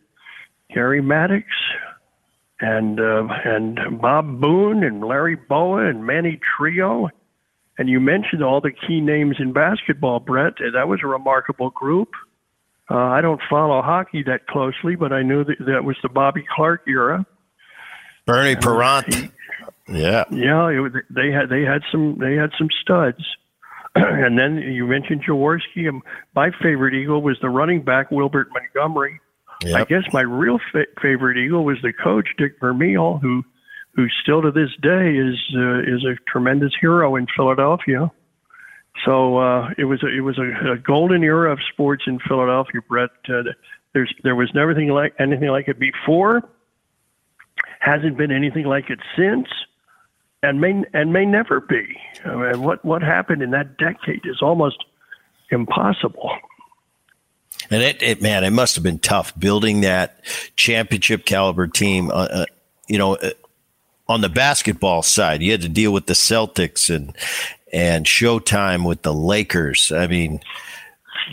Gary 0.74 1.03
Maddox, 1.03 1.45
and 2.61 2.99
uh, 2.99 3.28
and 3.45 3.78
Bob 4.01 4.41
Boone, 4.41 4.82
and 4.82 5.05
Larry 5.05 5.36
Bowa, 5.36 5.89
and 5.89 6.07
Manny 6.07 6.41
Trillo. 6.59 7.11
And 7.76 7.89
you 7.89 8.01
mentioned 8.01 8.43
all 8.43 8.61
the 8.61 8.72
key 8.72 9.01
names 9.01 9.36
in 9.39 9.53
basketball, 9.53 10.20
Brett. 10.20 10.55
That 10.59 10.89
was 10.89 11.01
a 11.05 11.07
remarkable 11.07 11.70
group. 11.70 12.09
Uh, 12.91 12.97
I 12.97 13.20
don't 13.20 13.41
follow 13.49 13.82
hockey 13.82 14.22
that 14.24 14.47
closely, 14.47 14.97
but 14.97 15.12
I 15.12 15.22
knew 15.22 15.45
that 15.45 15.59
that 15.66 15.84
was 15.84 15.97
the 16.03 16.09
Bobby 16.09 16.45
Clarke 16.57 16.82
era. 16.89 17.26
Bernie 18.24 18.57
Parent. 18.57 19.32
Yeah. 19.86 20.24
Yeah, 20.30 20.68
it, 20.68 20.93
they 21.11 21.30
had 21.30 21.51
they 21.51 21.62
had 21.62 21.82
some 21.93 22.18
they 22.18 22.34
had 22.34 22.51
some 22.59 22.68
studs. 22.82 23.22
and 24.24 24.38
then 24.38 24.59
you 24.59 24.86
mentioned 24.86 25.24
Jaworski. 25.24 25.90
My 26.34 26.51
favorite 26.62 26.94
Eagle 26.94 27.22
was 27.22 27.38
the 27.40 27.49
running 27.49 27.82
back 27.82 28.11
Wilbert 28.11 28.49
Montgomery. 28.53 29.20
Yep. 29.64 29.74
I 29.74 29.84
guess 29.84 30.05
my 30.12 30.20
real 30.20 30.59
fa- 30.72 30.86
favorite 31.03 31.36
Eagle 31.36 31.64
was 31.64 31.78
the 31.82 31.92
coach 31.92 32.28
Dick 32.38 32.53
Vermeil, 32.61 33.18
who 33.18 33.42
who 33.94 34.07
still 34.22 34.40
to 34.42 34.53
this 34.53 34.70
day 34.80 35.16
is 35.16 35.36
uh, 35.57 35.80
is 35.80 36.05
a 36.05 36.14
tremendous 36.30 36.72
hero 36.80 37.16
in 37.16 37.26
Philadelphia. 37.34 38.11
So 39.05 39.38
uh, 39.38 39.70
it 39.76 39.84
was 39.84 40.03
a, 40.03 40.09
it 40.09 40.20
was 40.20 40.38
a, 40.38 40.72
a 40.72 40.78
golden 40.78 41.22
era 41.24 41.53
of 41.53 41.59
sports 41.72 42.05
in 42.07 42.18
Philadelphia, 42.20 42.80
Brett. 42.88 43.11
Uh, 43.28 43.42
there's 43.94 44.12
there 44.22 44.36
was 44.36 44.51
never 44.55 44.70
anything 44.70 44.90
like 44.90 45.14
anything 45.18 45.49
like 45.49 45.66
it 45.66 45.78
before. 45.80 46.42
Hasn't 47.80 48.16
been 48.16 48.30
anything 48.30 48.64
like 48.64 48.90
it 48.90 49.01
since 49.16 49.49
and 50.43 50.61
may 50.61 50.84
and 50.93 51.12
may 51.12 51.24
never 51.24 51.61
be. 51.61 51.97
I 52.24 52.34
mean, 52.34 52.62
what 52.62 52.84
what 52.84 53.03
happened 53.03 53.43
in 53.43 53.51
that 53.51 53.76
decade 53.76 54.24
is 54.24 54.43
almost 54.43 54.84
impossible. 55.51 56.30
And 57.70 57.82
it, 57.82 58.03
it 58.03 58.22
man, 58.22 58.45
it 58.45 58.51
must 58.51 58.74
have 58.76 58.84
been 58.84 58.99
tough 58.99 59.39
building 59.39 59.80
that 59.82 60.20
championship 60.57 61.24
caliber 61.24 61.66
team. 61.66 62.11
Uh, 62.11 62.28
uh, 62.30 62.47
you 62.86 62.99
know, 62.99 63.16
uh, 63.16 63.30
on 64.09 64.20
the 64.20 64.28
basketball 64.28 65.03
side, 65.03 65.43
you 65.43 65.53
had 65.53 65.62
to 65.62 65.68
deal 65.68 65.93
with 65.93 66.07
the 66.07 66.14
Celtics 66.14 66.95
and 66.95 67.14
and 67.72 68.07
Showtime 68.07 68.86
with 68.86 69.03
the 69.03 69.12
Lakers. 69.12 69.93
I 69.93 70.07
mean, 70.07 70.41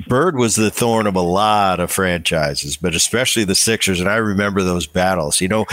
Bird 0.08 0.36
was 0.36 0.56
the 0.56 0.72
thorn 0.72 1.08
of 1.08 1.16
a 1.16 1.22
lot 1.22 1.80
of 1.80 1.92
franchises, 1.92 2.76
but 2.76 2.96
especially 2.96 3.44
the 3.44 3.56
Sixers. 3.56 4.00
And 4.00 4.10
I 4.10 4.18
remember 4.18 4.64
those 4.64 4.88
battles. 4.88 5.40
You 5.40 5.48
know, 5.48 5.66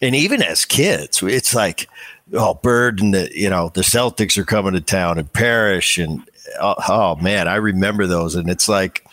and 0.00 0.14
even 0.16 0.42
as 0.42 0.64
kids, 0.64 1.22
it's 1.22 1.54
like 1.54 1.88
oh 2.34 2.54
Bird 2.54 3.00
and 3.00 3.14
the 3.14 3.30
you 3.34 3.50
know 3.50 3.70
the 3.74 3.82
Celtics 3.82 4.38
are 4.38 4.44
coming 4.44 4.72
to 4.74 4.80
town 4.80 5.18
and 5.18 5.32
Parish 5.32 5.98
and 5.98 6.22
oh, 6.60 6.74
oh, 6.88 7.16
man, 7.16 7.48
I 7.48 7.56
remember 7.56 8.06
those, 8.06 8.34
and 8.34 8.48
it's 8.48 8.68
like 8.68 9.06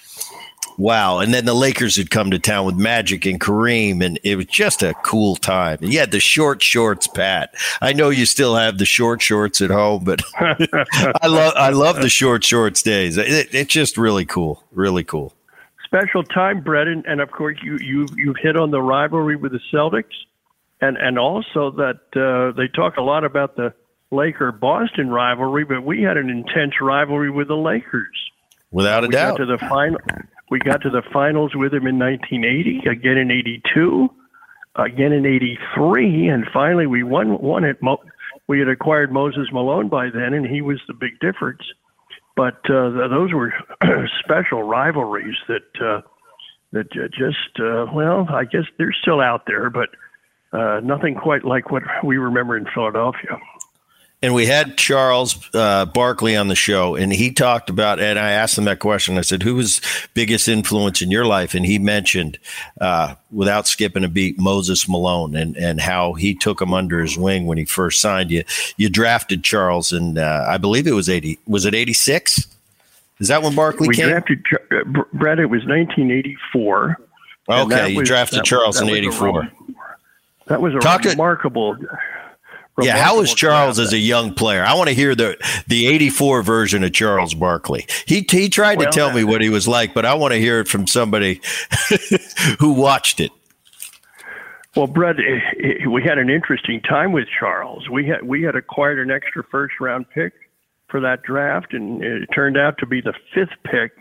wow. 0.78 1.20
And 1.20 1.34
then 1.34 1.46
the 1.46 1.56
Lakers 1.56 1.96
had 1.96 2.12
come 2.12 2.30
to 2.32 2.40
town 2.40 2.66
with 2.66 2.76
Magic 2.76 3.26
and 3.26 3.40
Kareem, 3.40 4.04
and 4.04 4.20
it 4.24 4.36
was 4.36 4.46
just 4.46 4.84
a 4.84 4.94
cool 5.04 5.36
time. 5.36 5.80
And 5.82 5.92
the 6.12 6.20
short 6.20 6.62
shorts, 6.62 7.08
Pat. 7.08 7.54
I 7.82 7.94
know 7.94 8.10
you 8.10 8.26
still 8.26 8.56
have 8.56 8.78
the 8.78 8.86
short 8.86 9.22
shorts 9.22 9.62
at 9.62 9.72
home, 9.72 10.04
but 10.04 10.22
I 10.40 11.28
love 11.28 11.54
I 11.56 11.70
love 11.70 11.98
the 11.98 12.10
short 12.10 12.44
shorts 12.44 12.82
days. 12.82 13.18
It, 13.18 13.54
it's 13.54 13.74
just 13.74 13.98
really 13.98 14.26
cool, 14.26 14.64
really 14.72 15.04
cool. 15.04 15.34
Special 15.86 16.24
time, 16.24 16.62
Brett, 16.62 16.88
and, 16.88 17.06
and 17.06 17.22
of 17.22 17.32
course 17.32 17.58
you 17.64 17.78
you 17.82 18.08
you've 18.16 18.38
hit 18.42 18.58
on 18.58 18.72
the 18.72 18.82
rivalry 18.82 19.36
with 19.36 19.54
the 19.54 19.62
Celtics, 19.74 20.14
and 20.82 20.98
and 20.98 21.18
also 21.18 21.72
that 21.72 22.00
uh, 22.16 22.56
they 22.58 22.68
talk 22.68 22.98
a 22.98 23.02
lot 23.02 23.24
about 23.24 23.56
the 23.56 23.74
Laker 24.12 24.52
Boston 24.52 25.10
rivalry, 25.10 25.66
but 25.66 25.84
we 25.84 26.02
had 26.02 26.18
an 26.18 26.30
intense 26.30 26.74
rivalry 26.82 27.30
with 27.30 27.48
the 27.48 27.56
Lakers. 27.56 28.18
Without 28.72 29.04
a 29.04 29.08
we 29.08 29.14
doubt. 29.14 29.38
got 29.38 29.46
to 29.46 29.58
the 29.58 29.58
final. 29.58 30.00
We 30.50 30.60
got 30.60 30.82
to 30.84 30.90
the 30.90 31.02
finals 31.12 31.52
with 31.56 31.72
them 31.72 31.88
in 31.88 32.00
1980, 32.00 32.90
again 32.90 33.18
in 33.18 33.32
82, 33.32 34.10
again 34.76 35.12
in 35.12 35.26
83, 35.26 36.28
and 36.30 36.46
finally 36.54 36.88
we 36.88 37.04
won 37.04 37.38
won 37.42 37.64
it. 37.64 37.82
Mo- 37.82 38.04
we 38.48 38.60
had 38.60 38.70
acquired 38.70 39.12
Moses 39.12 39.48
Malone 39.52 39.90
by 39.90 40.10
then, 40.10 40.34
and 40.34 40.46
he 40.46 40.62
was 40.62 40.80
the 40.88 40.94
big 40.94 41.20
difference. 41.20 41.62
But 42.36 42.60
uh, 42.70 42.92
th- 42.92 43.10
those 43.10 43.34
were 43.34 43.54
special 44.24 44.64
rivalries 44.64 45.36
that 45.48 45.82
uh, 45.84 46.02
that 46.72 46.92
just 46.92 47.60
uh, 47.60 47.88
well, 47.94 48.28
I 48.30 48.46
guess 48.46 48.64
they're 48.78 48.96
still 49.02 49.20
out 49.20 49.44
there, 49.48 49.70
but 49.70 49.90
uh, 50.54 50.82
nothing 50.84 51.16
quite 51.16 51.44
like 51.44 51.72
what 51.72 51.84
we 52.04 52.18
remember 52.18 52.58
in 52.58 52.66
Philadelphia 52.74 53.40
and 54.22 54.34
we 54.34 54.48
had 54.48 54.78
Charles 54.78 55.38
uh, 55.54 55.86
Barkley 55.86 56.36
on 56.36 56.48
the 56.48 56.56
show, 56.56 56.96
and 56.96 57.14
he 57.14 57.32
talked 57.32 57.70
about. 57.70 58.00
And 58.00 58.18
I 58.18 58.32
asked 58.32 58.58
him 58.58 58.66
that 58.66 58.80
question. 58.80 59.18
I 59.18 59.22
said, 59.22 59.44
"Who 59.44 59.56
was 59.56 59.80
biggest 60.16 60.48
influence 60.48 61.02
in 61.02 61.12
your 61.12 61.26
life?" 61.26 61.54
And 61.54 61.66
he 61.66 61.78
mentioned, 61.78 62.40
uh, 62.82 63.16
without 63.32 63.68
skipping 63.68 64.04
a 64.04 64.08
beat, 64.08 64.40
Moses 64.40 64.90
Malone, 64.90 65.36
and 65.36 65.56
and 65.56 65.80
how 65.80 66.14
he 66.14 66.34
took 66.34 66.60
him 66.60 66.74
under 66.74 67.00
his 67.00 67.18
wing 67.18 67.46
when 67.46 67.60
he 67.60 67.66
first 67.66 68.02
signed 68.02 68.32
you. 68.32 68.44
You 68.76 68.90
drafted 68.90 69.44
Charles, 69.44 69.92
and 69.92 70.18
uh, 70.18 70.46
I 70.48 70.58
believe 70.58 70.88
it 70.88 70.94
was 70.94 71.10
eighty. 71.10 71.38
Was 71.46 71.66
it 71.66 71.76
eighty 71.76 71.94
six? 71.94 72.48
Is 73.20 73.28
that 73.28 73.44
when 73.44 73.56
Barkley 73.56 73.88
we 73.88 73.96
came? 73.96 74.10
drafted 74.10 74.44
uh, 74.72 75.04
Brett. 75.14 75.40
It 75.40 75.48
was 75.52 75.64
nineteen 75.68 76.10
eighty 76.10 76.38
four. 76.52 76.98
Okay, 77.50 77.90
you 77.92 78.00
was, 78.00 78.08
drafted 78.10 78.44
Charles 78.44 78.82
in 78.82 78.90
eighty 78.90 79.12
four. 79.12 79.48
That 80.48 80.62
was 80.62 80.74
a 80.74 80.80
Talk 80.80 81.04
remarkable. 81.04 81.78
To- 81.78 81.88
yeah, 82.80 82.98
how 82.98 83.18
was 83.18 83.34
Charles 83.34 83.80
as 83.80 83.92
a 83.92 83.98
young 83.98 84.34
player? 84.34 84.64
I 84.64 84.76
want 84.76 84.90
to 84.90 84.96
hear 84.96 85.16
the 85.16 85.36
the 85.68 85.88
'84 85.88 86.44
version 86.44 86.84
of 86.84 86.94
Charles 86.94 87.34
Barkley. 87.34 87.88
He 88.06 88.26
he 88.30 88.50
tried 88.50 88.78
well, 88.78 88.92
to 88.92 88.96
tell 88.96 89.12
me 89.12 89.24
uh, 89.24 89.28
what 89.28 89.42
he 89.42 89.50
was 89.50 89.68
like, 89.68 89.94
but 89.94 90.06
I 90.06 90.14
want 90.14 90.34
to 90.34 90.40
hear 90.40 90.60
it 90.60 90.68
from 90.68 90.86
somebody 90.86 91.42
who 92.60 92.74
watched 92.74 93.20
it. 93.20 93.32
Well, 94.76 94.86
Brett, 94.86 95.16
eh, 95.20 95.40
eh, 95.64 95.88
we 95.88 96.04
had 96.04 96.20
an 96.20 96.30
interesting 96.30 96.80
time 96.82 97.14
with 97.14 97.28
Charles. 97.40 97.90
We 97.90 98.06
had 98.06 98.22
we 98.22 98.44
had 98.44 98.56
acquired 98.56 99.00
an 99.00 99.10
extra 99.10 99.44
first 99.50 99.74
round 99.80 100.08
pick 100.12 100.34
for 100.88 101.00
that 101.00 101.24
draft, 101.24 101.74
and 101.74 102.04
it 102.04 102.30
turned 102.34 102.58
out 102.58 102.78
to 102.78 102.86
be 102.86 103.02
the 103.02 103.14
fifth 103.34 103.58
pick. 103.64 103.92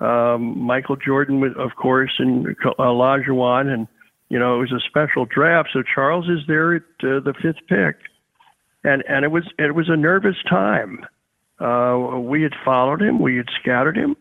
Um, 0.00 0.58
Michael 0.58 0.96
Jordan, 0.96 1.54
of 1.56 1.76
course, 1.76 2.12
and 2.18 2.44
Olajuwon, 2.78 3.72
and 3.72 3.86
you 4.30 4.38
know, 4.38 4.54
it 4.54 4.58
was 4.58 4.72
a 4.72 4.88
special 4.88 5.26
draft. 5.26 5.70
So 5.72 5.82
Charles 5.82 6.26
is 6.26 6.46
there 6.46 6.76
at 6.76 6.82
uh, 7.02 7.20
the 7.20 7.34
fifth 7.42 7.66
pick, 7.68 7.96
and 8.84 9.04
and 9.06 9.24
it 9.24 9.30
was 9.30 9.44
it 9.58 9.74
was 9.74 9.90
a 9.90 9.96
nervous 9.96 10.36
time. 10.48 11.04
Uh, 11.60 12.18
we 12.20 12.42
had 12.42 12.52
followed 12.64 13.02
him, 13.02 13.20
we 13.20 13.36
had 13.36 13.48
scouted 13.60 13.94
him, 13.94 14.16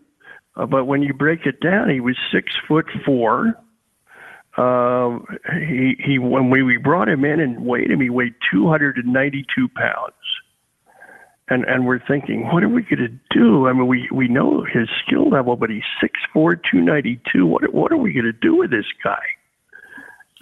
uh, 0.57 0.66
but 0.66 0.86
when 0.86 1.01
you 1.01 1.14
break 1.14 1.45
it 1.45 1.62
down, 1.62 1.89
he 1.89 2.01
was 2.01 2.18
six 2.34 2.51
foot 2.68 2.86
four. 3.05 3.53
Uh, 4.57 5.20
he 5.53 5.95
he 6.03 6.20
when 6.20 6.49
we, 6.49 6.64
we 6.64 6.78
brought 6.78 7.07
him 7.07 7.24
in 7.24 7.39
and 7.39 7.66
weighed 7.66 7.91
him, 7.91 8.01
he 8.01 8.10
weighed 8.10 8.34
292 8.51 9.70
pounds. 9.70 10.14
And 11.51 11.64
and 11.66 11.86
we're 11.86 12.01
thinking, 12.07 12.47
what 12.51 12.64
are 12.64 12.70
we 12.70 12.82
going 12.82 12.97
to 12.97 13.38
do? 13.38 13.68
I 13.68 13.74
mean, 13.74 13.88
we 13.88 14.10
we 14.12 14.28
know 14.28 14.64
his 14.64 14.89
skill 15.05 15.30
level, 15.30 15.55
but 15.55 15.70
he's 15.70 15.84
six 16.01 16.20
four, 16.34 16.55
292. 16.55 17.45
What 17.45 17.74
what 17.74 17.91
are 17.91 17.97
we 17.97 18.12
going 18.12 18.26
to 18.26 18.34
do 18.34 18.55
with 18.55 18.72
this 18.72 18.86
guy? 19.03 19.22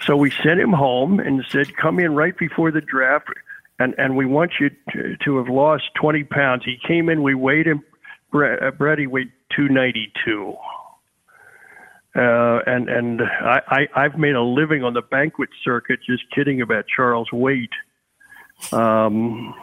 So 0.02 0.16
we 0.16 0.32
sent 0.32 0.60
him 0.60 0.74
home 0.74 1.20
and 1.20 1.44
said, 1.50 1.76
"Come 1.76 2.00
in 2.00 2.16
right 2.16 2.38
before 2.38 2.72
the 2.72 2.82
draft, 2.82 3.30
and 3.80 3.96
and 3.98 4.16
we 4.16 4.26
want 4.26 4.54
you 4.60 4.70
to, 4.92 5.18
to 5.18 5.38
have 5.38 5.50
lost 5.50 5.86
20 5.96 6.24
pounds." 6.26 6.64
He 6.66 6.78
came 6.78 7.10
in. 7.10 7.24
We 7.24 7.36
weighed 7.36 7.68
him. 7.68 7.84
Brett, 8.32 8.62
uh, 8.62 8.96
he 8.96 9.08
weighed 9.08 9.32
292. 9.56 10.56
Uh, 12.16 12.62
and 12.66 12.90
and 12.90 13.22
I, 13.22 13.62
I 13.68 13.88
I've 13.96 14.18
made 14.18 14.36
a 14.36 14.42
living 14.42 14.84
on 14.84 14.94
the 14.94 15.02
banquet 15.02 15.50
circuit 15.64 16.00
just 16.06 16.24
kidding 16.32 16.62
about 16.62 16.86
Charles' 16.88 17.32
weight. 17.32 17.72
Um, 18.72 19.54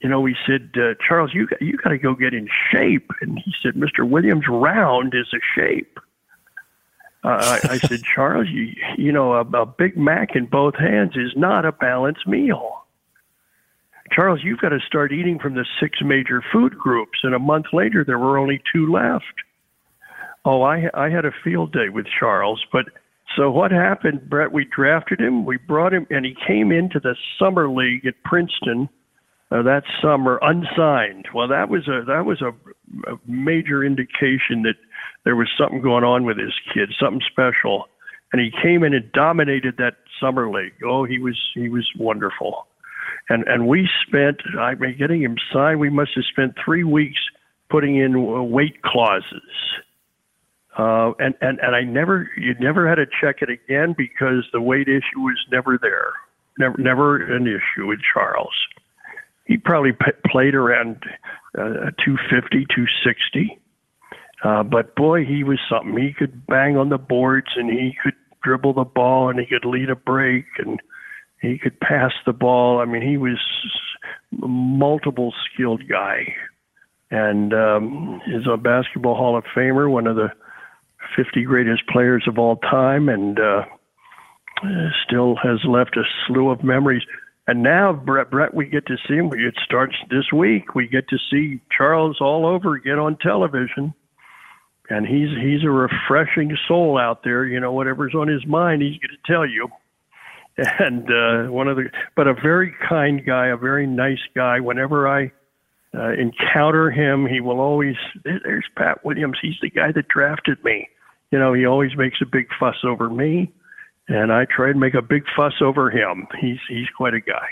you 0.00 0.08
know, 0.08 0.20
we 0.20 0.36
said, 0.46 0.70
uh, 0.76 0.94
Charles, 1.06 1.34
you 1.34 1.48
you 1.60 1.76
got 1.76 1.90
to 1.90 1.98
go 1.98 2.14
get 2.14 2.34
in 2.34 2.48
shape, 2.70 3.10
and 3.20 3.38
he 3.38 3.52
said, 3.60 3.74
Mr. 3.74 4.08
Williams, 4.08 4.44
round 4.48 5.12
is 5.14 5.26
a 5.34 5.40
shape. 5.54 5.98
I, 7.24 7.60
I 7.64 7.78
said, 7.78 8.02
Charles, 8.02 8.48
you, 8.48 8.72
you 8.96 9.12
know, 9.12 9.32
a, 9.32 9.40
a 9.40 9.66
Big 9.66 9.96
Mac 9.96 10.36
in 10.36 10.46
both 10.46 10.76
hands 10.76 11.16
is 11.16 11.32
not 11.36 11.64
a 11.64 11.72
balanced 11.72 12.26
meal. 12.26 12.84
Charles, 14.12 14.40
you've 14.42 14.60
got 14.60 14.70
to 14.70 14.78
start 14.86 15.12
eating 15.12 15.38
from 15.38 15.54
the 15.54 15.66
six 15.80 15.98
major 16.02 16.42
food 16.52 16.78
groups. 16.78 17.18
And 17.22 17.34
a 17.34 17.38
month 17.38 17.66
later, 17.72 18.04
there 18.04 18.18
were 18.18 18.38
only 18.38 18.62
two 18.72 18.90
left. 18.90 19.24
Oh, 20.44 20.62
I, 20.62 20.88
I 20.94 21.10
had 21.10 21.24
a 21.24 21.32
field 21.44 21.72
day 21.72 21.88
with 21.90 22.06
Charles. 22.18 22.64
But 22.72 22.86
so 23.36 23.50
what 23.50 23.70
happened, 23.70 24.30
Brett? 24.30 24.52
We 24.52 24.64
drafted 24.64 25.20
him, 25.20 25.44
we 25.44 25.58
brought 25.58 25.92
him, 25.92 26.06
and 26.10 26.24
he 26.24 26.34
came 26.46 26.72
into 26.72 27.00
the 27.00 27.16
summer 27.38 27.68
league 27.68 28.06
at 28.06 28.14
Princeton 28.24 28.88
uh, 29.50 29.62
that 29.62 29.82
summer 30.02 30.38
unsigned. 30.42 31.28
Well, 31.34 31.48
that 31.48 31.68
was 31.68 31.88
a 31.88 32.04
that 32.06 32.24
was 32.24 32.42
a, 32.42 32.48
a 33.10 33.16
major 33.26 33.84
indication 33.84 34.62
that 34.62 34.74
there 35.28 35.36
was 35.36 35.50
something 35.58 35.82
going 35.82 36.04
on 36.04 36.24
with 36.24 36.38
this 36.38 36.54
kid, 36.72 36.90
something 36.98 37.20
special. 37.30 37.84
And 38.32 38.40
he 38.40 38.50
came 38.62 38.82
in 38.82 38.94
and 38.94 39.12
dominated 39.12 39.76
that 39.76 39.96
summer 40.18 40.50
league. 40.50 40.72
Oh, 40.82 41.04
he 41.04 41.18
was 41.18 41.38
he 41.52 41.68
was 41.68 41.86
wonderful. 41.98 42.66
And 43.28 43.46
and 43.46 43.68
we 43.68 43.90
spent 44.06 44.40
I 44.58 44.74
mean 44.76 44.96
getting 44.98 45.20
him 45.20 45.36
signed. 45.52 45.80
We 45.80 45.90
must 45.90 46.12
have 46.14 46.24
spent 46.24 46.54
three 46.64 46.82
weeks 46.82 47.20
putting 47.68 47.96
in 47.96 48.50
weight 48.50 48.80
clauses. 48.80 49.52
Uh, 50.78 51.12
and, 51.18 51.34
and, 51.42 51.58
and 51.60 51.76
I 51.76 51.82
never, 51.82 52.30
you 52.38 52.54
never 52.60 52.88
had 52.88 52.94
to 52.94 53.06
check 53.20 53.42
it 53.42 53.50
again 53.50 53.96
because 53.98 54.48
the 54.52 54.60
weight 54.62 54.88
issue 54.88 55.18
was 55.18 55.36
never 55.50 55.76
there. 55.76 56.12
Never, 56.56 56.78
never 56.78 57.36
an 57.36 57.48
issue 57.48 57.86
with 57.86 57.98
Charles. 58.14 58.54
He 59.44 59.58
probably 59.58 59.92
p- 59.92 60.12
played 60.30 60.54
around 60.54 61.02
uh, 61.58 61.90
250, 62.04 62.64
260. 62.72 63.58
Uh, 64.44 64.62
but 64.62 64.94
boy, 64.94 65.24
he 65.24 65.42
was 65.42 65.58
something. 65.68 65.96
He 65.96 66.12
could 66.12 66.46
bang 66.46 66.76
on 66.76 66.90
the 66.90 66.98
boards 66.98 67.48
and 67.56 67.70
he 67.70 67.96
could 68.02 68.14
dribble 68.42 68.74
the 68.74 68.84
ball 68.84 69.28
and 69.30 69.38
he 69.38 69.46
could 69.46 69.64
lead 69.64 69.90
a 69.90 69.96
break 69.96 70.44
and 70.58 70.80
he 71.40 71.58
could 71.58 71.78
pass 71.80 72.12
the 72.24 72.32
ball. 72.32 72.80
I 72.80 72.84
mean, 72.84 73.02
he 73.02 73.16
was 73.16 73.38
a 74.42 74.46
multiple 74.46 75.32
skilled 75.52 75.88
guy 75.88 76.34
and 77.10 77.52
um, 77.52 78.20
is 78.28 78.46
a 78.46 78.56
basketball 78.56 79.16
Hall 79.16 79.36
of 79.36 79.44
Famer, 79.56 79.90
one 79.90 80.06
of 80.06 80.16
the 80.16 80.28
50 81.16 81.42
greatest 81.44 81.86
players 81.88 82.24
of 82.28 82.38
all 82.38 82.56
time, 82.56 83.08
and 83.08 83.40
uh, 83.40 83.62
still 85.06 85.36
has 85.36 85.58
left 85.66 85.96
a 85.96 86.02
slew 86.26 86.50
of 86.50 86.62
memories. 86.62 87.02
And 87.46 87.62
now, 87.62 87.94
Brett, 87.94 88.30
Brett, 88.30 88.52
we 88.52 88.66
get 88.66 88.86
to 88.86 88.96
see 89.08 89.14
him. 89.14 89.30
It 89.32 89.54
starts 89.64 89.94
this 90.10 90.30
week. 90.34 90.74
We 90.74 90.86
get 90.86 91.08
to 91.08 91.16
see 91.30 91.60
Charles 91.76 92.18
all 92.20 92.44
over 92.44 92.74
again 92.74 92.98
on 92.98 93.16
television 93.16 93.94
and 94.90 95.06
he's 95.06 95.28
he's 95.40 95.64
a 95.64 95.70
refreshing 95.70 96.56
soul 96.66 96.98
out 96.98 97.22
there. 97.24 97.44
You 97.44 97.60
know, 97.60 97.72
whatever's 97.72 98.14
on 98.14 98.28
his 98.28 98.46
mind, 98.46 98.82
he's 98.82 98.98
going 98.98 99.16
to 99.22 99.32
tell 99.32 99.46
you. 99.46 99.68
And 100.80 101.08
uh, 101.08 101.52
one 101.52 101.68
of 101.68 101.76
the, 101.76 101.84
but 102.16 102.26
a 102.26 102.34
very 102.34 102.74
kind 102.88 103.24
guy, 103.24 103.46
a 103.46 103.56
very 103.56 103.86
nice 103.86 104.18
guy. 104.34 104.58
Whenever 104.58 105.06
I 105.06 105.30
uh, 105.94 106.14
encounter 106.14 106.90
him, 106.90 107.26
he 107.26 107.40
will 107.40 107.60
always. 107.60 107.94
There's 108.24 108.66
Pat 108.76 109.04
Williams. 109.04 109.38
He's 109.40 109.54
the 109.62 109.70
guy 109.70 109.92
that 109.92 110.08
drafted 110.08 110.62
me. 110.64 110.88
You 111.30 111.38
know, 111.38 111.52
he 111.52 111.64
always 111.64 111.96
makes 111.96 112.18
a 112.20 112.26
big 112.26 112.48
fuss 112.58 112.74
over 112.84 113.08
me, 113.08 113.52
and 114.08 114.32
I 114.32 114.46
try 114.46 114.72
to 114.72 114.78
make 114.78 114.94
a 114.94 115.02
big 115.02 115.22
fuss 115.36 115.54
over 115.60 115.92
him. 115.92 116.26
He's 116.40 116.58
he's 116.68 116.88
quite 116.96 117.14
a 117.14 117.20
guy. 117.20 117.46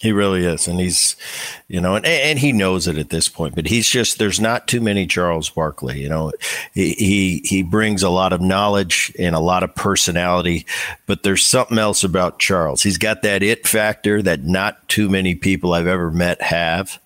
He 0.00 0.12
really 0.12 0.44
is, 0.44 0.68
and 0.68 0.78
he's, 0.78 1.16
you 1.66 1.80
know, 1.80 1.96
and 1.96 2.06
and 2.06 2.38
he 2.38 2.52
knows 2.52 2.86
it 2.86 2.98
at 2.98 3.10
this 3.10 3.28
point. 3.28 3.56
But 3.56 3.66
he's 3.66 3.88
just 3.88 4.18
there's 4.18 4.38
not 4.38 4.68
too 4.68 4.80
many 4.80 5.08
Charles 5.08 5.50
Barkley. 5.50 6.00
You 6.00 6.08
know, 6.08 6.32
he 6.72 7.42
he 7.44 7.64
brings 7.64 8.04
a 8.04 8.08
lot 8.08 8.32
of 8.32 8.40
knowledge 8.40 9.12
and 9.18 9.34
a 9.34 9.40
lot 9.40 9.64
of 9.64 9.74
personality, 9.74 10.66
but 11.06 11.24
there's 11.24 11.44
something 11.44 11.78
else 11.78 12.04
about 12.04 12.38
Charles. 12.38 12.80
He's 12.82 12.98
got 12.98 13.22
that 13.22 13.42
it 13.42 13.66
factor 13.66 14.22
that 14.22 14.44
not 14.44 14.88
too 14.88 15.08
many 15.08 15.34
people 15.34 15.74
I've 15.74 15.88
ever 15.88 16.10
met 16.10 16.40
have, 16.42 17.00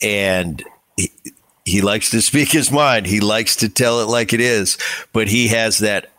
and. 0.00 0.62
He, 0.96 1.12
he 1.66 1.80
likes 1.80 2.10
to 2.10 2.22
speak 2.22 2.52
his 2.52 2.70
mind. 2.70 3.06
He 3.06 3.18
likes 3.18 3.56
to 3.56 3.68
tell 3.68 4.00
it 4.00 4.04
like 4.04 4.32
it 4.32 4.40
is, 4.40 4.78
but 5.12 5.26
he 5.26 5.48
has 5.48 5.78
that 5.78 6.12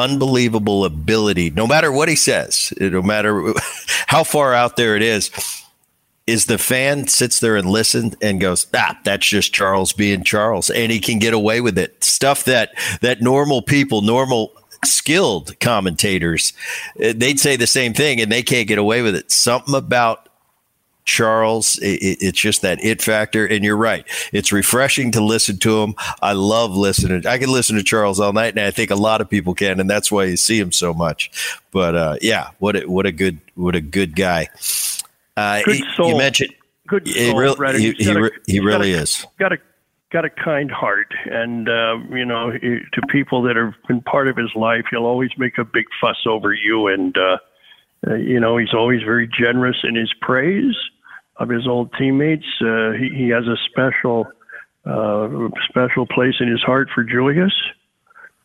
unbelievable 0.00 0.84
ability, 0.84 1.50
no 1.50 1.66
matter 1.66 1.92
what 1.92 2.08
he 2.08 2.16
says, 2.16 2.72
no 2.80 3.02
matter 3.02 3.52
how 4.06 4.24
far 4.24 4.54
out 4.54 4.76
there 4.76 4.96
it 4.96 5.02
is, 5.02 5.30
is 6.26 6.46
the 6.46 6.58
fan 6.58 7.08
sits 7.08 7.40
there 7.40 7.56
and 7.56 7.68
listens 7.68 8.14
and 8.22 8.40
goes, 8.40 8.66
ah, 8.74 8.98
that's 9.04 9.26
just 9.26 9.52
Charles 9.52 9.92
being 9.92 10.22
Charles. 10.22 10.70
And 10.70 10.92
he 10.92 11.00
can 11.00 11.18
get 11.18 11.34
away 11.34 11.60
with 11.60 11.76
it. 11.76 12.02
Stuff 12.04 12.44
that 12.44 12.70
that 13.00 13.20
normal 13.20 13.62
people, 13.62 14.02
normal 14.02 14.52
skilled 14.84 15.58
commentators, 15.60 16.52
eh, 17.00 17.12
they'd 17.16 17.40
say 17.40 17.56
the 17.56 17.66
same 17.66 17.94
thing 17.94 18.20
and 18.20 18.30
they 18.30 18.42
can't 18.42 18.68
get 18.68 18.78
away 18.78 19.02
with 19.02 19.14
it. 19.14 19.30
Something 19.30 19.74
about 19.74 20.28
Charles. 21.10 21.76
It, 21.78 22.18
it's 22.20 22.38
just 22.38 22.62
that 22.62 22.82
it 22.84 23.02
factor. 23.02 23.44
And 23.44 23.64
you're 23.64 23.76
right. 23.76 24.06
It's 24.32 24.52
refreshing 24.52 25.10
to 25.12 25.20
listen 25.20 25.58
to 25.58 25.82
him. 25.82 25.94
I 26.22 26.32
love 26.34 26.76
listening. 26.76 27.26
I 27.26 27.36
can 27.38 27.50
listen 27.50 27.76
to 27.76 27.82
Charles 27.82 28.20
all 28.20 28.32
night, 28.32 28.54
and 28.54 28.60
I 28.60 28.70
think 28.70 28.90
a 28.90 28.96
lot 28.96 29.20
of 29.20 29.28
people 29.28 29.54
can, 29.54 29.80
and 29.80 29.90
that's 29.90 30.12
why 30.12 30.24
you 30.24 30.36
see 30.36 30.58
him 30.58 30.70
so 30.70 30.94
much. 30.94 31.30
But 31.72 31.96
uh, 31.96 32.16
yeah, 32.22 32.50
what 32.60 32.76
a, 32.76 32.88
what 32.88 33.06
a 33.06 33.12
good 33.12 33.40
what 33.56 33.74
a 33.74 33.80
good 33.80 34.14
guy. 34.14 34.48
Uh, 35.36 35.62
good 35.64 35.82
soul. 35.96 36.10
You 36.10 36.16
mentioned 36.16 36.54
good 36.86 37.08
soul, 37.08 37.14
he, 37.14 37.32
really, 37.32 37.80
he, 37.80 37.92
he, 37.92 38.10
a, 38.10 38.30
he 38.46 38.60
really 38.60 38.92
got 38.92 38.98
a, 38.98 39.02
is. 39.02 39.26
Got 39.38 39.52
a 39.52 39.58
got 40.12 40.24
a 40.24 40.30
kind 40.30 40.70
heart, 40.70 41.12
and 41.26 41.68
uh, 41.68 41.98
you 42.10 42.24
know, 42.24 42.52
to 42.52 43.02
people 43.08 43.42
that 43.42 43.56
have 43.56 43.74
been 43.88 44.00
part 44.00 44.28
of 44.28 44.36
his 44.36 44.54
life, 44.54 44.84
he'll 44.90 45.06
always 45.06 45.30
make 45.36 45.58
a 45.58 45.64
big 45.64 45.86
fuss 46.00 46.24
over 46.26 46.52
you, 46.52 46.86
and 46.86 47.16
uh, 47.18 47.38
uh, 48.06 48.14
you 48.14 48.38
know, 48.38 48.56
he's 48.56 48.72
always 48.72 49.02
very 49.02 49.28
generous 49.28 49.78
in 49.82 49.96
his 49.96 50.12
praise 50.20 50.76
of 51.40 51.48
his 51.48 51.66
old 51.66 51.90
teammates. 51.98 52.44
Uh, 52.60 52.92
he, 52.92 53.08
he 53.08 53.28
has 53.30 53.46
a 53.46 53.56
special 53.68 54.28
uh, 54.86 55.28
special 55.68 56.06
place 56.06 56.34
in 56.40 56.48
his 56.48 56.62
heart 56.62 56.88
for 56.94 57.02
Julius. 57.02 57.52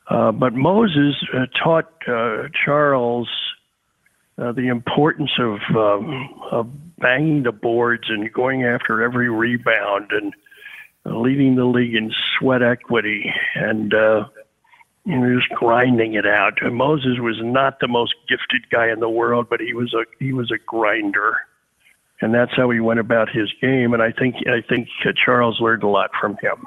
Uh, 0.08 0.32
but 0.32 0.54
Moses 0.54 1.16
uh, 1.34 1.46
taught 1.64 1.92
uh, 2.08 2.48
Charles 2.66 3.30
uh, 4.38 4.52
the 4.52 4.68
importance 4.68 5.32
of, 5.40 5.60
um, 5.76 6.30
of 6.52 6.68
banging 6.98 7.44
the 7.44 7.52
boards 7.52 8.04
and 8.10 8.32
going 8.32 8.64
after 8.64 9.02
every 9.02 9.30
rebound 9.30 10.12
and 10.12 10.34
leading 11.06 11.56
the 11.56 11.66
league 11.66 11.96
in 11.96 12.12
sweat 12.38 12.62
equity 12.62 13.34
and 13.56 13.94
you 15.06 15.20
know, 15.20 15.40
just 15.40 15.50
grinding 15.52 16.16
it 16.16 16.26
out. 16.26 16.62
And 16.62 16.76
Moses 16.76 17.20
was 17.20 17.38
not 17.42 17.80
the 17.80 17.88
most 17.88 18.14
gifted 18.28 18.70
guy 18.70 18.92
in 18.92 19.00
the 19.00 19.10
world, 19.10 19.48
but 19.50 19.62
he 19.62 19.74
was 19.74 19.94
a 19.94 20.04
he 20.20 20.34
was 20.34 20.52
a 20.52 20.58
grinder 20.58 21.38
and 22.22 22.34
that's 22.34 22.52
how 22.56 22.70
he 22.70 22.80
went 22.80 23.00
about 23.00 23.30
his 23.30 23.52
game. 23.62 23.94
And 23.94 24.02
I 24.02 24.12
think 24.12 24.36
I 24.48 24.62
think 24.68 24.88
Charles 25.24 25.60
learned 25.60 25.84
a 25.84 25.88
lot 25.88 26.12
from 26.20 26.38
him. 26.38 26.66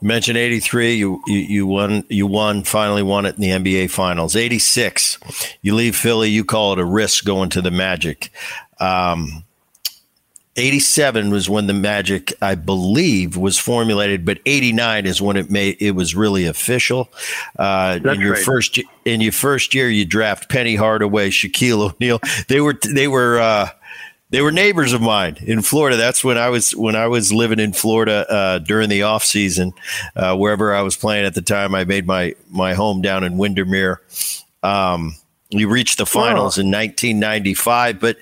You 0.00 0.08
mentioned 0.08 0.36
83 0.36 0.94
you, 0.94 1.22
you, 1.26 1.38
you 1.38 1.66
won 1.66 2.04
you 2.08 2.26
won 2.26 2.64
finally 2.64 3.02
won 3.02 3.24
it 3.24 3.36
in 3.36 3.40
the 3.40 3.50
NBA 3.50 3.90
finals. 3.90 4.34
86 4.34 5.18
you 5.62 5.74
leave 5.74 5.94
Philly. 5.94 6.30
You 6.30 6.44
call 6.44 6.72
it 6.72 6.78
a 6.78 6.84
risk 6.84 7.24
going 7.24 7.50
to 7.50 7.62
the 7.62 7.70
Magic. 7.70 8.30
Um, 8.80 9.44
87 10.56 11.30
was 11.30 11.48
when 11.48 11.66
the 11.66 11.72
magic 11.72 12.32
i 12.42 12.54
believe 12.54 13.36
was 13.36 13.58
formulated 13.58 14.24
but 14.24 14.38
89 14.44 15.06
is 15.06 15.22
when 15.22 15.36
it 15.36 15.50
made 15.50 15.76
it 15.80 15.92
was 15.92 16.14
really 16.14 16.46
official 16.46 17.10
uh, 17.58 17.98
in 18.04 18.20
your 18.20 18.34
right. 18.34 18.44
first 18.44 18.78
in 19.04 19.20
your 19.20 19.32
first 19.32 19.74
year 19.74 19.88
you 19.88 20.04
draft 20.04 20.50
penny 20.50 20.76
hardaway 20.76 21.30
shaquille 21.30 21.92
o'neal 21.94 22.20
they 22.48 22.60
were 22.60 22.78
they 22.94 23.08
were 23.08 23.40
uh, 23.40 23.68
they 24.32 24.40
were 24.40 24.50
neighbors 24.50 24.94
of 24.94 25.02
mine 25.02 25.36
in 25.42 25.60
Florida. 25.60 25.98
That's 25.98 26.24
when 26.24 26.38
I 26.38 26.48
was 26.48 26.74
when 26.74 26.96
I 26.96 27.06
was 27.06 27.34
living 27.34 27.60
in 27.60 27.74
Florida 27.74 28.26
uh, 28.30 28.58
during 28.60 28.88
the 28.88 29.02
off 29.02 29.24
season, 29.24 29.74
uh, 30.16 30.34
wherever 30.34 30.74
I 30.74 30.80
was 30.80 30.96
playing 30.96 31.26
at 31.26 31.34
the 31.34 31.42
time. 31.42 31.74
I 31.74 31.84
made 31.84 32.06
my 32.06 32.34
my 32.48 32.72
home 32.72 33.02
down 33.02 33.24
in 33.24 33.36
Windermere. 33.36 34.00
Um, 34.62 35.16
we 35.52 35.66
reached 35.66 35.98
the 35.98 36.06
finals 36.06 36.56
in 36.56 36.70
1995, 36.70 38.00
but 38.00 38.16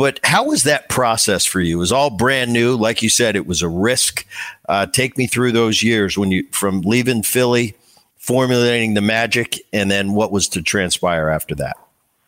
but 0.00 0.18
how 0.24 0.44
was 0.44 0.62
that 0.62 0.88
process 0.88 1.44
for 1.44 1.60
you? 1.60 1.76
It 1.76 1.78
was 1.78 1.92
all 1.92 2.08
brand 2.08 2.54
new, 2.54 2.74
like 2.74 3.02
you 3.02 3.10
said. 3.10 3.36
It 3.36 3.46
was 3.46 3.60
a 3.60 3.68
risk. 3.68 4.26
Uh, 4.66 4.86
take 4.86 5.18
me 5.18 5.26
through 5.26 5.52
those 5.52 5.82
years 5.82 6.16
when 6.16 6.30
you 6.30 6.46
from 6.52 6.80
leaving 6.80 7.22
Philly, 7.22 7.76
formulating 8.16 8.94
the 8.94 9.02
magic, 9.02 9.58
and 9.74 9.90
then 9.90 10.14
what 10.14 10.32
was 10.32 10.48
to 10.48 10.62
transpire 10.62 11.28
after 11.28 11.54
that. 11.56 11.76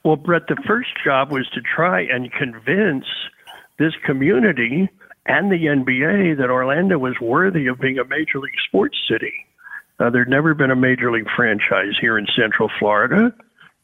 Well, 0.04 0.16
Brett, 0.16 0.48
the 0.48 0.62
first 0.66 0.90
job 1.02 1.32
was 1.32 1.48
to 1.54 1.62
try 1.62 2.02
and 2.02 2.30
convince 2.30 3.06
this 3.78 3.94
community 4.04 4.90
and 5.24 5.50
the 5.50 5.64
NBA 5.64 6.36
that 6.36 6.50
Orlando 6.50 6.98
was 6.98 7.14
worthy 7.22 7.68
of 7.68 7.80
being 7.80 7.98
a 7.98 8.04
major 8.04 8.38
league 8.38 8.52
sports 8.68 8.98
city. 9.08 9.32
Uh, 9.98 10.10
there'd 10.10 10.28
never 10.28 10.52
been 10.52 10.70
a 10.70 10.76
major 10.76 11.10
league 11.10 11.30
franchise 11.34 11.94
here 11.98 12.18
in 12.18 12.26
Central 12.36 12.70
Florida. 12.78 13.32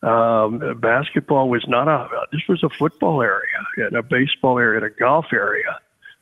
Um, 0.03 0.79
basketball 0.81 1.49
was 1.49 1.65
not 1.67 1.89
a. 1.89 2.09
This 2.31 2.43
was 2.49 2.63
a 2.63 2.69
football 2.79 3.21
area 3.21 3.59
and 3.77 3.97
a 3.97 4.03
baseball 4.03 4.59
area 4.59 4.81
and 4.81 4.87
a 4.87 4.95
golf 4.95 5.27
area. 5.33 5.81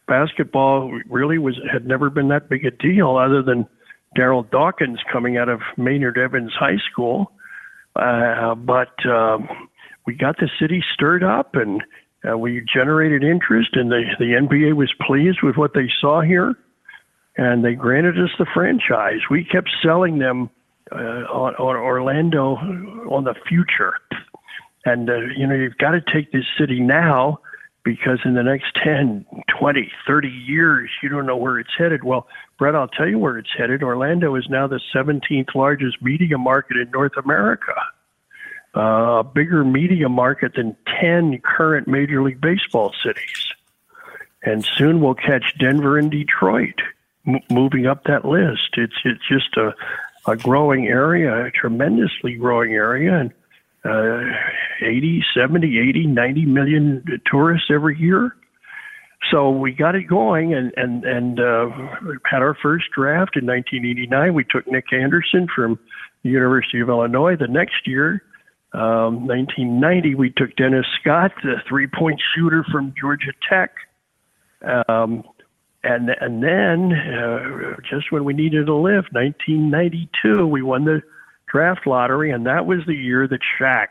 Basketball 0.09 0.99
really 1.11 1.39
was 1.39 1.59
had 1.70 1.87
never 1.87 2.09
been 2.09 2.29
that 2.29 2.49
big 2.49 2.64
a 2.64 2.70
deal, 2.70 3.16
other 3.16 3.43
than 3.43 3.66
Darryl 4.16 4.51
Dawkins 4.51 5.01
coming 5.12 5.37
out 5.37 5.51
of 5.51 5.61
Maynard 5.77 6.16
Evans 6.16 6.53
High 6.59 6.79
School. 6.91 7.33
Uh, 7.95 8.55
but 8.55 8.95
um, 9.07 9.68
we 10.07 10.14
got 10.14 10.39
the 10.39 10.49
city 10.59 10.83
stirred 10.95 11.22
up, 11.22 11.55
and 11.55 11.83
uh, 12.27 12.39
we 12.39 12.64
generated 12.72 13.22
interest, 13.22 13.70
and 13.74 13.91
the 13.91 14.05
the 14.18 14.33
NBA 14.41 14.74
was 14.74 14.93
pleased 15.07 15.41
with 15.43 15.57
what 15.57 15.74
they 15.74 15.91
saw 16.01 16.22
here, 16.22 16.55
and 17.37 17.62
they 17.62 17.74
granted 17.74 18.18
us 18.18 18.31
the 18.39 18.47
franchise. 18.55 19.20
We 19.31 19.45
kept 19.45 19.68
selling 19.83 20.18
them 20.18 20.49
uh, 20.93 20.97
on, 20.97 21.55
on 21.57 21.76
Orlando 21.76 22.55
on 23.11 23.24
the 23.24 23.34
future. 23.49 23.95
And, 24.84 25.11
uh, 25.11 25.18
you 25.37 25.47
know, 25.47 25.55
you've 25.55 25.78
got 25.78 25.93
to 25.93 26.01
take 26.01 26.32
this 26.32 26.45
city 26.59 26.80
now 26.80 27.41
because 27.87 28.18
in 28.24 28.34
the 28.34 28.43
next 28.43 28.66
10, 28.84 29.24
20, 29.59 29.93
30 30.07 30.28
years, 30.28 30.91
you 31.03 31.09
don't 31.09 31.26
know 31.26 31.37
where 31.37 31.59
it's 31.59 31.70
headed. 31.76 32.03
Well, 32.05 32.26
Brett, 32.59 32.74
I'll 32.74 32.89
tell 32.89 33.09
you 33.09 33.18
where 33.18 33.39
it's 33.39 33.51
headed. 33.57 33.82
Orlando 33.82 34.34
is 34.37 34.49
now 34.49 34.66
the 34.66 34.80
17th 34.95 35.55
largest 35.55 36.03
media 36.03 36.39
market 36.39 36.76
in 36.76 36.91
North 36.91 37.16
America, 37.16 37.74
uh, 38.76 39.20
a 39.20 39.24
bigger 39.24 39.64
media 39.64 40.09
market 40.09 40.55
than 40.55 40.76
10 41.01 41.41
current 41.45 41.87
Major 41.87 42.22
League 42.22 42.41
Baseball 42.41 42.93
cities. 43.05 43.49
And 44.43 44.64
soon 44.64 45.01
we'll 45.01 45.14
catch 45.14 45.57
Denver 45.59 45.99
and 45.99 46.11
Detroit 46.11 46.80
m- 47.26 47.41
moving 47.51 47.87
up 47.87 48.05
that 48.05 48.24
list. 48.24 48.70
It's, 48.76 48.97
it's 49.05 49.26
just 49.28 49.57
a, 49.57 49.74
a 50.27 50.37
growing 50.37 50.87
area, 50.87 51.47
a 51.47 51.51
tremendously 51.51 52.35
growing 52.35 52.72
area, 52.72 53.14
and 53.14 53.33
uh, 53.85 54.20
80, 54.83 55.24
70, 55.35 55.79
80, 55.79 56.07
90 56.07 56.45
million 56.47 57.05
tourists 57.31 57.68
every 57.70 57.99
year. 57.99 58.35
So 59.31 59.51
we 59.51 59.72
got 59.72 59.95
it 59.95 60.05
going, 60.05 60.55
and 60.55 60.72
and 60.77 61.05
and 61.05 61.41
uh, 61.41 61.68
had 62.24 62.43
our 62.43 62.57
first 62.62 62.85
draft 62.95 63.37
in 63.37 63.47
1989. 63.47 64.35
We 64.35 64.45
took 64.45 64.66
Nick 64.68 64.93
Anderson 64.93 65.49
from 65.55 65.79
the 66.22 66.31
University 66.31 66.81
of 66.81 66.89
Illinois. 66.89 67.35
The 67.35 67.49
next 67.49 67.87
year, 67.87 68.22
um, 68.72 69.27
1990, 69.27 70.14
we 70.14 70.31
took 70.31 70.55
Dennis 70.57 70.87
Scott, 71.01 71.33
the 71.43 71.57
three-point 71.68 72.20
shooter 72.35 72.64
from 72.70 72.95
Georgia 73.01 73.33
Tech. 73.49 73.72
Um, 74.89 75.24
and 75.87 76.11
and 76.20 76.43
then 76.43 76.93
uh, 76.93 77.76
just 77.89 78.11
when 78.11 78.24
we 78.24 78.34
needed 78.34 78.68
a 78.68 78.74
lift, 78.74 79.12
1992, 79.12 80.47
we 80.47 80.61
won 80.61 80.84
the 80.84 81.01
draft 81.51 81.87
lottery, 81.87 82.32
and 82.32 82.45
that 82.47 82.66
was 82.66 82.80
the 82.87 82.95
year 82.95 83.28
that 83.28 83.39
Shaq 83.59 83.89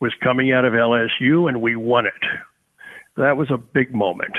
was 0.00 0.12
coming 0.22 0.52
out 0.52 0.64
of 0.64 0.72
LSU, 0.72 1.48
and 1.48 1.62
we 1.62 1.76
won 1.76 2.06
it. 2.06 2.12
That 3.16 3.36
was 3.36 3.50
a 3.52 3.56
big 3.56 3.94
moment. 3.94 4.34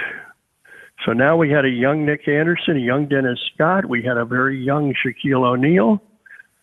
So 1.06 1.14
now 1.14 1.38
we 1.38 1.50
had 1.50 1.64
a 1.64 1.70
young 1.70 2.06
Nick 2.06 2.28
Anderson, 2.28 2.76
a 2.76 2.80
young 2.80 3.08
Dennis 3.08 3.40
Scott, 3.54 3.86
we 3.88 4.04
had 4.04 4.18
a 4.18 4.26
very 4.26 4.62
young 4.62 4.94
Shaquille 4.94 5.46
O'Neal, 5.46 6.02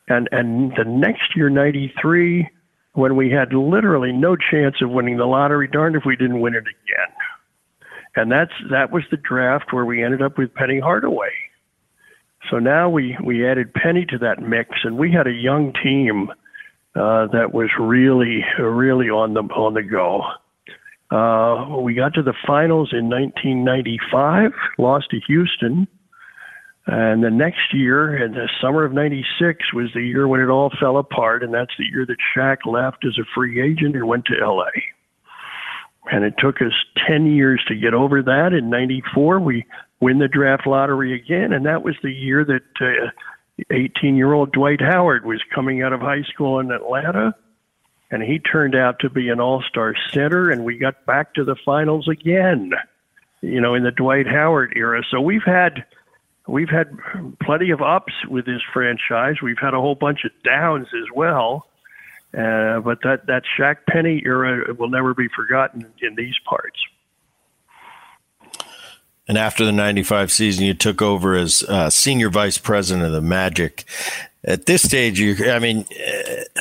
and 0.08 0.28
and 0.32 0.72
the 0.72 0.84
next 0.84 1.34
year, 1.34 1.48
'93, 1.48 2.46
when 2.92 3.16
we 3.16 3.30
had 3.30 3.54
literally 3.54 4.12
no 4.12 4.36
chance 4.36 4.76
of 4.82 4.90
winning 4.90 5.16
the 5.16 5.24
lottery, 5.24 5.66
darned 5.66 5.96
if 5.96 6.02
we 6.04 6.16
didn't 6.16 6.40
win 6.40 6.54
it 6.54 6.64
again 6.64 7.14
and 8.16 8.30
that's 8.30 8.52
that 8.70 8.90
was 8.90 9.04
the 9.10 9.16
draft 9.16 9.72
where 9.72 9.84
we 9.84 10.02
ended 10.02 10.22
up 10.22 10.38
with 10.38 10.54
Penny 10.54 10.80
Hardaway. 10.80 11.30
So 12.50 12.58
now 12.58 12.88
we 12.88 13.16
we 13.24 13.46
added 13.46 13.72
Penny 13.74 14.06
to 14.06 14.18
that 14.18 14.40
mix, 14.42 14.70
and 14.84 14.98
we 14.98 15.12
had 15.12 15.26
a 15.26 15.32
young 15.32 15.72
team 15.82 16.30
uh, 16.94 17.26
that 17.28 17.52
was 17.52 17.70
really 17.78 18.44
really 18.58 19.10
on 19.10 19.34
the 19.34 19.42
on 19.42 19.74
the 19.74 19.82
go. 19.82 20.22
Uh, 21.10 21.80
we 21.80 21.94
got 21.94 22.14
to 22.14 22.22
the 22.22 22.34
finals 22.46 22.90
in 22.92 23.10
1995, 23.10 24.52
lost 24.78 25.10
to 25.10 25.18
Houston, 25.26 25.88
and 26.86 27.24
the 27.24 27.30
next 27.30 27.74
year, 27.74 28.16
in 28.24 28.32
the 28.32 28.48
summer 28.60 28.84
of 28.84 28.92
'96, 28.92 29.72
was 29.72 29.90
the 29.94 30.02
year 30.02 30.26
when 30.26 30.40
it 30.40 30.48
all 30.48 30.70
fell 30.80 30.96
apart, 30.98 31.42
and 31.42 31.52
that's 31.52 31.72
the 31.78 31.84
year 31.84 32.06
that 32.06 32.16
Shaq 32.34 32.58
left 32.64 33.04
as 33.04 33.18
a 33.18 33.26
free 33.34 33.60
agent 33.60 33.94
and 33.94 34.06
went 34.08 34.24
to 34.26 34.34
LA 34.34 34.70
and 36.10 36.24
it 36.24 36.34
took 36.38 36.60
us 36.60 36.72
10 37.08 37.26
years 37.26 37.62
to 37.68 37.74
get 37.74 37.94
over 37.94 38.22
that. 38.22 38.52
In 38.52 38.68
94, 38.68 39.40
we 39.40 39.64
win 40.00 40.18
the 40.18 40.28
draft 40.28 40.66
lottery 40.66 41.14
again, 41.14 41.52
and 41.52 41.66
that 41.66 41.84
was 41.84 41.94
the 42.02 42.12
year 42.12 42.44
that 42.44 43.12
18 43.70 44.14
uh, 44.14 44.16
year 44.16 44.32
old 44.32 44.52
Dwight 44.52 44.80
Howard 44.80 45.24
was 45.24 45.40
coming 45.54 45.82
out 45.82 45.92
of 45.92 46.00
high 46.00 46.22
school 46.22 46.58
in 46.58 46.72
Atlanta. 46.72 47.34
And 48.10 48.24
he 48.24 48.40
turned 48.40 48.74
out 48.74 48.98
to 49.00 49.10
be 49.10 49.28
an 49.28 49.40
all 49.40 49.62
star 49.62 49.94
center, 50.12 50.50
and 50.50 50.64
we 50.64 50.78
got 50.78 51.06
back 51.06 51.34
to 51.34 51.44
the 51.44 51.54
finals 51.64 52.08
again, 52.08 52.72
you 53.40 53.60
know, 53.60 53.74
in 53.74 53.84
the 53.84 53.92
Dwight 53.92 54.26
Howard 54.26 54.72
era. 54.74 55.02
So 55.12 55.20
we've 55.20 55.44
had 55.46 55.84
we've 56.48 56.68
had 56.68 56.90
plenty 57.40 57.70
of 57.70 57.80
ups 57.80 58.12
with 58.28 58.46
this 58.46 58.62
franchise. 58.72 59.36
We've 59.40 59.60
had 59.60 59.74
a 59.74 59.80
whole 59.80 59.94
bunch 59.94 60.24
of 60.24 60.32
downs 60.42 60.88
as 60.88 61.06
well. 61.14 61.68
Uh, 62.36 62.80
but 62.80 62.98
that, 63.02 63.26
that 63.26 63.42
Shaq 63.58 63.78
Penny 63.88 64.22
era 64.24 64.72
will 64.74 64.88
never 64.88 65.14
be 65.14 65.28
forgotten 65.28 65.92
in 66.00 66.14
these 66.14 66.36
parts. 66.44 66.78
And 69.26 69.38
after 69.38 69.64
the 69.64 69.72
95 69.72 70.32
season, 70.32 70.64
you 70.64 70.74
took 70.74 71.02
over 71.02 71.34
as 71.36 71.62
uh, 71.64 71.90
senior 71.90 72.30
vice 72.30 72.58
president 72.58 73.06
of 73.06 73.12
the 73.12 73.20
Magic. 73.20 73.84
At 74.44 74.66
this 74.66 74.82
stage, 74.82 75.20
you, 75.20 75.50
I 75.50 75.58
mean, 75.58 75.84
uh, 75.92 76.60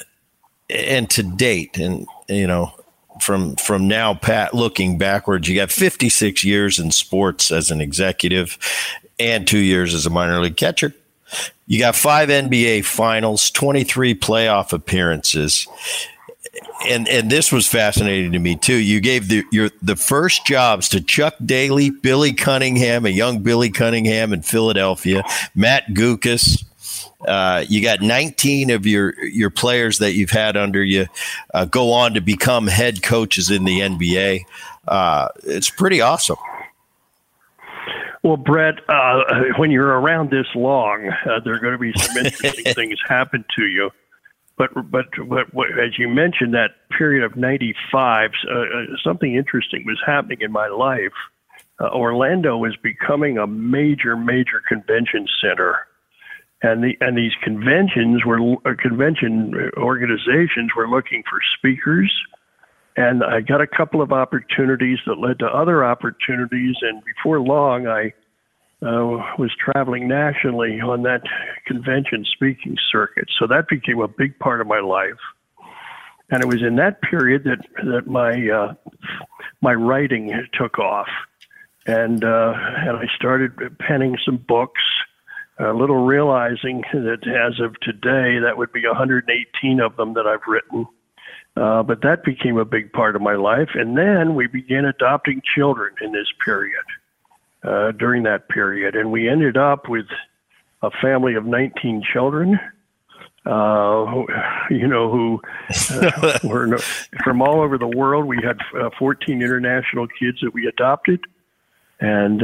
and 0.69 1.09
to 1.11 1.23
date, 1.23 1.77
and, 1.77 2.05
you 2.27 2.45
know, 2.45 2.73
from 3.19 3.55
from 3.57 3.87
now 3.87 4.13
pat 4.13 4.53
looking 4.53 4.97
backwards 4.97 5.47
you 5.47 5.55
got 5.55 5.71
56 5.71 6.43
years 6.43 6.79
in 6.79 6.89
sports 6.91 7.51
as 7.51 7.69
an 7.69 7.81
executive 7.81 8.57
and 9.19 9.47
2 9.47 9.57
years 9.57 9.93
as 9.93 10.05
a 10.05 10.09
minor 10.09 10.39
league 10.39 10.57
catcher 10.57 10.93
you 11.67 11.79
got 11.79 11.95
five 11.95 12.29
NBA 12.29 12.85
finals, 12.85 13.51
23 13.51 14.15
playoff 14.15 14.73
appearances. 14.73 15.67
And 16.87 17.07
and 17.09 17.29
this 17.29 17.51
was 17.51 17.67
fascinating 17.67 18.31
to 18.31 18.39
me 18.39 18.55
too. 18.55 18.75
You 18.75 19.01
gave 19.01 19.27
the 19.27 19.43
your 19.51 19.69
the 19.81 19.95
first 19.95 20.45
jobs 20.45 20.89
to 20.89 21.01
Chuck 21.01 21.35
Daly, 21.45 21.89
Billy 21.89 22.33
Cunningham, 22.33 23.05
a 23.05 23.09
young 23.09 23.39
Billy 23.43 23.69
Cunningham 23.69 24.33
in 24.33 24.41
Philadelphia, 24.41 25.23
Matt 25.55 25.87
Guokas. 25.89 26.63
Uh, 27.27 27.65
you 27.67 27.81
got 27.81 28.01
19 28.01 28.71
of 28.71 28.87
your 28.87 29.13
your 29.25 29.49
players 29.49 29.97
that 29.99 30.13
you've 30.13 30.29
had 30.29 30.55
under 30.55 30.83
you 30.83 31.05
uh, 31.53 31.65
go 31.65 31.91
on 31.91 32.13
to 32.13 32.21
become 32.21 32.65
head 32.65 33.03
coaches 33.03 33.51
in 33.51 33.65
the 33.65 33.81
NBA. 33.81 34.45
Uh, 34.87 35.27
it's 35.43 35.69
pretty 35.69 35.99
awesome. 36.01 36.37
Well, 38.23 38.37
Brett, 38.37 38.75
uh, 38.89 39.23
when 39.57 39.71
you're 39.71 39.99
around 39.99 40.29
this 40.29 40.47
long, 40.53 41.07
uh, 41.07 41.39
there 41.43 41.53
are 41.53 41.59
going 41.59 41.73
to 41.73 41.79
be 41.79 41.93
some 41.97 42.17
interesting 42.17 42.73
things 42.73 42.99
happen 43.07 43.45
to 43.57 43.65
you. 43.65 43.91
But, 44.57 44.71
but, 44.91 45.05
but, 45.29 45.47
as 45.81 45.97
you 45.97 46.09
mentioned, 46.09 46.53
that 46.53 46.71
period 46.97 47.23
of 47.23 47.37
95, 47.37 48.31
uh, 48.45 48.53
uh, 48.53 48.65
something 49.01 49.35
interesting 49.35 49.85
was 49.85 49.97
happening 50.05 50.39
in 50.41 50.51
my 50.51 50.67
life. 50.67 51.13
Uh, 51.79 51.87
Orlando 51.93 52.57
was 52.57 52.75
becoming 52.83 53.37
a 53.37 53.47
major, 53.47 54.17
major 54.17 54.61
convention 54.67 55.27
center. 55.41 55.77
And, 56.61 56.83
the, 56.83 56.97
and 56.99 57.17
these 57.17 57.31
conventions 57.41 58.25
were 58.25 58.55
uh, 58.65 58.73
convention 58.77 59.71
organizations 59.77 60.71
were 60.75 60.89
looking 60.89 61.23
for 61.23 61.39
speakers, 61.57 62.13
and 62.99 63.23
I 63.23 63.39
got 63.39 63.61
a 63.61 63.67
couple 63.67 64.01
of 64.01 64.11
opportunities 64.11 64.97
that 65.07 65.19
led 65.19 65.39
to 65.39 65.45
other 65.45 65.85
opportunities. 65.85 66.75
And 66.81 67.01
before 67.05 67.39
long, 67.39 67.87
I 67.87 68.11
uh, 68.81 69.23
was 69.37 69.51
traveling 69.57 70.09
nationally 70.09 70.81
on 70.81 71.03
that 71.03 71.21
convention 71.65 72.25
speaking 72.33 72.75
circuit. 72.91 73.29
So 73.39 73.47
that 73.47 73.69
became 73.69 74.01
a 74.01 74.09
big 74.09 74.37
part 74.39 74.59
of 74.59 74.67
my 74.67 74.81
life. 74.81 75.19
And 76.29 76.43
it 76.43 76.47
was 76.47 76.61
in 76.61 76.75
that 76.75 77.01
period 77.01 77.45
that 77.45 77.65
that 77.85 78.05
my 78.05 78.49
uh, 78.49 78.73
my 79.61 79.73
writing 79.73 80.31
took 80.53 80.77
off, 80.77 81.07
and 81.87 82.23
uh, 82.23 82.53
and 82.53 82.97
I 82.97 83.05
started 83.15 83.79
penning 83.79 84.17
some 84.25 84.37
books. 84.37 84.81
A 85.57 85.73
little 85.73 86.05
realizing 86.05 86.83
that 86.93 87.27
as 87.27 87.59
of 87.59 87.79
today, 87.81 88.39
that 88.39 88.57
would 88.57 88.71
be 88.71 88.85
118 88.85 89.81
of 89.81 89.95
them 89.97 90.13
that 90.13 90.27
I've 90.27 90.47
written. 90.47 90.85
Uh, 91.55 91.83
but 91.83 92.01
that 92.01 92.23
became 92.23 92.57
a 92.57 92.65
big 92.65 92.91
part 92.93 93.15
of 93.15 93.21
my 93.21 93.35
life. 93.35 93.69
And 93.73 93.97
then 93.97 94.35
we 94.35 94.47
began 94.47 94.85
adopting 94.85 95.41
children 95.55 95.93
in 96.01 96.11
this 96.11 96.27
period, 96.43 96.83
uh, 97.63 97.91
during 97.91 98.23
that 98.23 98.47
period. 98.49 98.95
And 98.95 99.11
we 99.11 99.27
ended 99.27 99.57
up 99.57 99.89
with 99.89 100.05
a 100.81 100.89
family 101.01 101.35
of 101.35 101.45
19 101.45 102.03
children. 102.13 102.59
Uh, 103.45 104.25
you 104.69 104.85
know, 104.85 105.09
who 105.09 105.41
uh, 105.91 106.39
were 106.43 106.77
from 107.23 107.41
all 107.41 107.61
over 107.61 107.77
the 107.77 107.87
world. 107.87 108.25
We 108.25 108.37
had 108.43 108.59
uh, 108.79 108.89
14 108.99 109.41
international 109.41 110.07
kids 110.07 110.39
that 110.41 110.53
we 110.53 110.67
adopted, 110.67 111.21
and 111.99 112.41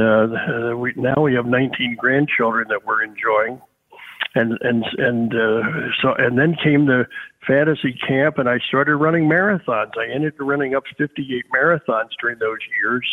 we, 0.79 0.93
now 0.95 1.21
we 1.21 1.35
have 1.35 1.45
19 1.45 1.97
grandchildren 1.99 2.69
that 2.69 2.85
we're 2.85 3.03
enjoying 3.03 3.61
and 4.35 4.57
and 4.61 4.85
and 4.97 5.33
uh, 5.33 5.61
so 6.01 6.13
and 6.17 6.37
then 6.37 6.55
came 6.61 6.85
the 6.85 7.05
fantasy 7.47 7.93
camp, 8.07 8.37
and 8.37 8.49
I 8.49 8.59
started 8.67 8.97
running 8.97 9.29
marathons. 9.29 9.91
I 9.97 10.13
ended 10.13 10.33
up 10.33 10.39
running 10.39 10.75
up 10.75 10.83
58 10.97 11.45
marathons 11.55 12.09
during 12.19 12.39
those 12.39 12.59
years, 12.81 13.09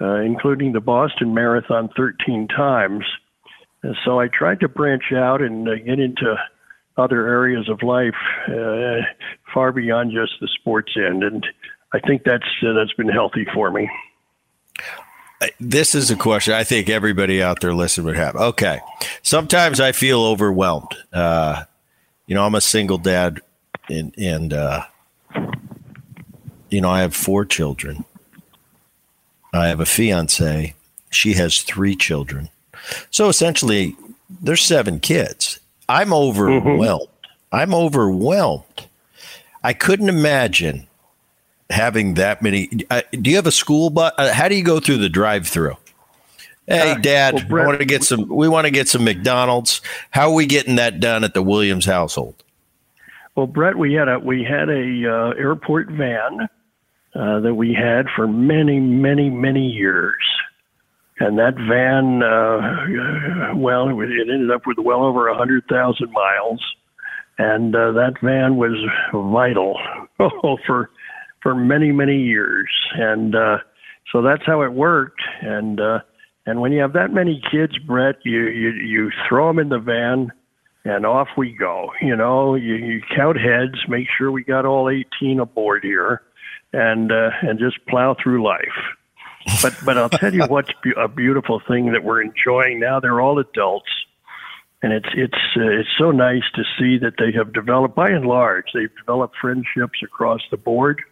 uh, 0.00 0.20
including 0.20 0.72
the 0.72 0.80
Boston 0.80 1.32
Marathon 1.32 1.88
13 1.96 2.48
times. 2.48 3.04
And 3.82 3.96
so 4.04 4.20
I 4.20 4.28
tried 4.28 4.60
to 4.60 4.68
branch 4.68 5.12
out 5.14 5.42
and 5.42 5.68
uh, 5.68 5.76
get 5.76 5.98
into 5.98 6.36
other 6.96 7.26
areas 7.26 7.68
of 7.68 7.82
life 7.82 8.14
uh, 8.48 9.00
far 9.52 9.72
beyond 9.72 10.12
just 10.12 10.32
the 10.40 10.48
sports 10.60 10.92
end, 10.96 11.24
and 11.24 11.46
I 11.94 12.00
think 12.00 12.22
that's 12.24 12.44
uh, 12.62 12.74
that's 12.74 12.92
been 12.92 13.08
healthy 13.08 13.46
for 13.54 13.70
me 13.70 13.88
this 15.60 15.94
is 15.94 16.10
a 16.10 16.16
question 16.16 16.54
I 16.54 16.64
think 16.64 16.88
everybody 16.88 17.42
out 17.42 17.60
there 17.60 17.74
listening 17.74 18.06
would 18.06 18.16
have. 18.16 18.36
Okay. 18.36 18.80
Sometimes 19.22 19.80
I 19.80 19.92
feel 19.92 20.22
overwhelmed. 20.22 20.94
Uh, 21.12 21.64
you 22.26 22.34
know, 22.34 22.44
I'm 22.44 22.54
a 22.54 22.60
single 22.60 22.98
dad 22.98 23.40
and, 23.88 24.14
and, 24.18 24.52
uh, 24.52 24.84
you 26.70 26.80
know, 26.80 26.90
I 26.90 27.00
have 27.00 27.14
four 27.14 27.44
children. 27.44 28.04
I 29.52 29.68
have 29.68 29.80
a 29.80 29.86
fiance. 29.86 30.74
She 31.10 31.34
has 31.34 31.60
three 31.62 31.94
children. 31.94 32.48
So 33.10 33.28
essentially, 33.28 33.96
there's 34.40 34.62
seven 34.62 34.98
kids. 34.98 35.60
I'm 35.88 36.12
overwhelmed. 36.12 37.08
Mm-hmm. 37.08 37.56
I'm 37.56 37.74
overwhelmed. 37.74 38.88
I 39.62 39.74
couldn't 39.74 40.08
imagine 40.08 40.88
having 41.72 42.14
that 42.14 42.42
many. 42.42 42.70
Uh, 42.90 43.02
do 43.12 43.30
you 43.30 43.36
have 43.36 43.46
a 43.46 43.52
school 43.52 43.90
bus? 43.90 44.12
Uh, 44.16 44.32
how 44.32 44.48
do 44.48 44.54
you 44.54 44.62
go 44.62 44.78
through 44.78 44.98
the 44.98 45.08
drive-through? 45.08 45.76
Hey, 46.66 46.92
uh, 46.92 46.98
Dad, 46.98 47.34
well, 47.34 47.44
Brett, 47.48 47.64
I 47.64 47.68
want 47.68 47.80
to 47.80 47.84
get 47.84 48.04
some. 48.04 48.28
We 48.28 48.48
want 48.48 48.66
to 48.66 48.70
get 48.70 48.88
some 48.88 49.04
McDonald's. 49.04 49.80
How 50.10 50.28
are 50.28 50.34
we 50.34 50.46
getting 50.46 50.76
that 50.76 51.00
done 51.00 51.24
at 51.24 51.34
the 51.34 51.42
Williams 51.42 51.84
household? 51.84 52.42
Well, 53.34 53.46
Brett, 53.46 53.76
we 53.76 53.94
had 53.94 54.08
a 54.08 54.18
we 54.18 54.44
had 54.44 54.68
a 54.68 55.10
uh, 55.10 55.30
airport 55.38 55.88
van 55.88 56.48
uh, 57.14 57.40
that 57.40 57.54
we 57.54 57.74
had 57.74 58.06
for 58.14 58.28
many, 58.28 58.78
many, 58.78 59.28
many 59.28 59.66
years, 59.66 60.22
and 61.18 61.38
that 61.38 61.56
van, 61.56 62.22
uh, 62.22 63.54
well, 63.56 63.88
it 63.88 64.30
ended 64.30 64.50
up 64.50 64.66
with 64.66 64.78
well 64.78 65.02
over 65.02 65.28
a 65.28 65.36
hundred 65.36 65.64
thousand 65.68 66.12
miles, 66.12 66.62
and 67.38 67.74
uh, 67.74 67.92
that 67.92 68.14
van 68.22 68.56
was 68.56 68.76
vital 69.12 69.78
for 70.66 70.90
for 71.42 71.54
many 71.54 71.92
many 71.92 72.22
years, 72.22 72.70
and 72.94 73.34
uh, 73.34 73.58
so 74.12 74.22
that's 74.22 74.44
how 74.46 74.62
it 74.62 74.72
worked. 74.72 75.20
And 75.40 75.80
uh, 75.80 76.00
and 76.46 76.60
when 76.60 76.72
you 76.72 76.80
have 76.80 76.92
that 76.94 77.12
many 77.12 77.42
kids, 77.50 77.76
Brett, 77.78 78.16
you 78.24 78.48
you 78.48 78.70
you 78.70 79.10
throw 79.28 79.48
them 79.48 79.58
in 79.58 79.68
the 79.68 79.78
van, 79.78 80.32
and 80.84 81.04
off 81.06 81.28
we 81.36 81.52
go. 81.52 81.90
You 82.00 82.16
know, 82.16 82.54
you, 82.54 82.74
you 82.74 83.00
count 83.14 83.38
heads, 83.38 83.78
make 83.88 84.06
sure 84.16 84.30
we 84.30 84.44
got 84.44 84.64
all 84.64 84.88
18 84.88 85.40
aboard 85.40 85.82
here, 85.82 86.22
and 86.72 87.10
uh, 87.10 87.30
and 87.42 87.58
just 87.58 87.84
plow 87.86 88.16
through 88.22 88.44
life. 88.44 88.60
But 89.62 89.74
but 89.84 89.98
I'll 89.98 90.10
tell 90.10 90.32
you 90.32 90.44
what's 90.48 90.70
a 90.96 91.08
beautiful 91.08 91.60
thing 91.66 91.92
that 91.92 92.04
we're 92.04 92.22
enjoying 92.22 92.80
now. 92.80 93.00
They're 93.00 93.20
all 93.20 93.38
adults 93.38 93.90
and 94.82 94.92
it's 94.92 95.08
it's 95.14 95.38
uh, 95.56 95.68
it's 95.80 95.88
so 95.98 96.10
nice 96.10 96.42
to 96.54 96.62
see 96.78 96.98
that 96.98 97.14
they 97.18 97.32
have 97.36 97.52
developed 97.52 97.94
by 97.94 98.10
and 98.10 98.26
large 98.26 98.66
they've 98.74 98.94
developed 98.96 99.36
friendships 99.40 100.00
across 100.02 100.40
the 100.50 100.56
board 100.56 101.02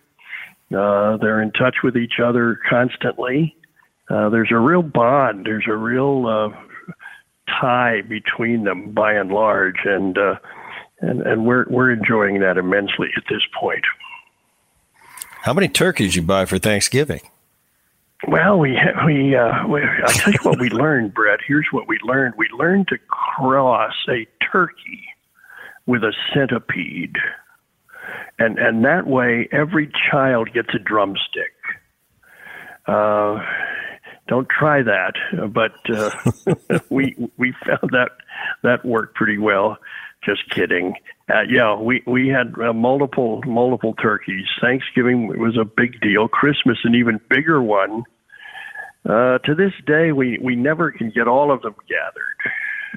uh, 0.77 1.17
they're 1.17 1.43
in 1.43 1.53
touch 1.53 1.77
with 1.83 1.97
each 1.97 2.21
other 2.23 2.59
constantly. 2.69 3.57
Uh, 4.09 4.29
there's 4.29 4.51
a 4.53 4.59
real 4.59 4.83
bond. 4.83 5.47
There's 5.47 5.67
a 5.69 5.77
real 5.77 6.27
uh, 6.27 6.93
tie 7.61 8.03
between 8.03 8.65
them, 8.65 8.93
by 8.93 9.15
and 9.15 9.31
large, 9.31 9.81
and 9.85 10.17
uh, 10.17 10.37
and 11.01 11.23
and 11.23 11.47
we're 11.47 11.67
we're 11.69 11.91
enjoying 11.91 12.41
that 12.41 12.57
immensely 12.57 13.09
at 13.17 13.25
this 13.29 13.43
point. 13.59 13.85
How 15.43 15.55
many 15.55 15.69
turkeys 15.69 16.17
you 16.17 16.23
buy 16.23 16.45
for 16.45 16.59
Thanksgiving? 16.59 17.21
Well, 18.29 18.59
we 18.59 18.79
we, 19.07 19.35
uh, 19.35 19.67
we 19.67 19.83
I'll 19.83 20.13
tell 20.13 20.33
you 20.33 20.39
what 20.43 20.61
we 20.61 20.69
learned, 20.69 21.15
Brett. 21.15 21.41
Here's 21.47 21.67
what 21.71 21.89
we 21.89 21.99
learned. 22.03 22.35
We 22.37 22.49
learned 22.57 22.89
to 22.89 22.99
cross 23.09 23.95
a 24.09 24.27
turkey 24.53 25.05
with 25.87 26.05
a 26.05 26.13
centipede 26.35 27.17
and 28.39 28.59
and 28.59 28.85
that 28.85 29.07
way 29.07 29.49
every 29.53 29.91
child 30.11 30.51
gets 30.53 30.69
a 30.75 30.79
drumstick 30.79 31.53
Uh, 32.87 33.39
don't 34.29 34.49
try 34.49 34.83
that. 34.83 35.15
But 35.53 35.73
uh, 35.91 36.79
we 36.91 37.17
we 37.37 37.53
found 37.67 37.91
that 37.93 38.11
that 38.63 38.85
worked 38.85 39.17
pretty 39.17 39.39
well. 39.39 39.77
Just 40.25 40.49
kidding. 40.51 40.95
Uh, 41.29 41.43
yeah, 41.49 41.77
we 41.77 42.03
we 42.07 42.29
had 42.29 42.55
uh, 42.61 42.73
multiple 42.73 43.43
multiple 43.47 43.95
turkeys. 43.95 44.47
Thanksgiving 44.61 45.29
was 45.39 45.57
a 45.61 45.65
big 45.65 46.01
deal. 46.01 46.29
Christmas 46.29 46.79
an 46.85 46.95
even 46.95 47.21
bigger 47.29 47.61
one. 47.63 48.05
Uh, 49.09 49.39
to 49.39 49.55
this 49.55 49.73
day, 49.87 50.13
we 50.13 50.39
we 50.43 50.57
never 50.57 50.93
can 50.93 51.11
get 51.11 51.27
all 51.27 51.51
of 51.51 51.63
them 51.63 51.75
gathered. 51.89 52.41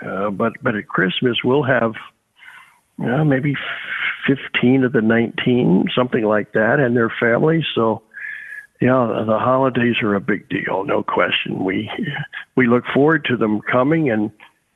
Uh, 0.06 0.30
but 0.32 0.54
but 0.62 0.76
at 0.76 0.88
Christmas 0.88 1.38
we'll 1.44 1.64
have 1.64 1.94
uh, 3.04 3.24
maybe 3.24 3.56
fifteen 4.28 4.84
of 4.84 4.94
the 4.94 5.02
nineteen, 5.02 5.86
something 5.96 6.24
like 6.24 6.54
that, 6.54 6.80
and 6.80 6.96
their 6.96 7.14
families. 7.20 7.66
So 7.76 8.02
yeah, 8.82 9.24
the 9.26 9.40
holidays 9.40 9.96
are 10.02 10.14
a 10.14 10.20
big 10.20 10.50
deal, 10.50 10.84
no 10.84 11.04
question. 11.04 11.64
We 11.64 11.90
we 12.56 12.68
look 12.68 12.84
forward 12.94 13.26
to 13.26 13.38
them 13.38 13.62
coming, 13.62 14.10
and 14.10 14.32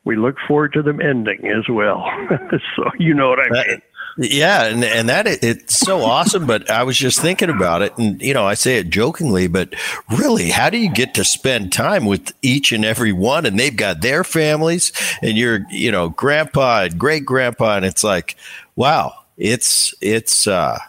we 0.06 0.16
look 0.16 0.38
forward 0.48 0.74
to 0.74 0.82
them 0.82 1.02
ending 1.02 1.48
as 1.48 1.68
well. 1.70 2.06
so 2.76 2.84
you 2.98 3.14
know 3.14 3.30
what 3.30 3.40
I 3.40 3.50
mean. 3.50 3.82
Yeah, 4.20 4.64
and 4.66 4.84
and 4.84 5.10
that 5.10 5.28
it's 5.28 5.78
so 5.78 6.02
awesome. 6.02 6.48
But 6.48 6.72
I 6.72 6.82
was 6.84 6.98
just 6.98 7.22
thinking 7.22 7.52
about 7.52 7.84
it, 7.84 7.96
and 8.00 8.20
you 8.20 8.34
know, 8.34 8.46
I 8.48 8.56
say 8.56 8.78
it 8.78 8.90
jokingly, 8.90 9.48
but 9.48 9.76
really, 10.18 10.50
how 10.50 10.72
do 10.72 10.78
you 10.80 10.92
get 10.92 11.14
to 11.16 11.24
spend 11.24 11.72
time 11.72 12.06
with 12.06 12.34
each 12.42 12.72
and 12.72 12.84
every 12.84 13.12
one? 13.12 13.46
And 13.46 13.60
they've 13.60 13.76
got 13.76 14.02
their 14.02 14.24
families, 14.24 14.92
and 15.22 15.38
you're, 15.38 15.60
you 15.70 15.92
know, 15.92 16.10
grandpa 16.10 16.84
and 16.84 16.98
great 16.98 17.26
grandpa, 17.26 17.76
and 17.76 17.86
it's 17.86 18.04
like, 18.04 18.36
wow, 18.76 19.14
it's 19.38 19.94
it's 20.02 20.48
uh 20.48 20.80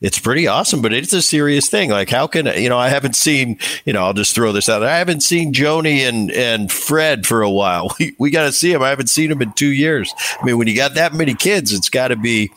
it's 0.00 0.18
pretty 0.18 0.46
awesome, 0.46 0.80
but 0.80 0.92
it's 0.92 1.12
a 1.12 1.20
serious 1.20 1.68
thing. 1.68 1.90
Like, 1.90 2.08
how 2.08 2.28
can 2.28 2.46
you 2.46 2.68
know? 2.68 2.78
I 2.78 2.88
haven't 2.88 3.16
seen 3.16 3.58
you 3.84 3.92
know. 3.92 4.04
I'll 4.04 4.12
just 4.12 4.34
throw 4.34 4.52
this 4.52 4.68
out. 4.68 4.84
I 4.84 4.96
haven't 4.98 5.22
seen 5.22 5.52
Joni 5.52 6.08
and 6.08 6.30
and 6.30 6.70
Fred 6.70 7.26
for 7.26 7.42
a 7.42 7.50
while. 7.50 7.94
We 7.98 8.14
we 8.18 8.30
got 8.30 8.44
to 8.44 8.52
see 8.52 8.72
them. 8.72 8.82
I 8.82 8.90
haven't 8.90 9.08
seen 9.08 9.28
them 9.28 9.42
in 9.42 9.52
two 9.54 9.72
years. 9.72 10.14
I 10.40 10.44
mean, 10.44 10.56
when 10.56 10.68
you 10.68 10.76
got 10.76 10.94
that 10.94 11.14
many 11.14 11.34
kids, 11.34 11.72
it's 11.72 11.88
got 11.88 12.08
to 12.08 12.16
be 12.16 12.52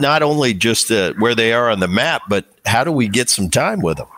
not 0.00 0.22
only 0.22 0.54
just 0.54 0.90
uh, 0.90 1.12
where 1.18 1.36
they 1.36 1.52
are 1.52 1.70
on 1.70 1.78
the 1.78 1.88
map, 1.88 2.22
but 2.28 2.46
how 2.64 2.82
do 2.82 2.90
we 2.90 3.06
get 3.06 3.30
some 3.30 3.48
time 3.48 3.80
with 3.80 3.98
them? 3.98 4.08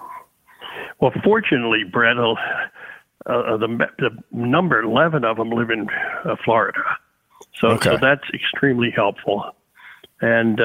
Well, 1.01 1.13
fortunately, 1.23 1.85
Brett, 1.85 2.17
uh, 2.17 2.33
uh 3.27 3.57
the 3.59 3.89
the 3.99 4.11
number 4.33 4.81
eleven 4.81 5.23
of 5.25 5.37
them 5.37 5.51
live 5.51 5.71
in 5.71 5.87
uh, 6.25 6.37
Florida, 6.45 6.81
so 7.61 7.69
okay. 7.73 7.91
so 7.91 7.99
that's 7.99 8.25
extremely 8.33 8.91
helpful, 8.91 9.45
and. 10.23 10.61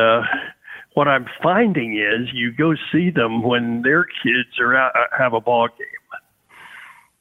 Uh, 0.94 0.96
what 0.96 1.08
I'm 1.08 1.26
finding 1.42 1.98
is 1.98 2.30
you 2.34 2.52
go 2.52 2.74
see 2.92 3.10
them 3.10 3.44
when 3.44 3.82
their 3.82 4.06
kids 4.06 4.60
are 4.60 4.76
out, 4.76 4.92
uh, 4.96 5.18
have 5.18 5.34
a 5.34 5.42
ball 5.42 5.68
game. 5.68 5.88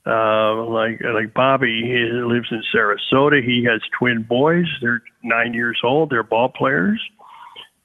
Uh, 0.04 0.64
like 0.64 1.00
like 1.14 1.32
Bobby 1.32 1.82
he 1.84 2.10
lives 2.12 2.48
in 2.50 2.62
Sarasota. 2.74 3.42
He 3.42 3.64
has 3.70 3.80
twin 3.96 4.22
boys. 4.22 4.66
They're 4.80 5.02
nine 5.22 5.54
years 5.54 5.80
old. 5.84 6.10
They're 6.10 6.24
ball 6.24 6.48
players, 6.48 7.00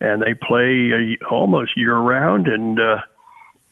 and 0.02 0.22
they 0.22 0.34
play 0.34 0.92
uh, 0.94 1.26
almost 1.30 1.78
year 1.78 1.96
round. 1.96 2.48
And 2.48 2.80
uh, 2.80 3.02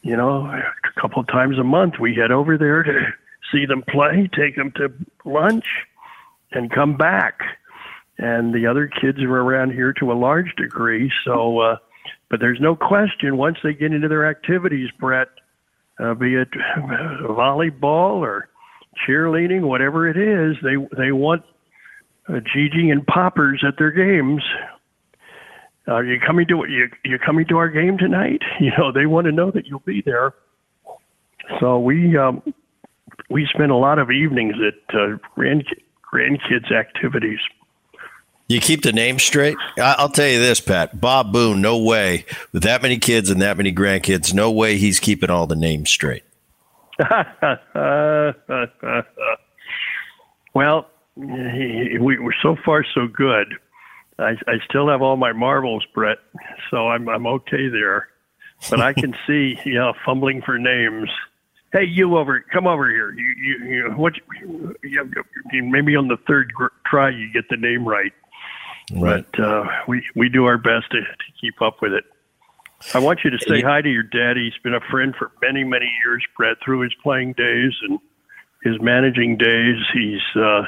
you 0.02 0.16
know, 0.16 0.46
a 0.46 1.00
couple 1.00 1.20
of 1.20 1.26
times 1.26 1.58
a 1.58 1.64
month 1.64 1.94
we 2.00 2.14
head 2.14 2.30
over 2.30 2.56
there 2.56 2.84
to 2.84 3.06
see 3.52 3.66
them 3.66 3.82
play, 3.88 4.30
take 4.32 4.54
them 4.54 4.72
to 4.76 4.92
lunch, 5.24 5.64
and 6.52 6.70
come 6.70 6.96
back. 6.96 7.40
And 8.18 8.54
the 8.54 8.68
other 8.68 8.86
kids 8.86 9.18
are 9.22 9.40
around 9.40 9.72
here 9.72 9.92
to 9.94 10.12
a 10.12 10.14
large 10.14 10.54
degree. 10.56 11.10
So 11.24 11.58
uh, 11.58 11.76
but 12.30 12.40
there's 12.40 12.60
no 12.60 12.74
question 12.74 13.36
once 13.36 13.58
they 13.62 13.72
get 13.72 13.92
into 13.92 14.08
their 14.08 14.28
activities, 14.28 14.88
Brett, 14.98 15.28
uh, 15.98 16.14
be 16.14 16.34
it 16.34 16.48
volleyball 17.22 18.16
or 18.16 18.48
cheerleading, 19.06 19.62
whatever 19.62 20.08
it 20.08 20.16
is, 20.16 20.56
they 20.62 20.76
they 20.96 21.12
want 21.12 21.42
uh, 22.28 22.40
Gigi 22.52 22.90
and 22.90 23.06
poppers 23.06 23.64
at 23.66 23.74
their 23.78 23.90
games. 23.90 24.42
Are 25.86 26.04
you 26.04 26.18
coming 26.24 26.46
to 26.48 26.64
you 26.68 26.88
you 27.04 27.18
coming 27.18 27.46
to 27.48 27.58
our 27.58 27.68
game 27.68 27.98
tonight? 27.98 28.42
You 28.60 28.72
know 28.76 28.90
they 28.92 29.06
want 29.06 29.26
to 29.26 29.32
know 29.32 29.50
that 29.52 29.66
you'll 29.66 29.80
be 29.80 30.02
there. 30.04 30.34
So 31.60 31.78
we 31.78 32.16
um, 32.16 32.42
we 33.30 33.46
spend 33.52 33.70
a 33.70 33.76
lot 33.76 33.98
of 33.98 34.10
evenings 34.10 34.56
at 34.66 34.94
uh, 34.94 35.16
grand 35.34 35.64
grandkids 36.12 36.72
activities. 36.72 37.38
You 38.48 38.60
keep 38.60 38.82
the 38.82 38.92
name 38.92 39.18
straight. 39.18 39.56
I'll 39.76 40.08
tell 40.08 40.28
you 40.28 40.38
this, 40.38 40.60
Pat. 40.60 41.00
Bob 41.00 41.32
Boone, 41.32 41.60
no 41.60 41.78
way. 41.78 42.24
With 42.52 42.62
that 42.62 42.80
many 42.80 42.98
kids 42.98 43.28
and 43.28 43.42
that 43.42 43.56
many 43.56 43.72
grandkids, 43.72 44.32
no 44.32 44.52
way 44.52 44.76
he's 44.76 45.00
keeping 45.00 45.30
all 45.30 45.48
the 45.48 45.56
names 45.56 45.90
straight. 45.90 46.22
well, 50.54 50.86
we, 51.16 51.98
we're 51.98 52.32
so 52.40 52.56
far 52.64 52.84
so 52.94 53.08
good. 53.08 53.54
I, 54.18 54.36
I 54.46 54.58
still 54.68 54.88
have 54.88 55.02
all 55.02 55.16
my 55.16 55.32
marbles, 55.32 55.84
Brett, 55.92 56.18
so 56.70 56.88
I'm 56.88 57.08
I'm 57.08 57.26
okay 57.26 57.68
there. 57.68 58.08
But 58.70 58.80
I 58.80 58.92
can 58.94 59.14
see, 59.26 59.58
you 59.64 59.74
know, 59.74 59.92
fumbling 60.04 60.40
for 60.42 60.58
names. 60.58 61.10
Hey, 61.72 61.84
you 61.84 62.16
over, 62.16 62.40
come 62.40 62.66
over 62.66 62.88
here. 62.88 63.12
You, 63.12 63.34
you, 63.36 63.66
you 63.66 63.90
what? 63.96 64.14
You, 64.42 65.62
maybe 65.64 65.96
on 65.96 66.08
the 66.08 66.16
third 66.26 66.52
try, 66.86 67.10
you 67.10 67.30
get 67.32 67.48
the 67.50 67.56
name 67.56 67.86
right. 67.86 68.12
Right. 68.92 69.24
But 69.32 69.40
uh, 69.40 69.64
we 69.88 70.04
we 70.14 70.28
do 70.28 70.44
our 70.44 70.58
best 70.58 70.90
to, 70.92 71.00
to 71.00 71.32
keep 71.40 71.60
up 71.60 71.82
with 71.82 71.92
it. 71.92 72.04
I 72.94 72.98
want 72.98 73.20
you 73.24 73.30
to 73.30 73.38
say 73.38 73.62
hi 73.62 73.80
to 73.80 73.88
your 73.88 74.02
dad. 74.02 74.36
He's 74.36 74.56
been 74.62 74.74
a 74.74 74.80
friend 74.80 75.14
for 75.16 75.32
many 75.42 75.64
many 75.64 75.90
years, 76.04 76.24
Brett, 76.36 76.58
through 76.64 76.80
his 76.80 76.94
playing 77.02 77.32
days 77.32 77.72
and 77.82 77.98
his 78.62 78.80
managing 78.80 79.38
days. 79.38 79.76
He's 79.92 80.20
uh, 80.36 80.62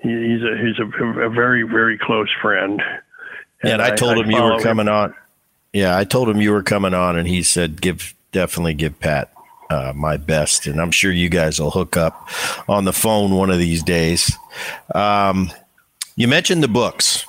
he's 0.00 0.42
a, 0.42 0.56
he's 0.58 0.78
a, 0.78 1.04
a 1.20 1.28
very 1.28 1.64
very 1.64 1.98
close 1.98 2.30
friend. 2.40 2.80
And, 3.62 3.72
and 3.72 3.82
I, 3.82 3.88
I 3.88 3.96
told 3.96 4.16
I 4.16 4.22
him 4.22 4.30
you 4.30 4.42
were 4.42 4.60
coming 4.60 4.86
him. 4.86 4.94
on. 4.94 5.14
Yeah, 5.72 5.98
I 5.98 6.04
told 6.04 6.28
him 6.28 6.40
you 6.40 6.52
were 6.52 6.62
coming 6.62 6.94
on, 6.94 7.18
and 7.18 7.28
he 7.28 7.42
said, 7.42 7.80
"Give 7.82 8.14
definitely 8.32 8.74
give 8.74 8.98
Pat 9.00 9.32
uh, 9.68 9.92
my 9.94 10.16
best." 10.16 10.66
And 10.66 10.80
I'm 10.80 10.92
sure 10.92 11.12
you 11.12 11.28
guys 11.28 11.60
will 11.60 11.72
hook 11.72 11.96
up 11.96 12.28
on 12.68 12.84
the 12.84 12.92
phone 12.92 13.32
one 13.34 13.50
of 13.50 13.58
these 13.58 13.82
days. 13.82 14.34
Um, 14.94 15.50
you 16.18 16.26
mentioned 16.26 16.64
the 16.64 16.68
books. 16.68 17.26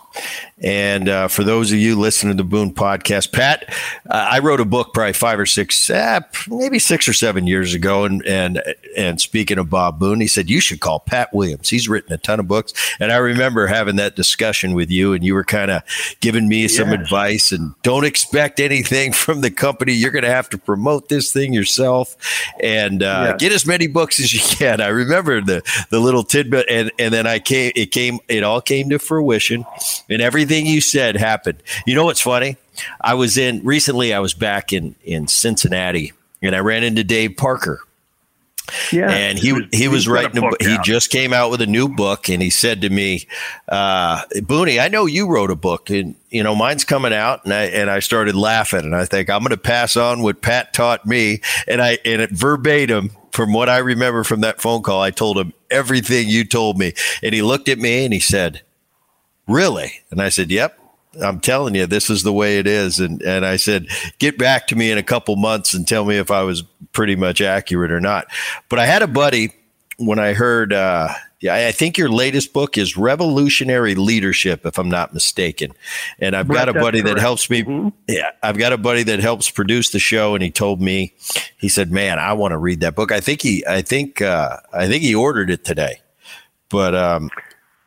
And 0.61 1.07
uh, 1.07 1.27
for 1.29 1.43
those 1.43 1.71
of 1.71 1.77
you 1.77 1.97
listening 1.97 2.35
to 2.35 2.43
the 2.43 2.49
Boone 2.49 2.73
podcast, 2.73 3.31
Pat, 3.31 3.73
uh, 4.09 4.27
I 4.29 4.39
wrote 4.39 4.59
a 4.59 4.65
book 4.65 4.93
probably 4.93 5.13
five 5.13 5.39
or 5.39 5.45
six, 5.45 5.89
uh, 5.89 6.19
maybe 6.49 6.79
six 6.79 7.07
or 7.07 7.13
seven 7.13 7.47
years 7.47 7.73
ago. 7.73 8.03
And 8.03 8.25
and 8.25 8.61
and 8.97 9.21
speaking 9.21 9.57
of 9.57 9.69
Bob 9.69 9.99
Boone, 9.99 10.19
he 10.19 10.27
said 10.27 10.49
you 10.49 10.59
should 10.59 10.81
call 10.81 10.99
Pat 10.99 11.33
Williams. 11.33 11.69
He's 11.69 11.87
written 11.87 12.11
a 12.11 12.17
ton 12.17 12.39
of 12.39 12.47
books, 12.47 12.73
and 12.99 13.11
I 13.11 13.17
remember 13.17 13.67
having 13.67 13.95
that 13.97 14.15
discussion 14.15 14.73
with 14.73 14.91
you, 14.91 15.13
and 15.13 15.23
you 15.23 15.33
were 15.33 15.45
kind 15.45 15.71
of 15.71 15.83
giving 16.19 16.49
me 16.49 16.67
some 16.67 16.89
advice. 16.89 17.53
And 17.53 17.73
don't 17.81 18.05
expect 18.05 18.59
anything 18.59 19.13
from 19.13 19.41
the 19.41 19.51
company. 19.51 19.93
You're 19.93 20.11
going 20.11 20.23
to 20.23 20.29
have 20.29 20.49
to 20.49 20.57
promote 20.57 21.07
this 21.07 21.31
thing 21.31 21.53
yourself, 21.53 22.17
and 22.61 23.01
uh, 23.01 23.37
get 23.37 23.53
as 23.53 23.65
many 23.65 23.87
books 23.87 24.19
as 24.19 24.33
you 24.33 24.41
can. 24.57 24.81
I 24.81 24.87
remember 24.87 25.39
the 25.39 25.61
the 25.89 25.99
little 25.99 26.23
tidbit, 26.23 26.65
and 26.69 26.91
and 26.99 27.13
then 27.13 27.27
I 27.27 27.39
came. 27.39 27.71
It 27.77 27.91
came. 27.91 28.19
It 28.27 28.43
all 28.43 28.59
came 28.59 28.89
to 28.89 28.99
fruition, 28.99 29.65
and 30.09 30.21
everything 30.21 30.48
everything 30.49 30.71
you 30.71 30.81
said 30.81 31.15
happened. 31.15 31.61
You 31.85 31.95
know 31.95 32.05
what's 32.05 32.21
funny? 32.21 32.57
I 33.01 33.13
was 33.13 33.37
in 33.37 33.63
recently. 33.63 34.13
I 34.13 34.19
was 34.19 34.33
back 34.33 34.73
in 34.73 34.95
in 35.03 35.27
Cincinnati, 35.27 36.13
and 36.41 36.55
I 36.55 36.59
ran 36.59 36.83
into 36.83 37.03
Dave 37.03 37.37
Parker. 37.37 37.81
Yeah, 38.91 39.09
and 39.09 39.37
he 39.37 39.53
he, 39.71 39.77
he 39.77 39.87
was 39.87 40.07
writing. 40.07 40.43
A, 40.43 40.49
he 40.59 40.77
just 40.83 41.09
came 41.09 41.33
out 41.33 41.51
with 41.51 41.61
a 41.61 41.67
new 41.67 41.87
book, 41.87 42.29
and 42.29 42.41
he 42.41 42.49
said 42.49 42.81
to 42.81 42.89
me, 42.89 43.27
uh, 43.67 44.23
"Booney, 44.35 44.81
I 44.81 44.87
know 44.87 45.05
you 45.05 45.27
wrote 45.27 45.51
a 45.51 45.55
book, 45.55 45.89
and 45.89 46.15
you 46.29 46.43
know 46.43 46.55
mine's 46.55 46.83
coming 46.83 47.13
out." 47.13 47.45
And 47.45 47.53
I 47.53 47.63
and 47.65 47.89
I 47.89 47.99
started 47.99 48.35
laughing, 48.35 48.81
and 48.81 48.95
I 48.95 49.05
think 49.05 49.29
I'm 49.29 49.39
going 49.39 49.51
to 49.51 49.57
pass 49.57 49.97
on 49.97 50.21
what 50.21 50.41
Pat 50.41 50.73
taught 50.73 51.05
me, 51.05 51.41
and 51.67 51.81
I 51.81 51.97
and 52.05 52.21
it 52.21 52.31
verbatim 52.31 53.11
from 53.31 53.53
what 53.53 53.69
I 53.69 53.77
remember 53.77 54.23
from 54.23 54.41
that 54.41 54.61
phone 54.61 54.81
call, 54.81 55.01
I 55.01 55.11
told 55.11 55.37
him 55.37 55.53
everything 55.69 56.27
you 56.27 56.43
told 56.43 56.77
me, 56.77 56.93
and 57.21 57.33
he 57.33 57.41
looked 57.41 57.69
at 57.69 57.77
me 57.77 58.03
and 58.03 58.13
he 58.13 58.19
said, 58.19 58.61
Really? 59.49 59.91
And 60.11 60.21
I 60.21 60.29
said, 60.29 60.51
Yep. 60.51 60.77
I'm 61.21 61.39
telling 61.39 61.73
you, 61.73 61.87
this 61.87 62.11
is 62.11 62.21
the 62.21 62.31
way 62.31 62.59
it 62.59 62.67
is. 62.67 62.99
And 62.99 63.21
and 63.23 63.43
I 63.43 63.55
said, 63.55 63.87
get 64.19 64.37
back 64.37 64.67
to 64.67 64.75
me 64.75 64.91
in 64.91 64.99
a 64.99 65.03
couple 65.03 65.35
months 65.37 65.73
and 65.73 65.87
tell 65.87 66.05
me 66.05 66.17
if 66.17 66.29
I 66.29 66.43
was 66.43 66.61
pretty 66.93 67.15
much 67.15 67.41
accurate 67.41 67.91
or 67.91 67.99
not. 67.99 68.27
But 68.69 68.77
I 68.77 68.85
had 68.85 69.01
a 69.01 69.07
buddy 69.07 69.51
when 69.97 70.19
I 70.19 70.33
heard 70.33 70.71
uh, 70.71 71.09
yeah, 71.41 71.55
I 71.55 71.71
think 71.71 71.97
your 71.97 72.09
latest 72.09 72.51
book 72.51 72.77
is 72.77 72.97
Revolutionary 72.97 73.95
Leadership, 73.95 74.65
if 74.65 74.77
I'm 74.77 74.89
not 74.89 75.13
mistaken. 75.13 75.71
And 76.19 76.35
I've 76.35 76.49
got 76.49 76.67
a 76.67 76.73
buddy 76.73 76.99
that 77.01 77.17
helps 77.17 77.49
me. 77.49 77.63
Mm-hmm. 77.63 77.89
Yeah, 78.09 78.31
I've 78.43 78.57
got 78.57 78.73
a 78.73 78.77
buddy 78.77 79.03
that 79.03 79.21
helps 79.21 79.49
produce 79.49 79.91
the 79.91 79.99
show, 79.99 80.35
and 80.35 80.43
he 80.43 80.51
told 80.51 80.81
me, 80.81 81.13
he 81.57 81.69
said, 81.69 81.91
"Man, 81.91 82.19
I 82.19 82.33
want 82.33 82.51
to 82.51 82.57
read 82.57 82.81
that 82.81 82.93
book." 82.93 83.13
I 83.13 83.21
think 83.21 83.41
he, 83.41 83.65
I 83.65 83.81
think, 83.81 84.21
uh, 84.21 84.57
I 84.73 84.87
think 84.87 85.01
he 85.01 85.15
ordered 85.15 85.49
it 85.49 85.63
today. 85.63 86.01
But 86.69 86.93
um, 86.93 87.29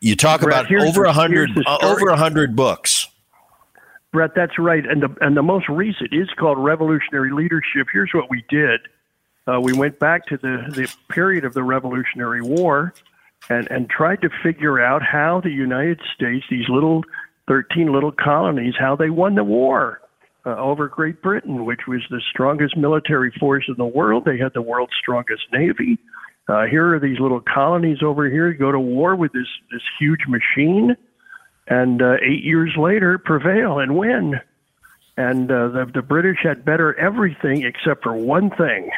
you 0.03 0.17
talk 0.17 0.41
Brett, 0.41 0.71
about 0.71 0.89
over 0.89 1.05
a 1.05 1.13
hundred 1.13 1.51
uh, 1.65 1.79
over 1.81 2.09
a 2.09 2.17
hundred 2.17 2.57
books. 2.57 3.09
Brett, 4.13 4.33
that's 4.35 4.59
right. 4.59 4.85
And 4.85 5.03
the 5.03 5.17
and 5.21 5.37
the 5.37 5.43
most 5.43 5.69
recent 5.69 6.13
is 6.13 6.29
called 6.39 6.59
Revolutionary 6.59 7.31
Leadership. 7.31 7.87
Here's 7.93 8.11
what 8.13 8.29
we 8.29 8.45
did. 8.51 8.81
uh, 9.47 9.61
we 9.61 9.73
went 9.73 9.99
back 10.01 10.27
to 10.27 10.37
the, 10.37 10.67
the 10.71 10.93
period 11.09 11.45
of 11.45 11.55
the 11.55 11.63
Revolutionary 11.63 12.43
War 12.43 12.93
and, 13.49 13.71
and 13.71 13.89
tried 13.89 14.21
to 14.23 14.31
figure 14.43 14.81
out 14.81 15.03
how 15.03 15.41
the 15.41 15.51
United 15.51 16.01
States, 16.15 16.45
these 16.51 16.69
little 16.69 17.05
13 17.49 17.93
little 17.93 18.13
colonies, 18.13 18.75
how 18.79 18.97
they 18.97 19.11
won 19.11 19.37
the 19.37 19.45
war. 19.45 20.01
Uh, 20.45 20.57
over 20.57 20.89
Great 20.89 21.23
Britain, 21.23 21.65
which 21.65 21.83
was 21.87 22.01
the 22.11 22.21
strongest 22.29 22.77
military 22.77 23.31
force 23.39 23.65
in 23.69 23.77
the 23.79 23.87
world. 23.87 24.25
They 24.25 24.39
had 24.39 24.53
the 24.55 24.61
world's 24.61 24.93
strongest 25.01 25.43
navy. 25.53 25.97
Uh, 26.53 26.67
here 26.67 26.95
are 26.95 27.01
these 27.01 27.19
little 27.19 27.41
colonies 27.41 28.03
over 28.03 28.29
here 28.29 28.53
go 28.53 28.71
to 28.71 28.79
war 28.79 29.17
with 29.17 29.33
this 29.33 29.47
this 29.71 29.81
huge 29.99 30.27
machine, 30.29 30.95
and 31.67 32.03
uh, 32.03 32.17
eight 32.23 32.45
years 32.45 32.75
later 32.77 33.17
prevail 33.17 33.79
and 33.79 33.97
win. 33.97 34.39
And 35.17 35.51
uh, 35.51 35.69
the, 35.69 35.91
the 35.95 36.03
British 36.03 36.39
had 36.43 36.63
better 36.63 36.99
everything 36.99 37.63
except 37.63 38.03
for 38.03 38.15
one 38.15 38.51
thing. 38.51 38.91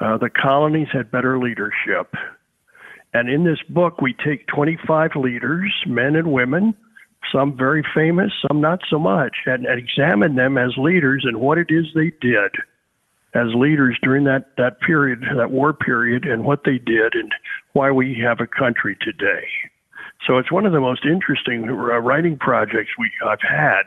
Uh, 0.00 0.18
the 0.18 0.30
colonies 0.30 0.88
had 0.92 1.10
better 1.10 1.38
leadership. 1.38 2.14
And 3.12 3.28
in 3.28 3.44
this 3.44 3.60
book, 3.68 4.00
we 4.00 4.14
take 4.14 4.46
25 4.46 5.16
leaders, 5.16 5.72
men 5.86 6.16
and 6.16 6.32
women, 6.32 6.74
some 7.32 7.56
very 7.56 7.84
famous, 7.94 8.32
some 8.46 8.60
not 8.60 8.80
so 8.88 8.98
much, 8.98 9.36
and, 9.46 9.66
and 9.66 9.78
examine 9.78 10.34
them 10.36 10.58
as 10.58 10.76
leaders 10.76 11.24
and 11.26 11.40
what 11.40 11.58
it 11.58 11.68
is 11.70 11.86
they 11.94 12.12
did 12.20 12.52
as 13.34 13.54
leaders 13.54 13.98
during 14.02 14.24
that, 14.24 14.56
that 14.58 14.80
period, 14.80 15.22
that 15.36 15.50
war 15.50 15.72
period, 15.72 16.24
and 16.24 16.44
what 16.44 16.64
they 16.64 16.78
did 16.78 17.14
and 17.14 17.32
why 17.72 17.90
we 17.90 18.18
have 18.22 18.40
a 18.40 18.46
country 18.46 18.96
today. 19.00 19.44
So 20.26 20.38
it's 20.38 20.52
one 20.52 20.66
of 20.66 20.72
the 20.72 20.80
most 20.80 21.04
interesting 21.04 21.68
uh, 21.68 21.72
writing 21.72 22.36
projects 22.38 22.90
we 22.98 23.10
I've 23.26 23.40
had, 23.40 23.82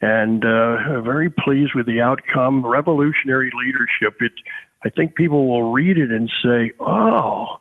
and 0.00 0.44
uh, 0.44 1.00
very 1.02 1.30
pleased 1.30 1.72
with 1.74 1.86
the 1.86 2.00
outcome. 2.00 2.66
Revolutionary 2.66 3.52
leadership. 3.64 4.20
It, 4.20 4.32
I 4.84 4.88
think 4.88 5.14
people 5.14 5.46
will 5.46 5.70
read 5.72 5.98
it 5.98 6.10
and 6.10 6.30
say, 6.42 6.72
"Oh, 6.80 7.58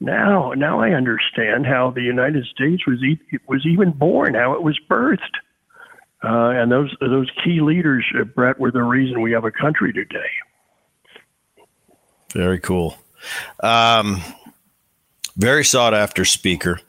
now 0.00 0.52
now 0.56 0.80
I 0.80 0.90
understand 0.90 1.66
how 1.66 1.90
the 1.90 2.02
United 2.02 2.46
States 2.46 2.86
was 2.86 3.02
e- 3.02 3.38
was 3.48 3.66
even 3.66 3.90
born, 3.90 4.34
how 4.34 4.54
it 4.54 4.62
was 4.62 4.78
birthed." 4.88 5.36
Uh, 6.24 6.50
and 6.56 6.70
those 6.70 6.94
those 7.00 7.30
key 7.44 7.60
leaders, 7.60 8.06
uh, 8.18 8.24
Brett, 8.24 8.58
were 8.58 8.70
the 8.70 8.82
reason 8.82 9.20
we 9.20 9.32
have 9.32 9.44
a 9.44 9.50
country 9.50 9.92
today. 9.92 10.30
Very 12.32 12.58
cool. 12.60 12.96
Um, 13.62 14.22
very 15.36 15.64
sought 15.64 15.94
after 15.94 16.24
speaker. 16.24 16.80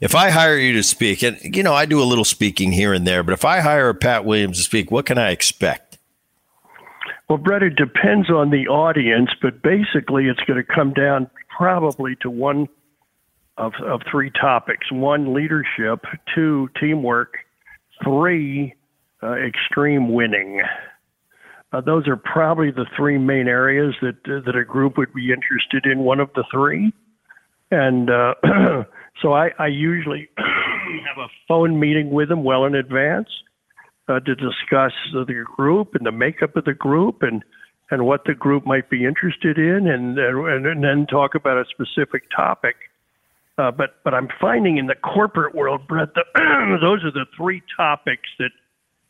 If 0.00 0.14
I 0.14 0.30
hire 0.30 0.56
you 0.56 0.72
to 0.74 0.82
speak, 0.82 1.22
and 1.22 1.38
you 1.42 1.62
know, 1.62 1.74
I 1.74 1.86
do 1.86 2.02
a 2.02 2.04
little 2.04 2.24
speaking 2.24 2.72
here 2.72 2.92
and 2.92 3.06
there, 3.06 3.22
but 3.22 3.32
if 3.32 3.44
I 3.44 3.60
hire 3.60 3.92
Pat 3.94 4.24
Williams 4.24 4.58
to 4.58 4.64
speak, 4.64 4.90
what 4.90 5.06
can 5.06 5.18
I 5.18 5.30
expect? 5.30 5.98
Well, 7.28 7.38
Brett, 7.38 7.62
it 7.62 7.76
depends 7.76 8.30
on 8.30 8.50
the 8.50 8.68
audience, 8.68 9.30
but 9.42 9.62
basically 9.62 10.26
it's 10.26 10.40
going 10.46 10.64
to 10.64 10.74
come 10.74 10.92
down 10.92 11.28
probably 11.56 12.16
to 12.20 12.30
one 12.30 12.68
of, 13.58 13.72
of 13.84 14.02
three 14.10 14.30
topics 14.30 14.90
one, 14.92 15.34
leadership, 15.34 16.04
two, 16.34 16.68
teamwork, 16.78 17.34
three, 18.04 18.74
uh, 19.22 19.32
extreme 19.32 20.12
winning. 20.12 20.62
Uh, 21.72 21.80
those 21.80 22.06
are 22.06 22.16
probably 22.16 22.70
the 22.70 22.86
three 22.96 23.18
main 23.18 23.48
areas 23.48 23.94
that 24.00 24.16
uh, 24.26 24.40
that 24.46 24.56
a 24.56 24.64
group 24.64 24.96
would 24.96 25.12
be 25.12 25.32
interested 25.32 25.84
in. 25.84 26.00
One 26.00 26.20
of 26.20 26.30
the 26.34 26.44
three, 26.50 26.92
and 27.70 28.08
uh, 28.08 28.34
so 29.22 29.32
I, 29.32 29.50
I 29.58 29.66
usually 29.66 30.28
have 30.38 31.18
a 31.18 31.28
phone 31.48 31.80
meeting 31.80 32.10
with 32.10 32.28
them 32.28 32.44
well 32.44 32.64
in 32.64 32.74
advance 32.74 33.28
uh, 34.08 34.20
to 34.20 34.34
discuss 34.34 34.92
the 35.12 35.44
group 35.56 35.94
and 35.94 36.06
the 36.06 36.12
makeup 36.12 36.56
of 36.56 36.64
the 36.64 36.74
group 36.74 37.22
and 37.22 37.42
and 37.90 38.04
what 38.04 38.24
the 38.24 38.34
group 38.34 38.66
might 38.66 38.90
be 38.90 39.04
interested 39.04 39.58
in, 39.58 39.88
and 39.88 40.18
and, 40.18 40.66
and 40.66 40.84
then 40.84 41.06
talk 41.06 41.34
about 41.34 41.56
a 41.56 41.64
specific 41.70 42.24
topic. 42.34 42.76
Uh, 43.58 43.70
but 43.70 43.96
but 44.04 44.14
I'm 44.14 44.28
finding 44.40 44.76
in 44.76 44.86
the 44.86 44.94
corporate 44.94 45.54
world, 45.54 45.86
Brett, 45.88 46.14
the, 46.14 46.22
those 46.80 47.04
are 47.04 47.10
the 47.10 47.26
three 47.36 47.62
topics 47.76 48.28
that 48.38 48.50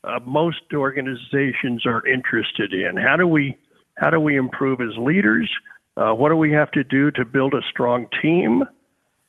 uh, 0.06 0.20
most 0.24 0.60
organizations 0.72 1.84
are 1.84 2.06
interested 2.06 2.72
in. 2.72 2.96
How 2.96 3.16
do 3.16 3.26
we 3.26 3.56
how 3.96 4.10
do 4.10 4.20
we 4.20 4.36
improve 4.36 4.80
as 4.80 4.96
leaders? 4.98 5.50
Uh, 5.96 6.12
what 6.12 6.28
do 6.28 6.36
we 6.36 6.52
have 6.52 6.70
to 6.72 6.84
do 6.84 7.10
to 7.12 7.24
build 7.24 7.54
a 7.54 7.62
strong 7.70 8.06
team? 8.22 8.62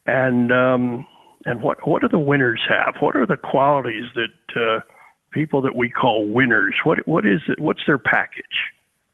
And 0.05 0.51
um, 0.51 1.07
and 1.45 1.61
what 1.61 1.88
what 1.88 2.01
do 2.01 2.07
the 2.07 2.19
winners 2.19 2.61
have? 2.69 2.95
What 2.99 3.15
are 3.15 3.25
the 3.25 3.38
qualities 3.38 4.05
that 4.15 4.61
uh, 4.61 4.80
people 5.32 5.61
that 5.61 5.75
we 5.75 5.89
call 5.89 6.28
winners? 6.28 6.75
What 6.84 6.99
what 7.07 7.25
is 7.25 7.41
it? 7.47 7.59
What's 7.59 7.82
their 7.88 7.97
package? 7.97 8.43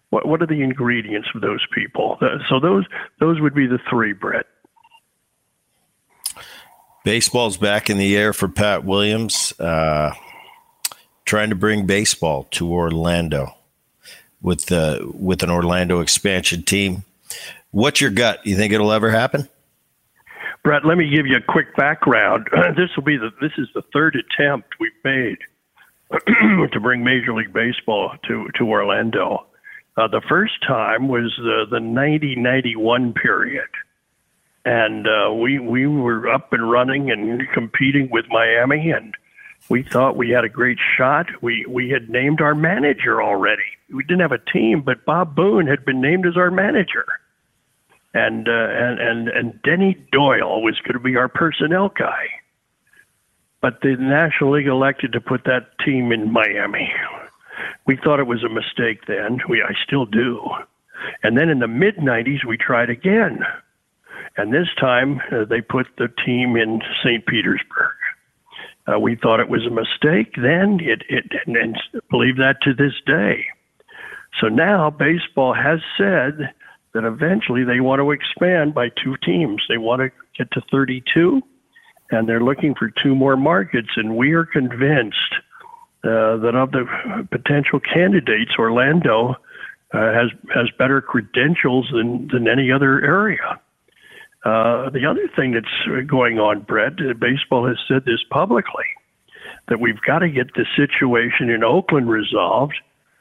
What 0.10 0.28
what 0.28 0.42
are 0.42 0.48
the 0.48 0.62
ingredients 0.62 1.30
of 1.34 1.42
those 1.42 1.66
people? 1.74 2.18
Uh, 2.22 2.40
so 2.50 2.60
those 2.60 2.86
those 3.20 3.40
would 3.40 3.56
be 3.56 3.68
the 3.68 3.80
three, 3.90 4.14
Brett. 4.14 4.46
Baseball's 7.04 7.58
back 7.58 7.90
in 7.90 7.98
the 7.98 8.16
air 8.16 8.32
for 8.32 8.48
Pat 8.48 8.86
Williams. 8.86 9.54
Uh, 9.60 10.12
trying 11.34 11.50
to 11.50 11.56
bring 11.56 11.88
baseball 11.88 12.44
to 12.52 12.72
Orlando 12.72 13.56
with 14.40 14.72
uh, 14.72 15.00
with 15.16 15.42
an 15.42 15.50
Orlando 15.50 16.00
expansion 16.00 16.62
team. 16.62 17.06
What's 17.72 18.00
your 18.00 18.12
gut? 18.12 18.46
You 18.46 18.56
think 18.56 18.72
it'll 18.72 18.92
ever 18.92 19.10
happen? 19.10 19.50
Brett, 20.64 20.86
let 20.86 20.96
me 20.96 21.10
give 21.10 21.26
you 21.26 21.38
a 21.38 21.42
quick 21.42 21.76
background. 21.76 22.50
this 22.78 22.90
will 22.96 23.04
be 23.04 23.18
the 23.18 23.32
this 23.42 23.52
is 23.58 23.68
the 23.74 23.82
third 23.92 24.16
attempt 24.16 24.76
we've 24.80 24.92
made 25.04 25.40
to 26.72 26.80
bring 26.80 27.04
Major 27.04 27.34
League 27.34 27.52
Baseball 27.52 28.12
to 28.28 28.48
to 28.60 28.70
Orlando. 28.70 29.48
Uh, 29.98 30.08
the 30.08 30.22
first 30.30 30.54
time 30.68 31.08
was 31.08 31.34
the 31.38 31.66
the 31.68 31.80
ninety 31.80 32.36
ninety 32.36 32.76
one 32.76 33.12
period, 33.12 33.70
and 34.66 35.08
uh, 35.08 35.34
we 35.34 35.58
we 35.58 35.88
were 35.88 36.30
up 36.30 36.54
and 36.54 36.70
running 36.70 37.10
and 37.10 37.42
competing 37.56 38.12
with 38.12 38.26
Miami 38.30 38.92
and 38.92 39.16
we 39.70 39.84
thought 39.84 40.18
we 40.18 40.30
had 40.30 40.44
a 40.44 40.50
great 40.50 40.78
shot. 40.98 41.28
We 41.42 41.66
we 41.68 41.90
had 41.90 42.10
named 42.10 42.42
our 42.42 42.56
manager 42.56 43.22
already. 43.22 43.64
We 43.94 44.04
didn't 44.04 44.22
have 44.22 44.32
a 44.32 44.52
team, 44.52 44.82
but 44.82 45.06
Bob 45.06 45.36
Boone 45.36 45.68
had 45.68 45.86
been 45.86 46.02
named 46.02 46.26
as 46.26 46.36
our 46.36 46.52
manager, 46.52 47.06
and 48.14 48.48
uh, 48.48 48.52
and 48.52 49.00
and 49.00 49.28
and 49.30 49.62
Denny 49.64 49.96
Doyle 50.12 50.62
was 50.62 50.80
going 50.82 50.94
to 50.94 51.00
be 51.00 51.16
our 51.16 51.30
personnel 51.30 51.90
guy. 51.90 52.26
But 53.62 53.80
the 53.82 53.96
National 53.98 54.52
League 54.52 54.68
elected 54.68 55.14
to 55.14 55.22
put 55.22 55.46
that 55.46 55.80
team 55.86 56.12
in 56.12 56.32
Miami. 56.32 56.92
We 57.86 57.96
thought 57.96 58.20
it 58.20 58.28
was 58.28 58.44
a 58.44 58.50
mistake 58.50 59.06
then. 59.08 59.40
We 59.48 59.62
I 59.62 59.74
still 59.86 60.06
do. 60.06 60.42
And 61.22 61.38
then 61.38 61.50
in 61.50 61.60
the 61.60 61.68
mid 61.68 61.98
'90s, 61.98 62.46
we 62.46 62.58
tried 62.58 62.90
again, 62.90 63.40
and 64.36 64.54
this 64.54 64.68
time 64.78 65.22
uh, 65.32 65.46
they 65.46 65.62
put 65.62 65.88
the 65.98 66.10
team 66.26 66.58
in 66.58 66.82
St. 67.02 67.26
Petersburg 67.26 67.96
uh, 68.88 69.00
we 69.00 69.16
thought 69.16 69.40
it 69.40 69.50
was 69.50 69.66
a 69.66 69.70
mistake 69.70 70.34
then, 70.36 70.80
it, 70.82 71.04
it, 71.10 71.26
and, 71.46 71.56
and 71.56 71.78
believe 72.10 72.38
that 72.38 72.58
to 72.62 72.74
this 72.74 72.94
day. 73.06 73.46
So 74.42 74.48
now 74.48 74.90
baseball 74.90 75.54
has 75.54 75.80
said 75.98 76.52
that 76.94 77.04
eventually 77.04 77.64
they 77.64 77.80
want 77.80 78.00
to 78.00 78.12
expand 78.12 78.74
by 78.74 78.90
two 78.90 79.16
teams. 79.24 79.64
They 79.70 79.78
want 79.78 80.02
to 80.02 80.10
get 80.38 80.52
to 80.52 80.62
32, 80.72 81.42
and 82.12 82.28
they're 82.28 82.44
looking 82.44 82.76
for 82.76 82.92
two 83.02 83.16
more 83.16 83.38
markets. 83.38 83.90
And 83.96 84.16
we 84.18 84.34
are 84.34 84.46
convinced 84.46 85.18
uh, 86.04 86.38
that 86.38 86.54
of 86.56 86.72
the 86.72 86.86
potential 87.32 87.80
candidates, 87.80 88.52
Orlando 88.60 89.36
uh, 89.94 90.12
has 90.12 90.30
has 90.54 90.70
better 90.78 91.02
credentials 91.02 91.88
than 91.94 92.28
than 92.28 92.48
any 92.48 92.72
other 92.72 93.02
area. 93.04 93.60
Uh, 94.44 94.90
the 94.90 95.06
other 95.06 95.30
thing 95.36 95.52
that's 95.52 96.08
going 96.08 96.38
on, 96.38 96.62
Brett, 96.62 96.94
uh, 97.00 97.14
baseball 97.14 97.68
has 97.68 97.78
said 97.88 98.04
this 98.06 98.24
publicly 98.30 98.86
that 99.70 99.80
we've 99.80 100.02
got 100.06 100.20
to 100.20 100.30
get 100.30 100.54
the 100.56 100.66
situation 100.76 101.50
in 101.50 101.64
Oakland 101.64 102.10
resolved 102.10 102.76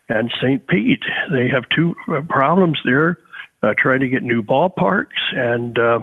and 0.08 0.32
St. 0.40 0.66
Pete. 0.66 1.04
They 1.30 1.48
have 1.48 1.64
two 1.74 1.94
uh, 2.08 2.22
problems 2.28 2.78
there, 2.84 3.18
uh, 3.62 3.74
trying 3.78 4.00
to 4.00 4.08
get 4.08 4.22
new 4.22 4.42
ballparks, 4.42 5.20
and 5.32 5.78
uh, 5.78 6.00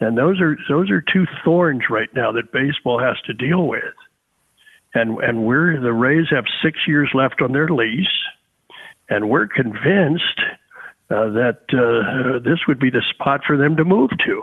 and 0.00 0.16
those 0.16 0.40
are 0.40 0.56
those 0.68 0.90
are 0.90 1.00
two 1.00 1.26
thorns 1.44 1.82
right 1.90 2.12
now 2.14 2.30
that 2.32 2.52
baseball 2.52 3.00
has 3.00 3.16
to 3.26 3.34
deal 3.34 3.66
with. 3.66 3.94
And 4.94 5.18
and 5.18 5.44
we're 5.44 5.80
the 5.80 5.92
Rays 5.92 6.26
have 6.30 6.44
six 6.62 6.78
years 6.86 7.10
left 7.14 7.42
on 7.42 7.52
their 7.52 7.68
lease, 7.68 8.06
and 9.08 9.28
we're 9.28 9.48
convinced 9.48 10.40
uh, 11.12 11.28
that 11.30 11.60
uh, 11.72 12.38
this 12.38 12.60
would 12.66 12.78
be 12.78 12.90
the 12.90 13.02
spot 13.10 13.42
for 13.46 13.56
them 13.56 13.76
to 13.76 13.84
move 13.84 14.10
to 14.24 14.42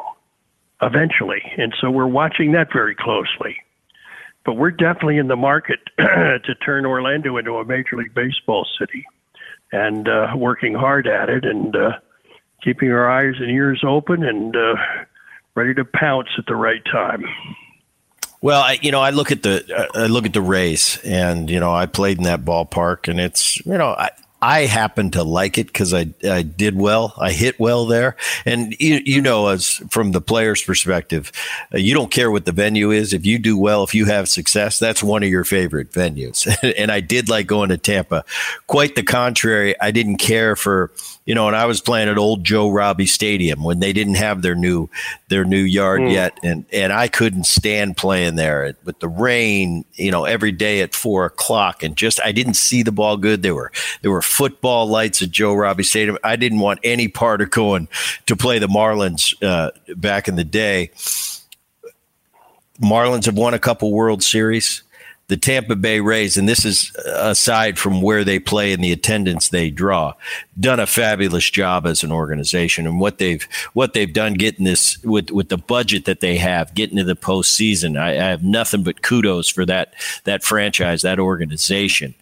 eventually. 0.81 1.41
And 1.57 1.73
so 1.81 1.89
we're 1.89 2.07
watching 2.07 2.51
that 2.53 2.71
very 2.71 2.95
closely. 2.95 3.57
But 4.45 4.53
we're 4.53 4.71
definitely 4.71 5.17
in 5.17 5.27
the 5.27 5.35
market 5.35 5.79
to 5.97 6.55
turn 6.65 6.85
Orlando 6.85 7.37
into 7.37 7.57
a 7.57 7.65
Major 7.65 7.97
League 7.97 8.13
Baseball 8.13 8.65
city 8.79 9.05
and 9.71 10.07
uh, 10.07 10.33
working 10.35 10.73
hard 10.73 11.07
at 11.07 11.29
it 11.29 11.45
and 11.45 11.75
uh, 11.75 11.91
keeping 12.63 12.91
our 12.91 13.09
eyes 13.09 13.35
and 13.39 13.49
ears 13.51 13.83
open 13.85 14.23
and 14.23 14.55
uh, 14.55 14.75
ready 15.55 15.73
to 15.73 15.85
pounce 15.85 16.29
at 16.37 16.45
the 16.47 16.55
right 16.55 16.83
time. 16.85 17.23
Well, 18.41 18.61
I, 18.61 18.79
you 18.81 18.91
know, 18.91 19.01
I 19.01 19.09
look 19.09 19.31
at 19.31 19.43
the 19.43 19.89
I 19.93 20.05
look 20.05 20.25
at 20.25 20.31
the 20.31 20.41
Rays, 20.41 20.97
and 21.03 21.49
you 21.49 21.59
know, 21.59 21.73
I 21.73 21.87
played 21.87 22.19
in 22.19 22.23
that 22.23 22.45
ballpark, 22.45 23.09
and 23.09 23.19
it's 23.19 23.63
you 23.65 23.77
know, 23.77 23.89
I, 23.89 24.11
I 24.41 24.65
happen 24.65 25.11
to 25.11 25.23
like 25.23 25.57
it 25.57 25.67
because 25.67 25.93
I, 25.93 26.13
I 26.23 26.43
did 26.43 26.75
well. 26.75 27.13
I 27.17 27.31
hit 27.31 27.59
well 27.59 27.85
there. 27.85 28.15
And 28.45 28.73
you, 28.79 29.01
you 29.05 29.21
know, 29.21 29.47
as 29.47 29.81
from 29.89 30.11
the 30.11 30.21
player's 30.21 30.61
perspective, 30.61 31.31
uh, 31.73 31.77
you 31.77 31.93
don't 31.93 32.11
care 32.11 32.31
what 32.31 32.45
the 32.45 32.51
venue 32.51 32.91
is. 32.91 33.13
If 33.13 33.25
you 33.25 33.37
do 33.37 33.57
well, 33.57 33.83
if 33.83 33.93
you 33.93 34.05
have 34.05 34.29
success, 34.29 34.79
that's 34.79 35.03
one 35.03 35.23
of 35.23 35.29
your 35.29 35.43
favorite 35.43 35.91
venues. 35.91 36.47
and 36.77 36.91
I 36.91 37.01
did 37.01 37.29
like 37.29 37.47
going 37.47 37.69
to 37.69 37.77
Tampa. 37.77 38.23
Quite 38.67 38.95
the 38.95 39.03
contrary. 39.03 39.79
I 39.81 39.91
didn't 39.91 40.17
care 40.17 40.55
for, 40.55 40.91
you 41.29 41.35
know, 41.35 41.45
and 41.45 41.55
I 41.55 41.67
was 41.67 41.79
playing 41.79 42.09
at 42.09 42.17
old 42.17 42.43
Joe 42.43 42.71
Robbie 42.71 43.05
Stadium 43.05 43.63
when 43.63 43.79
they 43.79 43.93
didn't 43.93 44.15
have 44.15 44.41
their 44.41 44.55
new 44.55 44.89
their 45.27 45.45
new 45.45 45.61
yard 45.61 46.01
mm. 46.01 46.11
yet. 46.11 46.35
And 46.41 46.65
and 46.73 46.91
I 46.91 47.07
couldn't 47.07 47.43
stand 47.43 47.97
playing 47.97 48.33
there 48.33 48.73
with 48.83 48.99
the 48.99 49.09
rain, 49.09 49.85
you 49.93 50.09
know, 50.09 50.25
every 50.25 50.51
day 50.51 50.81
at 50.81 50.95
four 50.95 51.25
o'clock. 51.25 51.83
And 51.83 51.95
just 51.95 52.19
I 52.25 52.31
didn't 52.31 52.55
see 52.55 52.81
the 52.81 52.91
ball 52.91 53.15
good. 53.15 53.43
There 53.43 53.53
were 53.53 53.71
there 54.01 54.09
were 54.09 54.23
football 54.23 54.87
lights 54.87 55.21
at 55.21 55.29
Joe 55.29 55.53
Robbie 55.53 55.83
Stadium. 55.83 56.17
I 56.23 56.35
didn't 56.35 56.61
want 56.61 56.79
any 56.83 57.07
part 57.07 57.41
of 57.41 57.51
going 57.51 57.89
to 58.25 58.35
play 58.35 58.57
the 58.57 58.67
Marlins 58.67 59.35
uh, 59.43 59.69
back 59.95 60.27
in 60.29 60.35
the 60.35 60.43
day. 60.43 60.89
Marlins 62.81 63.25
have 63.25 63.37
won 63.37 63.53
a 63.53 63.59
couple 63.59 63.91
World 63.91 64.23
Series. 64.23 64.81
The 65.29 65.37
Tampa 65.37 65.75
Bay 65.75 65.99
Rays, 66.01 66.37
and 66.37 66.49
this 66.49 66.65
is 66.65 66.91
aside 67.05 67.79
from 67.79 68.01
where 68.01 68.23
they 68.23 68.39
play 68.39 68.73
and 68.73 68.83
the 68.83 68.91
attendance 68.91 69.49
they 69.49 69.69
draw, 69.69 70.13
done 70.59 70.79
a 70.79 70.85
fabulous 70.85 71.49
job 71.49 71.85
as 71.85 72.03
an 72.03 72.11
organization. 72.11 72.85
And 72.85 72.99
what 72.99 73.19
they've 73.19 73.47
what 73.73 73.93
they've 73.93 74.11
done 74.11 74.33
getting 74.33 74.65
this 74.65 75.01
with 75.03 75.31
with 75.31 75.49
the 75.49 75.57
budget 75.57 76.05
that 76.05 76.19
they 76.19 76.37
have, 76.37 76.73
getting 76.73 76.97
to 76.97 77.03
the 77.03 77.15
postseason, 77.15 77.97
I, 77.97 78.09
I 78.11 78.29
have 78.29 78.43
nothing 78.43 78.83
but 78.83 79.01
kudos 79.01 79.47
for 79.47 79.65
that 79.65 79.93
that 80.25 80.43
franchise, 80.43 81.03
that 81.03 81.19
organization. 81.19 82.15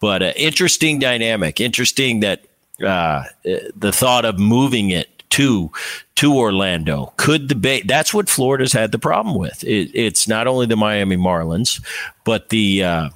But 0.00 0.22
uh, 0.22 0.32
interesting 0.34 0.98
dynamic. 0.98 1.60
Interesting 1.60 2.20
that 2.20 2.42
uh, 2.84 3.24
the 3.44 3.92
thought 3.92 4.24
of 4.24 4.38
moving 4.38 4.90
it 4.90 5.15
to 5.36 5.70
to 6.14 6.34
Orlando 6.34 7.12
could 7.18 7.50
the 7.50 7.54
Bay. 7.54 7.82
That's 7.82 8.14
what 8.14 8.30
Florida's 8.30 8.72
had 8.72 8.90
the 8.90 8.98
problem 8.98 9.36
with. 9.36 9.62
It, 9.64 9.90
it's 9.94 10.26
not 10.26 10.46
only 10.46 10.64
the 10.64 10.76
Miami 10.76 11.16
Marlins, 11.16 11.84
but 12.24 12.48
the 12.48 12.82
uh, 12.82 13.10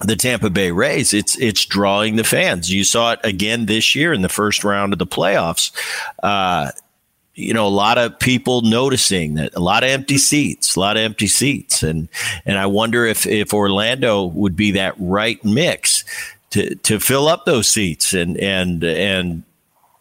the 0.00 0.16
Tampa 0.16 0.50
Bay 0.50 0.70
Rays. 0.70 1.14
It's 1.14 1.38
it's 1.38 1.64
drawing 1.64 2.16
the 2.16 2.24
fans. 2.24 2.70
You 2.70 2.84
saw 2.84 3.12
it 3.12 3.20
again 3.24 3.64
this 3.64 3.94
year 3.94 4.12
in 4.12 4.20
the 4.20 4.28
first 4.28 4.64
round 4.64 4.92
of 4.92 4.98
the 4.98 5.06
playoffs. 5.06 5.72
Uh, 6.22 6.72
you 7.34 7.54
know, 7.54 7.66
a 7.66 7.68
lot 7.68 7.96
of 7.96 8.18
people 8.18 8.60
noticing 8.60 9.34
that 9.34 9.54
a 9.54 9.60
lot 9.60 9.82
of 9.82 9.88
empty 9.88 10.18
seats, 10.18 10.76
a 10.76 10.80
lot 10.80 10.98
of 10.98 11.02
empty 11.02 11.26
seats, 11.26 11.82
and 11.82 12.08
and 12.44 12.58
I 12.58 12.66
wonder 12.66 13.06
if 13.06 13.26
if 13.26 13.54
Orlando 13.54 14.24
would 14.24 14.56
be 14.56 14.72
that 14.72 14.92
right 14.98 15.42
mix 15.42 16.04
to 16.50 16.74
to 16.74 17.00
fill 17.00 17.28
up 17.28 17.46
those 17.46 17.66
seats 17.66 18.12
and 18.12 18.36
and 18.36 18.84
and 18.84 19.42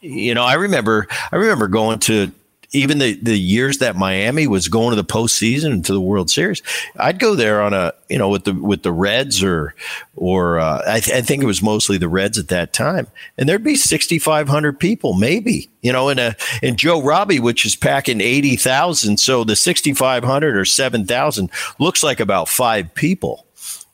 you 0.02 0.34
know, 0.34 0.44
I 0.44 0.54
remember 0.54 1.08
I 1.32 1.36
remember 1.36 1.68
going 1.68 2.00
to 2.00 2.32
even 2.72 3.00
the, 3.00 3.16
the 3.16 3.38
years 3.38 3.80
that 3.80 3.96
Miami 3.96 4.46
was 4.46 4.68
going 4.68 4.92
to 4.92 5.02
the 5.02 5.08
postseason 5.08 5.72
and 5.72 5.86
to 5.86 5.94
the 5.94 6.02
World 6.02 6.30
Series, 6.30 6.62
I'd 6.98 7.20
go 7.20 7.36
there 7.36 7.62
on 7.62 7.74
a 7.74 7.94
you 8.10 8.18
know 8.18 8.30
with 8.30 8.44
the 8.44 8.54
with 8.54 8.84
the 8.84 8.92
Reds 8.92 9.44
or 9.44 9.74
or 10.16 10.60
uh, 10.60 10.82
I, 10.86 11.00
th- 11.00 11.18
I, 11.18 11.22
think 11.22 11.42
it 11.42 11.48
was 11.48 11.64
mostly 11.64 11.98
the 11.98 12.10
Reds 12.10 12.38
at 12.38 12.50
that 12.50 12.74
time, 12.74 13.08
and 13.38 13.50
there'd 13.50 13.64
be 13.64 13.76
sixty 13.76 14.20
five 14.20 14.48
hundred 14.48 14.80
people 14.80 15.14
maybe 15.14 15.70
you 15.82 15.92
know 15.92 16.10
in 16.10 16.20
a 16.20 16.36
in 16.62 16.76
Joe 16.76 17.02
Robbie, 17.02 17.40
which 17.40 17.66
is 17.66 17.76
packing 17.76 18.22
eighty 18.22 18.56
thousand, 18.56 19.20
so 19.20 19.44
the 19.44 19.56
sixty 19.56 19.94
five 19.94 20.24
hundred 20.24 20.56
or 20.56 20.66
seven 20.66 21.06
thousand 21.06 21.50
looks 21.80 22.04
like 22.04 22.20
about 22.20 22.50
five 22.50 22.94
people. 22.94 23.46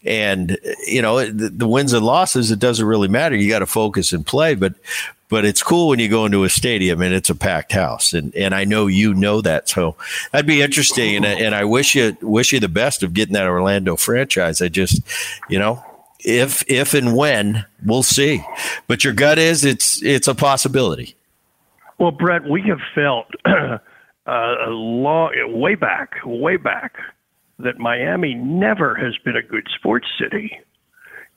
And 0.04 0.60
you 0.86 1.02
know 1.02 1.26
the, 1.26 1.50
the 1.50 1.68
wins 1.68 1.94
and 1.94 2.06
losses, 2.06 2.52
it 2.52 2.60
doesn't 2.60 2.86
really 2.86 3.08
matter. 3.08 3.36
You 3.36 3.50
got 3.50 3.60
to 3.60 3.66
focus 3.66 4.14
and 4.14 4.24
play. 4.24 4.54
But 4.54 4.76
but 5.30 5.46
it's 5.46 5.64
cool 5.64 5.90
when 5.90 6.00
you 6.00 6.08
go 6.08 6.26
into 6.26 6.44
a 6.44 6.50
stadium 6.50 7.02
and 7.02 7.14
it's 7.14 7.30
a 7.30 7.36
packed 7.36 7.72
house. 7.72 8.14
And 8.14 8.34
and 8.36 8.54
I 8.54 8.64
know 8.64 8.88
you 8.88 9.14
know 9.14 9.42
that. 9.42 9.70
So 9.70 9.96
that'd 10.32 10.46
be 10.46 10.62
interesting. 10.62 11.16
And 11.16 11.26
and 11.26 11.56
I 11.56 11.66
wish 11.66 11.96
you 11.96 12.16
wish 12.22 12.54
you 12.54 12.60
the 12.60 12.70
best 12.70 13.04
of 13.04 13.14
getting 13.14 13.34
that 13.34 13.48
Orlando 13.48 13.96
franchise. 13.96 14.62
I 14.62 14.70
just 14.70 15.02
you 15.50 15.60
know 15.60 15.84
if 16.20 16.64
if 16.68 16.94
and 16.94 17.16
when 17.16 17.66
we'll 17.86 18.04
see. 18.04 18.44
But 18.88 19.04
your 19.04 19.14
gut 19.14 19.40
is 19.40 19.66
it's 19.66 20.02
it's 20.04 20.28
a 20.28 20.36
possibility. 20.36 21.16
Well 21.98 22.12
Brett 22.12 22.44
we 22.44 22.62
have 22.64 22.80
felt 22.94 23.28
uh, 23.46 23.78
a 24.28 24.70
long 24.70 25.32
way 25.60 25.76
back 25.76 26.16
way 26.24 26.58
back 26.58 26.98
that 27.60 27.80
Miami 27.80 28.34
never 28.36 28.96
has 28.96 29.18
been 29.24 29.38
a 29.38 29.42
good 29.42 29.66
sports 29.76 30.08
city 30.20 30.60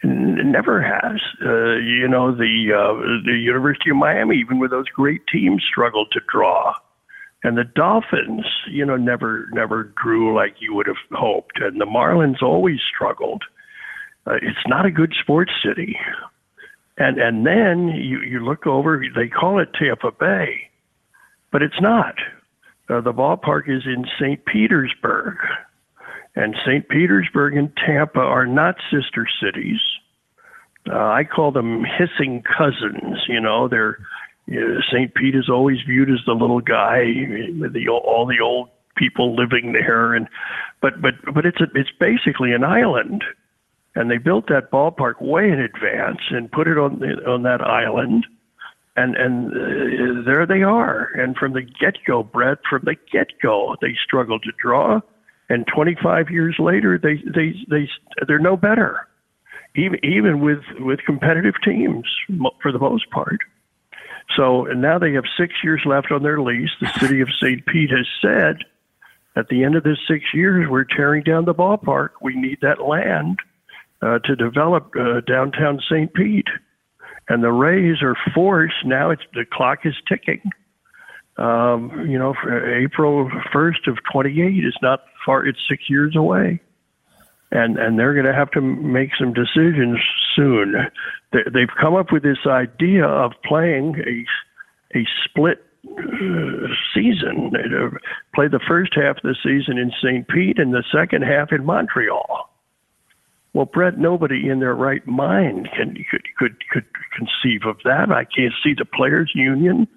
never 0.03 0.82
has. 0.82 1.20
Uh, 1.44 1.76
you 1.76 2.07
know, 2.09 2.32
the 2.32 2.72
uh, 2.72 3.24
the 3.24 3.36
University 3.36 3.90
of 3.90 3.96
Miami, 3.96 4.36
even 4.36 4.59
with 4.59 4.70
those 4.70 4.88
great 4.88 5.22
teams, 5.26 5.64
struggled 5.68 6.09
to 6.12 6.20
draw, 6.32 6.74
and 7.42 7.57
the 7.57 7.64
Dolphins, 7.64 8.46
you 8.70 8.84
know, 8.84 8.96
never 8.96 9.49
never 9.53 9.92
drew 10.03 10.34
like 10.34 10.57
you 10.61 10.74
would 10.74 10.86
have 10.86 10.96
hoped, 11.12 11.61
and 11.61 11.80
the 11.80 11.86
Marlins 11.86 12.42
always 12.42 12.78
struggled. 12.94 13.42
Uh, 14.26 14.34
it's 14.34 14.66
not 14.66 14.86
a 14.86 14.90
good 14.90 15.14
sports 15.20 15.53
city, 15.64 15.96
and 16.96 17.18
and 17.18 17.46
then 17.46 17.88
you 17.88 18.20
you 18.20 18.40
look 18.40 18.66
over, 18.66 19.03
they 19.16 19.28
call 19.28 19.59
it 19.59 19.70
Tampa 19.74 20.12
Bay, 20.12 20.70
but 21.51 21.62
it's 21.62 21.80
not. 21.80 22.14
Uh, 22.88 23.01
the 23.03 23.12
ballpark 23.12 23.68
is 23.68 23.82
in 23.84 24.07
St. 24.18 24.42
Petersburg 24.46 25.36
and 26.39 26.55
St. 26.64 26.89
Petersburg 26.89 27.57
and 27.57 27.76
Tampa 27.84 28.20
are 28.20 28.47
not 28.47 28.76
sister 28.93 29.26
cities. 29.43 29.80
Uh, 30.89 30.95
I 30.97 31.24
call 31.24 31.51
them 31.51 31.84
hissing 31.84 32.45
cousins. 32.57 33.24
You 33.26 33.41
know, 33.41 33.66
they're 33.66 33.99
you 34.47 34.61
know, 34.61 34.80
St. 34.91 35.12
Pete 35.14 35.34
is 35.34 35.51
always 35.51 35.78
viewed 35.84 36.09
as 36.09 36.20
the 36.26 36.32
little 36.32 36.61
guy 36.61 37.03
with 37.59 37.72
the 37.72 37.89
all 37.89 38.24
the 38.24 38.41
old 38.41 38.68
people 38.97 39.34
living 39.34 39.72
there, 39.72 40.14
and 40.14 40.28
but 40.80 41.03
but 41.03 41.14
but 41.34 41.45
it's 41.45 41.61
a, 41.61 41.66
it's 41.74 41.91
basically 41.99 42.53
an 42.53 42.62
island, 42.62 43.24
and 43.97 44.09
they 44.09 44.18
built 44.18 44.47
that 44.47 44.70
ballpark 44.70 45.20
way 45.20 45.51
in 45.51 45.59
advance 45.59 46.20
and 46.30 46.53
put 46.53 46.68
it 46.68 46.78
on 46.78 47.01
the, 47.01 47.28
on 47.28 47.43
that 47.43 47.61
island, 47.62 48.28
and 48.97 49.16
and 49.16 49.51
uh, 49.51 50.22
there 50.24 50.47
they 50.47 50.62
are. 50.62 51.11
And 51.16 51.36
from 51.36 51.55
the 51.55 51.62
get 51.62 51.97
go, 52.07 52.22
Brett, 52.22 52.59
from 52.70 52.82
the 52.84 52.95
get 53.11 53.41
go, 53.43 53.74
they 53.82 53.97
struggled 54.07 54.45
to 54.45 54.53
draw 54.62 55.01
and 55.49 55.66
25 55.66 56.30
years 56.30 56.57
later, 56.59 56.99
they 56.99 57.16
they 57.16 57.55
they 57.68 57.88
they're 58.26 58.38
no 58.38 58.57
better, 58.57 59.09
even 59.74 60.05
even 60.05 60.40
with 60.40 60.61
with 60.78 61.01
competitive 61.07 61.55
teams 61.64 62.05
for 62.62 62.70
the 62.70 62.78
most 62.78 63.11
part. 63.11 63.38
So 64.36 64.66
and 64.66 64.82
now 64.82 64.99
they 64.99 65.12
have 65.12 65.24
six 65.38 65.55
years 65.64 65.82
left 65.86 66.12
on 66.12 66.22
their 66.22 66.40
lease. 66.40 66.70
The 66.80 66.92
city 66.99 67.20
of 67.20 67.28
St. 67.40 67.64
Pete 67.66 67.90
has 67.90 68.07
said, 68.20 68.59
at 69.36 69.49
the 69.49 69.64
end 69.64 69.74
of 69.74 69.84
this 69.84 69.99
six 70.07 70.24
years, 70.34 70.68
we're 70.68 70.84
tearing 70.84 71.22
down 71.22 71.46
the 71.46 71.55
ballpark. 71.55 72.11
We 72.20 72.36
need 72.36 72.59
that 72.61 72.82
land 72.82 73.38
uh, 74.03 74.18
to 74.20 74.36
develop 74.36 74.92
uh, 74.99 75.20
downtown 75.20 75.80
St. 75.88 76.12
Pete, 76.12 76.49
and 77.28 77.42
the 77.42 77.53
Rays 77.53 78.03
are 78.03 78.16
forced 78.34 78.84
now. 78.84 79.11
It's 79.11 79.22
the 79.32 79.46
clock 79.51 79.80
is 79.84 79.94
ticking 80.07 80.42
um, 81.39 82.07
you 82.09 82.18
know, 82.18 82.34
April 82.76 83.30
1st 83.55 83.86
of 83.86 83.99
28 84.12 84.64
is 84.64 84.76
not 84.82 85.05
far, 85.24 85.46
it's 85.46 85.58
six 85.68 85.88
years 85.88 86.17
away. 86.17 86.61
And, 87.50 87.79
and 87.79 87.99
they're 87.99 88.13
going 88.13 88.26
to 88.26 88.34
have 88.34 88.50
to 88.50 88.61
make 88.61 89.11
some 89.18 89.33
decisions 89.33 89.99
soon. 90.37 90.75
They, 91.33 91.38
they've 91.53 91.75
come 91.80 91.95
up 91.95 92.13
with 92.13 92.22
this 92.22 92.45
idea 92.46 93.07
of 93.07 93.33
playing 93.45 94.03
a, 94.07 94.99
a 94.99 95.07
split 95.25 95.64
uh, 95.87 96.68
season. 96.95 97.53
Play 98.34 98.49
the 98.49 98.61
first 98.67 98.92
half 98.95 99.17
of 99.18 99.22
the 99.22 99.37
season 99.42 99.79
in 99.79 99.92
St. 100.03 100.29
Pete 100.29 100.58
and 100.58 100.75
the 100.75 100.84
second 100.92 101.22
half 101.22 101.53
in 101.53 101.64
Montreal. 101.64 102.50
Well, 103.54 103.64
Brett, 103.64 103.96
nobody 103.96 104.49
in 104.49 104.61
their 104.61 104.75
right 104.75 105.07
mind 105.07 105.68
can 105.75 105.95
could 106.11 106.22
could 106.37 106.68
could 106.68 106.84
conceive 107.17 107.63
of 107.64 107.79
that. 107.84 108.13
I 108.13 108.25
can't 108.25 108.53
see 108.63 108.75
the 108.76 108.84
players' 108.84 109.33
union 109.34 109.88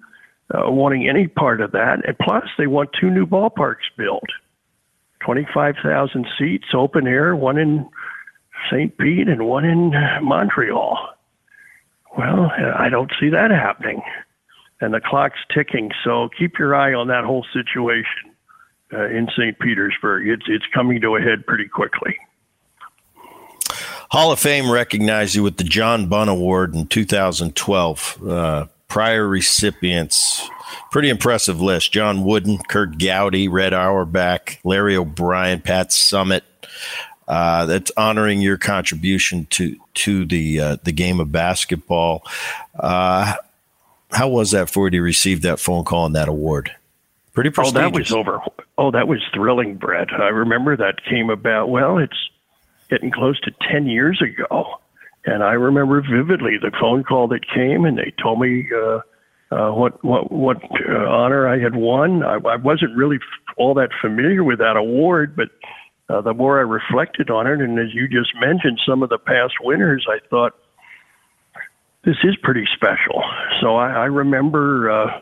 uh, 0.52 0.70
wanting 0.70 1.08
any 1.08 1.28
part 1.28 1.60
of 1.60 1.72
that. 1.72 2.06
And 2.06 2.16
plus, 2.18 2.44
they 2.58 2.66
want 2.66 2.90
two 2.98 3.10
new 3.10 3.26
ballparks 3.26 3.88
built 3.96 4.24
25,000 5.20 6.26
seats, 6.38 6.66
open 6.74 7.06
air, 7.06 7.34
one 7.34 7.58
in 7.58 7.88
St. 8.70 8.96
Pete 8.98 9.28
and 9.28 9.46
one 9.46 9.64
in 9.64 9.92
Montreal. 10.22 10.98
Well, 12.16 12.50
I 12.76 12.88
don't 12.88 13.10
see 13.18 13.30
that 13.30 13.50
happening. 13.50 14.02
And 14.80 14.92
the 14.92 15.00
clock's 15.00 15.38
ticking. 15.54 15.90
So 16.04 16.28
keep 16.36 16.58
your 16.58 16.74
eye 16.74 16.92
on 16.92 17.08
that 17.08 17.24
whole 17.24 17.46
situation 17.52 18.34
uh, 18.92 19.06
in 19.06 19.28
St. 19.36 19.58
Petersburg. 19.58 20.28
It's, 20.28 20.44
it's 20.48 20.64
coming 20.74 21.00
to 21.00 21.16
a 21.16 21.20
head 21.20 21.46
pretty 21.46 21.68
quickly. 21.68 22.16
Hall 24.10 24.30
of 24.30 24.38
Fame 24.38 24.70
recognized 24.70 25.34
you 25.34 25.42
with 25.42 25.56
the 25.56 25.64
John 25.64 26.06
Bunn 26.06 26.28
Award 26.28 26.74
in 26.74 26.86
2012. 26.86 28.22
Uh, 28.22 28.66
prior 28.92 29.26
recipients. 29.26 30.46
Pretty 30.90 31.08
impressive 31.08 31.62
list. 31.62 31.92
John 31.92 32.24
Wooden, 32.24 32.58
Curt 32.68 32.98
Gowdy, 32.98 33.48
Red 33.48 33.72
Auerbach, 33.72 34.58
Larry 34.64 34.96
O'Brien, 34.96 35.62
Pat 35.62 35.88
Summitt. 35.88 36.42
uh, 37.28 37.64
that's 37.66 37.90
honoring 37.96 38.40
your 38.42 38.58
contribution 38.58 39.46
to 39.46 39.76
to 39.94 40.26
the 40.26 40.60
uh, 40.60 40.76
the 40.84 40.92
game 40.92 41.20
of 41.20 41.32
basketball. 41.32 42.22
Uh, 42.78 43.34
how 44.10 44.28
was 44.28 44.50
that 44.50 44.68
for 44.68 44.86
you 44.86 44.90
to 44.90 45.00
receive 45.00 45.40
that 45.42 45.58
phone 45.58 45.84
call 45.84 46.04
and 46.04 46.14
that 46.14 46.28
award? 46.28 46.70
Pretty 47.32 47.48
prestigious. 47.48 47.78
Oh, 47.78 47.90
that 47.90 47.98
was 47.98 48.12
over. 48.12 48.40
Oh, 48.76 48.90
that 48.90 49.08
was 49.08 49.22
thrilling, 49.32 49.76
Brett. 49.76 50.12
I 50.12 50.28
remember 50.28 50.76
that 50.76 51.02
came 51.04 51.30
about. 51.30 51.70
Well, 51.70 51.96
it's 51.96 52.28
getting 52.90 53.10
close 53.10 53.40
to 53.40 53.50
ten 53.70 53.86
years 53.86 54.20
ago, 54.20 54.78
and 55.24 55.42
I 55.42 55.52
remember 55.52 56.00
vividly 56.02 56.58
the 56.60 56.72
phone 56.80 57.04
call 57.04 57.28
that 57.28 57.46
came, 57.46 57.84
and 57.84 57.98
they 57.98 58.12
told 58.20 58.40
me 58.40 58.66
uh, 58.74 59.00
uh, 59.52 59.70
what 59.72 60.02
what 60.04 60.32
what 60.32 60.56
uh, 60.88 61.06
honor 61.08 61.46
I 61.46 61.58
had 61.58 61.76
won. 61.76 62.24
I, 62.24 62.36
I 62.36 62.56
wasn't 62.56 62.96
really 62.96 63.18
all 63.56 63.74
that 63.74 63.90
familiar 64.00 64.42
with 64.42 64.58
that 64.58 64.76
award, 64.76 65.36
but 65.36 65.50
uh, 66.08 66.20
the 66.22 66.34
more 66.34 66.58
I 66.58 66.62
reflected 66.62 67.30
on 67.30 67.46
it, 67.46 67.60
and 67.60 67.78
as 67.78 67.94
you 67.94 68.08
just 68.08 68.32
mentioned, 68.40 68.80
some 68.86 69.02
of 69.02 69.10
the 69.10 69.18
past 69.18 69.54
winners, 69.62 70.06
I 70.08 70.18
thought 70.28 70.54
this 72.04 72.16
is 72.24 72.36
pretty 72.42 72.66
special. 72.74 73.22
So 73.60 73.76
I, 73.76 73.90
I 73.90 74.04
remember 74.06 74.90
uh, 74.90 75.20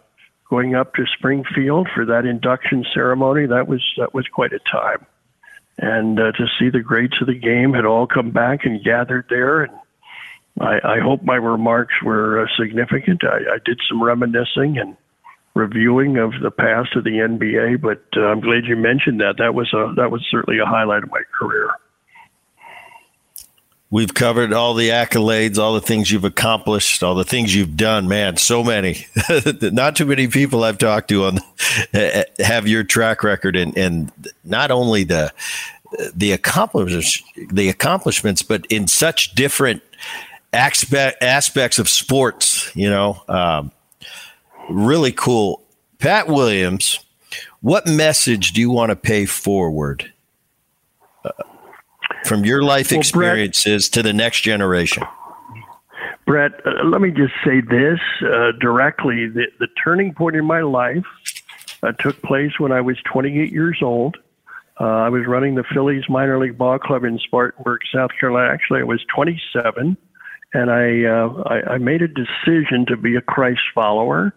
going 0.48 0.74
up 0.74 0.94
to 0.94 1.05
Springfield 1.18 1.89
for 1.94 2.06
that 2.06 2.24
induction 2.24 2.85
ceremony. 2.94 3.47
That 3.47 3.68
was 3.68 3.82
that 3.98 4.14
was 4.14 4.27
quite 4.32 4.52
a 4.52 4.60
time, 4.70 5.05
and 5.78 6.18
uh, 6.18 6.32
to 6.32 6.47
see 6.59 6.70
the 6.70 6.81
greats 6.81 7.16
of 7.20 7.27
the 7.27 7.39
game 7.39 7.74
had 7.74 7.85
all 7.85 8.06
come 8.06 8.31
back 8.31 8.60
and 8.64 8.82
gathered 8.82 9.27
there. 9.28 9.62
And 9.62 9.72
I, 10.59 10.78
I 10.85 10.98
hope 11.01 11.22
my 11.22 11.36
remarks 11.36 11.94
were 12.05 12.43
uh, 12.43 12.47
significant. 12.59 13.22
I, 13.24 13.55
I 13.55 13.59
did 13.64 13.81
some 13.89 14.02
reminiscing 14.02 14.78
and 14.78 14.97
reviewing 15.55 16.16
of 16.18 16.32
the 16.43 16.51
past 16.51 16.94
of 16.97 17.05
the 17.05 17.10
NBA, 17.10 17.81
but 17.81 18.02
uh, 18.16 18.27
I'm 18.27 18.40
glad 18.40 18.64
you 18.64 18.77
mentioned 18.77 19.20
that. 19.20 19.36
That 19.39 19.55
was 19.55 19.72
a 19.72 19.93
that 19.97 20.10
was 20.10 20.27
certainly 20.31 20.59
a 20.60 20.66
highlight 20.66 21.02
of 21.02 21.10
my 21.10 21.22
career. 21.39 21.70
We've 23.93 24.14
covered 24.14 24.52
all 24.52 24.74
the 24.74 24.90
accolades, 24.90 25.59
all 25.59 25.74
the 25.74 25.81
things 25.81 26.12
you've 26.12 26.24
accomplished, 26.24 27.02
all 27.02 27.16
the 27.16 27.24
things 27.24 27.52
you've 27.55 27.77
done. 27.77 28.06
Man, 28.06 28.36
so 28.36 28.62
many. 28.62 29.06
not 29.62 29.97
too 29.97 30.06
many 30.06 30.28
people 30.28 30.62
I've 30.62 30.78
talked 30.78 31.09
to 31.09 31.24
on 31.24 31.39
have 32.39 32.68
your 32.68 32.85
track 32.85 33.24
record, 33.24 33.56
and 33.56 33.77
and 33.77 34.12
not 34.44 34.70
only 34.70 35.05
the 35.05 35.32
the 36.14 36.31
accomplishments, 36.31 37.22
the 37.51 37.68
accomplishments, 37.68 38.43
but 38.43 38.64
in 38.66 38.86
such 38.86 39.35
different 39.35 39.82
aspect, 40.52 41.22
aspects 41.22 41.78
of 41.78 41.89
sports. 41.89 42.74
You 42.74 42.90
know, 42.90 43.22
um, 43.28 43.72
really 44.68 45.12
cool. 45.12 45.62
Pat 45.98 46.28
Williams, 46.28 47.05
what 47.60 47.86
message 47.86 48.52
do 48.52 48.60
you 48.60 48.70
want 48.70 48.90
to 48.90 48.97
pay 48.97 49.27
forward? 49.27 50.12
Uh, 51.24 51.31
from 52.24 52.44
your 52.44 52.62
life 52.62 52.90
well, 52.90 53.01
experiences 53.01 53.89
Brett, 53.89 53.93
to 53.93 54.02
the 54.02 54.12
next 54.12 54.40
generation? 54.40 55.02
Brett, 56.27 56.52
uh, 56.64 56.85
let 56.85 57.01
me 57.01 57.10
just 57.10 57.35
say 57.44 57.60
this 57.60 57.98
uh, 58.22 58.52
directly. 58.60 59.28
The, 59.28 59.47
the, 59.59 59.68
turning 59.82 60.14
point 60.14 60.36
in 60.36 60.44
my 60.44 60.60
life 60.60 61.05
uh, 61.82 61.93
took 61.93 62.20
place 62.22 62.59
when 62.59 62.72
I 62.72 62.81
was 62.81 62.97
28 63.12 63.52
years 63.52 63.78
old. 63.82 64.16
Uh, 64.78 64.85
I 64.85 65.09
was 65.10 65.27
running 65.27 65.56
the 65.56 65.64
Phillies 65.74 66.05
minor 66.09 66.39
league 66.39 66.56
ball 66.56 66.78
club 66.78 67.05
in 67.05 67.18
Spartanburg, 67.18 67.81
South 67.93 68.10
Carolina. 68.18 68.51
Actually, 68.51 68.81
I 68.81 68.85
was 68.85 69.05
27, 69.14 69.97
and 70.52 70.70
I, 70.70 71.05
uh, 71.05 71.43
I, 71.47 71.74
I 71.74 71.78
made 71.78 72.02
a 72.02 72.09
decision 72.09 72.86
to 72.89 72.97
be 72.97 73.16
a 73.16 73.20
Christ 73.20 73.62
follower 73.74 74.35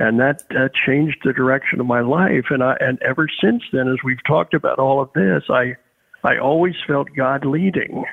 and 0.00 0.18
that 0.18 0.42
uh, 0.56 0.68
changed 0.86 1.18
the 1.24 1.32
direction 1.32 1.78
of 1.78 1.86
my 1.86 2.00
life. 2.00 2.46
And 2.48 2.64
I, 2.64 2.74
and 2.80 3.00
ever 3.02 3.28
since 3.40 3.62
then, 3.70 3.86
as 3.86 3.98
we've 4.02 4.24
talked 4.26 4.54
about 4.54 4.78
all 4.78 5.00
of 5.00 5.12
this, 5.14 5.44
I 5.50 5.76
I 6.24 6.38
always 6.38 6.74
felt 6.86 7.08
God 7.16 7.44
leading 7.44 8.04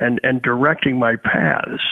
and, 0.00 0.20
and 0.22 0.42
directing 0.42 0.98
my 0.98 1.16
paths. 1.16 1.82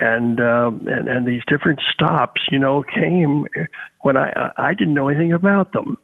And, 0.00 0.40
um, 0.40 0.86
and 0.88 1.08
and 1.08 1.26
these 1.26 1.42
different 1.46 1.80
stops, 1.92 2.40
you 2.50 2.58
know, 2.58 2.82
came 2.82 3.46
when 4.00 4.16
I 4.16 4.50
I 4.56 4.74
didn't 4.74 4.94
know 4.94 5.08
anything 5.08 5.32
about 5.32 5.72
them, 5.72 5.96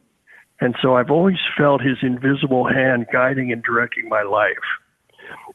and 0.61 0.75
so 0.81 0.95
I've 0.95 1.11
always 1.11 1.39
felt 1.57 1.81
His 1.81 1.97
invisible 2.01 2.65
hand 2.65 3.07
guiding 3.11 3.51
and 3.51 3.61
directing 3.61 4.07
my 4.07 4.21
life, 4.21 4.55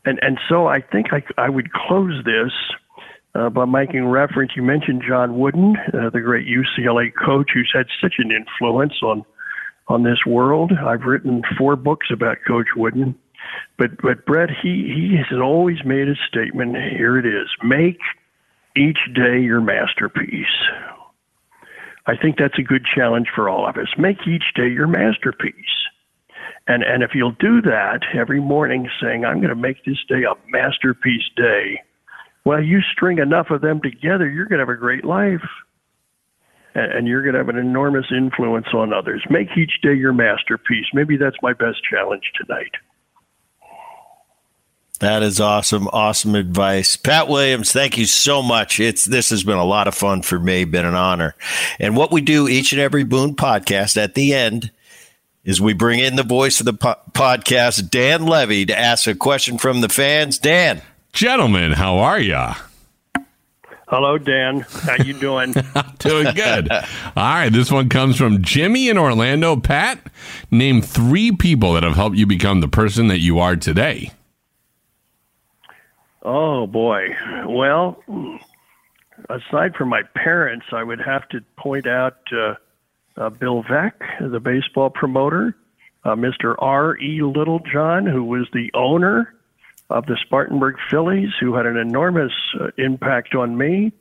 and 0.06 0.18
and 0.22 0.38
so 0.48 0.66
I 0.66 0.80
think 0.80 1.12
I 1.12 1.22
I 1.36 1.50
would 1.50 1.72
close 1.72 2.24
this 2.24 2.52
uh, 3.34 3.50
by 3.50 3.64
making 3.64 4.06
reference. 4.06 4.52
You 4.56 4.62
mentioned 4.62 5.02
John 5.06 5.38
Wooden, 5.38 5.76
uh, 5.92 6.10
the 6.10 6.20
great 6.20 6.46
UCLA 6.46 7.12
coach, 7.14 7.50
who's 7.52 7.70
had 7.74 7.86
such 8.00 8.14
an 8.18 8.30
influence 8.30 8.94
on 9.02 9.24
on 9.88 10.02
this 10.02 10.24
world. 10.26 10.72
I've 10.72 11.02
written 11.02 11.42
four 11.58 11.76
books 11.76 12.06
about 12.12 12.38
Coach 12.46 12.68
Wooden. 12.76 13.14
But 13.78 14.00
but 14.00 14.24
Brett, 14.26 14.50
he 14.50 14.92
he 14.94 15.16
has 15.16 15.38
always 15.40 15.84
made 15.84 16.08
a 16.08 16.16
statement. 16.28 16.76
Here 16.76 17.18
it 17.18 17.26
is: 17.26 17.48
make 17.62 18.00
each 18.76 18.98
day 19.14 19.40
your 19.40 19.60
masterpiece. 19.60 20.46
I 22.06 22.16
think 22.16 22.38
that's 22.38 22.58
a 22.58 22.62
good 22.62 22.84
challenge 22.84 23.28
for 23.34 23.48
all 23.48 23.68
of 23.68 23.76
us. 23.76 23.88
Make 23.98 24.26
each 24.26 24.54
day 24.54 24.68
your 24.68 24.86
masterpiece. 24.86 25.54
And 26.68 26.82
and 26.82 27.02
if 27.02 27.10
you'll 27.14 27.36
do 27.38 27.62
that 27.62 28.00
every 28.14 28.40
morning, 28.40 28.88
saying, 29.00 29.24
"I'm 29.24 29.38
going 29.38 29.50
to 29.50 29.54
make 29.54 29.84
this 29.84 29.98
day 30.08 30.24
a 30.24 30.34
masterpiece 30.50 31.28
day," 31.36 31.80
well, 32.44 32.62
you 32.62 32.80
string 32.92 33.18
enough 33.18 33.50
of 33.50 33.60
them 33.60 33.80
together, 33.80 34.28
you're 34.28 34.46
going 34.46 34.58
to 34.58 34.66
have 34.66 34.74
a 34.74 34.78
great 34.78 35.04
life 35.04 35.42
and 36.76 37.08
you're 37.08 37.22
going 37.22 37.32
to 37.32 37.38
have 37.38 37.48
an 37.48 37.56
enormous 37.56 38.06
influence 38.14 38.66
on 38.74 38.92
others. 38.92 39.24
Make 39.30 39.48
each 39.56 39.80
day 39.82 39.94
your 39.94 40.12
masterpiece. 40.12 40.86
Maybe 40.92 41.16
that's 41.16 41.36
my 41.40 41.54
best 41.54 41.78
challenge 41.88 42.30
tonight. 42.34 42.72
That 45.00 45.22
is 45.22 45.40
awesome. 45.40 45.88
Awesome 45.88 46.34
advice. 46.34 46.96
Pat 46.96 47.28
Williams, 47.28 47.72
thank 47.72 47.98
you 47.98 48.06
so 48.06 48.42
much. 48.42 48.80
It's 48.80 49.04
this 49.04 49.30
has 49.30 49.42
been 49.42 49.58
a 49.58 49.64
lot 49.64 49.88
of 49.88 49.94
fun 49.94 50.22
for 50.22 50.38
me, 50.38 50.64
been 50.64 50.86
an 50.86 50.94
honor. 50.94 51.34
And 51.78 51.96
what 51.96 52.12
we 52.12 52.20
do 52.20 52.48
each 52.48 52.72
and 52.72 52.80
every 52.80 53.04
Boone 53.04 53.36
podcast 53.36 53.96
at 53.96 54.14
the 54.14 54.34
end 54.34 54.70
is 55.46 55.60
we 55.60 55.72
bring 55.72 56.00
in 56.00 56.16
the 56.16 56.24
voice 56.24 56.60
of 56.60 56.66
the 56.66 56.74
po- 56.74 56.96
podcast, 57.12 57.88
Dan 57.88 58.26
Levy, 58.26 58.66
to 58.66 58.76
ask 58.76 59.06
a 59.06 59.14
question 59.14 59.56
from 59.56 59.80
the 59.80 59.88
fans. 59.88 60.38
Dan. 60.38 60.82
Gentlemen, 61.12 61.72
how 61.72 61.98
are 61.98 62.20
ya? 62.20 62.56
Hello, 63.88 64.18
Dan. 64.18 64.66
How 64.68 64.96
you 65.04 65.14
doing? 65.14 65.52
doing 66.00 66.34
good. 66.34 66.70
All 66.72 66.82
right, 67.14 67.48
this 67.48 67.70
one 67.70 67.88
comes 67.88 68.16
from 68.16 68.42
Jimmy 68.42 68.88
in 68.88 68.98
Orlando. 68.98 69.54
Pat, 69.54 70.00
name 70.50 70.82
three 70.82 71.30
people 71.30 71.74
that 71.74 71.84
have 71.84 71.94
helped 71.94 72.16
you 72.16 72.26
become 72.26 72.60
the 72.60 72.68
person 72.68 73.06
that 73.06 73.20
you 73.20 73.38
are 73.38 73.54
today. 73.54 74.10
Oh 76.22 76.66
boy. 76.66 77.10
Well, 77.46 78.02
aside 79.30 79.76
from 79.76 79.90
my 79.90 80.02
parents, 80.16 80.66
I 80.72 80.82
would 80.82 81.00
have 81.00 81.28
to 81.28 81.40
point 81.56 81.86
out 81.86 82.16
uh, 82.36 82.54
uh, 83.16 83.30
Bill 83.30 83.62
Veeck, 83.62 83.92
the 84.20 84.40
baseball 84.40 84.90
promoter, 84.90 85.56
uh, 86.04 86.14
Mr. 86.14 86.54
R. 86.58 86.96
E. 86.98 87.22
Littlejohn, 87.22 88.06
who 88.06 88.24
was 88.24 88.46
the 88.52 88.70
owner 88.74 89.34
of 89.90 90.06
the 90.06 90.16
Spartanburg 90.24 90.76
Phillies, 90.90 91.30
who 91.40 91.54
had 91.54 91.66
an 91.66 91.76
enormous 91.76 92.32
uh, 92.60 92.68
impact 92.78 93.34
on 93.34 93.56
me. 93.56 93.92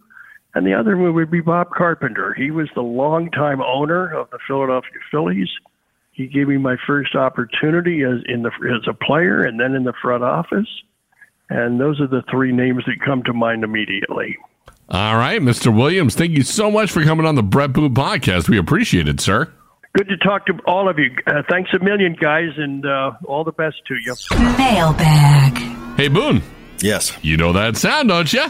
And 0.54 0.66
the 0.66 0.74
other 0.74 0.98
one 0.98 1.14
would 1.14 1.32
be 1.32 1.42
Bob 1.42 1.70
Carpenter. 1.72 2.34
He 2.34 2.50
was 2.50 2.70
the 2.76 2.82
longtime 2.82 3.62
owner 3.62 4.14
of 4.14 4.30
the 4.32 4.40
Philadelphia 4.48 5.00
Phillies. 5.12 5.50
He 6.12 6.28
gave 6.28 6.48
me 6.48 6.58
my 6.58 6.78
first 6.88 7.14
opportunity 7.14 8.04
as 8.04 8.24
in 8.26 8.44
the 8.44 8.52
as 8.74 8.88
a 8.88 8.94
player, 8.94 9.42
and 9.42 9.60
then 9.60 9.76
in 9.76 9.84
the 9.84 9.94
front 10.02 10.24
office. 10.24 10.70
And 11.50 11.80
those 11.80 12.00
are 12.00 12.08
the 12.08 12.24
three 12.32 12.54
names 12.54 12.84
that 12.86 13.06
come 13.06 13.22
to 13.24 13.34
mind 13.34 13.66
immediately. 13.66 14.38
All 14.88 15.18
right, 15.18 15.42
Mr. 15.42 15.76
Williams, 15.76 16.14
thank 16.16 16.32
you 16.32 16.44
so 16.44 16.70
much 16.70 16.92
for 16.92 17.04
coming 17.04 17.26
on 17.26 17.36
the 17.36 17.44
Brett 17.44 17.74
Boone 17.74 17.94
podcast. 17.96 18.48
We 18.50 18.58
appreciate 18.58 19.08
it, 19.08 19.20
sir. 19.20 19.52
Good 19.94 20.08
to 20.10 20.18
talk 20.18 20.46
to 20.48 20.54
all 20.68 20.90
of 20.90 21.00
you. 21.00 21.10
Uh, 21.26 21.42
thanks 21.50 21.72
a 21.74 21.84
million, 21.84 22.16
guys, 22.20 22.50
and 22.58 22.86
uh, 22.86 23.12
all 23.26 23.44
the 23.44 23.54
best 23.54 23.78
to 23.88 23.96
you. 23.96 24.14
Mailbag. 24.58 25.58
Hey, 25.98 26.08
Boone. 26.10 26.44
Yes. 26.80 27.18
You 27.24 27.38
know 27.38 27.54
that 27.54 27.78
sound, 27.78 28.10
don't 28.10 28.32
you? 28.32 28.46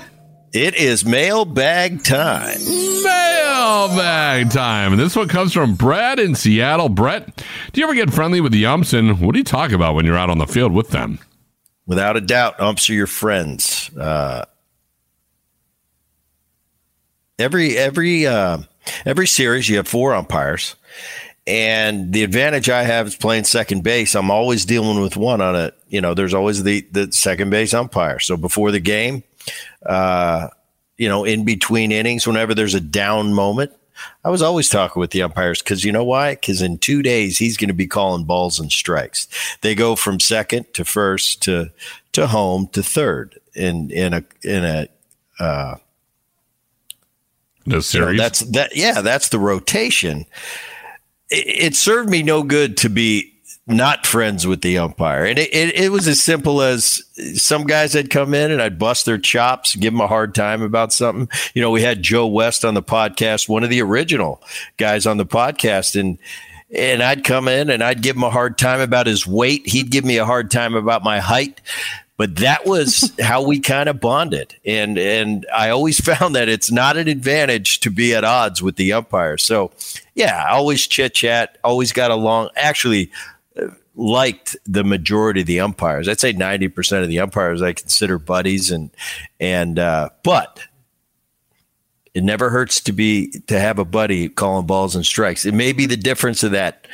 It 0.54 0.76
is 0.76 1.06
mailbag 1.06 2.04
time. 2.04 2.58
Mailbag 3.04 4.50
time. 4.50 4.94
And 4.94 5.00
this 5.00 5.16
one 5.16 5.28
comes 5.28 5.54
from 5.54 5.76
Brett 5.76 6.18
in 6.18 6.34
Seattle. 6.34 6.90
Brett, 6.90 7.44
do 7.74 7.82
you 7.82 7.86
ever 7.86 7.94
get 7.94 8.12
friendly 8.14 8.42
with 8.42 8.52
the 8.52 8.66
umps, 8.66 8.94
and 8.94 9.20
what 9.22 9.34
do 9.34 9.38
you 9.40 9.44
talk 9.44 9.72
about 9.72 9.96
when 9.96 10.06
you're 10.06 10.18
out 10.18 10.30
on 10.30 10.38
the 10.38 10.48
field 10.48 10.74
with 10.74 10.90
them? 10.90 11.20
Without 11.86 12.18
a 12.18 12.22
doubt, 12.22 12.60
umps 12.60 12.90
are 12.90 12.94
your 12.94 13.06
friends. 13.08 13.92
Uh, 13.96 14.46
every 17.40 17.78
every 17.78 18.26
uh, 18.26 18.60
every 19.06 19.28
series, 19.28 19.70
you 19.70 19.78
have 19.78 19.88
four 19.88 20.14
umpires 20.14 20.76
and 21.48 22.12
the 22.12 22.24
advantage 22.24 22.70
I 22.70 22.84
have 22.84 23.08
is 23.08 23.16
playing 23.16 23.44
second 23.44 23.84
base. 23.84 24.16
I'm 24.16 24.32
always 24.32 24.66
dealing 24.66 25.00
with 25.02 25.16
one 25.16 25.42
on 25.42 25.56
it. 25.56 25.76
You 25.90 26.02
know, 26.02 26.14
there's 26.14 26.34
always 26.34 26.64
the 26.64 26.82
the 26.92 27.12
second 27.12 27.50
base 27.50 27.74
umpire. 27.74 28.20
So 28.20 28.36
before 28.36 28.72
the 28.72 28.80
game, 28.80 29.24
uh, 29.86 30.48
you 30.98 31.08
know, 31.08 31.24
in 31.24 31.46
between 31.46 31.92
innings, 31.92 32.26
whenever 32.26 32.56
there's 32.56 32.74
a 32.74 32.82
down 32.82 33.34
moment, 33.34 33.72
I 34.24 34.30
was 34.30 34.42
always 34.42 34.70
talking 34.70 35.00
with 35.00 35.12
the 35.12 35.22
umpires 35.22 35.62
because 35.62 35.84
you 35.84 35.92
know 35.92 36.04
why? 36.04 36.34
Because 36.34 36.62
in 36.62 36.80
two 36.80 37.04
days 37.04 37.38
he's 37.38 37.58
going 37.58 37.68
to 37.68 37.76
be 37.76 37.88
calling 37.88 38.26
balls 38.26 38.60
and 38.60 38.72
strikes. 38.72 39.28
They 39.62 39.76
go 39.76 39.96
from 39.96 40.20
second 40.20 40.74
to 40.74 40.84
first 40.84 41.44
to 41.44 41.72
to 42.14 42.28
home 42.28 42.68
to 42.70 42.82
third 42.82 43.40
in 43.54 43.92
in 43.92 44.14
a 44.16 44.24
in 44.44 44.66
a 44.66 44.88
uh, 45.40 45.76
no 47.66 47.80
series. 47.80 48.08
You 48.08 48.18
know, 48.18 48.24
that's 48.24 48.40
that. 48.42 48.76
Yeah, 48.76 49.02
that's 49.02 49.30
the 49.30 49.40
rotation. 49.40 50.26
It, 51.30 51.46
it 51.48 51.76
served 51.76 52.10
me 52.10 52.24
no 52.24 52.44
good 52.44 52.78
to 52.78 52.90
be 52.90 53.36
not 53.68 54.06
friends 54.06 54.46
with 54.46 54.62
the 54.62 54.78
umpire. 54.78 55.26
And 55.26 55.40
it, 55.40 55.54
it, 55.54 55.76
it, 55.76 55.92
was 55.92 56.08
as 56.08 56.22
simple 56.22 56.62
as 56.62 57.02
some 57.34 57.64
guys 57.64 57.94
had 57.94 58.12
come 58.12 58.34
in 58.34 58.52
and 58.52 58.62
I'd 58.62 58.78
bust 58.78 59.06
their 59.06 59.18
chops, 59.18 59.76
give 59.76 59.92
them 59.92 60.02
a 60.02 60.08
hard 60.08 60.36
time 60.36 60.62
about 60.62 60.94
something. 60.94 61.28
You 61.56 61.64
know, 61.64 61.72
we 61.72 61.82
had 61.82 62.04
Joe 62.04 62.28
West 62.28 62.64
on 62.64 62.76
the 62.76 62.84
podcast, 62.84 63.50
one 63.50 63.64
of 63.64 63.72
the 63.72 63.82
original 63.82 64.42
guys 64.78 65.08
on 65.08 65.18
the 65.18 65.26
podcast. 65.26 66.00
And, 66.00 66.20
and 66.76 67.02
I'd 67.02 67.24
come 67.24 67.48
in 67.48 67.72
and 67.72 67.84
I'd 67.84 68.04
give 68.04 68.16
him 68.16 68.24
a 68.24 68.30
hard 68.30 68.60
time 68.60 68.82
about 68.82 69.08
his 69.08 69.26
weight. 69.26 69.68
He'd 69.68 69.90
give 69.90 70.06
me 70.06 70.18
a 70.18 70.26
hard 70.26 70.52
time 70.52 70.76
about 70.76 71.04
my 71.04 71.20
height. 71.20 71.60
But 72.18 72.38
that 72.38 72.66
was 72.66 73.12
how 73.20 73.46
we 73.46 73.60
kind 73.60 73.90
of 73.90 74.00
bonded. 74.00 74.56
And 74.66 74.98
and 74.98 75.46
I 75.56 75.70
always 75.70 76.00
found 76.06 76.36
that 76.36 76.50
it's 76.50 76.72
not 76.72 76.98
an 76.98 77.08
advantage 77.08 77.80
to 77.82 77.90
be 77.90 78.14
at 78.14 78.24
odds 78.24 78.62
with 78.62 78.76
the 78.76 78.94
umpire. 78.94 79.38
So 79.38 79.72
yeah, 80.14 80.48
always 80.50 80.88
chit 80.88 81.14
chat, 81.14 81.58
always 81.64 81.92
got 81.92 82.12
along. 82.12 82.50
Actually, 82.56 83.12
liked 83.96 84.58
the 84.66 84.84
majority 84.84 85.42
of 85.42 85.48
the 85.48 85.60
umpires. 85.60 86.08
I'd 86.08 86.20
say 86.20 86.34
90% 86.34 87.04
of 87.04 87.10
the 87.10 87.20
umpires 87.20 87.62
I 87.62 87.74
consider 87.74 88.20
buddies 88.20 88.72
and 88.72 88.90
and 89.40 89.80
uh, 89.80 90.10
but 90.24 90.62
it 92.14 92.24
never 92.24 92.50
hurts 92.50 92.80
to 92.82 92.94
be 92.94 93.32
to 93.48 93.60
have 93.60 93.80
a 93.80 93.86
buddy 93.86 94.30
calling 94.30 94.66
balls 94.66 94.96
and 94.96 95.06
strikes. 95.06 95.46
It 95.46 95.54
may 95.54 95.74
be 95.74 95.86
the 95.86 95.98
difference 95.98 96.44
of 96.44 96.52
that 96.52 96.88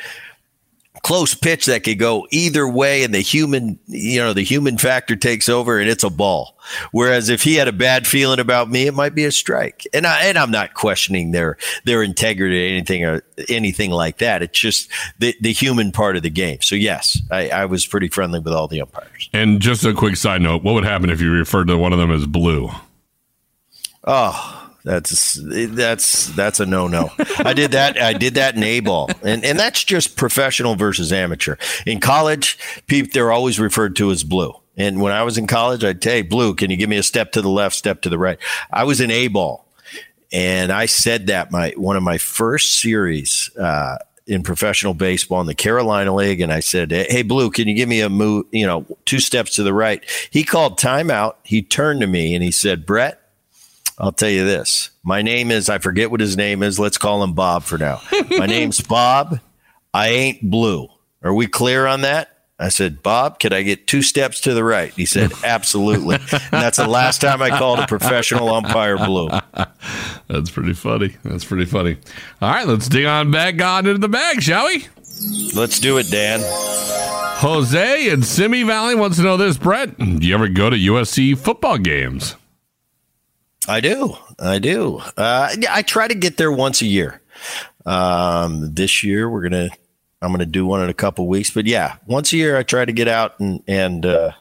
close 1.02 1.34
pitch 1.34 1.66
that 1.66 1.82
could 1.82 1.98
go 1.98 2.26
either 2.30 2.66
way 2.68 3.02
and 3.02 3.12
the 3.12 3.20
human 3.20 3.78
you 3.86 4.20
know 4.20 4.32
the 4.32 4.42
human 4.42 4.78
factor 4.78 5.16
takes 5.16 5.48
over 5.48 5.78
and 5.78 5.90
it's 5.90 6.04
a 6.04 6.10
ball. 6.10 6.56
Whereas 6.92 7.28
if 7.28 7.42
he 7.42 7.56
had 7.56 7.66
a 7.66 7.72
bad 7.72 8.06
feeling 8.06 8.38
about 8.38 8.70
me 8.70 8.86
it 8.86 8.94
might 8.94 9.14
be 9.14 9.24
a 9.24 9.32
strike. 9.32 9.86
And 9.92 10.06
i 10.06 10.22
and 10.22 10.38
i'm 10.38 10.50
not 10.50 10.74
questioning 10.74 11.32
their 11.32 11.58
their 11.84 12.02
integrity 12.02 12.64
or 12.64 12.68
anything 12.68 13.04
or 13.04 13.22
anything 13.48 13.90
like 13.90 14.18
that. 14.18 14.42
It's 14.42 14.58
just 14.58 14.90
the 15.18 15.34
the 15.40 15.52
human 15.52 15.90
part 15.90 16.16
of 16.16 16.22
the 16.22 16.30
game. 16.30 16.62
So 16.62 16.76
yes 16.76 17.20
i 17.30 17.48
i 17.48 17.64
was 17.64 17.84
pretty 17.84 18.08
friendly 18.08 18.38
with 18.38 18.52
all 18.52 18.68
the 18.68 18.80
umpires. 18.80 19.28
And 19.32 19.60
just 19.60 19.84
a 19.84 19.92
quick 19.92 20.16
side 20.16 20.40
note 20.40 20.62
what 20.62 20.74
would 20.74 20.84
happen 20.84 21.10
if 21.10 21.20
you 21.20 21.32
referred 21.32 21.66
to 21.68 21.76
one 21.76 21.92
of 21.92 21.98
them 21.98 22.12
as 22.12 22.26
blue? 22.26 22.70
Oh 24.04 24.61
that's 24.84 25.38
that's 25.42 26.26
that's 26.28 26.60
a 26.60 26.66
no 26.66 26.88
no. 26.88 27.10
I 27.38 27.52
did 27.52 27.72
that. 27.72 28.00
I 28.00 28.14
did 28.14 28.34
that 28.34 28.56
in 28.56 28.62
A 28.62 28.80
ball, 28.80 29.10
and 29.22 29.44
and 29.44 29.58
that's 29.58 29.84
just 29.84 30.16
professional 30.16 30.74
versus 30.74 31.12
amateur. 31.12 31.56
In 31.86 32.00
college, 32.00 32.58
people 32.86 33.10
they're 33.12 33.32
always 33.32 33.60
referred 33.60 33.96
to 33.96 34.10
as 34.10 34.24
blue. 34.24 34.54
And 34.76 35.00
when 35.00 35.12
I 35.12 35.22
was 35.22 35.38
in 35.38 35.46
college, 35.46 35.84
I'd 35.84 36.02
say, 36.02 36.22
"Blue, 36.22 36.54
can 36.54 36.70
you 36.70 36.76
give 36.76 36.88
me 36.88 36.96
a 36.96 37.02
step 37.02 37.32
to 37.32 37.42
the 37.42 37.48
left, 37.48 37.76
step 37.76 38.02
to 38.02 38.08
the 38.08 38.18
right?" 38.18 38.38
I 38.72 38.84
was 38.84 39.00
in 39.00 39.10
A 39.10 39.28
ball, 39.28 39.68
and 40.32 40.72
I 40.72 40.86
said 40.86 41.28
that 41.28 41.52
my 41.52 41.74
one 41.76 41.96
of 41.96 42.02
my 42.02 42.18
first 42.18 42.80
series. 42.80 43.50
Uh, 43.56 43.98
in 44.24 44.44
professional 44.44 44.94
baseball 44.94 45.40
in 45.40 45.48
the 45.48 45.54
Carolina 45.54 46.14
League, 46.14 46.40
and 46.40 46.52
I 46.52 46.60
said, 46.60 46.92
"Hey, 46.92 47.22
Blue, 47.22 47.50
can 47.50 47.66
you 47.66 47.74
give 47.74 47.88
me 47.88 48.00
a 48.00 48.08
move? 48.08 48.46
You 48.52 48.66
know, 48.66 48.86
two 49.04 49.18
steps 49.18 49.56
to 49.56 49.64
the 49.64 49.74
right." 49.74 50.02
He 50.30 50.44
called 50.44 50.78
timeout. 50.78 51.34
He 51.42 51.60
turned 51.60 52.00
to 52.02 52.06
me 52.06 52.32
and 52.32 52.42
he 52.42 52.52
said, 52.52 52.86
"Brett, 52.86 53.20
I'll 54.02 54.10
tell 54.12 54.28
you 54.28 54.44
this. 54.44 54.90
My 55.04 55.22
name 55.22 55.52
is, 55.52 55.68
I 55.70 55.78
forget 55.78 56.10
what 56.10 56.18
his 56.18 56.36
name 56.36 56.64
is. 56.64 56.76
Let's 56.80 56.98
call 56.98 57.22
him 57.22 57.34
Bob 57.34 57.62
for 57.62 57.78
now. 57.78 58.00
My 58.36 58.46
name's 58.46 58.80
Bob. 58.88 59.38
I 59.94 60.08
ain't 60.08 60.50
blue. 60.50 60.88
Are 61.22 61.32
we 61.32 61.46
clear 61.46 61.86
on 61.86 62.00
that? 62.00 62.28
I 62.58 62.68
said, 62.68 63.02
Bob, 63.02 63.38
could 63.38 63.52
I 63.52 63.62
get 63.62 63.86
two 63.86 64.02
steps 64.02 64.40
to 64.40 64.54
the 64.54 64.64
right? 64.64 64.92
He 64.92 65.06
said, 65.06 65.30
absolutely. 65.44 66.16
and 66.16 66.40
that's 66.50 66.78
the 66.78 66.88
last 66.88 67.20
time 67.20 67.42
I 67.42 67.50
called 67.50 67.78
a 67.78 67.86
professional 67.86 68.52
umpire 68.52 68.96
blue. 68.98 69.28
That's 70.28 70.50
pretty 70.50 70.72
funny. 70.72 71.16
That's 71.22 71.44
pretty 71.44 71.64
funny. 71.66 71.96
All 72.40 72.50
right, 72.50 72.66
let's 72.66 72.88
dig 72.88 73.06
on 73.06 73.30
back 73.30 73.60
on 73.62 73.86
into 73.86 73.98
the 73.98 74.08
bag, 74.08 74.42
shall 74.42 74.66
we? 74.66 74.86
Let's 75.54 75.78
do 75.78 75.98
it, 75.98 76.10
Dan. 76.10 76.40
Jose 76.42 78.08
in 78.10 78.22
Simi 78.22 78.64
Valley 78.64 78.96
wants 78.96 79.16
to 79.18 79.22
know 79.22 79.36
this, 79.36 79.56
Brett. 79.56 79.96
Do 79.98 80.26
you 80.26 80.34
ever 80.34 80.48
go 80.48 80.70
to 80.70 80.76
USC 80.76 81.38
football 81.38 81.78
games? 81.78 82.34
I 83.68 83.80
do. 83.80 84.16
I 84.38 84.58
do. 84.58 84.98
Uh, 85.16 85.54
I 85.70 85.82
try 85.82 86.08
to 86.08 86.14
get 86.14 86.36
there 86.36 86.50
once 86.50 86.82
a 86.82 86.86
year. 86.86 87.20
Um, 87.86 88.74
this 88.74 89.02
year 89.02 89.28
we're 89.28 89.42
gonna. 89.42 89.70
I'm 90.20 90.30
gonna 90.30 90.46
do 90.46 90.64
one 90.64 90.82
in 90.82 90.88
a 90.88 90.94
couple 90.94 91.26
weeks, 91.26 91.50
but 91.50 91.66
yeah, 91.66 91.96
once 92.06 92.32
a 92.32 92.36
year 92.36 92.56
I 92.56 92.62
try 92.62 92.84
to 92.84 92.92
get 92.92 93.08
out 93.08 93.40
and 93.40 93.62
and 93.66 94.06
uh, 94.06 94.32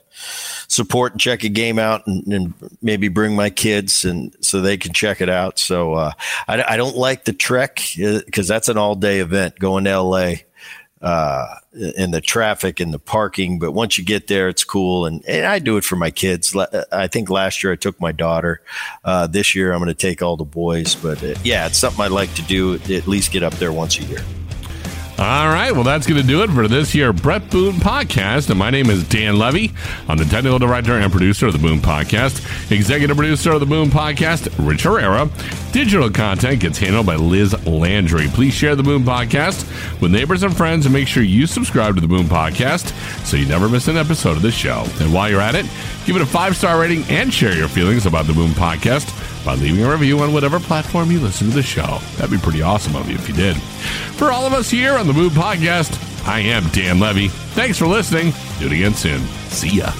support 0.68 1.14
and 1.14 1.22
check 1.22 1.44
a 1.44 1.50
game 1.50 1.80
out, 1.80 2.06
and, 2.06 2.28
and, 2.28 2.54
maybe 2.82 3.08
bring 3.08 3.36
my 3.36 3.50
kids 3.50 4.06
and 4.06 4.36
so 4.42 4.62
they 4.62 4.78
can 4.78 4.94
check 4.94 5.22
it 5.22 5.30
out. 5.30 5.60
So 5.60 5.94
uh, 5.94 6.12
I, 6.48 6.74
I 6.74 6.78
don't 6.78 6.96
like 6.96 7.26
the 7.26 7.34
trek 7.34 7.82
because 7.96 8.50
uh, 8.50 8.54
that's 8.54 8.70
an 8.70 8.78
all 8.78 8.96
day 8.96 9.20
event 9.20 9.58
going 9.60 9.86
to 9.86 10.02
LA 10.02 10.34
uh, 11.02 11.56
and 11.98 12.14
the 12.14 12.22
traffic 12.22 12.80
and 12.80 12.94
the 12.94 13.00
parking. 13.00 13.60
But 13.60 13.72
once 13.72 13.98
you 13.98 14.04
get 14.04 14.28
there, 14.28 14.50
it's 14.50 14.64
cool. 14.64 15.06
And, 15.06 15.24
and 15.28 15.46
I 15.46 15.60
do 15.60 15.78
it 15.78 15.84
for 15.84 15.96
my 15.96 16.12
kids. 16.12 16.56
I 16.92 17.08
think 17.08 17.30
last 17.30 17.64
year 17.64 17.74
I 17.74 17.76
took 17.76 18.00
my 18.00 18.12
daughter. 18.12 18.62
Uh, 19.04 19.28
this 19.28 19.56
year 19.56 19.74
I'm 19.74 19.80
going 19.80 19.88
to 19.88 19.94
take 19.94 20.22
all 20.22 20.38
the 20.38 20.44
boys. 20.44 20.96
But 20.96 21.24
uh, 21.24 21.36
yeah, 21.44 21.68
it's 21.68 21.78
something 21.78 22.04
I 22.04 22.08
like 22.08 22.34
to 22.36 22.44
do. 22.44 22.76
At 22.76 23.08
least 23.08 23.32
get 23.32 23.44
up 23.44 23.54
there 23.56 23.72
once 23.72 24.00
a 24.00 24.04
year. 24.04 24.24
All 25.22 25.50
right, 25.50 25.72
well, 25.72 25.84
that's 25.84 26.08
going 26.08 26.20
to 26.20 26.26
do 26.28 26.42
it 26.42 26.50
for 26.50 26.68
this 26.68 26.96
year 26.96 27.14
Brett 27.14 27.48
Boone 27.52 27.76
podcast. 27.76 28.50
And 28.50 28.58
my 28.58 28.72
name 28.72 28.90
is 28.90 29.08
Dan 29.08 29.38
Levy. 29.38 29.72
I'm 30.08 30.18
the 30.18 30.26
technical 30.26 30.58
director 30.58 30.98
and 30.98 31.12
producer 31.12 31.46
of 31.46 31.54
the 31.54 31.60
Boone 31.60 31.78
podcast, 31.78 32.72
executive 32.72 33.16
producer 33.16 33.52
of 33.52 33.60
the 33.60 33.68
Boone 33.68 33.90
podcast, 33.90 34.52
Rich 34.58 34.82
Herrera. 34.82 35.30
Digital 35.74 36.10
content 36.10 36.60
gets 36.60 36.80
handled 36.80 37.06
by 37.06 37.18
Liz 37.18 37.54
Landry. 37.68 38.30
Please 38.30 38.56
share 38.56 38.76
the 38.76 38.82
Boone 38.82 39.04
podcast 39.04 39.62
with 40.02 40.12
neighbors 40.12 40.42
and 40.42 40.58
friends 40.58 40.88
and 40.88 40.94
make 40.94 41.08
sure 41.08 41.22
you 41.22 41.46
subscribe 41.46 41.94
to 41.94 42.02
the 42.02 42.08
Boone 42.08 42.26
podcast 42.26 42.92
so 43.24 43.38
you 43.38 43.46
never 43.46 43.70
miss 43.70 43.88
an 43.88 43.98
episode 43.98 44.38
of 44.38 44.42
the 44.42 44.52
show. 44.52 44.88
And 45.02 45.14
while 45.14 45.30
you're 45.30 45.40
at 45.40 45.54
it, 45.54 45.68
give 46.06 46.16
it 46.16 46.22
a 46.22 46.26
five 46.26 46.56
star 46.56 46.80
rating 46.80 47.04
and 47.10 47.34
share 47.34 47.56
your 47.56 47.68
feelings 47.68 48.06
about 48.06 48.26
the 48.26 48.34
Boone 48.34 48.52
podcast 48.52 49.16
by 49.46 49.56
leaving 49.56 49.84
a 49.84 49.90
review 49.90 50.20
on 50.20 50.34
whatever 50.34 50.60
platform 50.60 51.12
you 51.12 51.20
listen 51.20 51.50
to 51.50 51.56
the 51.56 51.64
show. 51.64 52.00
That'd 52.18 52.32
be 52.32 52.38
pretty 52.38 52.62
awesome 52.62 52.96
of 52.96 53.10
you 53.10 53.16
if 53.16 53.28
you 53.28 53.36
did. 53.36 53.56
For 54.18 54.32
all 54.32 54.46
of 54.46 54.54
us 54.54 54.70
here 54.70 54.94
on 54.94 55.08
the 55.08 55.14
Boone 55.14 55.30
Podcast, 55.30 55.98
I 56.28 56.40
am 56.40 56.68
Dan 56.70 57.00
Levy. 57.00 57.30
Thanks 57.30 57.78
for 57.78 57.88
listening. 57.88 58.34
Do 58.60 58.68
it 58.68 58.72
again 58.74 58.94
soon. 58.94 59.22
See 59.50 59.78
ya. 59.78 59.92